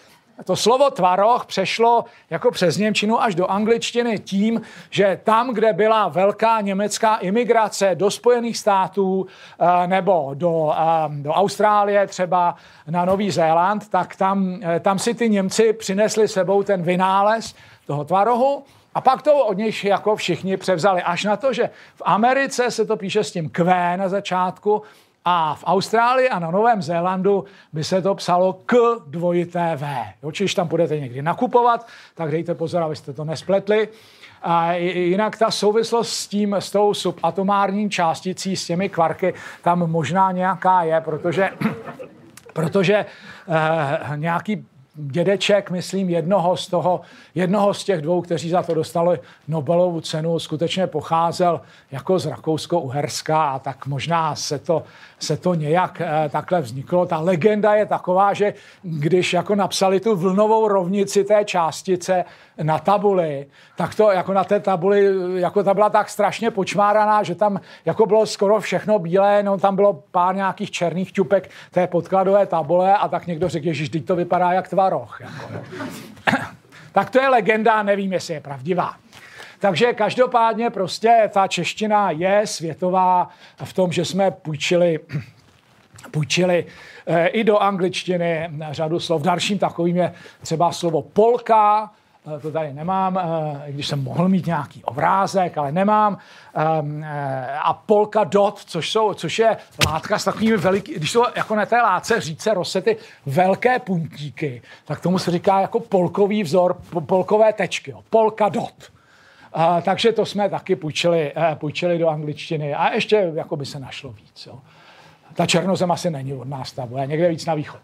to 0.44 0.56
slovo 0.56 0.90
tvaroh 0.90 1.46
přešlo 1.46 2.06
jako 2.30 2.52
přes 2.52 2.78
Němčinu 2.78 3.22
až 3.22 3.36
do 3.36 3.48
angličtiny 3.48 4.20
tím, 4.20 4.62
že 4.90 5.20
tam, 5.24 5.54
kde 5.54 5.74
byla 5.74 6.08
velká 6.08 6.62
německá 6.62 7.16
imigrace 7.16 7.96
do 7.96 8.12
Spojených 8.12 8.58
států 8.58 9.28
eh, 9.60 9.88
nebo 9.88 10.32
do, 10.34 10.74
eh, 10.78 10.84
do 11.10 11.32
Austrálie 11.32 12.08
třeba 12.08 12.56
na 12.88 13.06
Nový 13.06 13.32
Zéland, 13.32 13.90
tak 13.90 14.16
tam, 14.16 14.60
eh, 14.62 14.80
tam 14.80 15.00
si 15.00 15.14
ty 15.14 15.30
Němci 15.30 15.74
přinesli 15.74 16.28
sebou 16.28 16.64
ten 16.64 16.84
vynález 16.84 17.56
toho 17.88 18.06
tvarohu 18.06 18.64
a 18.96 19.02
pak 19.02 19.22
to 19.22 19.46
od 19.46 19.58
nich 19.58 19.86
jako 19.86 20.16
všichni 20.16 20.58
převzali. 20.58 21.04
Až 21.04 21.24
na 21.24 21.38
to, 21.38 21.54
že 21.54 21.70
v 21.96 22.02
Americe 22.06 22.72
se 22.72 22.86
to 22.86 22.98
píše 22.98 23.24
s 23.24 23.32
tím 23.32 23.50
Q 23.50 23.98
na 23.98 24.10
začátku 24.10 24.82
a 25.30 25.56
v 25.56 25.64
Austrálii 25.68 26.30
a 26.30 26.40
na 26.40 26.52
Novém 26.52 26.82
Zélandu 26.82 27.46
by 27.74 27.84
se 27.84 28.02
to 28.02 28.16
psalo 28.16 28.54
k 28.66 28.76
dvojité 29.08 29.76
V. 29.76 29.88
Čiž 30.32 30.54
tam 30.56 30.68
budete 30.68 31.00
někdy 31.00 31.22
nakupovat, 31.22 31.88
tak 32.16 32.32
dejte 32.32 32.56
pozor, 32.56 32.84
abyste 32.84 33.14
to 33.14 33.26
nespletli. 33.26 33.88
A 34.42 34.74
jinak 34.74 35.38
ta 35.38 35.52
souvislost 35.52 36.14
s 36.14 36.28
tím, 36.28 36.54
s 36.54 36.72
tou 36.72 36.94
subatomární 36.94 37.90
částicí, 37.90 38.56
s 38.56 38.66
těmi 38.66 38.90
kvarky, 38.90 39.34
tam 39.64 39.92
možná 39.92 40.32
nějaká 40.32 40.84
je, 40.84 41.02
protože, 41.02 41.50
protože 42.54 42.96
eh, 42.96 44.18
nějaký 44.18 44.66
dědeček, 44.98 45.72
myslím, 45.72 46.10
jednoho 46.10 46.58
z, 46.58 46.68
toho, 46.68 47.02
jednoho 47.36 47.74
z 47.74 47.84
těch 47.84 48.02
dvou, 48.02 48.22
kteří 48.22 48.50
za 48.50 48.64
to 48.64 48.74
dostali 48.74 49.20
Nobelovu 49.48 50.02
cenu, 50.02 50.40
skutečně 50.40 50.88
pocházel 50.88 51.62
jako 51.92 52.20
z 52.20 52.26
Rakousko-Uherska 52.26 53.54
a 53.54 53.60
tak 53.60 53.88
možná 53.88 54.36
se 54.36 54.60
to 54.60 54.84
se 55.20 55.38
to 55.38 55.54
nějak 55.54 56.02
eh, 56.02 56.30
takhle 56.30 56.62
vzniklo. 56.62 57.06
Ta 57.06 57.20
legenda 57.20 57.76
je 57.76 57.86
taková, 57.86 58.34
že 58.34 58.54
když 58.84 59.34
jako 59.34 59.56
napsali 59.56 60.00
tu 60.00 60.16
vlnovou 60.16 60.68
rovnici 60.68 61.24
té 61.24 61.46
částice 61.46 62.26
na 62.62 62.80
tabuli, 62.80 63.46
tak 63.76 63.96
to 63.96 64.12
jako 64.12 64.34
na 64.34 64.44
té 64.44 64.60
tabuli, 64.60 65.10
jako 65.36 65.64
ta 65.64 65.74
byla 65.74 65.90
tak 65.90 66.10
strašně 66.10 66.52
počmáraná, 66.52 67.24
že 67.24 67.36
tam 67.36 67.60
jako 67.86 68.06
bylo 68.06 68.26
skoro 68.26 68.60
všechno 68.60 69.00
bílé, 69.00 69.44
no 69.44 69.58
tam 69.58 69.76
bylo 69.76 70.04
pár 70.12 70.36
nějakých 70.36 70.72
černých 70.72 71.12
ťupek 71.12 71.50
té 71.72 71.88
podkladové 71.88 72.46
tabule 72.46 72.98
a 72.98 73.08
tak 73.08 73.28
někdo 73.28 73.50
řekl, 73.50 73.68
že 73.72 74.02
to 74.02 74.16
vypadá 74.16 74.52
jak 74.52 74.68
tvaroh. 74.88 75.22
Jako, 75.22 75.52
tak 76.92 77.10
to 77.10 77.20
je 77.22 77.30
legenda, 77.30 77.84
nevím, 77.84 78.14
jestli 78.14 78.34
je 78.34 78.42
pravdivá. 78.42 78.94
Takže 79.60 79.94
každopádně 79.94 80.70
prostě 80.70 81.30
ta 81.34 81.48
čeština 81.48 82.12
je 82.12 82.42
světová 82.46 83.30
v 83.64 83.74
tom, 83.74 83.92
že 83.92 84.06
jsme 84.06 84.32
půjčili 84.32 85.00
půjčili 86.12 86.66
eh, 87.08 87.28
i 87.28 87.44
do 87.44 87.58
angličtiny 87.58 88.50
řadu 88.72 89.00
slov. 89.00 89.22
Dalším 89.22 89.60
takovým 89.60 89.98
je 89.98 90.14
třeba 90.42 90.72
slovo 90.72 91.02
polka, 91.02 91.92
to 92.42 92.52
tady 92.52 92.74
nemám, 92.74 93.18
eh, 93.18 93.72
když 93.72 93.88
jsem 93.88 94.04
mohl 94.04 94.30
mít 94.30 94.46
nějaký 94.46 94.84
obrázek, 94.84 95.58
ale 95.58 95.72
nemám. 95.72 96.18
Ehm, 96.56 97.06
a 97.64 97.74
polka 97.74 98.24
dot, 98.24 98.60
což, 98.60 98.92
jsou, 98.92 99.14
což 99.14 99.40
je 99.40 99.58
látka 99.88 100.20
s 100.20 100.24
takovými 100.24 100.58
veliký, 100.58 100.94
když 100.94 101.12
jsou 101.12 101.24
jako 101.36 101.56
na 101.56 101.66
té 101.66 101.82
látce 101.82 102.22
říce 102.22 102.54
rosety 102.54 102.98
velké 103.26 103.80
puntíky, 103.80 104.62
tak 104.86 105.02
tomu 105.02 105.20
se 105.20 105.32
říká 105.32 105.60
jako 105.60 105.80
polkový 105.80 106.44
vzor, 106.44 106.78
polkové 107.06 107.54
tečky. 107.54 107.96
Polka 108.10 108.50
dot. 108.50 108.92
Takže 109.82 110.12
to 110.12 110.26
jsme 110.26 110.50
taky 110.50 110.76
půjčili, 110.76 111.32
eh, 111.36 111.56
půjčili 111.56 111.98
do 111.98 112.10
angličtiny 112.10 112.74
a 112.74 112.94
ještě 112.94 113.32
jako 113.36 113.56
by 113.56 113.66
se 113.66 113.80
našlo 113.80 114.12
víc. 114.12 114.48
Jo. 114.48 114.60
Ta 115.34 115.46
černozem 115.46 115.92
asi 115.92 116.10
není 116.10 116.34
od 116.34 116.48
nás 116.48 116.72
ta 116.72 116.88
je 117.02 117.08
někde 117.08 117.30
víc 117.30 117.46
na 117.46 117.54
východ. 117.54 117.82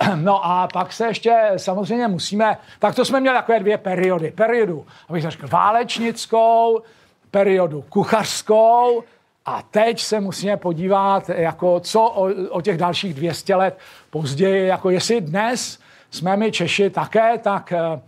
No 0.14 0.46
a 0.46 0.68
pak 0.72 0.92
se 0.92 1.06
ještě 1.06 1.52
samozřejmě 1.56 2.08
musíme, 2.08 2.58
tak 2.78 2.94
to 2.94 3.04
jsme 3.04 3.20
měli 3.20 3.36
takové 3.36 3.60
dvě 3.60 3.78
periody. 3.78 4.30
Periodu, 4.30 4.86
abych 5.08 5.22
řekl, 5.22 5.48
válečnickou, 5.48 6.82
periodu 7.30 7.84
kuchařskou 7.88 9.02
a 9.46 9.62
teď 9.62 10.00
se 10.00 10.20
musíme 10.20 10.56
podívat, 10.56 11.28
jako 11.28 11.80
co 11.80 12.02
o, 12.02 12.28
o 12.50 12.60
těch 12.60 12.78
dalších 12.78 13.14
200 13.14 13.54
let 13.54 13.78
později, 14.10 14.66
jako 14.66 14.90
jestli 14.90 15.20
dnes 15.20 15.78
jsme 16.10 16.36
my 16.36 16.52
Češi 16.52 16.90
také 16.90 17.38
tak 17.38 17.72
eh, 17.72 18.00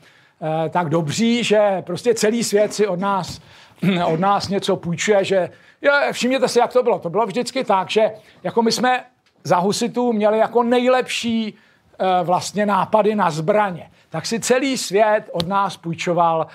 Eh, 0.42 0.68
tak 0.68 0.88
dobří, 0.88 1.44
že 1.44 1.82
prostě 1.82 2.14
celý 2.14 2.44
svět 2.44 2.74
si 2.74 2.86
od 2.86 3.00
nás, 3.00 3.40
od 4.06 4.20
nás 4.20 4.48
něco 4.48 4.76
půjčuje, 4.76 5.24
že 5.24 5.50
jo, 5.82 5.92
všimněte 6.12 6.48
si, 6.48 6.58
jak 6.58 6.72
to 6.72 6.82
bylo. 6.82 6.98
To 6.98 7.10
bylo 7.10 7.26
vždycky 7.26 7.64
tak, 7.64 7.90
že 7.90 8.10
jako 8.42 8.62
my 8.62 8.72
jsme 8.72 9.04
za 9.44 9.58
husitů 9.58 10.12
měli 10.12 10.38
jako 10.38 10.62
nejlepší 10.62 11.54
vlastně 12.22 12.66
nápady 12.66 13.14
na 13.14 13.30
zbraně. 13.30 13.90
Tak 14.08 14.26
si 14.26 14.40
celý 14.40 14.78
svět 14.78 15.24
od 15.32 15.48
nás 15.48 15.76
půjčoval, 15.76 16.46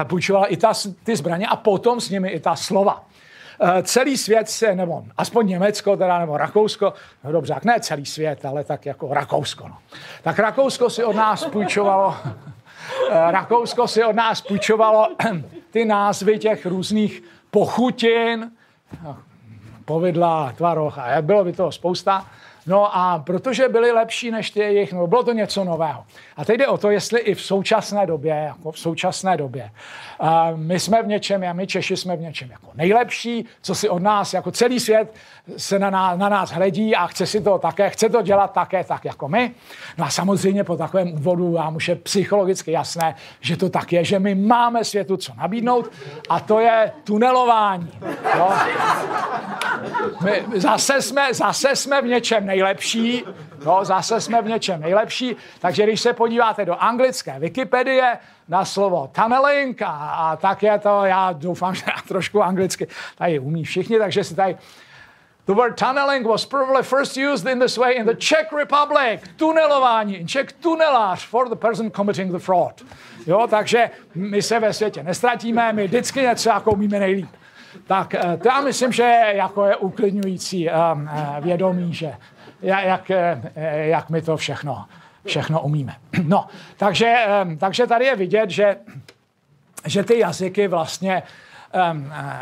eh, 0.00 0.04
půjčoval 0.04 0.46
i 0.48 0.56
ta, 0.56 0.72
ty 1.04 1.16
zbraně 1.16 1.46
a 1.46 1.56
potom 1.56 2.00
s 2.00 2.10
nimi 2.10 2.28
i 2.28 2.40
ta 2.40 2.56
slova. 2.56 3.04
Celý 3.82 4.16
svět 4.16 4.48
se, 4.48 4.74
nebo 4.74 5.04
aspoň 5.16 5.46
Německo, 5.46 5.96
teda, 5.96 6.18
nebo 6.18 6.36
Rakousko, 6.36 6.92
no 7.24 7.32
dobře, 7.32 7.54
ne 7.64 7.80
celý 7.80 8.06
svět, 8.06 8.44
ale 8.44 8.64
tak 8.64 8.86
jako 8.86 9.14
Rakousko. 9.14 9.68
No. 9.68 9.76
Tak 10.22 10.38
Rakousko 10.38 10.90
si 10.90 11.04
od 11.04 11.16
nás 11.16 11.44
půjčovalo 11.44 12.16
Eh, 13.10 13.30
Rakousko 13.30 13.88
si 13.88 14.04
od 14.04 14.16
nás 14.16 14.40
půjčovalo 14.40 15.08
ty 15.70 15.84
názvy 15.84 16.38
těch 16.38 16.66
různých 16.66 17.22
pochutin, 17.50 18.50
povidla, 19.84 20.52
tvaroch 20.56 20.98
a 20.98 21.22
bylo 21.22 21.44
by 21.44 21.52
toho 21.52 21.72
spousta. 21.72 22.26
No 22.66 22.96
a 22.96 23.18
protože 23.26 23.68
byli 23.68 23.92
lepší 23.92 24.30
než 24.30 24.50
ty 24.50 24.60
jejich, 24.60 24.92
no 24.92 25.06
bylo 25.06 25.22
to 25.22 25.32
něco 25.32 25.64
nového. 25.64 26.04
A 26.36 26.44
teď 26.44 26.58
jde 26.58 26.66
o 26.66 26.78
to, 26.78 26.90
jestli 26.90 27.20
i 27.20 27.34
v 27.34 27.42
současné 27.42 28.06
době, 28.06 28.34
jako 28.34 28.72
v 28.72 28.78
současné 28.78 29.36
době, 29.36 29.70
uh, 30.22 30.28
my 30.54 30.80
jsme 30.80 31.02
v 31.02 31.06
něčem, 31.06 31.44
a 31.50 31.52
my 31.52 31.66
Češi 31.66 31.96
jsme 31.96 32.16
v 32.16 32.20
něčem 32.20 32.50
jako 32.50 32.66
nejlepší, 32.74 33.46
co 33.62 33.74
si 33.74 33.88
od 33.88 34.02
nás, 34.02 34.34
jako 34.34 34.50
celý 34.50 34.80
svět 34.80 35.14
se 35.56 35.78
na 35.78 35.90
nás, 35.90 36.18
na 36.18 36.28
nás 36.28 36.50
hledí 36.50 36.96
a 36.96 37.06
chce 37.06 37.26
si 37.26 37.40
to 37.40 37.58
také, 37.58 37.90
chce 37.90 38.08
to 38.08 38.22
dělat 38.22 38.52
také 38.52 38.84
tak 38.84 39.04
jako 39.04 39.28
my. 39.28 39.54
No 39.98 40.04
a 40.04 40.10
samozřejmě 40.10 40.64
po 40.64 40.76
takovém 40.76 41.12
úvodu 41.12 41.52
vám 41.52 41.76
už 41.76 41.88
je 41.88 41.96
psychologicky 41.96 42.72
jasné, 42.72 43.14
že 43.40 43.56
to 43.56 43.68
tak 43.68 43.92
je, 43.92 44.04
že 44.04 44.18
my 44.18 44.34
máme 44.34 44.84
světu 44.84 45.16
co 45.16 45.32
nabídnout 45.34 45.90
a 46.28 46.40
to 46.40 46.60
je 46.60 46.92
tunelování. 47.04 47.90
Jo? 48.36 48.52
My 50.24 50.44
zase, 50.60 51.02
jsme, 51.02 51.34
zase 51.34 51.76
jsme 51.76 52.02
v 52.02 52.06
něčem 52.06 52.46
nejlepší, 52.50 53.24
no, 53.64 53.84
zase 53.84 54.20
jsme 54.20 54.42
v 54.42 54.48
něčem 54.48 54.80
nejlepší, 54.80 55.36
takže 55.58 55.82
když 55.82 56.00
se 56.00 56.12
podíváte 56.12 56.64
do 56.64 56.74
anglické 56.74 57.38
Wikipedie 57.38 58.18
na 58.48 58.64
slovo 58.64 59.10
tunneling 59.12 59.82
a, 59.82 59.86
a 59.88 60.36
tak 60.36 60.62
je 60.62 60.78
to, 60.78 61.04
já 61.04 61.32
doufám, 61.32 61.74
že 61.78 61.84
já 61.86 62.02
trošku 62.08 62.42
anglicky 62.42 62.86
tady 63.18 63.38
umí 63.38 63.64
všichni, 63.64 63.98
takže 63.98 64.24
si 64.24 64.34
tady 64.34 64.56
The 65.46 65.54
word 65.54 65.76
tunneling 65.76 66.26
was 66.26 66.46
probably 66.46 66.82
first 66.82 67.16
used 67.16 67.52
in 67.52 67.58
this 67.60 67.76
way 67.76 67.96
in 67.96 68.06
the 68.06 68.14
Czech 68.14 68.52
Republic. 68.52 69.20
Tunelování, 69.36 70.26
Czech 70.26 70.52
tunelář 70.52 71.26
for 71.26 71.48
the 71.48 71.56
person 71.56 71.90
committing 71.90 72.32
the 72.32 72.38
fraud. 72.38 72.82
Jo, 73.26 73.46
takže 73.50 73.90
my 74.14 74.42
se 74.42 74.60
ve 74.60 74.72
světě 74.72 75.02
nestratíme, 75.02 75.72
my 75.72 75.86
vždycky 75.86 76.20
něco 76.22 76.48
jako 76.48 76.70
umíme 76.70 76.98
nejlíp. 76.98 77.30
Tak 77.86 78.14
eh, 78.14 78.36
to 78.42 78.48
já 78.48 78.60
myslím, 78.60 78.92
že 78.92 79.02
jako 79.32 79.64
je 79.64 79.76
uklidňující 79.76 80.68
um, 80.68 81.10
vědomí, 81.40 81.94
že 81.94 82.12
jak, 82.62 83.10
jak 83.74 84.10
my 84.10 84.22
to 84.22 84.36
všechno, 84.36 84.84
všechno 85.26 85.60
umíme. 85.60 85.96
No, 86.22 86.46
takže, 86.76 87.24
um, 87.44 87.58
takže 87.58 87.86
tady 87.86 88.04
je 88.04 88.16
vidět, 88.16 88.50
že, 88.50 88.76
že 89.86 90.04
ty 90.04 90.18
jazyky 90.18 90.68
vlastně 90.68 91.22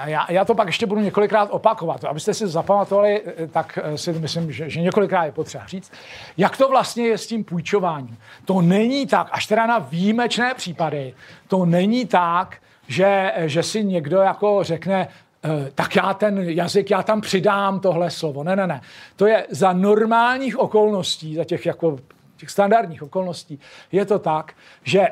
já, 0.04 0.26
já 0.32 0.44
to 0.44 0.54
pak 0.54 0.66
ještě 0.66 0.86
budu 0.86 1.00
několikrát 1.00 1.48
opakovat. 1.50 2.04
Abyste 2.04 2.34
si 2.34 2.46
zapamatovali, 2.46 3.22
tak 3.52 3.78
si 3.96 4.12
myslím, 4.12 4.52
že, 4.52 4.70
že 4.70 4.80
několikrát 4.80 5.24
je 5.24 5.32
potřeba 5.32 5.66
říct. 5.66 5.92
Jak 6.36 6.56
to 6.56 6.68
vlastně 6.68 7.06
je 7.06 7.18
s 7.18 7.26
tím 7.26 7.44
půjčováním? 7.44 8.18
To 8.44 8.60
není 8.60 9.06
tak, 9.06 9.28
až 9.32 9.46
teda 9.46 9.66
na 9.66 9.78
výjimečné 9.78 10.54
případy, 10.54 11.14
to 11.48 11.66
není 11.66 12.06
tak, 12.06 12.56
že, 12.88 13.32
že 13.36 13.62
si 13.62 13.84
někdo 13.84 14.20
jako 14.20 14.64
řekne, 14.64 15.08
eh, 15.08 15.27
tak 15.74 15.96
já 15.96 16.14
ten 16.14 16.38
jazyk, 16.38 16.90
já 16.90 17.02
tam 17.02 17.20
přidám 17.20 17.80
tohle 17.80 18.10
slovo. 18.10 18.44
Ne, 18.44 18.56
ne, 18.56 18.66
ne. 18.66 18.80
To 19.16 19.26
je 19.26 19.46
za 19.50 19.72
normálních 19.72 20.58
okolností, 20.58 21.34
za 21.34 21.44
těch 21.44 21.66
jako 21.66 21.98
těch 22.36 22.50
standardních 22.50 23.02
okolností, 23.02 23.60
je 23.92 24.04
to 24.04 24.18
tak, 24.18 24.52
že 24.84 25.06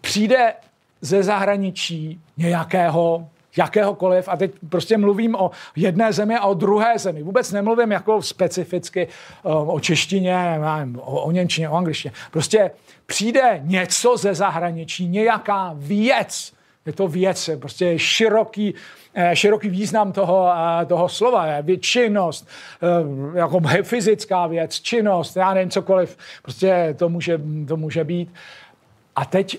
přijde 0.00 0.54
ze 1.00 1.22
zahraničí 1.22 2.20
nějakého 2.36 3.28
jakéhokoliv, 3.56 4.28
a 4.28 4.36
teď 4.36 4.50
prostě 4.68 4.98
mluvím 4.98 5.34
o 5.34 5.50
jedné 5.76 6.12
zemi 6.12 6.36
a 6.36 6.46
o 6.46 6.54
druhé 6.54 6.98
zemi. 6.98 7.22
Vůbec 7.22 7.52
nemluvím 7.52 7.92
jako 7.92 8.22
specificky 8.22 9.02
eh, 9.06 9.48
o 9.48 9.80
češtině, 9.80 10.60
o, 10.98 11.22
o 11.22 11.30
němčině, 11.30 11.68
o 11.68 11.76
angličtině. 11.76 12.12
Prostě 12.30 12.70
přijde 13.06 13.60
něco 13.62 14.16
ze 14.16 14.34
zahraničí, 14.34 15.08
nějaká 15.08 15.72
věc, 15.74 16.52
je 16.86 16.92
to 16.92 17.08
věc, 17.08 17.50
prostě 17.60 17.98
široký, 17.98 18.74
eh, 18.74 18.99
široký 19.34 19.68
význam 19.68 20.12
toho, 20.12 20.52
eh, 20.82 20.86
toho 20.86 21.08
slova, 21.08 21.46
je 21.46 21.76
činnost, 21.78 22.48
eh, 22.82 23.38
jako 23.38 23.60
fyzická 23.82 24.46
věc, 24.46 24.80
činnost, 24.80 25.36
já 25.36 25.54
nevím, 25.54 25.70
cokoliv, 25.70 26.18
prostě 26.42 26.94
to 26.98 27.08
může, 27.08 27.40
to 27.68 27.76
může 27.76 28.04
být. 28.04 28.34
A 29.16 29.24
teď, 29.24 29.58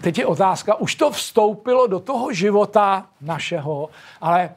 teď 0.00 0.18
je 0.18 0.26
otázka, 0.26 0.74
už 0.74 0.94
to 0.94 1.10
vstoupilo 1.10 1.86
do 1.86 2.00
toho 2.00 2.32
života 2.32 3.06
našeho, 3.20 3.90
ale 4.20 4.50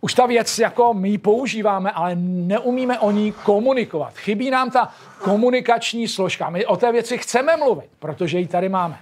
už 0.00 0.14
ta 0.14 0.26
věc, 0.26 0.58
jako 0.58 0.94
my 0.94 1.08
ji 1.08 1.18
používáme, 1.18 1.90
ale 1.90 2.16
neumíme 2.16 2.98
o 2.98 3.10
ní 3.10 3.32
komunikovat. 3.32 4.14
Chybí 4.14 4.50
nám 4.50 4.70
ta 4.70 4.92
komunikační 5.18 6.08
složka. 6.08 6.50
My 6.50 6.66
o 6.66 6.76
té 6.76 6.92
věci 6.92 7.18
chceme 7.18 7.56
mluvit, 7.56 7.90
protože 7.98 8.38
ji 8.38 8.46
tady 8.46 8.68
máme. 8.68 8.98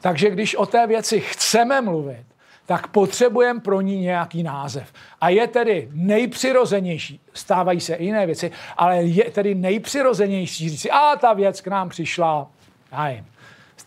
Takže 0.00 0.30
když 0.30 0.54
o 0.54 0.66
té 0.66 0.86
věci 0.86 1.20
chceme 1.20 1.80
mluvit, 1.80 2.24
tak 2.68 2.86
potřebujeme 2.86 3.60
pro 3.60 3.80
ní 3.80 4.00
nějaký 4.00 4.42
název. 4.42 4.92
A 5.20 5.28
je 5.28 5.46
tedy 5.46 5.88
nejpřirozenější, 5.92 7.20
stávají 7.34 7.80
se 7.80 7.94
i 7.94 8.04
jiné 8.04 8.26
věci, 8.26 8.50
ale 8.76 9.02
je 9.02 9.30
tedy 9.30 9.54
nejpřirozenější 9.54 10.68
říct 10.68 10.80
si, 10.80 10.90
a 10.90 11.16
ta 11.16 11.32
věc 11.32 11.60
k 11.60 11.66
nám 11.66 11.88
přišla, 11.88 12.46
já 12.92 13.04
nevím, 13.04 13.26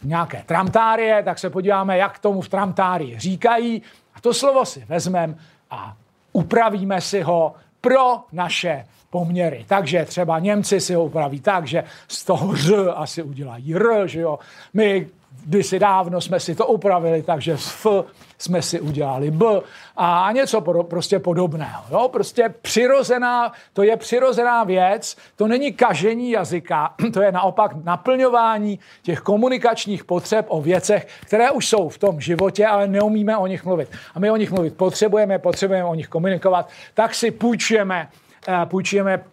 nějaké 0.03 0.43
tramtárie, 0.45 1.23
tak 1.23 1.39
se 1.39 1.49
podíváme, 1.49 1.97
jak 1.97 2.19
tomu 2.19 2.41
v 2.41 2.49
tramtárii 2.49 3.19
říkají 3.19 3.81
a 4.15 4.21
to 4.21 4.33
slovo 4.33 4.65
si 4.65 4.85
vezmeme 4.89 5.35
a 5.71 5.95
upravíme 6.33 7.01
si 7.01 7.21
ho 7.21 7.53
pro 7.81 8.19
naše 8.31 8.85
poměry. 9.09 9.65
Takže 9.67 10.05
třeba 10.05 10.39
Němci 10.39 10.79
si 10.79 10.93
ho 10.93 11.03
upraví 11.03 11.39
tak, 11.39 11.67
že 11.67 11.83
z 12.07 12.25
toho 12.25 12.55
ř 12.55 12.73
asi 12.95 13.23
udělají 13.23 13.75
r, 13.75 14.07
že 14.07 14.21
jo. 14.21 14.39
My 14.73 15.07
kdysi 15.45 15.79
dávno 15.79 16.21
jsme 16.21 16.39
si 16.39 16.55
to 16.55 16.67
upravili, 16.67 17.23
takže 17.23 17.57
z 17.57 17.67
F 17.67 17.87
jsme 18.41 18.61
si 18.61 18.80
udělali 18.80 19.31
B 19.31 19.45
a 19.97 20.30
něco 20.34 20.61
pod, 20.61 20.88
prostě 20.88 21.19
podobného. 21.19 21.84
Jo? 21.91 22.09
Prostě 22.11 22.53
přirozená, 22.61 23.51
to 23.73 23.84
je 23.84 23.97
přirozená 23.97 24.63
věc, 24.63 25.18
to 25.35 25.47
není 25.47 25.73
kažení 25.73 26.31
jazyka, 26.31 26.93
to 27.13 27.22
je 27.22 27.31
naopak 27.31 27.72
naplňování 27.84 28.80
těch 29.01 29.19
komunikačních 29.19 30.03
potřeb 30.03 30.45
o 30.49 30.61
věcech, 30.61 31.07
které 31.26 31.51
už 31.51 31.68
jsou 31.68 31.89
v 31.89 31.97
tom 31.97 32.22
životě, 32.22 32.68
ale 32.68 32.88
neumíme 32.88 33.38
o 33.38 33.47
nich 33.47 33.65
mluvit. 33.65 33.89
A 34.15 34.19
my 34.19 34.31
o 34.31 34.35
nich 34.35 34.51
mluvit 34.51 34.77
potřebujeme, 34.77 35.39
potřebujeme 35.39 35.85
o 35.85 35.95
nich 35.95 36.07
komunikovat, 36.07 36.69
tak 36.93 37.15
si 37.15 37.31
půjčujeme, 37.31 38.09
eh, 38.47 38.65
půjčujeme 38.65 39.23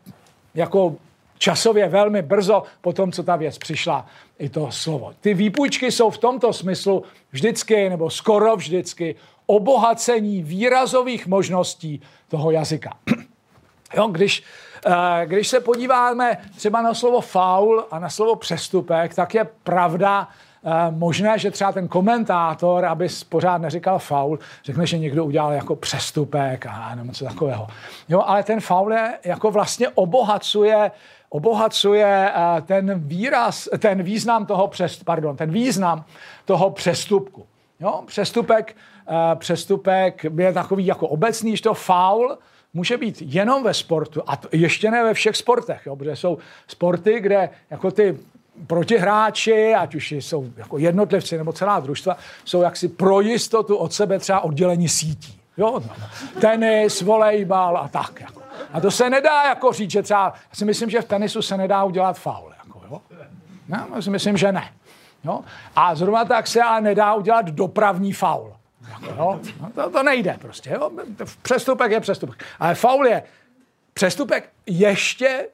jako 0.55 0.97
časově 1.39 1.89
velmi 1.89 2.22
brzo 2.22 2.62
po 2.80 2.93
tom, 2.93 3.12
co 3.12 3.22
ta 3.22 3.36
věc 3.36 3.59
přišla, 3.59 4.06
i 4.39 4.48
to 4.48 4.70
slovo. 4.70 5.12
Ty 5.20 5.35
výpůjčky 5.35 5.93
jsou 5.93 6.10
v 6.10 6.19
tomto 6.19 6.52
smyslu 6.52 7.02
vždycky, 7.31 7.89
nebo 7.89 8.10
skoro 8.10 8.56
vždycky, 8.56 9.15
obohacení 9.47 10.43
výrazových 10.43 11.27
možností 11.27 12.01
toho 12.28 12.51
jazyka. 12.51 12.90
jo, 13.97 14.06
když, 14.06 14.43
eh, 14.86 15.27
když 15.27 15.48
se 15.48 15.60
podíváme 15.60 16.39
třeba 16.56 16.82
na 16.82 16.94
slovo 16.94 17.20
faul 17.20 17.85
a 17.90 17.98
na 17.98 18.09
slovo 18.09 18.36
přestupek, 18.36 19.15
tak 19.15 19.35
je 19.35 19.44
pravda, 19.62 20.28
eh, 20.65 20.70
možné, 20.90 21.39
že 21.39 21.51
třeba 21.51 21.73
ten 21.73 21.89
komentátor, 21.89 22.85
aby 22.85 23.09
pořád 23.28 23.59
neříkal 23.59 23.98
faul, 23.98 24.39
řekne, 24.65 24.86
že 24.86 24.98
někdo 24.98 25.24
udělal 25.24 25.52
jako 25.52 25.77
přestupek 25.77 26.66
a 26.66 26.94
nebo 26.94 27.09
něco 27.09 27.24
takového. 27.24 27.66
Jo, 28.09 28.23
ale 28.27 28.43
ten 28.43 28.60
faul 28.60 28.93
je 28.93 29.19
jako 29.24 29.51
vlastně 29.51 29.89
obohacuje 29.89 30.90
obohacuje 31.28 32.32
eh, 32.34 32.62
ten 32.62 33.00
výraz, 33.00 33.68
ten 33.78 34.02
význam 34.02 34.46
toho 34.46 34.68
přes, 34.68 35.02
pardon, 35.05 35.36
ten 35.36 35.50
význam 35.50 36.05
toho 36.44 36.70
přestupku. 36.70 37.46
Jo? 37.80 38.02
Přestupek, 38.06 38.76
eh, 39.09 39.36
přestupek 39.36 40.24
je 40.38 40.52
takový 40.52 40.86
jako 40.86 41.09
obecný, 41.09 41.56
že 41.56 41.62
to 41.62 41.74
faul 41.74 42.38
může 42.74 42.96
být 42.96 43.22
jenom 43.26 43.64
ve 43.64 43.74
sportu 43.74 44.22
a 44.26 44.36
to 44.36 44.48
ještě 44.52 44.90
ne 44.90 45.05
ve 45.05 45.14
všech 45.14 45.36
sportech, 45.36 45.80
jo? 45.86 45.96
protože 45.96 46.16
jsou 46.16 46.38
sporty, 46.66 47.20
kde 47.20 47.50
jako 47.70 47.90
ty 47.90 48.18
protihráči, 48.66 49.74
ať 49.74 49.94
už 49.94 50.12
jsou 50.12 50.46
jako 50.56 50.78
jednotlivci 50.78 51.38
nebo 51.38 51.52
celá 51.52 51.80
družstva, 51.80 52.16
jsou 52.44 52.62
jaksi 52.62 52.88
pro 52.88 53.20
jistotu 53.20 53.76
od 53.76 53.92
sebe 53.92 54.18
třeba 54.18 54.40
oddělení 54.40 54.88
sítí. 54.88 55.40
Jo? 55.56 55.82
Tenis, 56.40 57.02
volejbal 57.02 57.78
a 57.78 57.88
tak. 57.88 58.20
Jako. 58.20 58.38
A 58.72 58.80
to 58.80 58.90
se 58.90 59.10
nedá 59.10 59.43
jako 59.43 59.72
říct, 59.72 59.90
že 59.90 60.02
třeba, 60.02 60.32
já 60.51 60.55
si 60.55 60.64
myslím, 60.64 60.90
že 60.90 61.01
v 61.01 61.05
tenisu 61.05 61.43
se 61.43 61.56
nedá 61.56 61.85
udělat 61.85 62.18
faul. 62.18 62.52
Jako, 62.64 62.80
jo? 62.90 63.01
No, 63.68 63.86
já 63.94 64.02
si 64.02 64.10
myslím, 64.10 64.36
že 64.36 64.52
ne. 64.52 64.72
Jo? 65.24 65.40
A 65.76 65.94
zrovna 65.94 66.24
tak 66.24 66.47
se 66.47 66.62
ale 66.62 66.80
nedá 66.80 67.14
udělat 67.14 67.47
dopravní 67.47 68.12
faul. 68.12 68.56
Jako, 68.89 69.06
jo? 69.06 69.40
No, 69.60 69.70
to, 69.74 69.90
to 69.90 70.02
nejde 70.02 70.36
prostě. 70.40 70.70
Jo? 70.70 70.90
Přestupek 71.43 71.93
je 71.93 72.01
přestupek. 72.01 72.44
Ale 72.59 72.74
faul 72.74 73.06
je 73.06 73.22
přestupek 73.94 74.51
ještě 74.66 75.48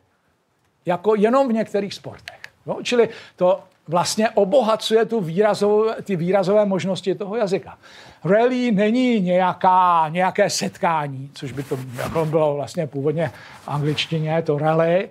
jako 0.86 1.14
jenom 1.14 1.48
v 1.48 1.52
některých 1.52 1.94
sportech. 1.94 2.40
Jo? 2.66 2.78
Čili 2.82 3.08
to 3.36 3.64
vlastně 3.88 4.30
obohacuje 4.30 5.04
tu 5.04 5.20
výrazové, 5.20 6.02
ty 6.02 6.16
výrazové 6.16 6.64
možnosti 6.66 7.14
toho 7.14 7.36
jazyka. 7.36 7.78
Rally 8.24 8.72
není 8.72 9.20
nějaká, 9.20 10.08
nějaké 10.08 10.50
setkání, 10.50 11.30
což 11.34 11.52
by 11.52 11.62
to 11.62 11.78
jako 11.96 12.24
bylo 12.24 12.54
vlastně 12.54 12.86
původně 12.86 13.32
v 13.62 13.68
angličtině, 13.68 14.42
to 14.42 14.58
rally. 14.58 15.10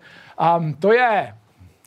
Um, 0.57 0.73
to 0.73 0.93
je 0.93 1.35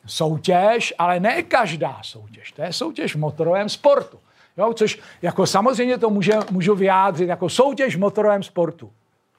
soutěž, 0.07 0.95
ale 0.99 1.21
ne 1.21 1.43
každá 1.43 1.99
soutěž. 2.03 2.53
To 2.53 2.63
je 2.63 2.73
soutěž 2.73 3.15
v 3.15 3.19
motorovém 3.19 3.69
sportu. 3.69 4.19
Jo, 4.57 4.73
což 4.73 4.99
jako 5.23 5.47
samozřejmě 5.47 5.99
to 5.99 6.11
může, 6.11 6.33
můžu 6.51 6.75
vyjádřit 6.75 7.29
jako 7.29 7.49
soutěž 7.49 7.97
v 7.97 7.99
motorovém 7.99 8.43
sportu. 8.43 8.93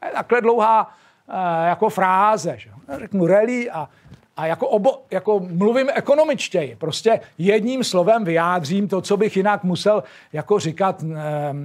Je 0.06 0.12
takhle 0.12 0.42
dlouhá 0.42 0.86
uh, 0.86 1.36
jako 1.68 1.90
fráze. 1.90 2.56
Že? 2.58 2.70
Řeknu 3.00 3.28
rally 3.28 3.70
a 3.70 3.90
a 4.38 4.46
jako, 4.46 4.68
obo, 4.68 5.02
jako 5.12 5.40
mluvím 5.40 5.90
ekonomičtěji. 5.94 6.76
Prostě 6.76 7.20
jedním 7.38 7.84
slovem 7.84 8.24
vyjádřím 8.24 8.88
to, 8.88 9.02
co 9.02 9.18
bych 9.18 9.38
jinak 9.38 9.64
musel 9.64 10.04
jako 10.34 10.60
říkat 10.60 11.04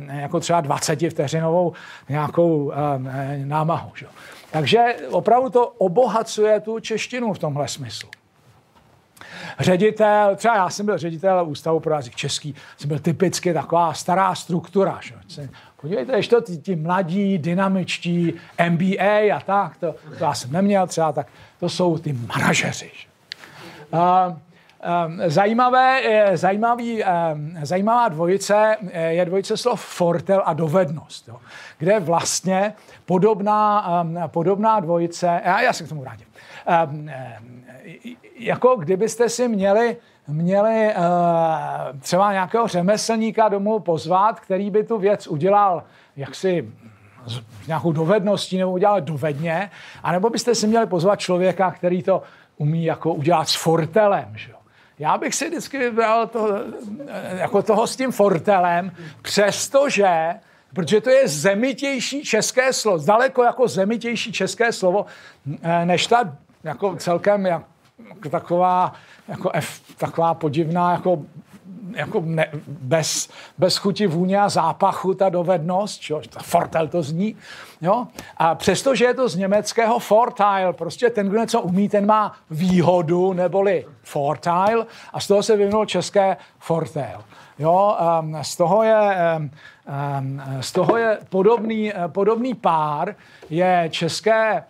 jako 0.08 0.40
třeba 0.40 0.60
20 0.60 1.10
vteřinovou 1.10 1.72
nějakou 2.08 2.72
námahu. 3.44 3.90
Že? 3.94 4.06
Takže 4.50 4.96
opravdu 5.10 5.50
to 5.50 5.66
obohacuje 5.66 6.60
tu 6.60 6.80
češtinu 6.80 7.32
v 7.32 7.38
tomhle 7.38 7.68
smyslu. 7.68 8.08
Ředitel, 9.58 10.36
třeba 10.36 10.54
já 10.54 10.70
jsem 10.70 10.86
byl 10.86 10.98
ředitel 10.98 11.44
Ústavu 11.48 11.80
pro 11.80 11.94
jazyk 11.94 12.14
český, 12.14 12.54
jsem 12.76 12.88
byl 12.88 12.98
typicky 12.98 13.54
taková 13.54 13.94
stará 13.94 14.34
struktura. 14.34 15.00
Že? 15.02 15.48
Podívejte, 15.80 16.12
ještě 16.12 16.36
to 16.36 16.56
ti 16.56 16.76
mladí, 16.76 17.38
dynamičtí, 17.38 18.34
MBA 18.70 19.36
a 19.36 19.40
tak, 19.46 19.76
to, 19.76 19.94
to 20.18 20.24
já 20.24 20.34
jsem 20.34 20.52
neměl 20.52 20.86
třeba, 20.86 21.12
tak 21.12 21.26
to 21.62 21.68
jsou 21.68 21.98
ty 21.98 22.12
manažeři. 22.12 22.90
Uh, 23.92 24.36
Zajímavé, 25.26 26.02
zajímavý, 26.36 27.04
zajímavá 27.62 28.08
dvojice 28.08 28.76
je 29.08 29.24
dvojice 29.24 29.56
slov 29.56 29.80
fortel 29.80 30.42
a 30.44 30.52
dovednost, 30.52 31.28
jo, 31.28 31.36
kde 31.78 32.00
vlastně 32.00 32.74
podobná, 33.06 34.06
podobná 34.26 34.80
dvojice, 34.80 35.40
já, 35.44 35.60
já 35.60 35.72
se 35.72 35.84
k 35.84 35.88
tomu 35.88 36.00
vrátím, 36.00 36.26
jako 38.38 38.76
kdybyste 38.76 39.28
si 39.28 39.48
měli 39.48 39.96
měli 40.28 40.94
třeba 42.00 42.32
nějakého 42.32 42.68
řemeslníka 42.68 43.48
domů 43.48 43.78
pozvat, 43.78 44.40
který 44.40 44.70
by 44.70 44.84
tu 44.84 44.98
věc 44.98 45.26
udělal 45.26 45.82
jaksi 46.16 46.72
s 47.26 47.66
nějakou 47.66 47.92
dovedností 47.92 48.58
nebo 48.58 48.72
udělal 48.72 49.00
dovedně, 49.00 49.70
anebo 50.02 50.30
byste 50.30 50.54
si 50.54 50.66
měli 50.66 50.86
pozvat 50.86 51.20
člověka, 51.20 51.70
který 51.70 52.02
to 52.02 52.22
umí 52.56 52.84
jako 52.84 53.14
udělat 53.14 53.48
s 53.48 53.54
fortelem. 53.54 54.32
Že? 54.34 54.52
Já 54.98 55.18
bych 55.18 55.34
si 55.34 55.48
vždycky 55.48 55.78
vybral 55.78 56.26
to, 56.26 56.48
jako 57.36 57.62
toho 57.62 57.86
s 57.86 57.96
tím 57.96 58.12
fortelem, 58.12 58.92
přestože 59.22 60.34
protože 60.74 61.00
to 61.00 61.10
je 61.10 61.28
zemitější 61.28 62.22
české 62.24 62.72
slovo, 62.72 63.04
daleko 63.04 63.42
jako 63.42 63.68
zemitější 63.68 64.32
české 64.32 64.72
slovo, 64.72 65.06
eh, 65.62 65.86
než 65.86 66.06
ta 66.06 66.36
jako 66.64 66.96
celkem 66.96 67.46
jak, 67.46 67.62
taková, 68.30 68.92
jako 69.28 69.50
F, 69.54 69.80
taková 69.96 70.34
podivná, 70.34 70.92
jako, 70.92 71.22
jako 71.96 72.22
ne, 72.24 72.48
bez, 72.66 73.28
bez 73.58 73.76
chuti, 73.76 74.06
vůně 74.06 74.40
a 74.40 74.48
zápachu 74.48 75.14
ta 75.14 75.28
dovednost, 75.28 76.00
čo, 76.00 76.20
ta 76.30 76.40
fortel 76.42 76.88
to 76.88 77.02
zní, 77.02 77.36
jo? 77.80 78.06
A 78.36 78.54
přestože 78.54 79.04
je 79.04 79.14
to 79.14 79.28
z 79.28 79.36
německého 79.36 79.98
fortile, 79.98 80.72
prostě 80.72 81.10
ten, 81.10 81.28
kdo 81.28 81.40
něco 81.40 81.60
umí, 81.60 81.88
ten 81.88 82.06
má 82.06 82.36
výhodu, 82.50 83.32
neboli 83.32 83.86
fortile, 84.02 84.86
a 85.12 85.20
z 85.20 85.26
toho 85.26 85.42
se 85.42 85.56
vyvinul 85.56 85.86
české 85.86 86.36
fortel. 86.58 87.24
Jo, 87.58 87.96
um, 88.20 88.38
z 88.42 88.56
toho 88.56 88.82
je, 88.82 89.16
um, 89.36 89.50
um, 90.18 90.42
z 90.60 90.72
toho 90.72 90.96
je 90.96 91.18
podobný, 91.28 91.92
podobný 92.06 92.54
pár, 92.54 93.14
je 93.50 93.88
české, 93.90 94.64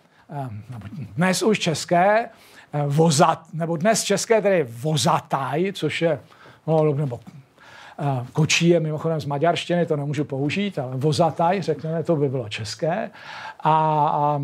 dnes 1.15 1.43
už 1.43 1.59
české, 1.59 2.29
Eh, 2.75 2.83
vozat, 2.87 3.39
nebo 3.53 3.77
dnes 3.77 4.03
české 4.03 4.41
tedy 4.41 4.65
vozataj, 4.69 5.71
což 5.73 6.01
je, 6.01 6.19
no, 6.67 6.93
nebo 6.93 7.19
eh, 7.99 8.25
kočí 8.33 8.69
je 8.69 8.79
mimochodem 8.79 9.21
z 9.21 9.25
maďarštiny, 9.25 9.85
to 9.85 9.97
nemůžu 9.97 10.23
použít, 10.23 10.79
ale 10.79 10.91
vozataj, 10.95 11.61
řekněme, 11.61 12.03
to 12.03 12.15
by 12.15 12.29
bylo 12.29 12.49
české. 12.49 13.11
A, 13.59 13.73
a, 14.07 14.41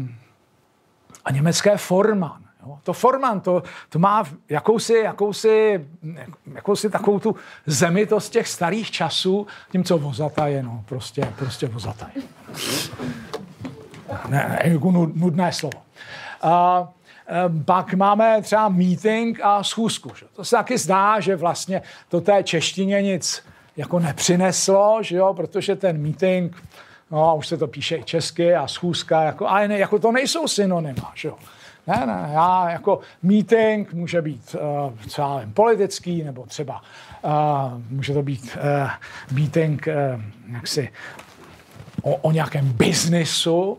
a 1.25 1.31
německé 1.31 1.77
forman. 1.77 2.41
Jo. 2.65 2.77
To 2.83 2.93
forman, 2.93 3.39
to, 3.39 3.63
to 3.89 3.99
má 3.99 4.23
jakousi, 4.49 4.93
jakousi, 4.93 5.85
jakousi 6.55 6.89
takovou 6.89 7.19
tu 7.19 7.35
zemitost 7.65 8.31
těch 8.31 8.47
starých 8.47 8.91
časů, 8.91 9.47
tím, 9.71 9.83
co 9.83 9.97
vozataj 9.97 10.53
je, 10.53 10.63
no, 10.63 10.83
prostě, 10.85 11.33
prostě 11.37 11.67
vozataj. 11.67 12.11
Ne, 14.27 14.45
ne, 14.49 14.61
jako 14.63 14.91
nudné 14.91 15.51
slovo. 15.51 15.81
A, 16.41 16.87
pak 17.65 17.93
máme 17.93 18.41
třeba 18.41 18.69
meeting 18.69 19.39
a 19.43 19.63
schůzku. 19.63 20.11
Že? 20.15 20.25
To 20.33 20.45
se 20.45 20.55
taky 20.55 20.77
zdá, 20.77 21.19
že 21.19 21.35
vlastně 21.35 21.81
to 22.09 22.21
té 22.21 22.43
češtině 22.43 23.01
nic 23.01 23.43
jako 23.77 23.99
nepřineslo, 23.99 24.97
že 25.01 25.17
jo? 25.17 25.33
protože 25.33 25.75
ten 25.75 26.01
meeting, 26.01 26.63
no 27.11 27.29
a 27.29 27.33
už 27.33 27.47
se 27.47 27.57
to 27.57 27.67
píše 27.67 27.95
i 27.95 28.03
česky 28.03 28.55
a 28.55 28.67
schůzka, 28.67 29.21
jako, 29.21 29.47
ale 29.47 29.67
ne, 29.67 29.77
jako 29.77 29.99
to 29.99 30.11
nejsou 30.11 30.47
synonyma. 30.47 31.11
Že 31.15 31.27
jo? 31.27 31.37
Ne, 31.87 32.05
ne, 32.05 32.29
já 32.33 32.69
jako 32.69 32.99
meeting 33.23 33.93
může 33.93 34.21
být 34.21 34.55
uh, 34.55 34.93
třeba 35.07 35.39
jen 35.39 35.53
politický, 35.53 36.23
nebo 36.23 36.45
třeba 36.45 36.81
uh, 37.21 37.31
může 37.89 38.13
to 38.13 38.21
být 38.21 38.57
uh, 38.57 38.89
meeting 39.31 39.87
uh, 39.87 40.21
jaksi 40.53 40.89
o, 42.01 42.15
o 42.15 42.31
nějakém 42.31 42.73
biznisu, 42.73 43.77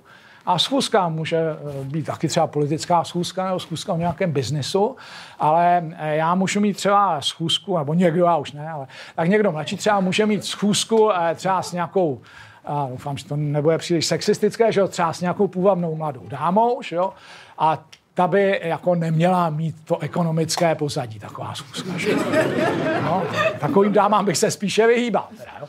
a 0.50 0.58
schůzka 0.58 1.08
může 1.08 1.36
eh, 1.36 1.84
být 1.84 2.06
taky 2.06 2.28
třeba 2.28 2.46
politická 2.46 3.04
schůzka 3.04 3.44
nebo 3.44 3.60
schůzka 3.60 3.92
o 3.92 3.96
nějakém 3.96 4.32
biznesu, 4.32 4.96
ale 5.38 5.82
eh, 5.98 6.16
já 6.16 6.34
můžu 6.34 6.60
mít 6.60 6.76
třeba 6.76 7.20
schůzku, 7.20 7.78
nebo 7.78 7.94
někdo, 7.94 8.24
já 8.24 8.36
už 8.36 8.52
ne, 8.52 8.70
ale 8.70 8.86
tak 9.14 9.28
někdo 9.28 9.52
mladší 9.52 9.76
třeba 9.76 10.00
může 10.00 10.26
mít 10.26 10.44
schůzku 10.44 11.12
eh, 11.12 11.34
třeba 11.34 11.62
s 11.62 11.72
nějakou 11.72 12.20
a 12.64 12.86
doufám, 12.90 13.16
že 13.16 13.24
to 13.24 13.36
nebude 13.36 13.78
příliš 13.78 14.06
sexistické, 14.06 14.72
že 14.72 14.80
jo, 14.80 14.88
třeba 14.88 15.12
s 15.12 15.20
nějakou 15.20 15.48
půvabnou 15.48 15.96
mladou 15.96 16.22
dámou, 16.28 16.82
že 16.82 16.96
jo, 16.96 17.12
a 17.58 17.78
ta 18.20 18.28
by 18.28 18.60
jako 18.62 18.94
neměla 18.94 19.50
mít 19.50 19.76
to 19.84 19.98
ekonomické 19.98 20.74
pozadí, 20.74 21.18
taková 21.18 21.54
zkuska. 21.54 21.90
No, 23.04 23.22
takovým 23.58 23.92
dámám 23.92 24.24
bych 24.24 24.36
se 24.38 24.50
spíše 24.50 24.86
vyhýbal. 24.86 25.28
Teda, 25.38 25.52
jo. 25.60 25.66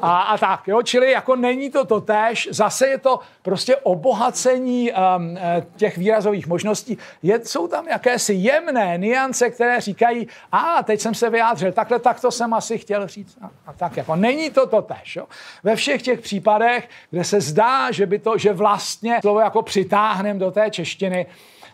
A, 0.00 0.20
a 0.20 0.38
tak, 0.38 0.68
jo, 0.68 0.82
čili 0.82 1.10
jako 1.10 1.36
není 1.36 1.70
to 1.70 1.84
to 1.84 2.00
tež, 2.00 2.48
zase 2.50 2.86
je 2.86 2.98
to 2.98 3.20
prostě 3.42 3.76
obohacení 3.76 4.92
um, 4.92 5.38
těch 5.76 5.98
výrazových 5.98 6.46
možností. 6.46 6.98
Je, 7.22 7.40
jsou 7.44 7.68
tam 7.68 7.88
jakési 7.88 8.34
jemné 8.34 8.98
niance, 8.98 9.50
které 9.50 9.80
říkají, 9.80 10.28
a 10.52 10.82
teď 10.82 11.00
jsem 11.00 11.14
se 11.14 11.30
vyjádřil, 11.30 11.72
takhle 11.72 11.98
tak 11.98 12.20
to 12.20 12.30
jsem 12.30 12.54
asi 12.54 12.78
chtěl 12.78 13.08
říct. 13.08 13.38
A, 13.42 13.50
a 13.66 13.72
tak 13.72 13.96
jako 13.96 14.16
není 14.16 14.50
to 14.50 14.66
to 14.66 14.82
tež. 14.82 15.16
Jo. 15.16 15.26
Ve 15.62 15.76
všech 15.76 16.02
těch 16.02 16.20
případech, 16.20 16.88
kde 17.10 17.24
se 17.24 17.40
zdá, 17.40 17.90
že 17.90 18.06
by 18.06 18.18
to, 18.18 18.38
že 18.38 18.52
vlastně 18.52 19.18
slovo 19.20 19.40
jako 19.40 19.62
přitáhneme 19.62 20.40
do 20.40 20.50
té 20.50 20.70
češtiny, 20.70 21.26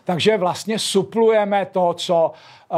takže 0.03 0.37
vlastně 0.37 0.79
suplujeme 0.79 1.65
to, 1.65 1.93
co, 1.93 2.31
uh, 2.71 2.77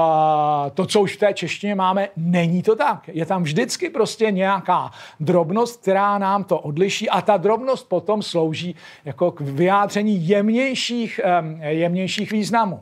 to, 0.73 0.85
co 0.85 1.01
už 1.01 1.15
v 1.15 1.19
té 1.19 1.33
češtině 1.33 1.75
máme. 1.75 2.09
Není 2.17 2.63
to 2.63 2.75
tak. 2.75 3.07
Je 3.07 3.25
tam 3.25 3.43
vždycky 3.43 3.89
prostě 3.89 4.31
nějaká 4.31 4.91
drobnost, 5.19 5.81
která 5.81 6.17
nám 6.17 6.43
to 6.43 6.59
odliší 6.59 7.09
a 7.09 7.21
ta 7.21 7.37
drobnost 7.37 7.89
potom 7.89 8.21
slouží 8.21 8.75
jako 9.05 9.31
k 9.31 9.41
vyjádření 9.41 10.27
jemnějších, 10.27 11.19
um, 11.41 11.61
jemnějších 11.61 12.31
významů. 12.31 12.79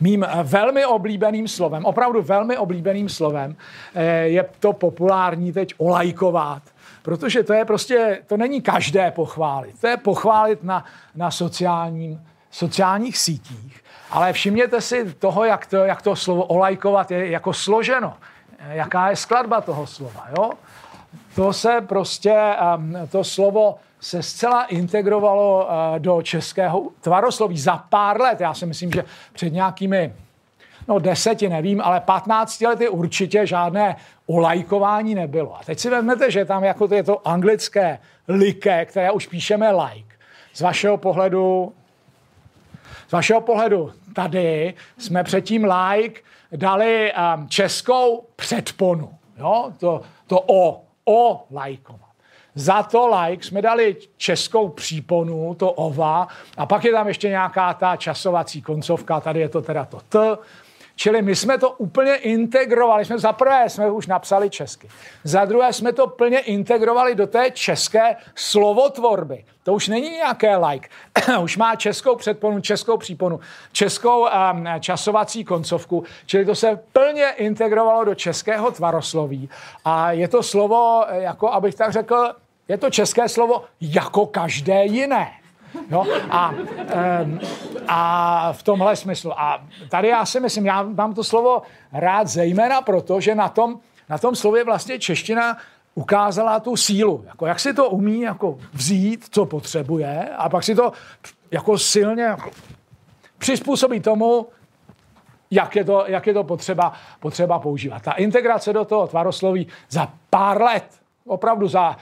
Mým 0.00 0.24
eh, 0.24 0.42
velmi 0.42 0.86
oblíbeným 0.86 1.48
slovem, 1.48 1.84
opravdu 1.84 2.22
velmi 2.22 2.56
oblíbeným 2.56 3.08
slovem, 3.08 3.56
eh, 3.94 4.14
je 4.14 4.48
to 4.60 4.72
populární 4.72 5.52
teď 5.52 5.74
olajkovat, 5.78 6.62
protože 7.02 7.42
to 7.42 7.52
je 7.52 7.64
prostě, 7.64 8.22
to 8.26 8.36
není 8.36 8.62
každé 8.62 9.10
pochválit. 9.10 9.80
To 9.80 9.86
je 9.86 9.96
pochválit 9.96 10.64
na, 10.64 10.84
na 11.14 11.30
sociálním 11.30 12.20
sociálních 12.50 13.18
sítích, 13.18 13.84
ale 14.10 14.32
všimněte 14.32 14.80
si 14.80 15.14
toho, 15.14 15.44
jak 15.44 15.66
to, 15.66 15.76
jak 15.76 16.02
to 16.02 16.16
slovo 16.16 16.44
olajkovat 16.44 17.10
je 17.10 17.30
jako 17.30 17.52
složeno. 17.52 18.14
Jaká 18.68 19.10
je 19.10 19.16
skladba 19.16 19.60
toho 19.60 19.86
slova, 19.86 20.26
jo? 20.38 20.50
To 21.34 21.52
se 21.52 21.80
prostě, 21.80 22.56
to 23.10 23.24
slovo 23.24 23.78
se 24.00 24.22
zcela 24.22 24.64
integrovalo 24.64 25.68
do 25.98 26.22
českého 26.22 26.82
tvarosloví 27.00 27.58
za 27.58 27.76
pár 27.76 28.20
let. 28.20 28.40
Já 28.40 28.54
si 28.54 28.66
myslím, 28.66 28.92
že 28.92 29.04
před 29.32 29.50
nějakými 29.50 30.14
no 30.88 30.98
deseti, 30.98 31.48
nevím, 31.48 31.80
ale 31.80 32.00
15 32.00 32.60
lety 32.60 32.88
určitě 32.88 33.46
žádné 33.46 33.96
olajkování 34.26 35.14
nebylo. 35.14 35.56
A 35.56 35.64
teď 35.64 35.78
si 35.78 35.90
vezmete, 35.90 36.30
že 36.30 36.44
tam 36.44 36.64
jako 36.64 36.88
to 36.88 36.94
je 36.94 37.02
to 37.02 37.28
anglické 37.28 37.98
like, 38.28 38.84
které 38.84 39.10
už 39.10 39.26
píšeme 39.26 39.70
like. 39.72 40.16
Z 40.52 40.60
vašeho 40.60 40.96
pohledu 40.96 41.72
z 43.08 43.12
vašeho 43.12 43.40
pohledu 43.40 43.92
tady 44.14 44.74
jsme 44.98 45.24
předtím 45.24 45.64
like 45.64 46.20
dali 46.52 47.12
um, 47.12 47.48
českou 47.48 48.26
předponu. 48.36 49.10
Jo? 49.38 49.72
To, 49.78 50.02
to 50.26 50.40
o, 50.46 50.82
o 51.04 51.44
lajkovat. 51.52 52.00
Za 52.54 52.82
to 52.82 53.06
like 53.06 53.44
jsme 53.44 53.62
dali 53.62 53.96
českou 54.16 54.68
příponu, 54.68 55.54
to 55.54 55.72
ova, 55.72 56.28
a 56.56 56.66
pak 56.66 56.84
je 56.84 56.92
tam 56.92 57.08
ještě 57.08 57.28
nějaká 57.28 57.74
ta 57.74 57.96
časovací 57.96 58.62
koncovka, 58.62 59.20
tady 59.20 59.40
je 59.40 59.48
to 59.48 59.62
teda 59.62 59.84
to 59.84 60.00
t, 60.08 60.38
Čili 60.98 61.22
my 61.22 61.36
jsme 61.36 61.58
to 61.58 61.70
úplně 61.70 62.16
integrovali. 62.16 63.04
Jsme 63.04 63.18
za 63.18 63.32
prvé 63.32 63.70
jsme 63.70 63.90
už 63.90 64.06
napsali 64.06 64.50
česky. 64.50 64.88
Za 65.24 65.44
druhé 65.44 65.72
jsme 65.72 65.92
to 65.92 66.06
plně 66.06 66.38
integrovali 66.38 67.14
do 67.14 67.26
té 67.26 67.50
české 67.50 68.16
slovotvorby. 68.34 69.44
To 69.62 69.72
už 69.72 69.88
není 69.88 70.10
nějaké 70.10 70.56
like. 70.56 70.88
už 71.42 71.56
má 71.56 71.76
českou 71.76 72.16
předponu, 72.16 72.60
českou 72.60 72.96
příponu, 72.96 73.40
českou 73.72 74.20
um, 74.20 74.66
časovací 74.80 75.44
koncovku, 75.44 76.04
čili 76.26 76.44
to 76.44 76.54
se 76.54 76.80
plně 76.92 77.30
integrovalo 77.30 78.04
do 78.04 78.14
českého 78.14 78.70
tvarosloví. 78.70 79.48
A 79.84 80.12
je 80.12 80.28
to 80.28 80.42
slovo, 80.42 81.04
jako 81.10 81.52
abych 81.52 81.74
tak 81.74 81.92
řekl, 81.92 82.32
je 82.68 82.78
to 82.78 82.90
české 82.90 83.28
slovo 83.28 83.64
jako 83.80 84.26
každé 84.26 84.84
jiné. 84.84 85.32
No, 85.90 86.04
a, 86.30 86.54
a 87.88 88.52
v 88.52 88.62
tomhle 88.62 88.96
smyslu. 88.96 89.40
A 89.40 89.64
tady 89.90 90.08
já 90.08 90.26
si 90.26 90.40
myslím, 90.40 90.66
já 90.66 90.82
mám 90.82 91.14
to 91.14 91.24
slovo 91.24 91.62
rád 91.92 92.26
zejména 92.26 92.80
proto, 92.80 93.20
že 93.20 93.34
na 93.34 93.48
tom, 93.48 93.80
na 94.08 94.18
tom 94.18 94.34
slově 94.34 94.64
vlastně 94.64 94.98
čeština 94.98 95.56
ukázala 95.94 96.60
tu 96.60 96.76
sílu. 96.76 97.24
Jako 97.26 97.46
jak 97.46 97.60
si 97.60 97.74
to 97.74 97.90
umí 97.90 98.20
jako 98.20 98.58
vzít, 98.72 99.26
co 99.30 99.46
potřebuje, 99.46 100.28
a 100.36 100.48
pak 100.48 100.64
si 100.64 100.74
to 100.74 100.92
jako 101.50 101.78
silně 101.78 102.36
přizpůsobí 103.38 104.00
tomu, 104.00 104.46
jak 105.50 105.76
je 105.76 105.84
to, 105.84 106.04
jak 106.06 106.26
je 106.26 106.34
to 106.34 106.44
potřeba, 106.44 106.92
potřeba 107.20 107.58
používat. 107.58 108.02
Ta 108.02 108.12
integrace 108.12 108.72
do 108.72 108.84
toho 108.84 109.06
tvarosloví 109.06 109.66
za 109.88 110.12
pár 110.30 110.62
let, 110.62 110.84
opravdu 111.26 111.68
za 111.68 111.96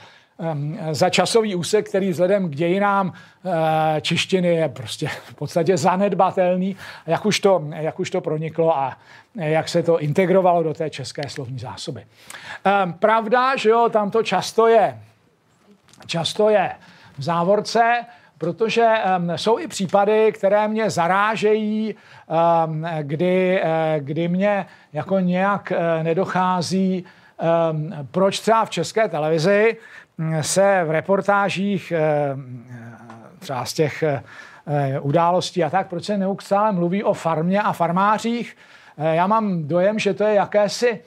za 0.91 1.09
časový 1.09 1.55
úsek, 1.55 1.89
který 1.89 2.09
vzhledem 2.09 2.49
k 2.49 2.55
dějinám 2.55 3.13
eh, 3.45 4.01
češtiny 4.01 4.47
je 4.47 4.69
prostě 4.69 5.07
v 5.07 5.33
podstatě 5.33 5.77
zanedbatelný, 5.77 6.75
jak 7.07 7.25
už 7.25 7.39
to, 7.39 7.63
jak 7.75 7.99
už 7.99 8.09
to 8.09 8.21
proniklo 8.21 8.77
a 8.77 8.97
jak 9.35 9.69
se 9.69 9.83
to 9.83 9.99
integrovalo 9.99 10.63
do 10.63 10.73
té 10.73 10.89
české 10.89 11.29
slovní 11.29 11.59
zásoby. 11.59 12.05
Pravda, 12.99 13.55
že 13.55 13.69
jo, 13.69 13.89
tam 13.89 14.11
to 14.11 14.23
často 14.23 14.67
je, 14.67 14.99
často 16.05 16.49
je 16.49 16.71
v 17.17 17.23
závorce, 17.23 18.05
protože 18.37 18.93
jsou 19.35 19.59
i 19.59 19.67
případy, 19.67 20.31
které 20.31 20.67
mě 20.67 20.89
zarážejí, 20.89 21.95
kdy, 23.01 23.61
uh, 23.63 23.69
kdy 24.05 24.27
mě 24.27 24.65
jako 24.93 25.19
nějak 25.19 25.71
uh, 25.71 26.03
nedochází, 26.03 27.05
proč 28.11 28.39
třeba 28.39 28.65
v 28.65 28.69
české 28.69 29.07
televizi 29.09 29.77
se 30.41 30.83
v 30.85 30.91
reportážích 30.91 31.91
eh, 31.91 32.35
třeba 33.39 33.65
z 33.65 33.73
těch 33.73 34.03
eh, 34.03 34.23
událostí 34.99 35.63
a 35.63 35.69
tak, 35.69 35.87
proč 35.87 36.03
se 36.03 36.17
neustále 36.17 36.71
mluví 36.71 37.03
o 37.03 37.13
farmě 37.13 37.61
a 37.61 37.73
farmářích. 37.73 38.57
Eh, 38.97 39.15
já 39.15 39.27
mám 39.27 39.67
dojem, 39.67 39.99
že 39.99 40.13
to 40.13 40.23
je 40.23 40.33
jakési 40.33 41.01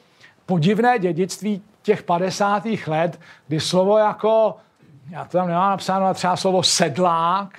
podivné 0.46 0.98
dědictví 0.98 1.62
těch 1.82 2.02
50. 2.02 2.86
let, 2.86 3.20
kdy 3.48 3.60
slovo 3.60 3.98
jako, 3.98 4.56
já 5.10 5.24
to 5.24 5.38
tam 5.38 5.48
nemám 5.48 5.70
napsáno, 5.70 6.04
ale 6.04 6.14
třeba 6.14 6.36
slovo 6.36 6.62
sedlák, 6.62 7.58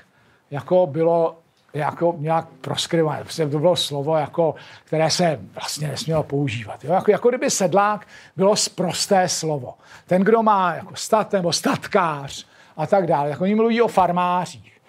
jako 0.51 0.87
bylo 0.87 1.38
jako 1.73 2.15
nějak 2.17 2.47
proskrivované. 2.61 3.21
Prostě 3.21 3.47
to 3.47 3.59
bylo 3.59 3.75
slovo, 3.75 4.17
jako, 4.17 4.55
které 4.83 5.11
se 5.11 5.39
vlastně 5.53 5.87
nesmělo 5.87 6.23
používat. 6.23 6.83
Jo? 6.83 6.93
Jako, 6.93 7.11
jako 7.11 7.29
kdyby 7.29 7.49
sedlák 7.49 8.07
bylo 8.35 8.55
prosté 8.75 9.29
slovo. 9.29 9.73
Ten, 10.07 10.21
kdo 10.21 10.43
má 10.43 10.75
jako 10.75 10.95
stat 10.95 11.33
nebo 11.33 11.53
statkář 11.53 12.45
a 12.77 12.87
tak 12.87 13.07
dále. 13.07 13.29
Jako 13.29 13.43
oni 13.43 13.55
mluví 13.55 13.81
o 13.81 13.87
farmářích. 13.87 14.81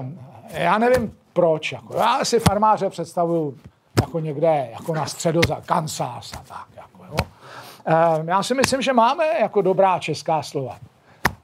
Um, 0.00 0.20
já 0.50 0.78
nevím 0.78 1.16
proč. 1.32 1.72
Jako. 1.72 1.96
Já 1.96 2.24
si 2.24 2.40
farmáře 2.40 2.90
představuju 2.90 3.58
jako 4.00 4.20
někde 4.20 4.68
jako 4.72 4.94
na 4.94 5.06
středoza, 5.06 5.60
Kansas 5.66 6.32
a 6.32 6.42
tak. 6.48 6.66
Jako, 6.76 7.04
jo? 7.04 7.16
Um, 8.18 8.28
já 8.28 8.42
si 8.42 8.54
myslím, 8.54 8.82
že 8.82 8.92
máme 8.92 9.24
jako 9.40 9.62
dobrá 9.62 9.98
česká 9.98 10.42
slova. 10.42 10.78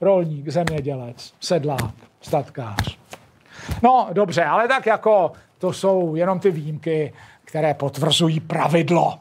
Rolník, 0.01 0.49
zemědělec, 0.49 1.33
sedlák, 1.39 1.93
statkář. 2.21 2.97
No 3.83 4.07
dobře, 4.13 4.43
ale 4.43 4.67
tak 4.67 4.85
jako 4.85 5.31
to 5.57 5.73
jsou 5.73 6.15
jenom 6.15 6.39
ty 6.39 6.51
výjimky, 6.51 7.13
které 7.45 7.73
potvrzují 7.73 8.39
pravidlo. 8.39 9.19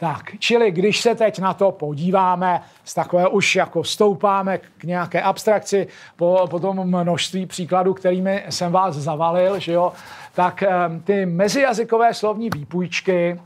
Tak, 0.00 0.30
čili 0.38 0.70
když 0.70 1.00
se 1.00 1.14
teď 1.14 1.38
na 1.38 1.54
to 1.54 1.72
podíváme, 1.72 2.62
z 2.84 2.94
takové 2.94 3.28
už 3.28 3.56
jako 3.56 3.84
stoupáme 3.84 4.58
k 4.58 4.84
nějaké 4.84 5.22
abstrakci 5.22 5.86
po, 6.16 6.46
po 6.50 6.60
tom 6.60 6.86
množství 6.86 7.46
příkladů, 7.46 7.94
kterými 7.94 8.44
jsem 8.48 8.72
vás 8.72 8.94
zavalil, 8.94 9.58
že 9.58 9.72
jo, 9.72 9.92
tak 10.34 10.64
ty 11.04 11.26
mezijazykové 11.26 12.14
slovní 12.14 12.50
výpůjčky, 12.50 13.40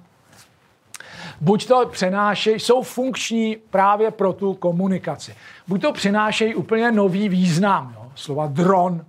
buď 1.41 1.67
to 1.67 1.87
přenášejí, 1.87 2.61
jsou 2.61 2.83
funkční 2.83 3.57
právě 3.71 4.11
pro 4.11 4.33
tu 4.33 4.55
komunikaci. 4.55 5.35
Buď 5.69 5.83
to 5.83 5.93
přinášejí 5.93 6.55
úplně 6.55 6.93
nový 6.93 7.29
význam, 7.29 7.95
jo, 7.97 8.13
slova 8.15 8.47
dron, 8.47 9.05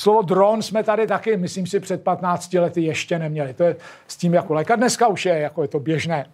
Slovo 0.00 0.22
dron 0.22 0.62
jsme 0.62 0.84
tady 0.84 1.06
taky, 1.06 1.36
myslím 1.36 1.66
si, 1.66 1.80
před 1.80 2.02
15 2.02 2.52
lety 2.52 2.82
ještě 2.82 3.18
neměli. 3.18 3.54
To 3.54 3.62
je 3.62 3.76
s 4.08 4.16
tím 4.16 4.34
jako 4.34 4.54
léka. 4.54 4.76
Dneska 4.76 5.08
už 5.08 5.26
je, 5.26 5.38
jako 5.38 5.62
je 5.62 5.68
to 5.68 5.80
běžné 5.80 6.26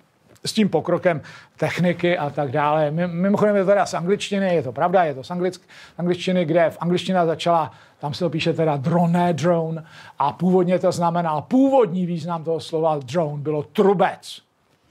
s 0.45 0.53
tím 0.53 0.69
pokrokem 0.69 1.21
techniky 1.57 2.19
a 2.19 2.31
tak 2.31 2.51
dále. 2.51 2.91
Mimochodem 2.91 3.57
je 3.57 3.65
to 3.65 3.71
teda 3.71 3.87
z 3.87 3.95
angličtiny, 3.95 4.55
je 4.55 4.63
to 4.63 4.73
pravda, 4.73 5.05
je 5.05 5.15
to 5.15 5.25
z 5.25 5.31
anglick, 5.31 5.63
angličtiny, 5.99 6.45
kde 6.45 6.71
v 6.71 6.77
angličtina 6.81 7.27
začala, 7.27 7.71
tam 7.99 8.15
se 8.15 8.25
to 8.25 8.31
píše 8.31 8.53
teda 8.53 8.77
drone, 8.77 9.33
drone 9.33 9.85
a 10.19 10.33
původně 10.33 10.79
to 10.79 10.93
znamená, 10.93 11.41
původní 11.41 12.07
význam 12.07 12.45
toho 12.45 12.61
slova 12.61 12.99
drone 12.99 13.43
bylo 13.43 13.63
trubec. 13.63 14.43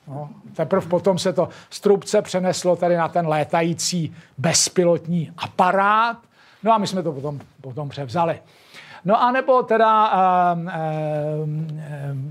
No, 0.07 0.29
teprve 0.55 0.87
potom 0.87 1.19
se 1.19 1.33
to 1.33 1.49
z 1.69 1.79
trubce 1.79 2.21
přeneslo 2.21 2.75
tady 2.75 2.97
na 2.97 3.07
ten 3.07 3.27
létající 3.27 4.15
bezpilotní 4.37 5.31
aparát, 5.37 6.17
no 6.63 6.73
a 6.73 6.77
my 6.77 6.87
jsme 6.87 7.03
to 7.03 7.11
potom, 7.11 7.39
potom 7.61 7.89
převzali. 7.89 8.39
No 9.05 9.21
a 9.21 9.31
nebo 9.31 9.63
teda 9.63 10.13
uh, 10.53 10.59
uh, 10.59 10.69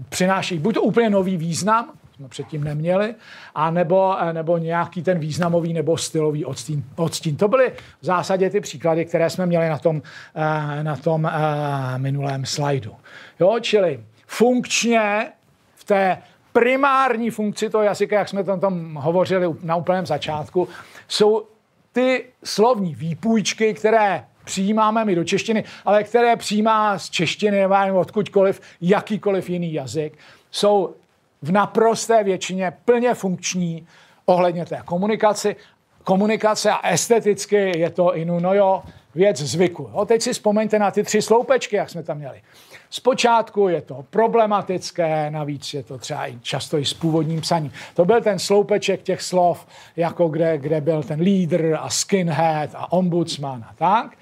přináší 0.09 0.59
buď 0.59 0.75
to 0.75 0.83
úplně 0.83 1.11
nový 1.11 1.37
význam, 1.37 1.93
jsme 2.15 2.29
předtím 2.29 2.65
neměli, 2.65 3.15
a 3.55 3.71
nebo, 3.71 4.17
nebo 4.33 4.59
nějaký 4.59 5.03
ten 5.03 5.19
významový 5.19 5.73
nebo 5.73 5.97
stylový 5.97 6.45
odstín, 6.45 6.85
odstín. 6.97 7.37
To 7.37 7.49
byly 7.49 7.73
v 8.01 8.05
zásadě 8.05 8.51
ty 8.51 8.61
příklady, 8.61 9.05
které 9.05 9.31
jsme 9.31 9.47
měli 9.47 9.69
na 9.69 9.79
tom, 9.79 10.03
na 10.83 10.97
tom 10.97 11.31
minulém 11.97 12.47
slajdu. 12.47 12.97
Jo, 13.41 13.57
čili 13.61 14.05
funkčně 14.27 15.33
v 15.75 15.85
té 15.85 16.19
primární 16.53 17.31
funkci 17.31 17.71
toho 17.71 17.85
jazyka, 17.85 18.19
jak 18.19 18.29
jsme 18.29 18.45
tam, 18.45 18.61
tam 18.61 18.95
hovořili 18.95 19.55
na 19.63 19.77
úplném 19.77 20.07
začátku, 20.07 20.69
jsou 21.09 21.47
ty 21.93 22.25
slovní 22.45 22.95
výpůjčky, 22.95 23.75
které 23.75 24.25
přijímáme 24.45 25.05
my 25.05 25.15
do 25.15 25.25
češtiny, 25.25 25.65
ale 25.85 26.05
které 26.05 26.37
přijímá 26.37 26.99
z 26.99 27.11
češtiny 27.11 27.61
nebo 27.61 28.01
odkudkoliv 28.01 28.61
jakýkoliv 28.81 29.51
jiný 29.51 29.73
jazyk, 29.73 30.19
jsou 30.51 30.95
v 31.43 31.53
naprosté 31.53 32.25
většině 32.25 32.73
plně 32.85 33.15
funkční 33.15 33.87
ohledně 34.25 34.67
té 34.67 34.81
komunikaci. 34.85 35.57
Komunikace 36.05 36.71
a 36.71 36.89
esteticky 36.89 37.79
je 37.79 37.91
to 37.91 38.17
inu, 38.17 38.41
no 38.41 38.55
jo, 38.55 38.83
věc 39.15 39.41
zvyku. 39.41 39.91
Jo, 39.95 40.05
teď 40.05 40.23
si 40.23 40.33
vzpomeňte 40.33 40.79
na 40.79 40.91
ty 40.91 41.03
tři 41.03 41.23
sloupečky, 41.23 41.77
jak 41.77 41.91
jsme 41.91 42.03
tam 42.03 42.19
měli. 42.19 42.43
Zpočátku 42.91 43.69
je 43.69 43.81
to 43.81 44.05
problematické, 44.11 45.31
navíc 45.31 45.75
je 45.75 45.83
to 45.83 45.99
třeba 45.99 46.27
i 46.27 46.39
často 46.41 46.79
i 46.79 46.85
s 46.85 46.95
původním 46.95 47.41
psaním. 47.41 47.73
To 47.95 48.05
byl 48.05 48.21
ten 48.21 48.39
sloupeček 48.39 49.03
těch 49.03 49.23
slov, 49.23 49.67
jako 49.97 50.29
kde, 50.29 50.59
kde 50.59 50.81
byl 50.81 51.03
ten 51.03 51.21
lídr 51.21 51.77
a 51.81 51.91
skinhead 51.91 52.71
a 52.75 52.93
ombudsman 52.93 53.65
a 53.69 53.75
tak. 53.75 54.17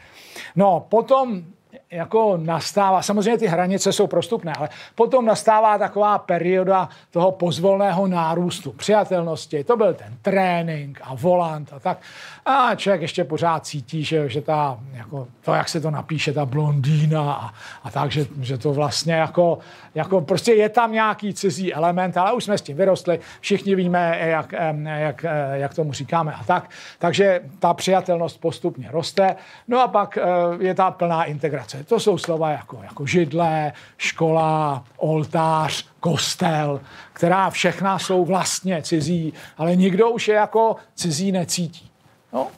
No, 0.56 0.86
potom 0.88 1.42
jako 1.90 2.36
nastává, 2.36 3.02
samozřejmě 3.02 3.38
ty 3.38 3.46
hranice 3.46 3.92
jsou 3.92 4.06
prostupné, 4.06 4.52
ale 4.58 4.68
potom 4.94 5.24
nastává 5.24 5.78
taková 5.78 6.18
perioda 6.18 6.88
toho 7.10 7.32
pozvolného 7.32 8.06
nárůstu, 8.06 8.72
přijatelnosti. 8.72 9.64
To 9.64 9.76
byl 9.76 9.94
ten 9.94 10.16
trénink 10.22 11.00
a 11.02 11.14
volant 11.14 11.72
a 11.72 11.80
tak. 11.80 11.98
A 12.46 12.74
člověk 12.74 13.02
ještě 13.02 13.24
pořád 13.24 13.66
cítí, 13.66 14.04
že, 14.04 14.28
že 14.28 14.40
ta, 14.40 14.78
jako 14.92 15.28
to, 15.44 15.54
jak 15.54 15.68
se 15.68 15.80
to 15.80 15.90
napíše, 15.90 16.32
ta 16.32 16.46
blondýna 16.46 17.32
a, 17.32 17.50
a 17.84 17.90
tak, 17.90 18.12
že, 18.12 18.26
že 18.40 18.58
to 18.58 18.72
vlastně 18.72 19.14
jako, 19.14 19.58
jako 19.94 20.20
prostě 20.20 20.52
je 20.52 20.68
tam 20.68 20.92
nějaký 20.92 21.34
cizí 21.34 21.74
element, 21.74 22.16
ale 22.16 22.32
už 22.32 22.44
jsme 22.44 22.58
s 22.58 22.62
tím 22.62 22.76
vyrostli, 22.76 23.20
všichni 23.40 23.74
víme, 23.74 24.18
jak, 24.20 24.52
jak, 24.84 25.24
jak 25.52 25.74
tomu 25.74 25.92
říkáme 25.92 26.32
a 26.32 26.44
tak. 26.44 26.70
Takže 26.98 27.40
ta 27.58 27.74
přijatelnost 27.74 28.40
postupně 28.40 28.88
roste. 28.90 29.36
No 29.68 29.80
a 29.80 29.88
pak 29.88 30.18
eh, 30.18 30.22
je 30.58 30.74
ta 30.74 30.90
plná 30.90 31.24
integrace. 31.24 31.84
To 31.84 32.00
jsou 32.00 32.18
slova 32.18 32.50
jako, 32.50 32.80
jako 32.82 33.06
židle, 33.06 33.72
škola, 33.96 34.84
oltář, 34.96 35.86
kostel, 36.00 36.80
která 37.12 37.50
všechna 37.50 37.98
jsou 37.98 38.24
vlastně 38.24 38.82
cizí, 38.82 39.32
ale 39.56 39.76
nikdo 39.76 40.10
už 40.10 40.28
je 40.28 40.34
jako 40.34 40.76
cizí 40.94 41.32
necítí. 41.32 41.91
No. 42.32 42.48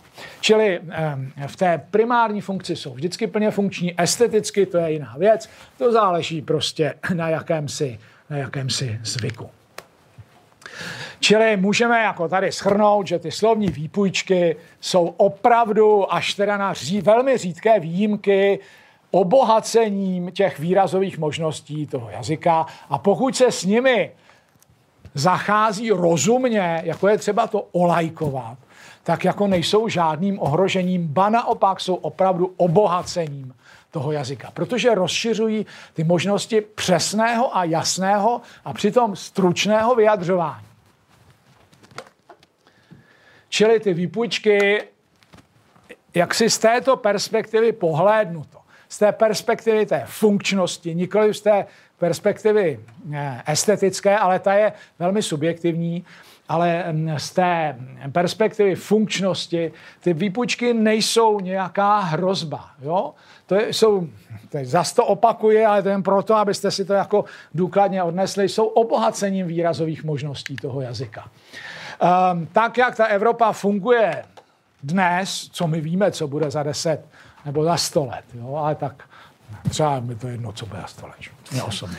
Čili 0.40 0.80
v 1.46 1.56
té 1.56 1.86
primární 1.90 2.40
funkci 2.40 2.76
jsou 2.76 2.94
vždycky 2.94 3.26
plně 3.26 3.50
funkční, 3.50 4.00
esteticky 4.00 4.66
to 4.66 4.78
je 4.78 4.92
jiná 4.92 5.14
věc, 5.18 5.48
to 5.78 5.92
záleží 5.92 6.42
prostě 6.42 6.94
na 7.14 7.28
jakémsi 7.28 7.98
na 8.30 8.36
jakémsi 8.36 9.00
zvyku. 9.02 9.50
Čili 11.20 11.56
můžeme 11.56 12.02
jako 12.02 12.28
tady 12.28 12.52
schrnout, 12.52 13.06
že 13.06 13.18
ty 13.18 13.30
slovní 13.30 13.68
výpůjčky 13.68 14.56
jsou 14.80 15.06
opravdu 15.16 16.14
až 16.14 16.34
teda 16.34 16.56
na 16.56 16.74
ří, 16.74 17.00
velmi 17.00 17.38
řídké 17.38 17.80
výjimky 17.80 18.58
obohacením 19.10 20.30
těch 20.30 20.58
výrazových 20.58 21.18
možností 21.18 21.86
toho 21.86 22.10
jazyka 22.10 22.66
a 22.90 22.98
pokud 22.98 23.36
se 23.36 23.52
s 23.52 23.64
nimi 23.64 24.12
zachází 25.14 25.90
rozumně, 25.90 26.82
jako 26.84 27.08
je 27.08 27.18
třeba 27.18 27.46
to 27.46 27.68
olajkovat, 27.72 28.58
tak 29.04 29.24
jako 29.24 29.46
nejsou 29.46 29.88
žádným 29.88 30.38
ohrožením, 30.42 31.08
ba 31.08 31.28
naopak 31.28 31.80
jsou 31.80 31.94
opravdu 31.94 32.54
obohacením 32.56 33.54
toho 33.90 34.12
jazyka, 34.12 34.50
protože 34.50 34.94
rozšiřují 34.94 35.66
ty 35.94 36.04
možnosti 36.04 36.60
přesného 36.60 37.56
a 37.56 37.64
jasného 37.64 38.40
a 38.64 38.72
přitom 38.72 39.16
stručného 39.16 39.94
vyjadřování. 39.94 40.66
Čili 43.48 43.80
ty 43.80 43.94
výpůjčky, 43.94 44.82
jak 46.14 46.34
si 46.34 46.50
z 46.50 46.58
této 46.58 46.96
perspektivy 46.96 47.72
pohlédnuto, 47.72 48.58
z 48.88 48.98
té 48.98 49.12
perspektivy 49.12 49.86
té 49.86 50.02
funkčnosti, 50.06 50.94
nikoli 50.94 51.34
z 51.34 51.40
té 51.40 51.66
perspektivy 51.98 52.80
eh, 53.14 53.42
estetické, 53.46 54.18
ale 54.18 54.38
ta 54.38 54.54
je 54.54 54.72
velmi 54.98 55.22
subjektivní, 55.22 56.04
ale 56.48 56.84
mm, 56.92 57.18
z 57.18 57.30
té 57.30 57.76
perspektivy 58.12 58.74
funkčnosti 58.74 59.72
ty 60.00 60.14
výpůjčky 60.14 60.74
nejsou 60.74 61.40
nějaká 61.40 61.98
hrozba. 61.98 62.70
Jo? 62.82 63.14
To 63.46 63.56
jsou, 63.56 64.08
to 64.48 64.58
zas 64.62 64.92
to 64.92 65.06
opakuje, 65.06 65.66
ale 65.66 65.82
to 65.82 65.88
jen 65.88 66.02
proto, 66.02 66.34
abyste 66.34 66.70
si 66.70 66.84
to 66.84 66.92
jako 66.92 67.24
důkladně 67.54 68.02
odnesli, 68.02 68.48
jsou 68.48 68.66
obohacením 68.66 69.46
výrazových 69.46 70.04
možností 70.04 70.56
toho 70.56 70.80
jazyka. 70.80 71.24
Um, 72.32 72.46
tak, 72.46 72.78
jak 72.78 72.96
ta 72.96 73.06
Evropa 73.06 73.52
funguje 73.52 74.24
dnes, 74.82 75.48
co 75.52 75.66
my 75.66 75.80
víme, 75.80 76.10
co 76.10 76.28
bude 76.28 76.50
za 76.50 76.62
10 76.62 77.04
nebo 77.44 77.64
za 77.64 77.76
100 77.76 78.04
let, 78.06 78.24
jo? 78.34 78.54
ale 78.56 78.74
tak 78.74 79.04
třeba 79.68 80.00
mi 80.00 80.14
to 80.14 80.28
jedno, 80.28 80.52
co 80.52 80.66
bude 80.66 80.80
za 80.80 80.86
100 80.86 81.06
let. 81.06 81.16
Mě 81.52 81.62
osobně. 81.62 81.98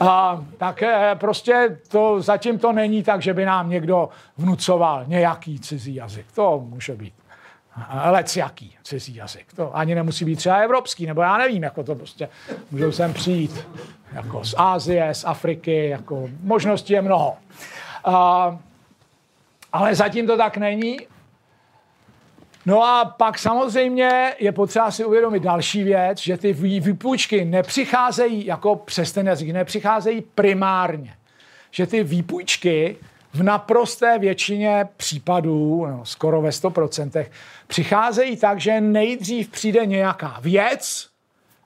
A, 0.00 0.44
tak 0.58 0.82
eh, 0.82 1.14
prostě 1.14 1.78
to, 1.88 2.22
zatím 2.22 2.58
to 2.58 2.72
není 2.72 3.02
tak, 3.02 3.22
že 3.22 3.34
by 3.34 3.44
nám 3.44 3.70
někdo 3.70 4.08
vnucoval 4.36 5.04
nějaký 5.06 5.60
cizí 5.60 5.94
jazyk. 5.94 6.26
To 6.34 6.60
může 6.68 6.94
být 6.94 7.14
lec 8.04 8.36
jaký 8.36 8.76
cizí 8.82 9.14
jazyk. 9.14 9.52
To 9.56 9.76
ani 9.76 9.94
nemusí 9.94 10.24
být 10.24 10.36
třeba 10.36 10.56
evropský, 10.56 11.06
nebo 11.06 11.22
já 11.22 11.38
nevím, 11.38 11.62
jako 11.62 11.82
to 11.82 11.94
prostě 11.94 12.28
můžou 12.70 12.92
sem 12.92 13.14
přijít 13.14 13.66
jako 14.12 14.44
z 14.44 14.54
Ázie, 14.58 15.14
z 15.14 15.24
Afriky, 15.24 15.88
jako 15.88 16.28
možností 16.42 16.92
je 16.92 17.02
mnoho. 17.02 17.36
A, 18.04 18.58
ale 19.72 19.94
zatím 19.94 20.26
to 20.26 20.36
tak 20.36 20.56
není. 20.56 20.98
No 22.66 22.82
a 22.84 23.04
pak 23.04 23.38
samozřejmě 23.38 24.34
je 24.38 24.52
potřeba 24.52 24.90
si 24.90 25.04
uvědomit 25.04 25.42
další 25.42 25.84
věc, 25.84 26.18
že 26.18 26.36
ty 26.36 26.52
výpůjčky 26.52 27.44
nepřicházejí 27.44 28.46
jako 28.46 28.76
přes 28.76 29.12
ten 29.12 29.26
jazyk, 29.26 29.50
nepřicházejí 29.50 30.20
primárně. 30.20 31.14
Že 31.70 31.86
ty 31.86 32.04
výpůjčky 32.04 32.96
v 33.34 33.42
naprosté 33.42 34.18
většině 34.18 34.88
případů, 34.96 35.86
no, 35.86 36.04
skoro 36.04 36.42
ve 36.42 36.50
100%, 36.50 37.26
přicházejí 37.66 38.36
tak, 38.36 38.60
že 38.60 38.80
nejdřív 38.80 39.48
přijde 39.48 39.86
nějaká 39.86 40.38
věc 40.40 41.08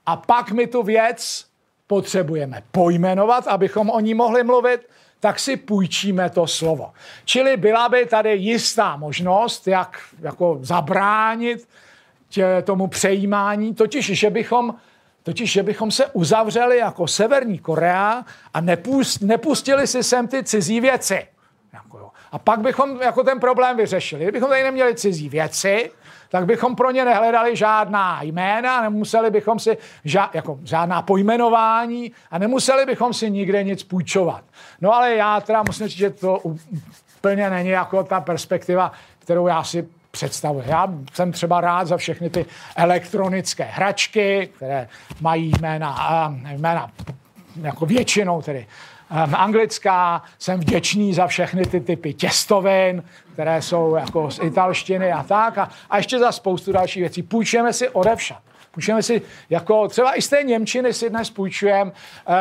a 0.06 0.16
pak 0.16 0.50
my 0.50 0.66
tu 0.66 0.82
věc 0.82 1.46
potřebujeme 1.86 2.62
pojmenovat, 2.72 3.46
abychom 3.46 3.90
o 3.90 4.00
ní 4.00 4.14
mohli 4.14 4.44
mluvit, 4.44 4.88
tak 5.22 5.38
si 5.38 5.56
půjčíme 5.56 6.30
to 6.30 6.46
slovo. 6.46 6.92
Čili 7.24 7.56
byla 7.56 7.88
by 7.88 8.06
tady 8.06 8.36
jistá 8.36 8.96
možnost, 8.96 9.68
jak 9.68 10.00
jako 10.20 10.58
zabránit 10.62 11.68
tě, 12.28 12.62
tomu 12.64 12.86
přejímání, 12.86 13.74
totiž, 13.74 14.06
že 14.06 14.30
bychom 14.30 14.74
Totiž, 15.22 15.52
že 15.52 15.62
bychom 15.62 15.90
se 15.90 16.06
uzavřeli 16.06 16.78
jako 16.78 17.06
Severní 17.06 17.58
Korea 17.58 18.24
a 18.54 18.60
nepust, 18.60 19.22
nepustili 19.22 19.86
si 19.86 20.02
sem 20.02 20.28
ty 20.28 20.44
cizí 20.44 20.80
věci. 20.80 21.26
Jako 21.72 21.98
jo. 21.98 22.10
A 22.32 22.38
pak 22.38 22.60
bychom 22.60 23.02
jako 23.02 23.22
ten 23.22 23.40
problém 23.40 23.76
vyřešili. 23.76 24.22
Kdybychom 24.22 24.48
tady 24.48 24.62
neměli 24.62 24.94
cizí 24.94 25.28
věci, 25.28 25.90
tak 26.32 26.46
bychom 26.46 26.76
pro 26.76 26.90
ně 26.90 27.04
nehledali 27.04 27.56
žádná 27.56 28.22
jména, 28.22 28.82
nemuseli 28.82 29.30
bychom 29.30 29.58
si 29.58 29.78
ža, 30.04 30.30
jako 30.34 30.58
žádná 30.64 31.02
pojmenování 31.02 32.12
a 32.30 32.38
nemuseli 32.38 32.86
bychom 32.86 33.14
si 33.14 33.30
nikde 33.30 33.64
nic 33.64 33.82
půjčovat. 33.82 34.44
No 34.80 34.94
ale 34.94 35.14
já 35.14 35.40
teda 35.40 35.62
musím 35.66 35.88
říct, 35.88 35.98
že 35.98 36.10
to 36.10 36.38
úplně 36.38 37.50
není 37.50 37.68
jako 37.68 38.04
ta 38.04 38.20
perspektiva, 38.20 38.92
kterou 39.18 39.46
já 39.46 39.64
si 39.64 39.88
představuji. 40.10 40.64
Já 40.66 40.88
jsem 41.12 41.32
třeba 41.32 41.60
rád 41.60 41.88
za 41.88 41.96
všechny 41.96 42.30
ty 42.30 42.46
elektronické 42.76 43.64
hračky, 43.64 44.50
které 44.56 44.88
mají 45.20 45.52
jména, 45.60 46.34
jména 46.56 46.90
jako 47.62 47.86
většinou 47.86 48.42
tedy 48.42 48.66
um, 49.12 49.34
anglická. 49.34 50.22
Jsem 50.38 50.60
vděčný 50.60 51.14
za 51.14 51.26
všechny 51.26 51.66
ty 51.66 51.80
typy 51.80 52.14
těstovin, 52.14 53.02
které 53.32 53.62
jsou 53.62 53.94
jako 53.94 54.30
z 54.30 54.40
italštiny 54.42 55.12
a 55.12 55.22
tak. 55.22 55.58
A, 55.58 55.70
a 55.90 55.96
ještě 55.96 56.18
za 56.18 56.32
spoustu 56.32 56.72
dalších 56.72 57.02
věcí. 57.02 57.22
Půjčujeme 57.22 57.72
si 57.72 57.88
odevšat. 57.88 58.42
Půjčujeme 58.70 59.02
si, 59.02 59.22
jako 59.50 59.88
třeba 59.88 60.18
i 60.18 60.22
z 60.22 60.28
té 60.28 60.42
Němčiny 60.42 60.92
si 60.92 61.10
dnes 61.10 61.30
půjčujeme, 61.30 61.92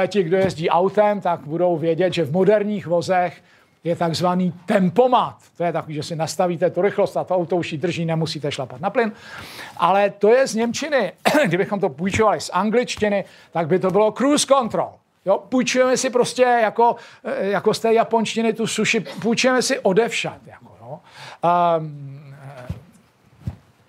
eh, 0.03 0.07
ti, 0.07 0.23
kdo 0.23 0.37
jezdí 0.37 0.69
autem, 0.69 1.21
tak 1.21 1.39
budou 1.39 1.77
vědět, 1.77 2.13
že 2.13 2.23
v 2.23 2.31
moderních 2.31 2.87
vozech 2.87 3.41
je 3.83 3.95
takzvaný 3.95 4.53
tempomat. 4.65 5.37
To 5.57 5.63
je 5.63 5.73
takový, 5.73 5.93
že 5.93 6.03
si 6.03 6.15
nastavíte 6.15 6.69
tu 6.69 6.81
rychlost 6.81 7.17
a 7.17 7.23
to 7.23 7.35
auto 7.35 7.55
už 7.55 7.71
ji 7.71 7.77
drží, 7.77 8.05
nemusíte 8.05 8.51
šlapat 8.51 8.81
na 8.81 8.89
plyn. 8.89 9.11
Ale 9.77 10.09
to 10.09 10.29
je 10.29 10.47
z 10.47 10.55
Němčiny. 10.55 11.11
Kdybychom 11.45 11.79
to 11.79 11.89
půjčovali 11.89 12.41
z 12.41 12.49
angličtiny, 12.53 13.25
tak 13.51 13.67
by 13.67 13.79
to 13.79 13.91
bylo 13.91 14.11
cruise 14.11 14.47
control. 14.47 14.93
Jo, 15.25 15.43
půjčujeme 15.49 15.97
si 15.97 16.09
prostě 16.09 16.41
jako, 16.43 16.95
eh, 17.23 17.45
jako 17.47 17.73
z 17.73 17.79
té 17.79 17.93
japonštiny 17.93 18.53
tu 18.53 18.67
suši, 18.67 18.99
půjčujeme 18.99 19.61
si 19.61 19.79
odevšat. 19.79 20.37
Jako, 20.45 20.77
jo. 20.81 20.99
Um, 21.79 22.35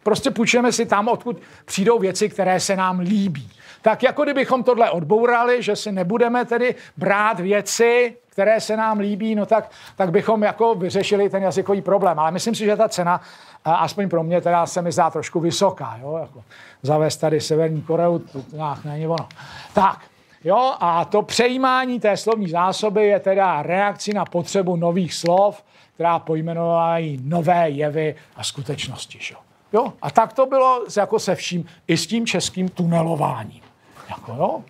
prostě 0.03 0.31
půjčujeme 0.31 0.73
si 0.73 0.87
tam, 0.87 1.09
odkud 1.09 1.43
přijdou 1.65 1.99
věci, 1.99 2.29
které 2.29 2.61
se 2.61 2.77
nám 2.77 2.99
líbí. 2.99 3.51
Tak 3.83 4.03
jako 4.03 4.23
kdybychom 4.23 4.63
tohle 4.65 4.91
odbourali, 4.91 5.63
že 5.63 5.77
si 5.77 5.93
nebudeme 5.93 6.45
tedy 6.45 6.75
brát 6.97 7.41
věci, 7.41 8.17
které 8.29 8.61
se 8.61 8.77
nám 8.77 8.99
líbí, 8.99 9.35
no 9.35 9.47
tak, 9.47 9.71
tak 9.97 10.11
bychom 10.11 10.43
jako 10.43 10.75
vyřešili 10.75 11.31
ten 11.31 11.43
jazykový 11.43 11.83
problém. 11.83 12.19
Ale 12.19 12.31
myslím 12.31 12.55
si, 12.55 12.65
že 12.65 12.77
ta 12.77 12.89
cena, 12.89 13.21
aspoň 13.65 14.09
pro 14.09 14.23
mě, 14.23 14.41
teda 14.41 14.67
se 14.67 14.83
mi 14.83 14.93
zdá 14.93 15.11
trošku 15.11 15.41
vysoká. 15.41 15.99
Jo? 16.03 16.19
Jako 16.21 16.45
zavést 16.83 17.17
tady 17.17 17.41
Severní 17.41 17.83
Koreu, 17.83 18.19
to 18.19 18.45
není 18.85 19.07
ono. 19.07 19.29
Tak, 19.75 19.99
Jo, 20.45 20.75
a 20.81 21.05
to 21.05 21.23
přejímání 21.23 22.01
té 22.01 22.17
slovní 22.17 22.49
zásoby 22.49 23.07
je 23.07 23.21
teda 23.21 23.63
reakcí 23.63 24.13
na 24.13 24.25
potřebu 24.25 24.77
nových 24.77 25.15
slov, 25.15 25.65
která 25.95 26.19
pojmenovají 26.19 27.21
nové 27.23 27.71
jevy 27.71 28.15
a 28.37 28.45
skutečnosti. 28.45 29.19
Jo. 29.31 29.39
jo, 29.73 29.93
a 30.03 30.11
tak 30.11 30.33
to 30.33 30.47
bylo 30.47 30.85
jako 30.97 31.19
se 31.19 31.35
vším, 31.35 31.67
i 31.89 31.97
s 31.97 32.07
tím 32.07 32.27
českým 32.27 32.69
tunelováním. 32.69 33.63
Jako, 34.09 34.33
jo? 34.33 34.63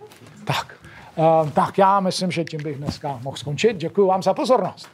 Tak. 0.45 0.75
Uh, 1.15 1.49
tak 1.49 1.77
já 1.77 1.99
myslím, 1.99 2.31
že 2.31 2.43
tím 2.43 2.63
bych 2.63 2.77
dneska 2.77 3.19
mohl 3.23 3.37
skončit. 3.37 3.77
Děkuji 3.77 4.07
vám 4.07 4.23
za 4.23 4.33
pozornost. 4.33 4.89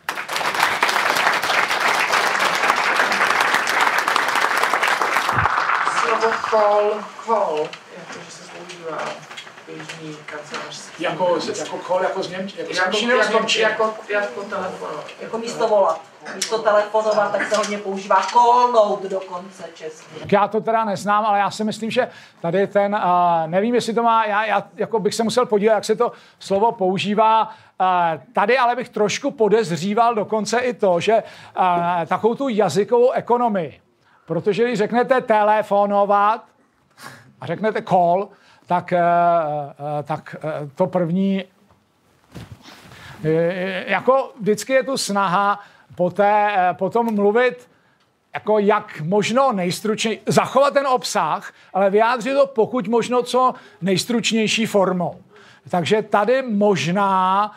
Slovo 6.01 6.33
call, 6.49 6.91
call, 7.25 7.67
jakože 7.97 8.31
se 8.31 8.51
používá 8.57 9.29
běžný 9.75 10.17
kancelářský. 10.25 11.03
Jako, 11.03 11.37
jako 11.59 11.77
call, 11.87 12.03
jako 12.03 12.23
z 12.23 12.29
Němčiny, 12.29 12.63
jako, 12.63 12.73
jako, 12.73 12.97
jako, 12.97 13.49
jako, 13.59 13.59
jako, 13.59 13.93
jako 14.09 14.43
telefonovat. 14.43 15.05
Jako 15.21 15.37
místo 15.37 15.67
volat. 15.67 16.01
Místo 16.35 16.57
telefonovat, 16.57 17.31
tak 17.31 17.47
se 17.47 17.57
hodně 17.57 17.77
používá 17.77 18.15
call 18.15 18.99
dokonce 19.09 19.63
česky. 19.73 20.05
Já 20.31 20.47
to 20.47 20.61
teda 20.61 20.85
neznám, 20.85 21.25
ale 21.25 21.39
já 21.39 21.51
si 21.51 21.63
myslím, 21.63 21.91
že 21.91 22.09
tady 22.41 22.67
ten, 22.67 22.95
uh, 22.95 23.01
nevím, 23.47 23.75
jestli 23.75 23.93
to 23.93 24.03
má, 24.03 24.25
já, 24.25 24.45
já 24.45 24.63
jako 24.75 24.99
bych 24.99 25.15
se 25.15 25.23
musel 25.23 25.45
podívat, 25.45 25.73
jak 25.73 25.85
se 25.85 25.95
to 25.95 26.11
slovo 26.39 26.71
používá. 26.71 27.49
Uh, 27.81 28.21
tady 28.33 28.57
ale 28.57 28.75
bych 28.75 28.89
trošku 28.89 29.31
podezříval 29.31 30.15
dokonce 30.15 30.59
i 30.59 30.73
to, 30.73 30.99
že 30.99 31.23
uh, 31.59 32.05
takovou 32.05 32.35
tu 32.35 32.47
jazykovou 32.47 33.11
ekonomii, 33.11 33.81
protože 34.25 34.63
když 34.63 34.77
řeknete 34.77 35.21
telefonovat 35.21 36.41
a 37.41 37.45
řeknete 37.45 37.81
call, 37.81 38.29
tak, 38.69 38.93
eh, 38.93 38.99
eh, 38.99 40.03
tak 40.03 40.35
eh, 40.35 40.69
to 40.75 40.87
první, 40.87 41.43
jako 43.85 44.31
vždycky 44.41 44.73
je 44.73 44.83
tu 44.83 44.97
snaha 44.97 45.59
poté, 45.95 46.55
potom 46.73 47.15
mluvit 47.15 47.69
jako 48.33 48.59
jak 48.59 49.01
možno 49.01 49.51
nejstručněji, 49.51 50.21
zachovat 50.25 50.73
ten 50.73 50.87
obsah, 50.87 51.53
ale 51.73 51.89
vyjádřit 51.89 52.33
to 52.33 52.47
pokud 52.47 52.87
možno 52.87 53.23
co 53.23 53.53
nejstručnější 53.81 54.65
formou. 54.65 55.15
Takže 55.69 56.01
tady 56.01 56.41
možná, 56.41 57.51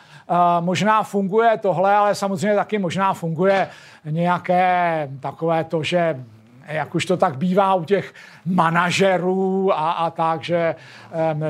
možná 0.59 1.03
funguje 1.03 1.57
tohle, 1.57 1.95
ale 1.95 2.15
samozřejmě 2.15 2.55
taky 2.55 2.77
možná 2.77 3.13
funguje 3.13 3.69
nějaké 4.05 5.09
takové 5.19 5.63
to, 5.63 5.83
že 5.83 6.23
jak 6.67 6.95
už 6.95 7.05
to 7.05 7.17
tak 7.17 7.37
bývá 7.37 7.73
u 7.73 7.83
těch 7.83 8.13
manažerů 8.45 9.73
a, 9.73 9.91
a 9.91 10.09
tak, 10.09 10.43
že, 10.43 10.75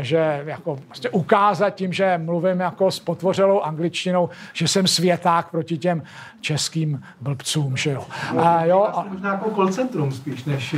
že 0.02 0.44
jako 0.46 0.80
vlastně 0.88 1.10
ukázat 1.10 1.70
tím, 1.70 1.94
že 1.94 2.18
mluvím 2.18 2.60
jako 2.60 2.92
s 2.92 3.00
potvořelou 3.00 3.62
angličtinou, 3.62 4.30
že 4.54 4.68
jsem 4.68 4.88
světák 4.88 5.50
proti 5.52 5.78
těm 5.78 6.04
českým 6.42 7.04
blbcům, 7.22 7.78
že 7.78 7.92
jo. 7.92 8.06
A, 8.38 8.66
jo 8.66 8.84
a, 8.94 9.06
možná 9.10 9.32
jako 9.32 9.50
call 9.50 9.68
centrum 9.68 10.12
spíš, 10.12 10.46
než... 10.46 10.76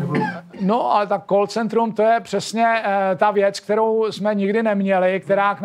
Nebo... 0.00 0.14
No, 0.60 0.92
ale 0.92 1.06
tak 1.06 1.22
call 1.28 1.46
centrum, 1.46 1.92
to 1.92 2.02
je 2.02 2.20
přesně 2.20 2.64
uh, 2.64 3.18
ta 3.18 3.30
věc, 3.30 3.60
kterou 3.60 4.12
jsme 4.12 4.34
nikdy 4.34 4.62
neměli, 4.62 5.20
která 5.20 5.54
k, 5.54 5.58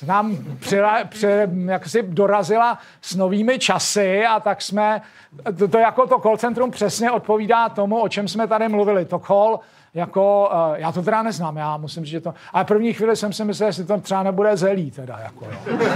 k 0.00 0.02
nám 0.06 0.36
při, 0.60 0.80
při, 1.08 1.28
jak 1.64 1.88
si 1.88 2.02
dorazila 2.02 2.78
s 3.00 3.14
novými 3.14 3.58
časy 3.58 4.26
a 4.26 4.40
tak 4.40 4.62
jsme, 4.62 5.00
to, 5.58 5.68
to 5.68 5.78
jako 5.78 6.06
to 6.06 6.18
call 6.18 6.36
centrum 6.36 6.70
přesně 6.70 7.10
odpovídá 7.10 7.68
tomu, 7.68 8.00
o 8.00 8.08
čem 8.08 8.28
jsme 8.28 8.46
tady 8.46 8.68
mluvili. 8.68 9.04
To 9.04 9.15
call 9.18 9.60
jako, 9.94 10.50
uh, 10.52 10.74
já 10.78 10.92
to 10.92 11.02
teda 11.02 11.22
neznám, 11.22 11.56
já 11.56 11.76
musím 11.76 12.04
říct, 12.04 12.10
že 12.10 12.20
to, 12.20 12.34
ale 12.52 12.64
první 12.64 12.92
chvíli 12.92 13.16
jsem 13.16 13.32
si 13.32 13.44
myslel, 13.44 13.68
jestli 13.68 13.84
to 13.84 14.00
třeba 14.00 14.22
nebude 14.22 14.56
zelí 14.56 14.90
teda, 14.90 15.18
jako 15.18 15.44
jo. 15.44 15.78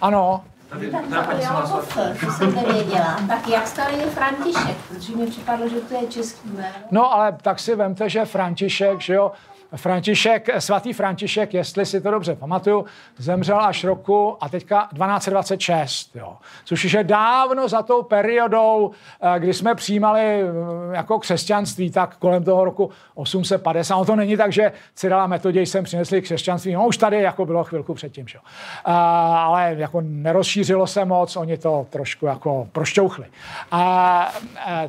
ano, 0.00 0.44
Tady, 0.68 0.90
tak 0.90 1.06
to 1.06 1.14
já 1.14 1.62
to 1.62 1.82
to 2.26 2.32
jsem 2.32 2.54
nevěděla. 2.54 3.18
Tak 3.28 3.48
jak 3.48 3.66
starý 3.66 3.98
je 3.98 4.06
František? 4.06 4.76
Protože 4.88 5.16
mi 5.16 5.26
připadlo, 5.26 5.68
že 5.68 5.80
to 5.80 5.94
je 5.94 6.06
český 6.06 6.48
jméno. 6.48 6.74
No 6.90 7.14
ale 7.14 7.36
tak 7.42 7.58
si 7.58 7.74
vemte, 7.74 8.08
že 8.08 8.24
František, 8.24 9.00
že 9.00 9.14
jo, 9.14 9.32
František, 9.76 10.48
svatý 10.58 10.92
František, 10.92 11.54
jestli 11.54 11.86
si 11.86 12.00
to 12.00 12.10
dobře 12.10 12.36
pamatuju, 12.36 12.84
zemřel 13.16 13.60
až 13.60 13.84
roku 13.84 14.36
a 14.40 14.48
teďka 14.48 14.88
1226, 14.92 16.16
jo. 16.16 16.36
což 16.64 16.84
je 16.84 17.04
dávno 17.04 17.68
za 17.68 17.82
tou 17.82 18.02
periodou, 18.02 18.90
eh, 19.20 19.38
kdy 19.38 19.54
jsme 19.54 19.74
přijímali 19.74 20.20
eh, 20.20 20.46
jako 20.92 21.18
křesťanství, 21.18 21.90
tak 21.90 22.16
kolem 22.16 22.44
toho 22.44 22.64
roku 22.64 22.90
850. 23.14 23.96
No 23.96 24.04
to 24.04 24.16
není 24.16 24.36
tak, 24.36 24.52
že 24.52 24.72
Cyrila 24.94 25.26
Metoděj 25.26 25.66
sem 25.66 25.84
přinesli 25.84 26.22
křesťanství, 26.22 26.72
no 26.72 26.86
už 26.86 26.96
tady 26.96 27.22
jako 27.22 27.46
bylo 27.46 27.64
chvilku 27.64 27.94
předtím? 27.94 28.26
A, 28.84 28.90
eh, 28.90 29.38
ale 29.38 29.74
jako 29.78 30.00
nerozšířilo 30.00 30.86
se 30.86 31.04
moc, 31.04 31.36
oni 31.36 31.58
to 31.58 31.86
trošku 31.90 32.26
jako 32.26 32.68
prošťouchli. 32.72 33.26
A, 33.70 34.32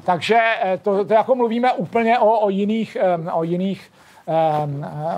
takže 0.06 0.40
to, 0.82 1.06
to 1.06 1.14
jako 1.14 1.36
mluvíme 1.36 1.74
úplně 1.74 2.20
o, 2.20 2.40
o 2.40 2.50
jiných, 2.50 2.98
o 3.32 3.44
jiných 3.44 3.92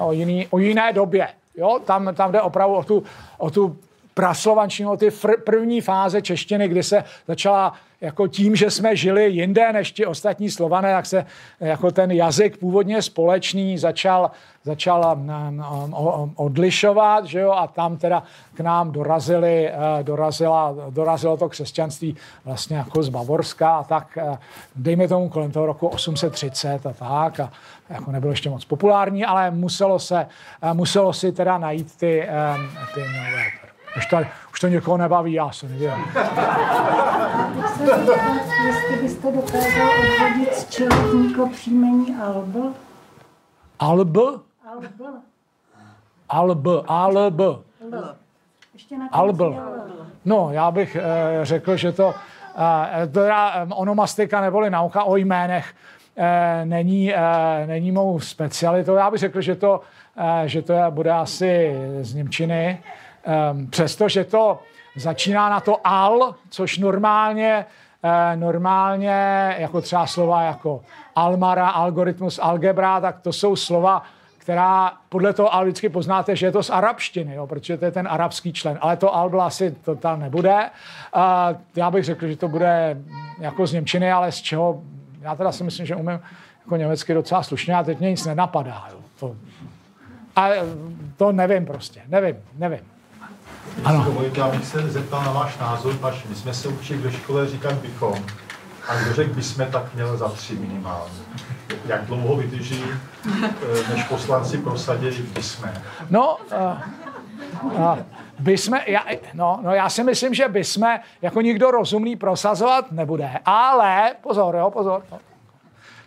o, 0.02 0.12
jiný, 0.12 0.48
o 0.50 0.60
jiné 0.60 0.94
době. 0.94 1.28
Jo? 1.58 1.80
Tam, 1.86 2.16
tam 2.16 2.32
jde 2.32 2.42
opravdu 2.42 2.76
o 2.76 2.84
tu, 2.84 3.04
o 3.38 3.50
tu 3.50 3.78
praslovančinu, 4.14 4.92
o 4.92 4.98
ty 4.98 5.10
fr- 5.10 5.44
první 5.44 5.82
fáze 5.82 6.22
češtiny, 6.22 6.68
kdy 6.68 6.84
se 6.84 7.04
začala 7.28 7.74
jako 8.02 8.28
tím, 8.28 8.56
že 8.56 8.72
jsme 8.72 8.96
žili 8.96 9.30
jinde 9.30 9.74
než 9.74 9.92
ti 9.92 10.06
ostatní 10.06 10.50
slované, 10.50 10.94
tak 10.94 11.06
se 11.06 11.26
jako 11.60 11.92
ten 11.92 12.12
jazyk 12.12 12.58
původně 12.58 13.02
společný 13.02 13.78
začal, 13.78 14.32
začal 14.64 15.18
um, 15.18 16.34
odlišovat, 16.36 17.26
že 17.26 17.40
jo, 17.40 17.52
a 17.52 17.68
tam 17.68 17.98
teda 17.98 18.24
k 18.54 18.60
nám 18.60 18.92
dorazili, 18.92 19.72
uh, 19.72 20.04
dorazila, 20.04 20.76
dorazilo 20.90 21.38
to 21.38 21.50
křesťanství 21.50 22.16
vlastně 22.46 22.78
jako 22.78 23.04
z 23.04 23.10
Bavorska 23.10 23.76
a 23.76 23.84
tak, 23.84 24.18
uh, 24.18 24.38
dejme 24.76 25.08
tomu 25.08 25.30
kolem 25.30 25.52
toho 25.52 25.66
roku 25.66 25.88
830 25.88 26.86
a 26.86 26.94
tak, 26.94 27.40
a 27.40 27.52
jako 27.92 28.12
nebylo 28.12 28.32
ještě 28.32 28.50
moc 28.50 28.66
populární, 28.66 29.26
ale 29.26 29.52
muselo 29.52 30.00
se, 30.00 30.28
uh, 30.64 30.74
muselo 30.74 31.14
si 31.14 31.32
teda 31.32 31.58
najít 31.58 31.96
ty, 31.96 32.28
ty 32.94 33.00
nové 33.00 33.62
už 33.98 34.06
to, 34.06 34.18
už 34.52 34.60
to 34.60 34.68
někoho 34.68 34.98
nebaví, 34.98 35.34
já 35.34 35.52
se 35.52 35.68
nevím. 35.68 35.92
Jestli 38.66 38.96
byste 39.02 39.32
dokázal 39.32 39.90
odvodit 39.90 40.56
z 40.56 40.70
čeho 40.70 41.08
vzniklo 41.08 41.50
příjmení 41.50 42.16
Alb? 42.16 42.76
Alb? 43.80 44.18
Alb. 44.18 44.86
Alb, 46.30 46.68
alb. 46.88 47.42
Alb. 49.12 49.42
No, 50.26 50.50
já 50.52 50.72
bych 50.72 50.96
eh, 50.96 51.02
řekl, 51.46 51.78
že 51.78 51.92
to, 51.92 52.14
eh, 52.58 53.08
teda 53.08 53.54
eh, 53.56 53.68
onomastika 53.76 54.42
neboli 54.42 54.70
nauka 54.70 55.04
o 55.04 55.16
jménech 55.16 55.74
eh, 55.74 56.01
není, 56.66 57.14
eh, 57.14 57.68
není 57.68 57.92
mou 57.92 58.20
specialitou. 58.20 58.96
Já 58.96 59.12
bych 59.12 59.20
řekl, 59.20 59.42
že 59.42 59.56
to, 59.56 59.82
eh, 60.18 60.48
že 60.48 60.62
to 60.62 60.74
bude 60.90 61.12
asi 61.12 61.76
z 62.02 62.14
Němčiny. 62.14 62.84
Um, 63.52 63.68
přestože 63.68 64.24
to 64.24 64.60
začíná 64.96 65.50
na 65.50 65.60
to 65.60 65.78
al, 65.84 66.36
což 66.50 66.78
normálně, 66.78 67.66
normálně 68.36 69.56
jako 69.58 69.82
třeba 69.82 70.08
slova 70.08 70.42
jako 70.42 70.82
almara, 71.16 71.70
algoritmus, 71.70 72.40
algebra, 72.44 73.02
tak 73.02 73.22
to 73.22 73.34
jsou 73.34 73.56
slova, 73.56 74.04
která 74.42 74.94
podle 75.10 75.34
toho 75.34 75.54
al 75.54 75.64
vždycky 75.64 75.90
poznáte, 75.90 76.36
že 76.36 76.46
je 76.46 76.52
to 76.52 76.64
z 76.64 76.70
arabštiny, 76.70 77.36
jo, 77.36 77.48
protože 77.48 77.78
to 77.78 77.86
je 77.86 77.92
ten 77.92 78.08
arabský 78.12 78.54
člen, 78.54 78.78
ale 78.82 78.98
to 78.98 79.16
al 79.16 79.42
asi 79.42 79.72
to 79.72 79.96
tam 79.96 80.20
nebude. 80.20 80.70
Uh, 81.16 81.22
já 81.76 81.92
bych 81.92 82.06
řekl, 82.06 82.28
že 82.28 82.36
to 82.36 82.48
bude 82.48 82.98
jako 83.40 83.68
z 83.68 83.74
Němčiny, 83.74 84.12
ale 84.12 84.32
z 84.32 84.42
čeho, 84.42 84.82
já 85.22 85.36
teda 85.36 85.52
si 85.52 85.64
myslím, 85.64 85.86
že 85.86 85.96
umím 85.96 86.20
jako 86.66 86.76
německy 86.76 87.14
docela 87.14 87.44
slušně 87.44 87.76
a 87.76 87.84
teď 87.84 88.00
mě 88.00 88.10
nic 88.10 88.26
nenapadá. 88.26 88.88
Jo. 88.92 89.00
To, 89.20 89.36
a 90.36 90.50
to 91.18 91.32
nevím 91.32 91.66
prostě, 91.66 92.02
nevím, 92.08 92.36
nevím. 92.58 92.80
Ano. 93.84 94.16
Já 94.36 94.48
bych 94.48 94.66
se 94.66 94.90
zeptal 94.90 95.24
na 95.24 95.32
váš 95.32 95.58
názor, 95.58 95.96
až 96.04 96.26
my 96.30 96.36
jsme 96.36 96.54
se 96.54 96.68
učili 96.68 97.04
do 97.04 97.12
škole 97.12 97.48
říkat 97.48 97.74
bychom. 97.74 98.26
A 98.88 98.96
kdo 98.96 99.14
řekl 99.14 99.34
by 99.34 99.44
jsme, 99.44 99.66
tak 99.66 99.94
měl 99.94 100.18
za 100.18 100.30
tři 100.30 100.56
minimálně. 100.56 101.14
Jak 101.86 102.06
dlouho 102.06 102.36
vydrží, 102.36 102.84
eh, 103.26 103.94
než 103.94 104.04
poslanci 104.04 104.58
prosadí 104.58 105.08
by 105.34 105.44
jsme? 105.44 105.82
No, 106.10 106.38
uh, 107.64 107.72
uh, 107.74 107.98
by 108.42 108.58
jsme, 108.58 108.84
já, 108.88 109.06
no, 109.34 109.60
no 109.64 109.76
já 109.76 109.90
si 109.90 110.04
myslím, 110.04 110.34
že 110.34 110.48
by 110.48 110.64
jsme 110.64 111.00
jako 111.22 111.42
nikdo 111.42 111.72
rozumný 111.72 112.16
prosazovat 112.16 112.92
nebude. 112.92 113.30
Ale, 113.46 114.16
pozor, 114.22 114.56
jo, 114.56 114.72
pozor, 114.72 115.04
no, 115.12 115.20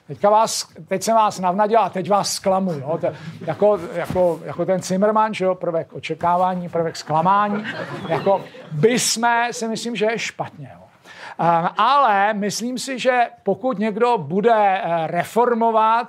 Teďka 0.06 0.30
vás, 0.30 0.68
teď 0.88 1.02
jsem 1.02 1.14
vás 1.14 1.40
navnadil 1.40 1.78
a 1.78 1.88
teď 1.88 2.10
vás 2.10 2.32
zklamu. 2.32 2.72
Jo? 2.72 2.98
To, 3.00 3.06
jako, 3.40 3.80
jako, 3.92 4.40
jako, 4.44 4.66
ten 4.66 4.82
Zimmerman, 4.82 5.34
že 5.34 5.44
jo? 5.44 5.54
prvek 5.54 5.92
očekávání, 5.92 6.68
prvek 6.68 6.96
zklamání. 6.96 7.64
Jako 8.08 8.44
by 8.72 8.98
jsme, 8.98 9.48
si 9.52 9.68
myslím, 9.68 9.96
že 9.96 10.06
je 10.10 10.18
špatně. 10.18 10.70
Jo? 10.74 10.80
Um, 10.80 11.68
ale 11.76 12.34
myslím 12.34 12.78
si, 12.78 12.98
že 12.98 13.20
pokud 13.42 13.78
někdo 13.78 14.18
bude 14.18 14.82
uh, 14.84 15.06
reformovat 15.06 16.08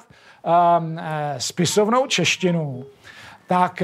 um, 0.79 0.99
spisovnou 1.37 2.07
češtinu, 2.07 2.85
tak, 3.47 3.83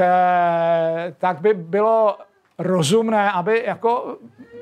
tak 1.17 1.41
by 1.41 1.53
bylo 1.53 2.17
rozumné, 2.61 3.31
aby 3.31 3.63
jako 3.65 4.17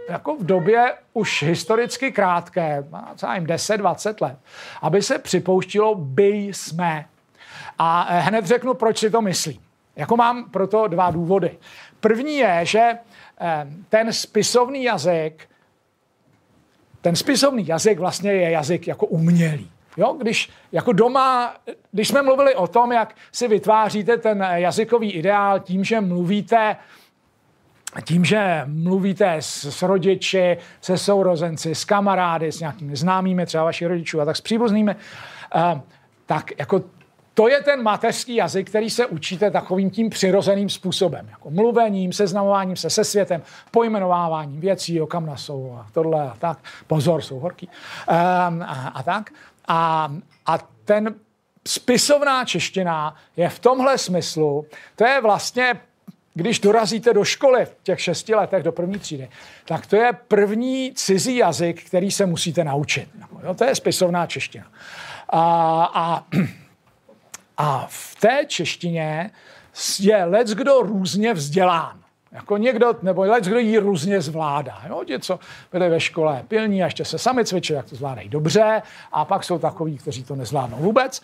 jako 0.09 0.35
v 0.35 0.45
době 0.45 0.93
už 1.13 1.43
historicky 1.43 2.11
krátké, 2.11 2.83
třeba 3.15 3.35
jim 3.35 3.45
10-20 3.45 4.15
let, 4.21 4.37
aby 4.81 5.01
se 5.01 5.19
připouštilo 5.19 5.95
by 5.95 6.27
jsme. 6.27 7.05
A 7.79 8.07
eh, 8.09 8.19
hned 8.19 8.45
řeknu, 8.45 8.73
proč 8.73 8.97
si 8.97 9.09
to 9.09 9.21
myslím. 9.21 9.61
Jako 9.95 10.17
mám 10.17 10.49
proto 10.49 10.87
dva 10.87 11.11
důvody. 11.11 11.57
První 11.99 12.37
je, 12.37 12.59
že 12.63 12.79
eh, 12.79 13.67
ten 13.89 14.13
spisovný 14.13 14.83
jazyk, 14.83 15.49
ten 17.01 17.15
spisovný 17.15 17.67
jazyk 17.67 17.99
vlastně 17.99 18.31
je 18.31 18.49
jazyk 18.49 18.87
jako 18.87 19.05
umělý. 19.05 19.71
Jo, 19.97 20.15
když 20.19 20.49
jako 20.71 20.93
doma, 20.93 21.55
když 21.91 22.07
jsme 22.07 22.21
mluvili 22.21 22.55
o 22.55 22.67
tom, 22.67 22.91
jak 22.91 23.15
si 23.31 23.47
vytváříte 23.47 24.17
ten 24.17 24.47
jazykový 24.51 25.11
ideál 25.11 25.59
tím, 25.59 25.83
že 25.83 26.01
mluvíte 26.01 26.75
tím, 28.03 28.25
že 28.25 28.61
mluvíte 28.65 29.35
s, 29.39 29.65
s 29.65 29.81
rodiči, 29.81 30.57
se 30.81 30.97
sourozenci, 30.97 31.75
s 31.75 31.85
kamarády, 31.85 32.51
s 32.51 32.59
nějakými 32.59 32.95
známými, 32.95 33.45
třeba 33.45 33.63
vaši 33.63 33.85
rodičů 33.85 34.21
a 34.21 34.25
tak 34.25 34.35
s 34.35 34.41
příbuznými, 34.41 34.95
uh, 35.55 35.79
tak 36.25 36.51
jako 36.59 36.83
to 37.33 37.47
je 37.47 37.63
ten 37.63 37.83
mateřský 37.83 38.35
jazyk, 38.35 38.69
který 38.69 38.89
se 38.89 39.05
učíte 39.05 39.51
takovým 39.51 39.89
tím 39.89 40.09
přirozeným 40.09 40.69
způsobem, 40.69 41.27
jako 41.29 41.49
mluvením, 41.49 42.13
seznamováním 42.13 42.75
se 42.75 42.89
se 42.89 43.03
světem, 43.03 43.41
pojmenováváním 43.71 44.59
věcí, 44.59 44.99
kam 45.07 45.37
jsou 45.37 45.77
a 45.79 45.87
tohle 45.93 46.29
a 46.29 46.35
tak. 46.39 46.59
Pozor, 46.87 47.21
jsou 47.21 47.39
horký. 47.39 47.67
Um, 47.67 48.61
a, 48.61 48.91
a 48.95 49.03
tak. 49.03 49.29
A, 49.67 50.11
a 50.45 50.57
ten 50.85 51.15
spisovná 51.67 52.45
čeština 52.45 53.15
je 53.37 53.49
v 53.49 53.59
tomhle 53.59 53.97
smyslu, 53.97 54.65
to 54.95 55.05
je 55.05 55.21
vlastně 55.21 55.73
když 56.33 56.59
dorazíte 56.59 57.13
do 57.13 57.23
školy 57.23 57.65
v 57.65 57.75
těch 57.83 58.01
šesti 58.01 58.35
letech 58.35 58.63
do 58.63 58.71
první 58.71 58.99
třídy, 58.99 59.29
tak 59.65 59.85
to 59.85 59.95
je 59.95 60.13
první 60.27 60.93
cizí 60.95 61.35
jazyk, 61.35 61.83
který 61.83 62.11
se 62.11 62.25
musíte 62.25 62.63
naučit. 62.63 63.09
Jo, 63.43 63.53
to 63.53 63.63
je 63.63 63.75
spisovná 63.75 64.27
čeština. 64.27 64.65
A, 65.29 65.83
a, 65.93 66.25
a 67.57 67.87
v 67.89 68.15
té 68.19 68.45
češtině 68.47 69.31
je 69.99 70.23
lec 70.25 70.53
kdo 70.53 70.81
různě 70.81 71.33
vzdělán. 71.33 71.99
Jako 72.31 72.57
někdo, 72.57 72.93
nebo 73.01 73.21
lec 73.21 73.47
kdo 73.47 73.59
ji 73.59 73.77
různě 73.77 74.21
zvládá. 74.21 74.81
Jo? 74.87 75.03
Ti, 75.05 75.19
co 75.19 75.39
byli 75.71 75.89
ve 75.89 75.99
škole 75.99 76.43
pilní 76.47 76.83
a 76.83 76.85
ještě 76.85 77.05
se 77.05 77.17
sami 77.17 77.45
cvičí, 77.45 77.73
jak 77.73 77.89
to 77.89 77.95
zvládají 77.95 78.29
dobře, 78.29 78.81
a 79.11 79.25
pak 79.25 79.43
jsou 79.43 79.59
takoví, 79.59 79.97
kteří 79.97 80.23
to 80.23 80.35
nezvládnou 80.35 80.77
vůbec. 80.77 81.21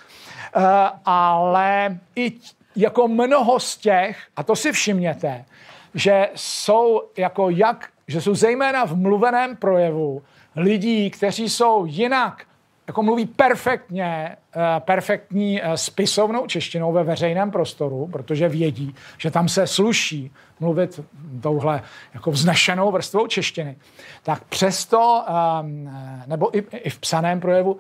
Uh, 0.56 0.64
ale 1.06 1.98
i 2.16 2.34
jako 2.76 3.08
mnoho 3.08 3.60
z 3.60 3.78
těch, 3.78 4.18
a 4.36 4.44
to 4.44 4.56
si 4.56 4.72
všimněte, 4.72 5.46
že 5.94 6.30
jsou 6.36 7.04
jako 7.18 7.50
jak, 7.50 7.90
že 8.08 8.22
jsou 8.22 8.36
zejména 8.36 8.86
v 8.86 8.96
mluveném 8.96 9.56
projevu 9.56 10.24
lidí, 10.56 11.10
kteří 11.10 11.50
jsou 11.50 11.86
jinak 11.86 12.46
jako 12.88 13.04
mluví 13.04 13.26
perfektně, 13.26 14.36
eh, 14.56 14.60
perfektní 14.80 15.62
eh, 15.64 15.78
spisovnou 15.78 16.48
češtinou 16.48 16.94
ve 16.94 17.04
veřejném 17.04 17.52
prostoru, 17.52 18.08
protože 18.12 18.50
vědí, 18.50 18.96
že 19.18 19.32
tam 19.32 19.50
se 19.50 19.68
sluší 19.68 20.32
mluvit 20.60 21.00
touhle 21.42 21.82
jako 22.14 22.32
vznešenou 22.32 22.92
vrstvou 22.92 23.28
češtiny, 23.28 23.76
tak 24.24 24.44
přesto, 24.44 25.26
ehm, 25.28 25.92
nebo 26.28 26.58
i, 26.58 26.64
i 26.72 26.90
v 26.90 27.00
psaném 27.00 27.40
projevu, 27.40 27.80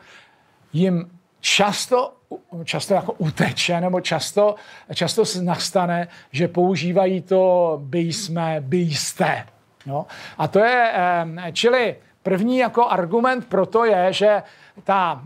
jim 0.73 1.09
často, 1.39 2.13
často 2.63 2.93
jako 2.93 3.13
uteče, 3.13 3.81
nebo 3.81 4.01
často, 4.01 4.55
často 4.93 5.23
nastane, 5.41 6.07
že 6.31 6.47
používají 6.47 7.21
to 7.21 7.79
by 7.83 7.99
jsme, 7.99 8.57
by 8.59 8.77
jste. 8.77 9.45
No? 9.85 10.05
A 10.37 10.47
to 10.47 10.59
je, 10.59 10.93
čili 11.53 11.95
první 12.23 12.57
jako 12.57 12.89
argument 12.89 13.47
pro 13.47 13.65
to 13.65 13.85
je, 13.85 14.13
že 14.13 14.43
ta 14.83 15.23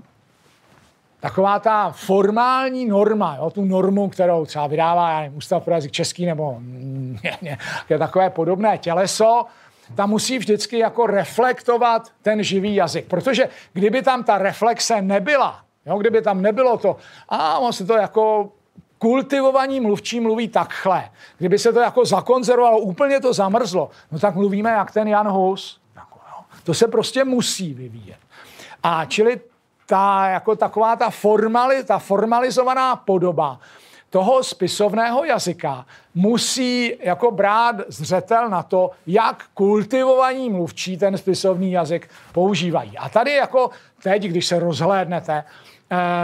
taková 1.20 1.60
ta 1.60 1.92
formální 1.92 2.86
norma, 2.86 3.36
jo, 3.36 3.50
tu 3.50 3.66
normu, 3.66 4.10
kterou 4.10 4.46
třeba 4.46 4.68
vydává 4.68 5.12
já 5.12 5.20
nevím, 5.20 5.38
Ústav 5.38 5.64
pro 5.64 5.74
jazyk 5.74 5.92
český 5.92 6.26
nebo 6.26 6.60
je 7.90 7.98
takové 7.98 8.30
podobné 8.30 8.78
těleso, 8.78 9.46
ta 9.96 10.06
musí 10.06 10.38
vždycky 10.38 10.78
jako 10.78 11.08
reflektovat 11.08 12.12
ten 12.22 12.44
živý 12.44 12.76
jazyk. 12.76 13.06
Protože 13.06 13.50
kdyby 13.74 14.02
tam 14.02 14.24
ta 14.24 14.38
reflexe 14.38 15.02
nebyla, 15.02 15.62
jo, 15.90 15.98
kdyby 15.98 16.22
tam 16.22 16.42
nebylo 16.42 16.78
to, 16.78 16.96
a 17.30 17.58
on 17.58 17.74
se 17.74 17.86
to 17.86 17.94
jako 17.94 18.52
kultivovaní 19.00 19.80
mluvčí 19.80 20.20
mluví 20.20 20.48
takhle. 20.48 21.10
Kdyby 21.38 21.60
se 21.60 21.74
to 21.74 21.80
jako 21.80 22.06
zakonzervovalo, 22.06 22.80
úplně 22.80 23.20
to 23.20 23.34
zamrzlo, 23.34 23.90
no 24.12 24.20
tak 24.20 24.36
mluvíme 24.36 24.70
jak 24.70 24.92
ten 24.92 25.08
Jan 25.08 25.28
Hus. 25.28 25.82
Jako, 25.96 26.20
to 26.64 26.74
se 26.74 26.88
prostě 26.88 27.24
musí 27.24 27.74
vyvíjet. 27.74 28.18
A 28.84 29.06
čili 29.06 29.42
ta, 29.86 30.28
jako 30.30 30.56
taková 30.56 30.96
ta, 30.96 31.10
formali, 31.10 31.84
ta 31.84 32.00
formalizovaná 32.00 32.96
podoba 32.96 33.60
toho 34.10 34.44
spisovného 34.44 35.26
jazyka 35.26 35.86
musí 36.16 36.94
jako 37.00 37.32
brát 37.32 37.76
zřetel 37.88 38.50
na 38.50 38.64
to, 38.64 38.92
jak 39.08 39.46
kultivovaní 39.54 40.50
mluvčí 40.50 40.98
ten 40.98 41.18
spisovný 41.18 41.72
jazyk 41.72 42.10
používají. 42.32 42.98
A 42.98 43.10
tady 43.10 43.34
jako 43.34 43.70
teď, 44.04 44.24
když 44.24 44.46
se 44.46 44.60
rozhlédnete, 44.60 45.44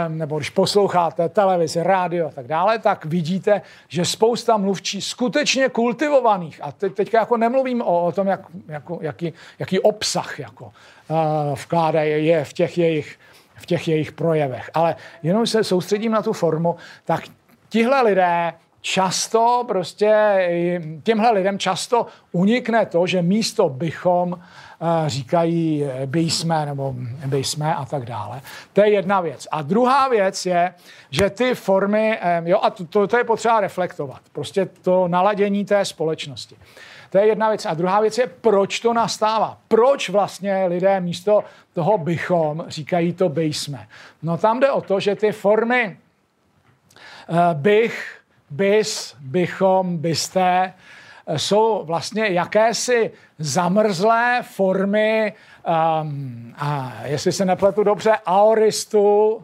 nebo 0.08 0.36
když 0.36 0.50
posloucháte 0.50 1.28
televizi, 1.28 1.82
rádio 1.82 2.26
a 2.26 2.30
tak 2.30 2.46
dále, 2.46 2.78
tak 2.78 3.04
vidíte, 3.04 3.62
že 3.88 4.04
spousta 4.04 4.56
mluvčí 4.56 5.00
skutečně 5.00 5.68
kultivovaných, 5.68 6.60
a 6.62 6.72
teď, 6.72 6.94
teďka 6.94 7.18
jako 7.18 7.36
nemluvím 7.36 7.82
o, 7.82 8.06
o 8.06 8.12
tom, 8.12 8.26
jak, 8.26 8.40
jako, 8.68 8.98
jaký, 9.02 9.32
jaký 9.58 9.80
obsah 9.80 10.38
jako, 10.38 10.64
uh, 10.64 11.18
vkládají 11.54 12.26
je 12.26 12.44
v 12.44 12.52
těch 12.52 12.78
jejich 12.78 13.18
v 13.56 13.66
těch 13.66 13.88
jejich 13.88 14.12
projevech. 14.12 14.70
Ale 14.74 14.96
jenom 15.22 15.46
se 15.46 15.64
soustředím 15.64 16.12
na 16.12 16.22
tu 16.22 16.32
formu, 16.32 16.76
tak 17.04 17.22
tihle 17.68 18.02
lidé 18.02 18.52
často 18.80 19.64
prostě, 19.66 20.14
těmhle 21.02 21.30
lidem 21.30 21.58
často 21.58 22.06
unikne 22.32 22.86
to, 22.86 23.06
že 23.06 23.22
místo 23.22 23.68
bychom 23.68 24.38
eh, 24.38 24.65
říkají 25.06 25.84
by 26.06 26.20
jsme 26.20 26.66
nebo 26.66 26.94
by 27.26 27.44
jsme 27.44 27.74
a 27.74 27.84
tak 27.84 28.04
dále. 28.04 28.40
To 28.72 28.80
je 28.80 28.90
jedna 28.90 29.20
věc. 29.20 29.48
A 29.50 29.62
druhá 29.62 30.08
věc 30.08 30.46
je, 30.46 30.74
že 31.10 31.30
ty 31.30 31.54
formy, 31.54 32.18
eh, 32.20 32.42
jo, 32.44 32.60
a 32.62 32.70
to, 32.70 33.06
to 33.06 33.16
je 33.16 33.24
potřeba 33.24 33.60
reflektovat, 33.60 34.20
prostě 34.32 34.66
to 34.82 35.08
naladění 35.08 35.64
té 35.64 35.84
společnosti. 35.84 36.56
To 37.10 37.18
je 37.18 37.26
jedna 37.26 37.48
věc. 37.48 37.66
A 37.66 37.74
druhá 37.74 38.00
věc 38.00 38.18
je, 38.18 38.26
proč 38.26 38.80
to 38.80 38.92
nastává. 38.92 39.58
Proč 39.68 40.08
vlastně 40.08 40.66
lidé 40.66 41.00
místo 41.00 41.44
toho 41.72 41.98
bychom 41.98 42.64
říkají 42.68 43.12
to 43.12 43.28
by 43.28 43.44
jsme. 43.44 43.88
No 44.22 44.36
tam 44.38 44.60
jde 44.60 44.70
o 44.70 44.80
to, 44.80 45.00
že 45.00 45.14
ty 45.14 45.32
formy 45.32 45.96
uh, 47.28 47.36
bych, 47.52 48.18
bys, 48.50 49.16
bychom, 49.20 49.98
byste 49.98 50.72
jsou 51.36 51.84
vlastně 51.84 52.26
jakési 52.26 53.10
zamrzlé 53.38 54.42
formy, 54.42 55.32
um, 56.02 56.54
a 56.58 56.92
jestli 57.04 57.32
se 57.32 57.44
nepletu 57.44 57.84
dobře, 57.84 58.12
aoristu, 58.26 59.34
uh, 59.34 59.42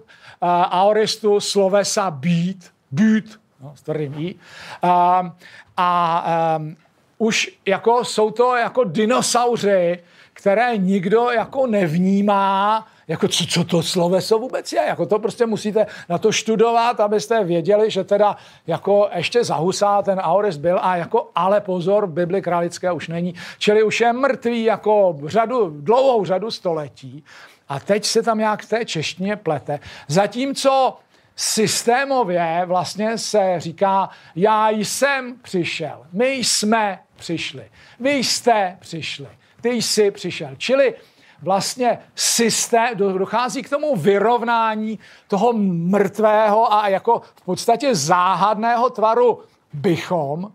aoristu 0.71 1.41
slovesa 1.41 2.11
být, 2.11 2.71
být, 2.91 3.41
no, 3.61 3.73
s 3.77 3.83
tvrdým 3.83 4.15
i. 4.19 4.35
Um, 4.35 5.33
a 5.77 6.25
um, 6.59 6.77
už 7.19 7.51
jako 7.67 8.05
jsou 8.05 8.31
to 8.31 8.57
jako 8.57 8.85
dinosauři, 8.85 9.99
které 10.33 10.77
nikdo 10.77 11.31
jako 11.31 11.67
nevnímá, 11.67 12.87
jako 13.09 13.29
co, 13.29 13.47
co 13.47 13.65
to 13.65 13.83
sloveso 13.83 14.39
vůbec 14.39 14.73
je. 14.73 14.83
Jako 14.87 15.07
to 15.07 15.19
prostě 15.19 15.47
musíte 15.47 15.87
na 16.09 16.19
to 16.19 16.33
študovat, 16.33 17.01
abyste 17.01 17.45
věděli, 17.45 17.91
že 17.91 18.05
teda 18.05 18.37
jako 18.67 19.09
ještě 19.15 19.45
za 19.45 19.55
Husa 19.55 20.03
ten 20.03 20.21
Aures 20.21 20.57
byl 20.57 20.79
a 20.83 20.97
jako 20.97 21.31
ale 21.35 21.61
pozor, 21.61 22.07
v 22.07 22.13
Bibli 22.13 22.43
králické 22.43 22.93
už 22.93 23.09
není. 23.09 23.35
Čili 23.59 23.83
už 23.83 24.01
je 24.01 24.13
mrtvý 24.13 24.65
jako 24.65 25.19
řadu, 25.27 25.71
dlouhou 25.81 26.25
řadu 26.25 26.51
století 26.51 27.25
a 27.69 27.81
teď 27.81 28.05
se 28.05 28.23
tam 28.23 28.39
nějak 28.39 28.63
v 28.63 28.69
té 28.69 28.85
češtině 28.85 29.37
plete. 29.37 29.81
Zatímco 30.09 30.97
systémově 31.37 32.63
vlastně 32.67 33.19
se 33.19 33.55
říká, 33.57 34.11
já 34.37 34.71
jsem 34.71 35.37
přišel, 35.43 36.07
my 36.13 36.29
jsme 36.29 36.99
přišli, 37.17 37.71
vy 38.01 38.13
jste 38.13 38.77
přišli, 38.81 39.29
ty 39.61 39.69
jsi 39.69 40.11
přišel. 40.11 40.51
Čili 40.59 40.95
vlastně 41.43 41.99
systém, 42.15 42.97
dochází 42.97 43.63
k 43.63 43.71
tomu 43.71 43.97
vyrovnání 43.97 44.99
toho 45.29 45.53
mrtvého 45.53 46.73
a 46.73 46.89
jako 46.89 47.23
v 47.35 47.43
podstatě 47.45 47.95
záhadného 47.95 48.91
tvaru 48.91 49.43
bychom 49.73 50.53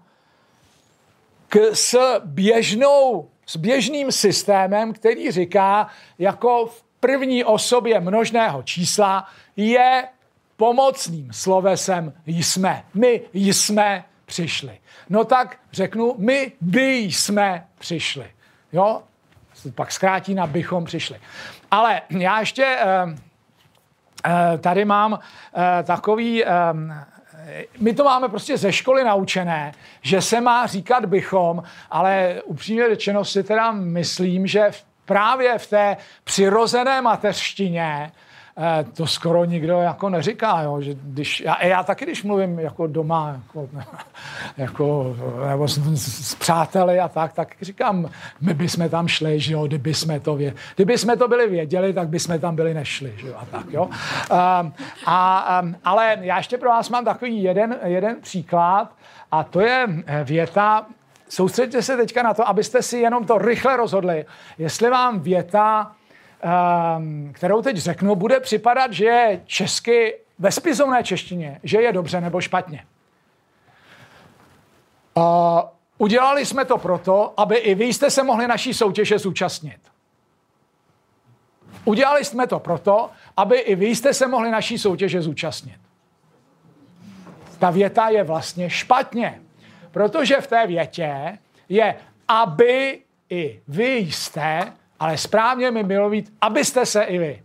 k, 1.50 1.58
s 1.74 1.98
běžnou, 2.26 3.30
s 3.46 3.58
běžným 3.58 4.12
systémem, 4.12 4.94
který 4.94 5.32
říká, 5.32 5.88
jako 6.20 6.66
v 6.66 6.84
první 7.00 7.44
osobě 7.44 8.00
množného 8.00 8.64
čísla 8.64 9.28
je 9.56 10.08
pomocným 10.58 11.34
slovesem 11.34 12.14
jsme. 12.26 12.84
My 12.94 13.22
jsme 13.34 14.06
přišli. 14.26 14.80
No 15.10 15.24
tak 15.24 15.58
řeknu, 15.72 16.16
my 16.18 16.52
by 16.62 16.98
jsme 16.98 17.68
přišli. 17.80 18.32
Jo? 18.74 19.04
Pak 19.76 19.92
zkrátí 19.92 20.34
na 20.34 20.48
bychom 20.48 20.86
přišli. 20.86 21.20
Ale 21.72 22.02
já 22.10 22.40
ještě 22.40 22.78
uh, 23.06 23.12
uh, 23.12 23.18
tady 24.60 24.86
mám 24.86 25.12
uh, 25.12 25.20
takový... 25.84 26.44
My 27.80 27.94
to 27.94 28.04
máme 28.04 28.30
prostě 28.30 28.58
ze 28.58 28.74
školy 28.74 29.04
naučené, 29.04 29.72
že 30.02 30.22
se 30.22 30.42
má 30.42 30.68
říkat 30.68 31.06
bychom, 31.06 31.64
ale 31.92 32.42
upřímně 32.46 32.90
řečeno 32.90 33.26
si 33.26 33.44
teda 33.44 33.72
myslím, 33.72 34.48
že 34.48 34.72
právě 35.06 35.58
v 35.58 35.68
té 35.68 35.98
přirozené 36.24 37.02
mateřštině 37.02 38.12
Eh, 38.12 38.12
to 38.94 39.08
skoro 39.08 39.46
nikdo 39.46 39.80
jako 39.80 40.10
neříká, 40.10 40.62
jo, 40.62 40.82
že 40.82 40.96
když, 41.02 41.40
já, 41.40 41.66
já 41.66 41.84
taky, 41.84 42.06
když 42.06 42.24
mluvím 42.24 42.60
jako 42.60 42.88
doma, 42.88 43.42
jako, 43.46 43.70
jako 44.58 45.16
nebo 45.50 45.68
s, 45.68 45.78
s, 46.30 46.36
přáteli 46.36 47.00
a 47.00 47.08
tak, 47.08 47.34
tak 47.34 47.56
říkám, 47.62 48.10
my 48.42 48.54
bychom 48.54 48.90
tam 48.90 49.08
šli, 49.08 49.40
že 49.40 49.54
jo, 49.54 49.68
kdyby 49.68 49.94
jsme 49.94 50.20
to, 50.20 50.36
vě, 50.36 50.54
kdyby 50.76 50.98
jsme 50.98 51.18
to 51.18 51.28
byli 51.28 51.48
věděli, 51.48 51.94
tak 51.94 52.08
bychom 52.10 52.40
tam 52.40 52.56
byli 52.56 52.74
nešli, 52.74 53.14
že 53.18 53.28
jo, 53.28 53.36
a 53.38 53.46
tak, 53.46 53.66
jo. 53.70 53.84
Um, 53.84 54.74
a, 55.06 55.60
um, 55.62 55.76
ale 55.84 56.18
já 56.22 56.38
ještě 56.38 56.58
pro 56.58 56.70
vás 56.70 56.90
mám 56.90 57.06
takový 57.06 57.44
jeden, 57.44 57.78
jeden 57.84 58.22
příklad 58.22 58.92
a 59.32 59.44
to 59.44 59.60
je 59.60 59.88
věta, 60.24 60.86
soustředte 61.30 61.82
se 61.82 61.98
teďka 61.98 62.24
na 62.24 62.34
to, 62.34 62.48
abyste 62.48 62.82
si 62.82 62.98
jenom 62.98 63.26
to 63.26 63.38
rychle 63.38 63.78
rozhodli, 63.78 64.26
jestli 64.58 64.90
vám 64.90 65.20
věta 65.20 65.92
kterou 67.34 67.62
teď 67.62 67.78
řeknu, 67.78 68.16
bude 68.16 68.40
připadat, 68.40 68.94
že 68.94 69.06
je 69.06 69.42
česky 69.46 70.16
ve 70.40 70.52
spisovné 70.52 71.04
češtině, 71.04 71.60
že 71.64 71.82
je 71.82 71.94
dobře 71.94 72.22
nebo 72.22 72.42
špatně. 72.42 72.86
Udělali 75.98 76.46
jsme 76.46 76.66
to 76.66 76.78
proto, 76.78 77.34
aby 77.38 77.56
i 77.56 77.76
vy 77.76 77.86
jste 77.86 78.12
se 78.12 78.24
mohli 78.24 78.48
naší 78.48 78.74
soutěže 78.74 79.20
zúčastnit. 79.20 79.80
Udělali 81.86 82.26
jsme 82.26 82.48
to 82.48 82.60
proto, 82.60 83.10
aby 83.38 83.58
i 83.58 83.76
vy 83.76 83.88
jste 83.88 84.14
se 84.14 84.28
mohli 84.28 84.52
naší 84.52 84.78
soutěže 84.78 85.22
zúčastnit. 85.22 85.80
Ta 87.60 87.70
věta 87.70 88.10
je 88.10 88.24
vlastně 88.24 88.70
špatně, 88.70 89.42
protože 89.92 90.42
v 90.42 90.48
té 90.48 90.68
větě 90.68 91.38
je, 91.70 91.96
aby 92.28 93.00
i 93.30 93.62
vy 93.68 93.96
jste, 93.98 94.74
ale 95.00 95.18
správně 95.18 95.72
mi 95.72 95.84
bylo 95.84 96.10
být, 96.10 96.34
abyste 96.42 96.86
se 96.86 97.04
i 97.04 97.18
vy. 97.18 97.44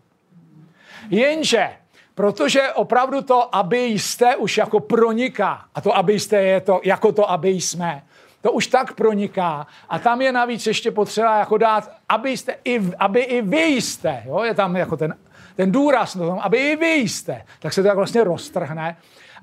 Jenže, 1.11 1.71
protože 2.15 2.73
opravdu 2.73 3.23
to, 3.23 3.57
aby 3.57 3.85
jste 3.85 4.37
už 4.37 4.57
jako 4.57 4.81
proniká, 4.81 5.65
a 5.75 5.81
to, 5.81 5.97
aby 5.97 6.21
jste 6.21 6.37
je 6.37 6.61
to, 6.61 6.81
jako 6.85 7.13
to, 7.13 7.31
aby 7.31 7.49
jsme, 7.49 8.03
to 8.43 8.53
už 8.53 8.67
tak 8.67 8.93
proniká 8.93 9.67
a 9.89 9.99
tam 9.99 10.23
je 10.23 10.33
navíc 10.33 10.67
ještě 10.67 10.91
potřeba 10.91 11.39
jako 11.39 11.59
dát, 11.59 11.91
aby, 12.09 12.37
jste 12.37 12.57
i, 12.65 12.81
aby 12.99 13.21
i 13.21 13.43
vy 13.43 13.65
jste, 13.65 14.23
jo? 14.27 14.43
je 14.43 14.55
tam 14.55 14.77
jako 14.77 14.97
ten, 14.97 15.17
ten 15.57 15.73
důraz 15.73 16.15
na 16.15 16.27
tom, 16.27 16.39
aby 16.43 16.59
i 16.59 16.77
vy 16.77 16.95
jste, 16.95 17.43
tak 17.59 17.73
se 17.73 17.83
to 17.83 17.89
tak 17.89 17.97
vlastně 17.97 18.25
roztrhne 18.25 18.97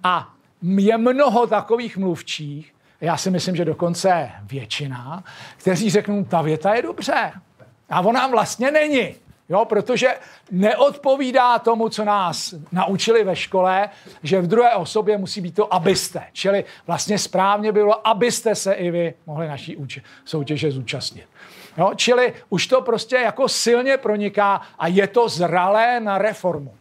a 0.03 0.33
je 0.61 0.97
mnoho 0.97 1.47
takových 1.47 1.97
mluvčích, 1.97 2.73
já 3.01 3.17
si 3.17 3.31
myslím, 3.31 3.55
že 3.55 3.65
dokonce 3.65 4.31
většina, 4.43 5.23
kteří 5.57 5.89
řeknou, 5.89 6.23
ta 6.23 6.41
věta 6.41 6.75
je 6.75 6.81
dobře. 6.81 7.31
A 7.89 8.01
ona 8.01 8.27
vlastně 8.27 8.71
není. 8.71 9.15
Jo, 9.49 9.65
protože 9.65 10.15
neodpovídá 10.51 11.59
tomu, 11.59 11.89
co 11.89 12.05
nás 12.05 12.53
naučili 12.71 13.23
ve 13.23 13.35
škole, 13.35 13.89
že 14.23 14.41
v 14.41 14.47
druhé 14.47 14.75
osobě 14.75 15.17
musí 15.17 15.41
být 15.41 15.55
to 15.55 15.73
abyste. 15.73 16.23
Čili 16.33 16.65
vlastně 16.87 17.19
správně 17.19 17.71
bylo, 17.71 18.07
abyste 18.07 18.55
se 18.55 18.73
i 18.73 18.91
vy 18.91 19.13
mohli 19.25 19.47
naší 19.47 19.77
soutěže 20.25 20.71
zúčastnit. 20.71 21.25
Jo, 21.77 21.91
čili 21.95 22.33
už 22.49 22.67
to 22.67 22.81
prostě 22.81 23.15
jako 23.15 23.47
silně 23.47 23.97
proniká 23.97 24.61
a 24.79 24.87
je 24.87 25.07
to 25.07 25.29
zralé 25.29 25.99
na 25.99 26.17
reformu. 26.17 26.73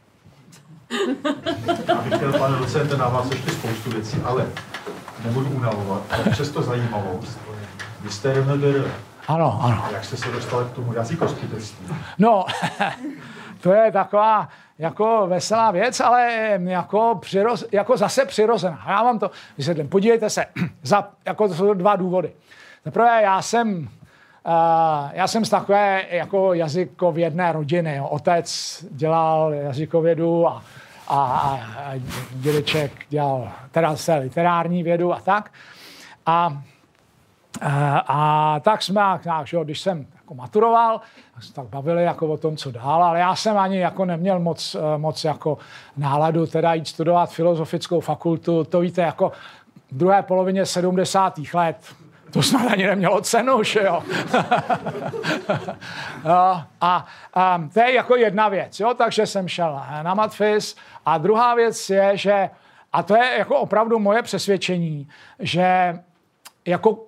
Já 1.88 1.94
bych 1.94 2.14
chtěl, 2.14 2.38
pane 2.38 2.58
docente, 2.58 2.96
na 2.96 3.08
vás 3.08 3.30
ještě 3.30 3.50
spoustu 3.50 3.90
věcí, 3.90 4.16
ale 4.24 4.46
nebudu 5.24 5.50
unavovat. 5.50 6.02
Přesto 6.30 6.62
zajímavost. 6.62 7.38
Vy 8.00 8.10
jste 8.10 8.32
RMDR. 8.32 9.07
Ano, 9.28 9.58
ano. 9.62 9.84
Jak 9.92 10.04
jste 10.04 10.16
se 10.16 10.30
dostali 10.30 10.66
k 10.70 10.72
tomu 10.72 10.92
jazykoskutectví? 10.92 11.86
No, 12.18 12.44
to 13.60 13.72
je 13.72 13.92
taková 13.92 14.48
jako 14.78 15.26
veselá 15.26 15.70
věc, 15.70 16.00
ale 16.00 16.30
jako, 16.64 17.18
přiroz, 17.20 17.64
jako 17.72 17.96
zase 17.96 18.24
přirozená. 18.24 18.84
Já 18.88 19.02
vám 19.02 19.18
to 19.18 19.30
vysvětlím. 19.58 19.88
Podívejte 19.88 20.30
se, 20.30 20.46
za, 20.82 21.08
jako 21.26 21.48
to 21.48 21.54
jsou 21.54 21.74
dva 21.74 21.96
důvody. 21.96 22.32
Zaprvé 22.84 23.22
já 23.22 23.42
jsem 23.42 23.88
Uh, 24.46 25.10
já 25.12 25.26
jsem 25.26 25.44
z 25.44 25.50
takové 25.50 26.04
jako 26.10 26.54
jazykovědné 26.54 27.52
rodiny. 27.52 27.96
Jo. 27.96 28.06
Otec 28.06 28.78
dělal 28.90 29.52
jazykovědu 29.52 30.48
a, 30.48 30.62
a, 31.08 31.16
a 31.16 31.92
dědeček 32.30 32.92
dělal 33.08 33.52
teda 33.70 33.96
se 33.96 34.14
literární 34.14 34.82
vědu 34.82 35.12
a 35.12 35.20
tak. 35.20 35.50
A 36.26 36.62
a, 37.60 37.98
a 38.08 38.60
tak 38.60 38.82
jsme, 38.82 39.02
že, 39.44 39.58
když 39.64 39.80
jsem 39.80 40.06
jako 40.14 40.34
maturoval, 40.34 41.00
tak 41.52 41.66
bavili 41.66 42.04
jako 42.04 42.26
o 42.26 42.36
tom, 42.36 42.56
co 42.56 42.70
dál, 42.70 43.04
ale 43.04 43.18
já 43.18 43.36
jsem 43.36 43.58
ani 43.58 43.78
jako 43.78 44.04
neměl 44.04 44.40
moc, 44.40 44.76
moc 44.96 45.24
jako 45.24 45.58
náladu 45.96 46.46
teda 46.46 46.74
jít 46.74 46.88
studovat 46.88 47.30
filozofickou 47.30 48.00
fakultu. 48.00 48.64
To 48.64 48.80
víte, 48.80 49.02
jako 49.02 49.32
v 49.90 49.96
druhé 49.96 50.22
polovině 50.22 50.66
70. 50.66 51.38
let 51.54 51.76
to 52.30 52.42
snad 52.42 52.72
ani 52.72 52.86
nemělo 52.86 53.20
cenu, 53.20 53.62
že 53.62 53.80
jo. 53.82 54.02
a, 56.24 56.68
a, 56.80 57.06
a 57.34 57.64
to 57.74 57.80
je 57.80 57.94
jako 57.94 58.16
jedna 58.16 58.48
věc, 58.48 58.80
jo, 58.80 58.94
takže 58.94 59.26
jsem 59.26 59.48
šel 59.48 59.82
na 60.02 60.14
Matfis 60.14 60.76
a 61.06 61.18
druhá 61.18 61.54
věc 61.54 61.90
je, 61.90 62.16
že, 62.16 62.50
a 62.92 63.02
to 63.02 63.16
je 63.16 63.34
jako 63.38 63.56
opravdu 63.56 63.98
moje 63.98 64.22
přesvědčení, 64.22 65.08
že 65.38 65.98
jako 66.66 66.98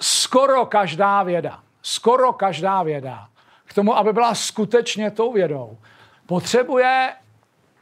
skoro 0.00 0.66
každá 0.66 1.22
věda, 1.22 1.60
skoro 1.82 2.32
každá 2.32 2.82
věda, 2.82 3.28
k 3.64 3.74
tomu, 3.74 3.96
aby 3.96 4.12
byla 4.12 4.34
skutečně 4.34 5.10
tou 5.10 5.32
vědou, 5.32 5.78
potřebuje 6.26 7.12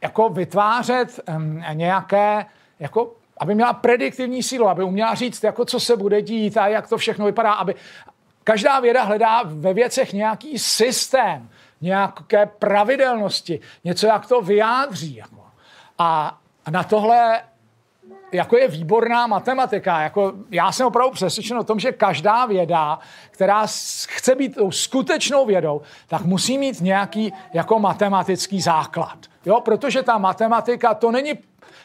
jako 0.01 0.29
vytvářet 0.29 1.19
um, 1.27 1.63
nějaké 1.73 2.45
jako 2.79 3.15
aby 3.37 3.55
měla 3.55 3.73
prediktivní 3.73 4.43
sílu, 4.43 4.67
aby 4.67 4.83
uměla 4.83 5.13
říct, 5.13 5.43
jako 5.43 5.65
co 5.65 5.79
se 5.79 5.97
bude 5.97 6.21
dít 6.21 6.57
a 6.57 6.67
jak 6.67 6.89
to 6.89 6.97
všechno 6.97 7.25
vypadá, 7.25 7.53
aby 7.53 7.75
každá 8.43 8.79
věda 8.79 9.03
hledá 9.03 9.41
ve 9.45 9.73
věcech 9.73 10.13
nějaký 10.13 10.59
systém, 10.59 11.49
nějaké 11.81 12.45
pravidelnosti, 12.45 13.59
něco, 13.83 14.07
jak 14.07 14.25
to 14.25 14.41
vyjádří. 14.41 15.15
Jako. 15.15 15.43
A 15.97 16.39
na 16.69 16.83
tohle 16.83 17.41
jako 18.35 18.57
je 18.57 18.67
výborná 18.67 19.27
matematika. 19.27 20.01
Jako 20.01 20.33
já 20.51 20.71
jsem 20.71 20.87
opravdu 20.87 21.11
přesvědčen 21.11 21.57
o 21.57 21.63
tom, 21.63 21.79
že 21.79 21.91
každá 21.91 22.45
věda, 22.45 22.99
která 23.31 23.67
chce 24.07 24.35
být 24.35 24.55
tou 24.55 24.71
skutečnou 24.71 25.45
vědou, 25.45 25.81
tak 26.07 26.21
musí 26.21 26.57
mít 26.57 26.81
nějaký 26.81 27.33
jako 27.53 27.79
matematický 27.79 28.61
základ. 28.61 29.17
Jo, 29.45 29.61
protože 29.61 30.03
ta 30.03 30.17
matematika 30.17 30.93
to 30.93 31.11
není 31.11 31.33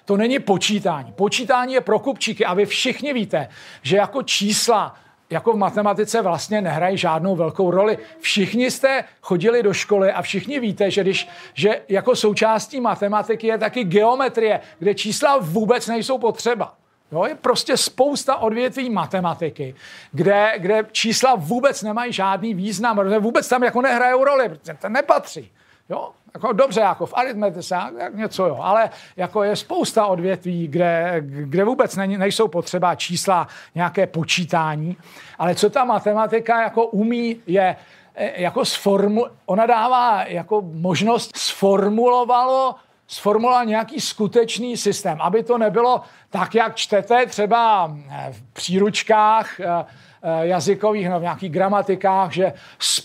to 0.05 0.17
není 0.17 0.39
počítání. 0.39 1.13
Počítání 1.13 1.75
je 1.75 1.81
pro 1.81 1.99
kupčíky 1.99 2.45
a 2.45 2.55
vy 2.55 2.67
všichni 2.67 3.13
víte, 3.13 3.49
že 3.83 3.97
jako 3.97 4.23
čísla 4.23 4.95
jako 5.31 5.53
v 5.53 5.57
matematice 5.57 6.23
vlastně 6.23 6.61
nehrají 6.61 6.99
žádnou 6.99 7.37
velkou 7.37 7.71
roli. 7.71 7.99
Všichni 8.21 8.71
jste 8.71 9.05
chodili 9.21 9.63
do 9.63 9.73
školy 9.73 10.13
a 10.13 10.23
všichni 10.23 10.61
víte, 10.61 10.91
že, 10.91 11.03
když, 11.03 11.29
že 11.55 11.81
jako 11.89 12.17
součástí 12.17 12.81
matematiky 12.81 13.47
je 13.47 13.59
taky 13.59 13.85
geometrie, 13.85 14.61
kde 14.79 14.95
čísla 14.95 15.39
vůbec 15.41 15.87
nejsou 15.87 16.19
potřeba. 16.19 16.75
Jo, 17.13 17.25
je 17.25 17.35
prostě 17.35 17.77
spousta 17.77 18.37
odvětví 18.37 18.91
matematiky, 18.91 19.75
kde, 20.13 20.53
kde 20.59 20.85
čísla 20.93 21.35
vůbec 21.35 21.83
nemají 21.83 22.13
žádný 22.13 22.55
význam, 22.55 22.97
protože 22.97 23.19
vůbec 23.19 23.49
tam 23.49 23.63
jako 23.63 23.83
nehrajou 23.83 24.25
roli, 24.25 24.49
protože 24.49 24.75
to 24.81 24.89
nepatří. 24.89 25.53
Jo? 25.89 26.11
Jako 26.35 26.53
dobře, 26.53 26.81
jako 26.81 27.07
v 27.07 27.15
aritmetice, 27.15 27.77
něco 28.15 28.47
jo, 28.47 28.59
ale 28.63 28.91
jako 29.17 29.43
je 29.43 29.57
spousta 29.57 30.07
odvětví, 30.07 30.69
kde, 30.69 31.17
kde 31.21 31.65
vůbec 31.65 31.97
ne, 31.97 32.07
nejsou 32.07 32.49
potřeba 32.49 32.95
čísla, 32.95 33.49
nějaké 33.75 34.07
počítání, 34.07 34.97
ale 35.39 35.55
co 35.55 35.71
ta 35.71 35.85
matematika 35.85 36.63
jako 36.63 36.87
umí, 36.87 37.37
je 37.47 37.77
e, 38.15 38.43
jako 38.43 38.65
sformu, 38.65 39.27
ona 39.47 39.67
dává 39.67 40.25
jako 40.25 40.63
možnost 40.63 41.37
sformulovalo 41.37 42.75
sformulovat 43.07 43.65
nějaký 43.65 44.01
skutečný 44.01 44.77
systém, 44.77 45.19
aby 45.21 45.43
to 45.43 45.59
nebylo 45.59 46.01
tak, 46.31 46.55
jak 46.55 46.77
čtete 46.77 47.27
třeba 47.27 47.87
v 48.33 48.43
příručkách, 48.53 49.61
e, 49.61 49.85
jazykových, 50.43 51.09
no, 51.09 51.19
v 51.19 51.23
nějakých 51.23 51.53
gramatikách, 51.53 52.33
že 52.33 52.53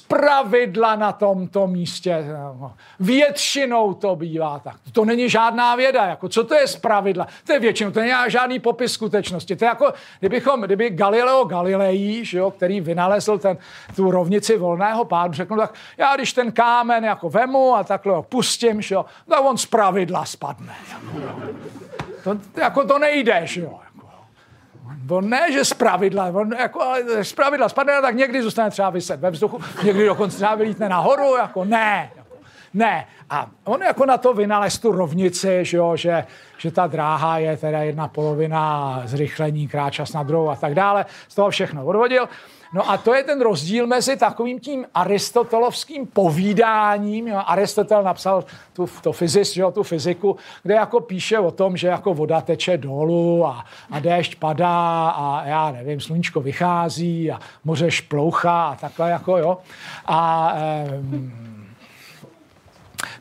pravidla 0.07 0.95
na 0.95 1.11
tomto 1.11 1.67
místě, 1.67 2.11
eh, 2.11 2.33
no, 2.33 2.73
většinou 2.99 3.93
to 3.93 4.15
bývá 4.15 4.59
tak. 4.59 4.75
To 4.91 5.05
není 5.05 5.29
žádná 5.29 5.75
věda, 5.75 6.05
jako 6.05 6.29
co 6.29 6.43
to 6.43 6.55
je 6.55 6.65
pravidla? 6.81 7.27
To 7.47 7.53
je 7.53 7.59
většinou, 7.59 7.91
to 7.91 7.99
není 7.99 8.13
žádný 8.27 8.59
popis 8.59 8.91
skutečnosti. 8.91 9.55
To 9.55 9.65
je 9.65 9.69
jako, 9.69 9.93
kdybychom, 10.19 10.61
kdyby 10.61 10.89
Galileo 10.89 11.45
Galilei, 11.45 12.25
že 12.25 12.37
jo, 12.37 12.51
který 12.51 12.81
vynalezl 12.81 13.37
ten, 13.37 13.57
tu 13.95 14.11
rovnici 14.11 14.57
volného 14.57 15.05
pádu, 15.05 15.33
řekl, 15.33 15.57
tak 15.57 15.73
já 15.97 16.15
když 16.15 16.33
ten 16.33 16.51
kámen 16.51 17.05
jako 17.05 17.29
vemu 17.29 17.75
a 17.75 17.83
takhle 17.83 18.13
ho 18.13 18.23
pustím, 18.23 18.81
že 18.81 18.95
jo, 18.95 19.05
tak 19.29 19.45
on 19.45 19.55
pravidla 19.69 20.25
spadne. 20.25 20.75
To, 22.23 22.37
jako 22.61 22.87
to 22.87 22.99
nejde, 22.99 23.41
že 23.43 23.61
jo. 23.61 23.79
On 25.09 25.29
ne, 25.29 25.51
že 25.51 25.65
z 25.65 25.73
pravidla, 25.73 26.25
on 26.25 26.53
jako, 26.59 26.93
z 27.21 27.33
pravidla 27.33 27.69
spadne, 27.69 28.01
tak 28.01 28.15
někdy 28.15 28.43
zůstane 28.43 28.69
třeba 28.69 28.89
vyset 28.89 29.19
ve 29.19 29.31
vzduchu, 29.31 29.61
někdy 29.83 30.05
dokonce 30.05 30.37
třeba 30.37 30.55
vylítne 30.55 30.89
nahoru, 30.89 31.35
jako 31.35 31.65
ne. 31.65 32.11
Jako, 32.15 32.35
ne. 32.73 33.07
A 33.29 33.47
on 33.63 33.81
jako 33.81 34.05
na 34.05 34.17
to 34.17 34.33
vynalez 34.33 34.79
tu 34.79 34.91
rovnici, 34.91 35.59
že, 35.61 35.77
jo, 35.77 35.95
že, 35.95 36.25
že 36.57 36.71
ta 36.71 36.87
dráha 36.87 37.37
je 37.37 37.57
teda 37.57 37.83
jedna 37.83 38.07
polovina 38.07 39.01
zrychlení, 39.05 39.67
kráčas 39.67 40.13
na 40.13 40.23
druhou 40.23 40.49
a 40.49 40.55
tak 40.55 40.75
dále. 40.75 41.05
Z 41.27 41.35
toho 41.35 41.49
všechno 41.49 41.85
odvodil. 41.85 42.29
No 42.75 42.89
a 42.89 42.97
to 42.97 43.13
je 43.13 43.23
ten 43.23 43.41
rozdíl 43.41 43.87
mezi 43.87 44.17
takovým 44.17 44.59
tím 44.59 44.85
aristotelovským 44.93 46.07
povídáním. 46.07 47.27
Jo. 47.27 47.41
Aristotel 47.45 48.03
napsal 48.03 48.43
tu, 48.73 48.89
to 49.01 49.11
fyzis, 49.11 49.57
jo, 49.57 49.71
tu 49.71 49.83
fyziku, 49.83 50.37
kde 50.63 50.73
jako 50.73 50.99
píše 50.99 51.39
o 51.39 51.51
tom, 51.51 51.77
že 51.77 51.87
jako 51.87 52.13
voda 52.13 52.41
teče 52.41 52.77
dolů 52.77 53.45
a, 53.45 53.65
a 53.91 53.99
déšť 53.99 54.35
padá 54.35 55.09
a 55.09 55.45
já 55.45 55.71
nevím, 55.71 55.99
sluníčko 55.99 56.41
vychází 56.41 57.31
a 57.31 57.39
moře 57.63 57.91
šplouchá 57.91 58.67
a 58.67 58.75
takhle 58.75 59.09
jako 59.09 59.37
jo. 59.37 59.57
A, 60.05 60.53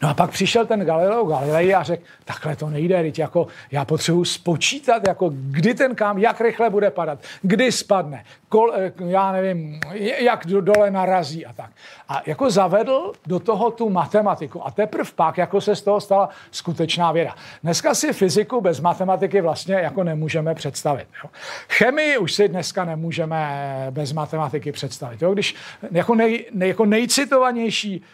No 0.03 0.09
a 0.09 0.15
pak 0.15 0.31
přišel 0.31 0.67
ten 0.67 0.85
Galileo 0.85 1.25
Galilei 1.25 1.75
a 1.75 1.83
řekl, 1.83 2.03
takhle 2.25 2.57
to 2.57 2.71
nejde, 2.71 3.03
teď 3.03 3.19
jako 3.19 3.47
já 3.73 3.85
potřebuji 3.85 4.25
spočítat, 4.25 5.07
jako 5.07 5.31
kdy 5.35 5.75
ten 5.75 5.95
kam, 5.95 6.19
jak 6.19 6.41
rychle 6.41 6.71
bude 6.71 6.91
padat, 6.91 7.19
kdy 7.43 7.73
spadne, 7.73 8.25
kol, 8.49 8.73
eh, 8.75 8.93
já 9.07 9.33
nevím, 9.33 9.81
jak 10.19 10.47
dole 10.47 10.91
narazí 10.91 11.47
a 11.47 11.53
tak. 11.53 11.71
A 12.09 12.23
jako 12.27 12.51
zavedl 12.51 13.13
do 13.27 13.39
toho 13.39 13.71
tu 13.71 13.91
matematiku 13.91 14.67
a 14.67 14.71
teprve 14.71 15.11
pak 15.17 15.39
jako 15.39 15.61
se 15.61 15.77
z 15.77 15.83
toho 15.83 16.01
stala 16.01 16.29
skutečná 16.51 17.13
věda. 17.13 17.35
Dneska 17.63 17.95
si 17.95 18.13
fyziku 18.13 18.61
bez 18.61 18.81
matematiky 18.81 19.41
vlastně 19.41 19.75
jako 19.75 20.05
nemůžeme 20.05 20.55
představit. 20.55 21.07
Jo. 21.25 21.31
Chemii 21.69 22.19
už 22.19 22.33
si 22.33 22.49
dneska 22.49 22.85
nemůžeme 22.85 23.87
bez 23.91 24.13
matematiky 24.13 24.73
představit. 24.73 25.23
Jo. 25.23 25.33
Když 25.33 25.55
jako, 25.91 26.15
nej, 26.15 26.47
jako 26.59 26.85
nejcitovanější 26.85 28.05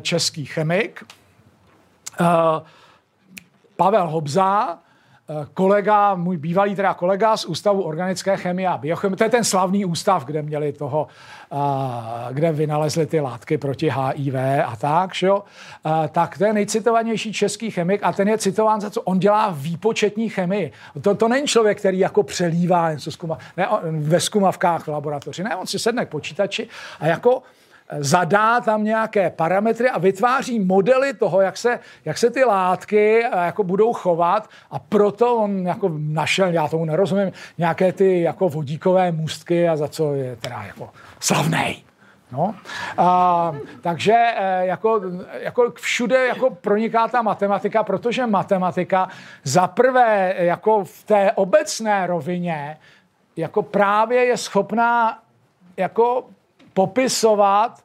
český 0.00 0.44
chemik 0.44 1.04
uh, 2.20 2.26
Pavel 3.76 4.08
Hobza, 4.08 4.78
Eh, 5.28 5.46
kolega, 5.54 6.14
můj 6.14 6.36
bývalý 6.36 6.74
teda 6.74 6.94
kolega 6.94 7.36
z 7.36 7.44
Ústavu 7.44 7.82
organické 7.82 8.36
chemie 8.36 8.68
a 8.68 8.78
biochemie, 8.78 9.16
to 9.16 9.24
je 9.24 9.30
ten 9.30 9.44
slavný 9.44 9.84
ústav, 9.84 10.24
kde 10.24 10.42
měli 10.42 10.72
toho, 10.72 11.06
eh, 11.52 11.56
kde 12.32 12.52
vynalezli 12.52 13.06
ty 13.06 13.20
látky 13.20 13.58
proti 13.58 13.90
HIV 13.90 14.34
a 14.66 14.76
tak, 14.76 15.10
jo? 15.22 15.42
Eh, 15.86 16.08
tak 16.08 16.38
to 16.38 16.44
je 16.44 16.52
nejcitovanější 16.52 17.32
český 17.32 17.70
chemik 17.70 18.00
a 18.02 18.12
ten 18.12 18.28
je 18.28 18.38
citován 18.38 18.80
za 18.80 18.90
co 18.90 19.02
on 19.02 19.18
dělá 19.18 19.50
výpočetní 19.56 20.28
chemii. 20.28 20.72
To, 21.00 21.14
to 21.14 21.28
není 21.28 21.46
člověk, 21.46 21.78
který 21.78 21.98
jako 21.98 22.22
přelívá 22.22 22.92
něco 22.92 23.10
zkuma, 23.10 23.38
ne, 23.56 23.68
ve 23.90 24.20
zkumavkách 24.20 24.84
v 24.84 24.88
laboratoři, 24.88 25.42
ne, 25.42 25.56
on 25.56 25.66
si 25.66 25.78
sedne 25.78 26.06
k 26.06 26.08
počítači 26.08 26.68
a 27.00 27.06
jako 27.06 27.42
zadá 27.98 28.60
tam 28.60 28.84
nějaké 28.84 29.30
parametry 29.30 29.90
a 29.90 29.98
vytváří 29.98 30.60
modely 30.60 31.14
toho, 31.14 31.40
jak 31.40 31.56
se, 31.56 31.80
jak 32.04 32.18
se 32.18 32.30
ty 32.30 32.44
látky 32.44 33.24
eh, 33.24 33.46
jako 33.46 33.64
budou 33.64 33.92
chovat 33.92 34.48
a 34.70 34.78
proto 34.78 35.36
on 35.36 35.66
jako 35.66 35.90
našel, 35.98 36.52
já 36.52 36.68
tomu 36.68 36.84
nerozumím, 36.84 37.32
nějaké 37.58 37.92
ty 37.92 38.20
jako 38.20 38.48
vodíkové 38.48 39.12
můstky 39.12 39.68
a 39.68 39.76
za 39.76 39.88
co 39.88 40.14
je 40.14 40.36
teda 40.36 40.62
jako 40.66 40.88
slavnej. 41.20 41.82
No. 42.32 42.54
A, 42.98 43.54
takže 43.80 44.14
eh, 44.36 44.66
jako, 44.66 45.00
jako 45.32 45.72
všude 45.76 46.26
jako 46.26 46.50
proniká 46.50 47.08
ta 47.08 47.22
matematika, 47.22 47.82
protože 47.82 48.26
matematika 48.26 49.08
za 49.44 49.66
prvé 49.66 50.34
jako 50.38 50.84
v 50.84 51.04
té 51.04 51.32
obecné 51.32 52.06
rovině 52.06 52.78
jako 53.36 53.62
právě 53.62 54.24
je 54.24 54.36
schopná 54.36 55.18
jako 55.76 56.24
popisovat, 56.76 57.82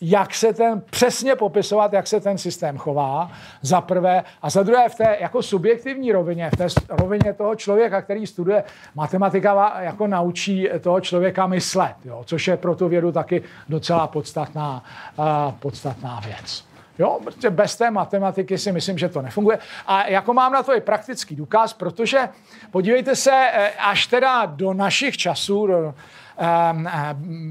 jak 0.00 0.34
se 0.34 0.52
ten, 0.52 0.82
přesně 0.90 1.36
popisovat, 1.36 1.92
jak 1.92 2.06
se 2.06 2.20
ten 2.20 2.38
systém 2.38 2.78
chová, 2.78 3.30
za 3.62 3.80
prvé, 3.80 4.24
a 4.42 4.50
za 4.50 4.62
druhé 4.62 4.88
v 4.88 4.94
té 4.94 5.16
jako 5.20 5.42
subjektivní 5.42 6.12
rovině, 6.12 6.50
v 6.50 6.56
té 6.56 6.66
rovině 6.88 7.32
toho 7.32 7.54
člověka, 7.54 8.02
který 8.02 8.26
studuje 8.26 8.64
matematika, 8.94 9.80
jako 9.80 10.06
naučí 10.06 10.68
toho 10.80 11.00
člověka 11.00 11.46
myslet, 11.46 11.94
jo, 12.04 12.22
což 12.26 12.48
je 12.48 12.56
pro 12.56 12.74
tu 12.74 12.88
vědu 12.88 13.12
taky 13.12 13.42
docela 13.68 14.06
podstatná, 14.06 14.84
uh, 15.18 15.24
podstatná 15.58 16.20
věc. 16.24 16.64
Jo, 16.98 17.18
protože 17.24 17.50
bez 17.50 17.76
té 17.76 17.90
matematiky 17.90 18.58
si 18.58 18.72
myslím, 18.72 18.98
že 18.98 19.08
to 19.08 19.22
nefunguje. 19.22 19.58
A 19.86 20.08
jako 20.08 20.34
mám 20.34 20.52
na 20.52 20.62
to 20.62 20.76
i 20.76 20.80
praktický 20.80 21.36
důkaz, 21.36 21.72
protože 21.72 22.28
podívejte 22.70 23.16
se, 23.16 23.30
e, 23.30 23.70
až 23.70 24.06
teda 24.06 24.46
do 24.46 24.74
našich 24.74 25.16
časů, 25.16 25.66
do, 25.66 25.94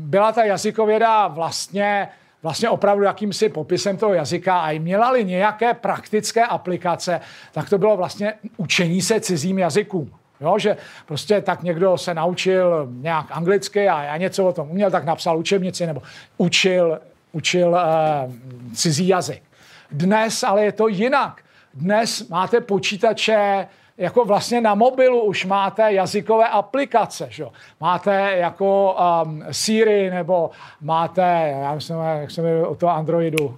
byla 0.02 0.32
ta 0.32 0.44
jazykověda 0.44 1.28
vlastně 1.28 2.08
vlastně 2.44 2.70
opravdu 2.70 3.04
jakýmsi 3.04 3.50
popisem 3.50 3.98
toho 3.98 4.14
jazyka 4.14 4.60
a 4.60 4.80
měla-li 4.80 5.26
nějaké 5.26 5.74
praktické 5.74 6.46
aplikace, 6.46 7.22
tak 7.52 7.70
to 7.70 7.78
bylo 7.78 7.98
vlastně 7.98 8.34
učení 8.58 9.02
se 9.02 9.20
cizím 9.20 9.60
jazykům. 9.60 10.12
Jo, 10.42 10.60
že 10.60 10.78
prostě 11.06 11.42
tak 11.42 11.64
někdo 11.64 11.98
se 11.98 12.14
naučil 12.14 12.88
nějak 12.92 13.26
anglicky 13.30 13.90
a 13.90 14.04
já 14.04 14.18
něco 14.18 14.46
o 14.46 14.54
tom 14.54 14.70
uměl, 14.72 14.92
tak 14.92 15.06
napsal 15.06 15.38
učebnici 15.38 15.88
nebo 15.88 16.02
učil, 16.38 17.00
učil 17.32 17.70
uh, 17.70 18.34
cizí 18.74 19.08
jazyk. 19.08 19.44
Dnes 19.92 20.44
ale 20.44 20.64
je 20.64 20.72
to 20.72 20.88
jinak. 20.88 21.42
Dnes 21.74 22.28
máte 22.28 22.62
počítače, 22.62 23.68
jako 23.98 24.26
vlastně 24.26 24.62
na 24.62 24.76
mobilu 24.76 25.22
už 25.22 25.46
máte 25.46 25.94
jazykové 25.94 26.50
aplikace, 26.50 27.28
že? 27.30 27.46
Máte 27.80 28.38
jako 28.38 28.98
um, 29.26 29.44
Siri 29.52 30.10
nebo 30.10 30.52
máte, 30.82 31.56
já 31.62 31.76
myslím, 31.76 31.98
jak 31.98 32.32
se 32.32 32.42
jmenuje 32.42 32.66
o 32.66 32.76
toho 32.76 32.92
Androidu. 32.92 33.58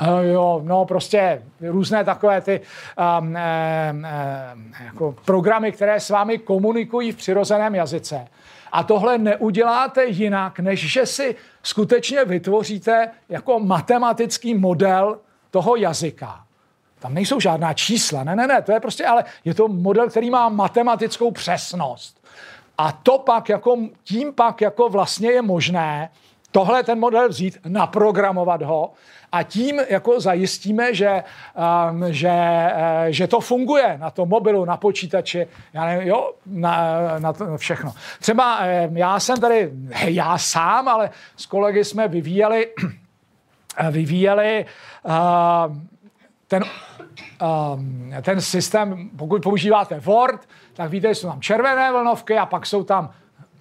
Uh, 0.00 0.18
jo, 0.20 0.60
no 0.64 0.84
prostě 0.84 1.42
různé 1.60 2.04
takové 2.04 2.40
ty 2.40 2.60
um, 3.20 3.26
um, 3.26 3.34
um, 3.34 4.72
jako 4.84 5.14
programy, 5.24 5.72
které 5.72 6.00
s 6.00 6.10
vámi 6.10 6.38
komunikují 6.38 7.12
v 7.12 7.16
přirozeném 7.16 7.74
jazyce. 7.74 8.28
A 8.72 8.82
tohle 8.82 9.18
neuděláte 9.18 10.04
jinak, 10.06 10.60
než 10.60 10.92
že 10.92 11.06
si 11.06 11.36
skutečně 11.62 12.24
vytvoříte 12.24 13.10
jako 13.28 13.60
matematický 13.60 14.54
model 14.54 15.18
toho 15.50 15.76
jazyka. 15.76 16.45
Tam 16.98 17.14
nejsou 17.14 17.40
žádná 17.40 17.72
čísla, 17.72 18.24
ne, 18.24 18.36
ne, 18.36 18.46
ne, 18.46 18.62
to 18.62 18.72
je 18.72 18.80
prostě, 18.80 19.06
ale 19.06 19.24
je 19.44 19.54
to 19.54 19.68
model, 19.68 20.08
který 20.08 20.30
má 20.30 20.48
matematickou 20.48 21.30
přesnost. 21.30 22.24
A 22.78 22.92
to 22.92 23.18
pak 23.18 23.48
jako, 23.48 23.76
tím 24.04 24.32
pak 24.32 24.60
jako 24.60 24.88
vlastně 24.88 25.30
je 25.30 25.42
možné 25.42 26.10
tohle 26.50 26.82
ten 26.82 26.98
model 26.98 27.28
vzít, 27.28 27.58
naprogramovat 27.68 28.62
ho 28.62 28.92
a 29.32 29.42
tím 29.42 29.80
jako 29.88 30.20
zajistíme, 30.20 30.94
že, 30.94 31.22
um, 31.90 32.04
že, 32.12 32.28
uh, 32.28 33.06
že 33.08 33.26
to 33.26 33.40
funguje 33.40 33.98
na 33.98 34.10
tom 34.10 34.28
mobilu, 34.28 34.64
na 34.64 34.76
počítači, 34.76 35.46
já 35.72 35.84
nevím, 35.84 36.08
jo, 36.08 36.32
na, 36.46 36.78
na 37.18 37.32
to 37.32 37.56
všechno. 37.56 37.92
Třeba 38.20 38.58
uh, 38.58 38.96
já 38.96 39.20
jsem 39.20 39.40
tady, 39.40 39.70
já 40.04 40.38
sám, 40.38 40.88
ale 40.88 41.10
s 41.36 41.46
kolegy 41.46 41.84
jsme 41.84 42.08
vyvíjeli, 42.08 42.66
vyvíjeli 43.90 44.66
uh, 45.04 45.12
ten, 46.48 46.64
um, 47.74 48.12
ten 48.22 48.40
systém, 48.40 49.10
pokud 49.16 49.42
používáte 49.42 50.00
Word, 50.00 50.48
tak 50.74 50.90
víte, 50.90 51.08
že 51.08 51.14
jsou 51.14 51.28
tam 51.28 51.40
červené 51.40 51.92
vlnovky 51.92 52.38
a 52.38 52.46
pak 52.46 52.66
jsou 52.66 52.84
tam 52.84 53.10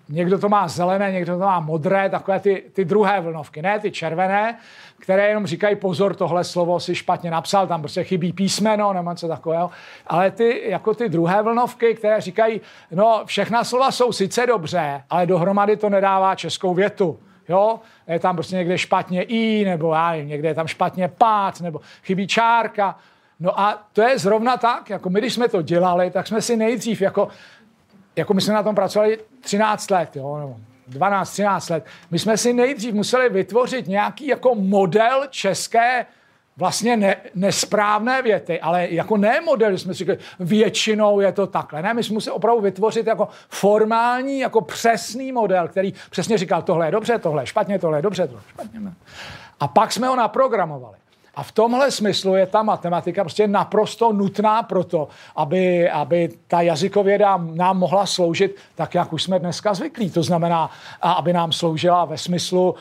Někdo 0.10 0.40
to 0.40 0.49
má 0.49 0.68
zelené, 0.68 1.12
někdo 1.12 1.34
to 1.34 1.40
má 1.40 1.60
modré, 1.60 2.10
takové 2.10 2.40
ty, 2.40 2.64
ty 2.74 2.86
druhé 2.86 3.22
vlnovky, 3.22 3.62
ne 3.62 3.80
ty 3.80 3.91
červené, 3.91 4.57
které 4.99 5.28
jenom 5.28 5.48
říkají 5.48 5.76
pozor, 5.76 6.16
tohle 6.16 6.44
slovo 6.44 6.80
si 6.80 6.95
špatně 6.95 7.32
napsal, 7.32 7.68
tam 7.68 7.82
prostě 7.82 8.03
chybí 8.03 8.34
písmeno 8.34 8.94
nebo 8.94 9.10
něco 9.10 9.28
takového, 9.28 9.70
ale 10.07 10.32
ty, 10.32 10.62
jako 10.66 10.94
ty 10.94 11.10
druhé 11.10 11.44
vlnovky, 11.44 11.94
které 11.95 12.22
říkají, 12.22 12.62
no 12.91 13.22
všechna 13.26 13.64
slova 13.64 13.91
jsou 13.91 14.12
sice 14.12 14.45
dobře, 14.45 15.03
ale 15.10 15.26
dohromady 15.26 15.78
to 15.78 15.90
nedává 15.90 16.36
českou 16.36 16.74
větu. 16.74 17.20
Jo? 17.49 17.80
Je 18.07 18.19
tam 18.19 18.35
prostě 18.35 18.55
někde 18.55 18.77
špatně 18.77 19.23
i, 19.23 19.65
nebo 19.65 19.93
já 19.93 20.11
nevím, 20.11 20.27
někde 20.27 20.47
je 20.47 20.55
tam 20.55 20.67
špatně 20.67 21.07
pát, 21.07 21.61
nebo 21.61 21.81
chybí 22.03 22.27
čárka. 22.27 22.97
No 23.39 23.59
a 23.59 23.88
to 23.93 24.01
je 24.01 24.19
zrovna 24.19 24.57
tak, 24.57 24.89
jako 24.89 25.09
my, 25.09 25.19
když 25.19 25.34
jsme 25.34 25.49
to 25.49 25.61
dělali, 25.61 26.11
tak 26.11 26.27
jsme 26.27 26.41
si 26.41 26.57
nejdřív, 26.57 27.01
jako, 27.01 27.27
jako 28.15 28.34
my 28.34 28.41
jsme 28.41 28.53
na 28.53 28.63
tom 28.63 28.76
pracovali 28.76 29.19
13 29.41 29.91
let, 29.91 30.15
jo, 30.15 30.38
nebo 30.38 30.55
12, 30.88 31.31
13 31.31 31.69
let, 31.69 31.85
my 32.11 32.19
jsme 32.19 32.38
si 32.38 32.53
nejdřív 32.53 32.93
museli 32.93 33.30
vytvořit 33.30 33.88
nějaký 33.88 34.27
jako 34.27 34.55
model 34.55 35.27
české 35.30 36.05
vlastně 36.57 36.98
ne, 36.98 37.15
nesprávné 37.36 38.22
věty, 38.22 38.60
ale 38.60 38.88
jako 38.90 39.18
ne 39.18 39.41
model, 39.41 39.77
jsme 39.77 39.94
si 39.94 39.98
říkali, 39.98 40.18
většinou 40.40 41.19
je 41.19 41.32
to 41.32 41.48
takhle. 41.48 41.82
Ne, 41.82 41.94
my 41.94 42.03
jsme 42.03 42.14
museli 42.14 42.36
opravdu 42.36 42.61
vytvořit 42.61 43.07
jako 43.07 43.27
formální, 43.49 44.40
jako 44.40 44.61
přesný 44.61 45.32
model, 45.32 45.68
který 45.68 45.94
přesně 46.10 46.38
říkal, 46.38 46.61
tohle 46.61 46.88
je 46.88 46.91
dobře, 46.91 47.19
tohle 47.19 47.44
je 47.44 47.48
špatně, 47.48 47.80
tohle 47.80 47.98
je 47.98 48.02
dobře, 48.02 48.27
tohle 48.27 48.41
je 48.48 48.52
špatně. 48.52 48.80
A 49.60 49.68
pak 49.68 49.91
jsme 49.91 50.07
ho 50.07 50.15
naprogramovali. 50.15 50.98
A 51.36 51.44
v 51.44 51.52
tomhle 51.52 51.91
smyslu 51.91 52.36
je 52.36 52.45
ta 52.45 52.64
matematika 52.64 53.24
prostě 53.24 53.48
naprosto 53.48 54.14
nutná 54.14 54.64
proto, 54.64 55.07
aby, 55.36 55.90
aby 55.90 56.30
ta 56.48 56.62
jazykověda 56.62 57.38
nám 57.38 57.78
mohla 57.78 58.06
sloužit 58.06 58.56
tak, 58.76 58.95
jak 58.95 59.14
už 59.14 59.24
jsme 59.24 59.40
dneska 59.40 59.74
zvyklí. 59.74 60.10
To 60.10 60.24
znamená, 60.24 60.70
aby 61.02 61.34
nám 61.34 61.52
sloužila 61.52 62.06
ve 62.06 62.18
smyslu, 62.18 62.76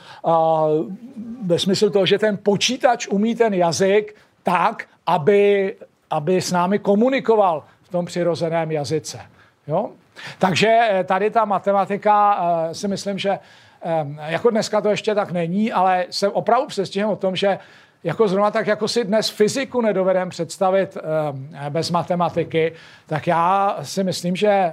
ve 1.43 1.59
smyslu 1.59 1.91
toho, 1.91 2.07
že 2.07 2.19
ten 2.19 2.39
počítač 2.43 3.07
umí 3.07 3.35
ten 3.35 3.55
jazyk 3.55 4.17
tak, 4.43 4.85
aby, 5.07 5.75
aby 6.11 6.41
s 6.41 6.53
námi 6.53 6.79
komunikoval 6.79 7.65
v 7.83 7.89
tom 7.89 8.07
přirozeném 8.07 8.71
jazyce. 8.71 9.21
Jo? 9.67 9.91
Takže 10.39 10.69
eh, 10.69 11.05
tady 11.05 11.31
ta 11.31 11.45
matematika 11.45 12.39
eh, 12.71 12.75
si 12.75 12.89
myslím, 12.89 13.19
že 13.19 13.31
eh, 13.31 14.07
jako 14.27 14.51
dneska 14.51 14.81
to 14.81 14.89
ještě 14.89 15.15
tak 15.15 15.33
není, 15.33 15.73
ale 15.73 16.07
jsem 16.11 16.31
opravdu 16.33 16.67
přestěhem 16.67 17.11
o 17.11 17.17
tom, 17.17 17.37
že 17.37 17.59
jako 18.05 18.29
zrovna 18.29 18.51
tak, 18.51 18.67
jako 18.67 18.89
si 18.89 19.05
dnes 19.05 19.29
fyziku 19.29 19.81
nedovedem 19.81 20.29
představit 20.29 20.97
uh, 20.97 21.69
bez 21.69 21.91
matematiky, 21.91 22.73
tak 23.07 23.27
já 23.27 23.77
si 23.83 24.05
myslím, 24.05 24.37
že 24.37 24.73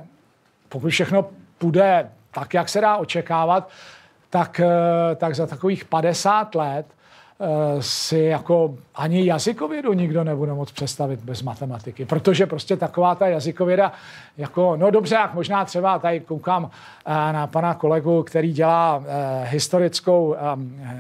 pokud 0.70 0.90
všechno 0.90 1.30
půjde 1.58 2.10
tak, 2.32 2.54
jak 2.54 2.70
se 2.70 2.82
dá 2.82 2.98
očekávat, 2.98 3.70
tak, 4.32 4.60
eh, 4.60 5.16
tak 5.16 5.36
za 5.36 5.48
takových 5.48 5.86
50 5.86 6.56
let 6.56 6.86
eh, 6.90 7.01
si 7.80 8.18
jako 8.18 8.76
ani 8.96 9.26
jazykovědu 9.26 9.94
nikdo 9.94 10.24
nebude 10.24 10.54
moc 10.54 10.72
představit 10.72 11.20
bez 11.20 11.42
matematiky, 11.42 12.06
protože 12.06 12.46
prostě 12.46 12.78
taková 12.78 13.16
ta 13.16 13.28
jazykověda, 13.28 13.92
jako, 14.38 14.76
no 14.76 14.92
dobře, 14.92 15.16
jak 15.16 15.34
možná 15.34 15.66
třeba 15.66 16.00
tady 16.00 16.20
koukám 16.20 16.70
eh, 17.06 17.34
na 17.34 17.48
pana 17.48 17.74
kolegu, 17.74 18.24
který 18.24 18.54
dělá 18.54 19.04
historickou, 19.44 20.36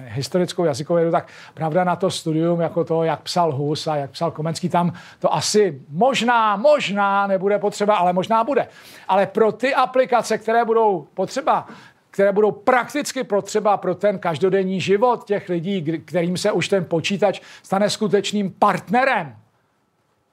historickou 0.07 0.65
jazykovědu, 0.65 1.11
tak 1.11 1.27
pravda 1.53 1.83
na 1.83 1.95
to 1.95 2.11
studium, 2.11 2.61
jako 2.61 2.83
to, 2.83 3.03
jak 3.03 3.21
psal 3.21 3.51
Hus 3.51 3.87
a 3.87 3.95
jak 3.95 4.11
psal 4.11 4.31
Komenský, 4.31 4.69
tam 4.69 4.93
to 5.19 5.33
asi 5.33 5.81
možná, 5.89 6.55
možná 6.55 7.27
nebude 7.27 7.59
potřeba, 7.59 7.95
ale 7.95 8.13
možná 8.13 8.43
bude. 8.43 8.67
Ale 9.07 9.25
pro 9.25 9.51
ty 9.51 9.75
aplikace, 9.75 10.37
které 10.37 10.65
budou 10.65 11.07
potřeba, 11.13 11.67
které 12.11 12.31
budou 12.31 12.51
prakticky 12.51 13.23
potřeba 13.23 13.77
pro 13.77 13.95
ten 13.95 14.19
každodenní 14.19 14.81
život 14.81 15.23
těch 15.23 15.49
lidí, 15.49 16.01
kterým 16.05 16.37
se 16.37 16.51
už 16.51 16.67
ten 16.67 16.85
počítač 16.85 17.41
stane 17.63 17.89
skutečným 17.89 18.51
partnerem, 18.51 19.35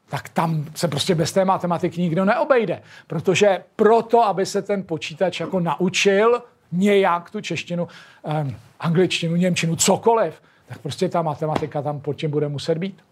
tak 0.09 0.29
tam 0.29 0.65
se 0.75 0.89
prostě 0.89 1.15
bez 1.15 1.33
té 1.33 1.45
matematiky 1.45 2.01
nikdo 2.01 2.25
neobejde. 2.25 2.83
Protože 3.07 3.65
proto, 3.77 4.25
aby 4.25 4.47
se 4.47 4.63
ten 4.63 4.83
počítač 4.83 5.41
jako 5.41 5.61
naučil 5.61 6.43
nějak 6.73 7.31
tu 7.31 7.41
češtinu, 7.41 7.89
um, 8.23 8.57
angličtinu, 8.81 9.37
němčinu, 9.37 9.77
cokoliv, 9.77 10.43
tak 10.67 10.79
prostě 10.79 11.09
ta 11.09 11.23
matematika 11.23 11.83
tam 11.83 12.01
pod 12.01 12.13
tím 12.13 12.31
bude 12.31 12.49
muset 12.49 12.79
být. 12.79 13.03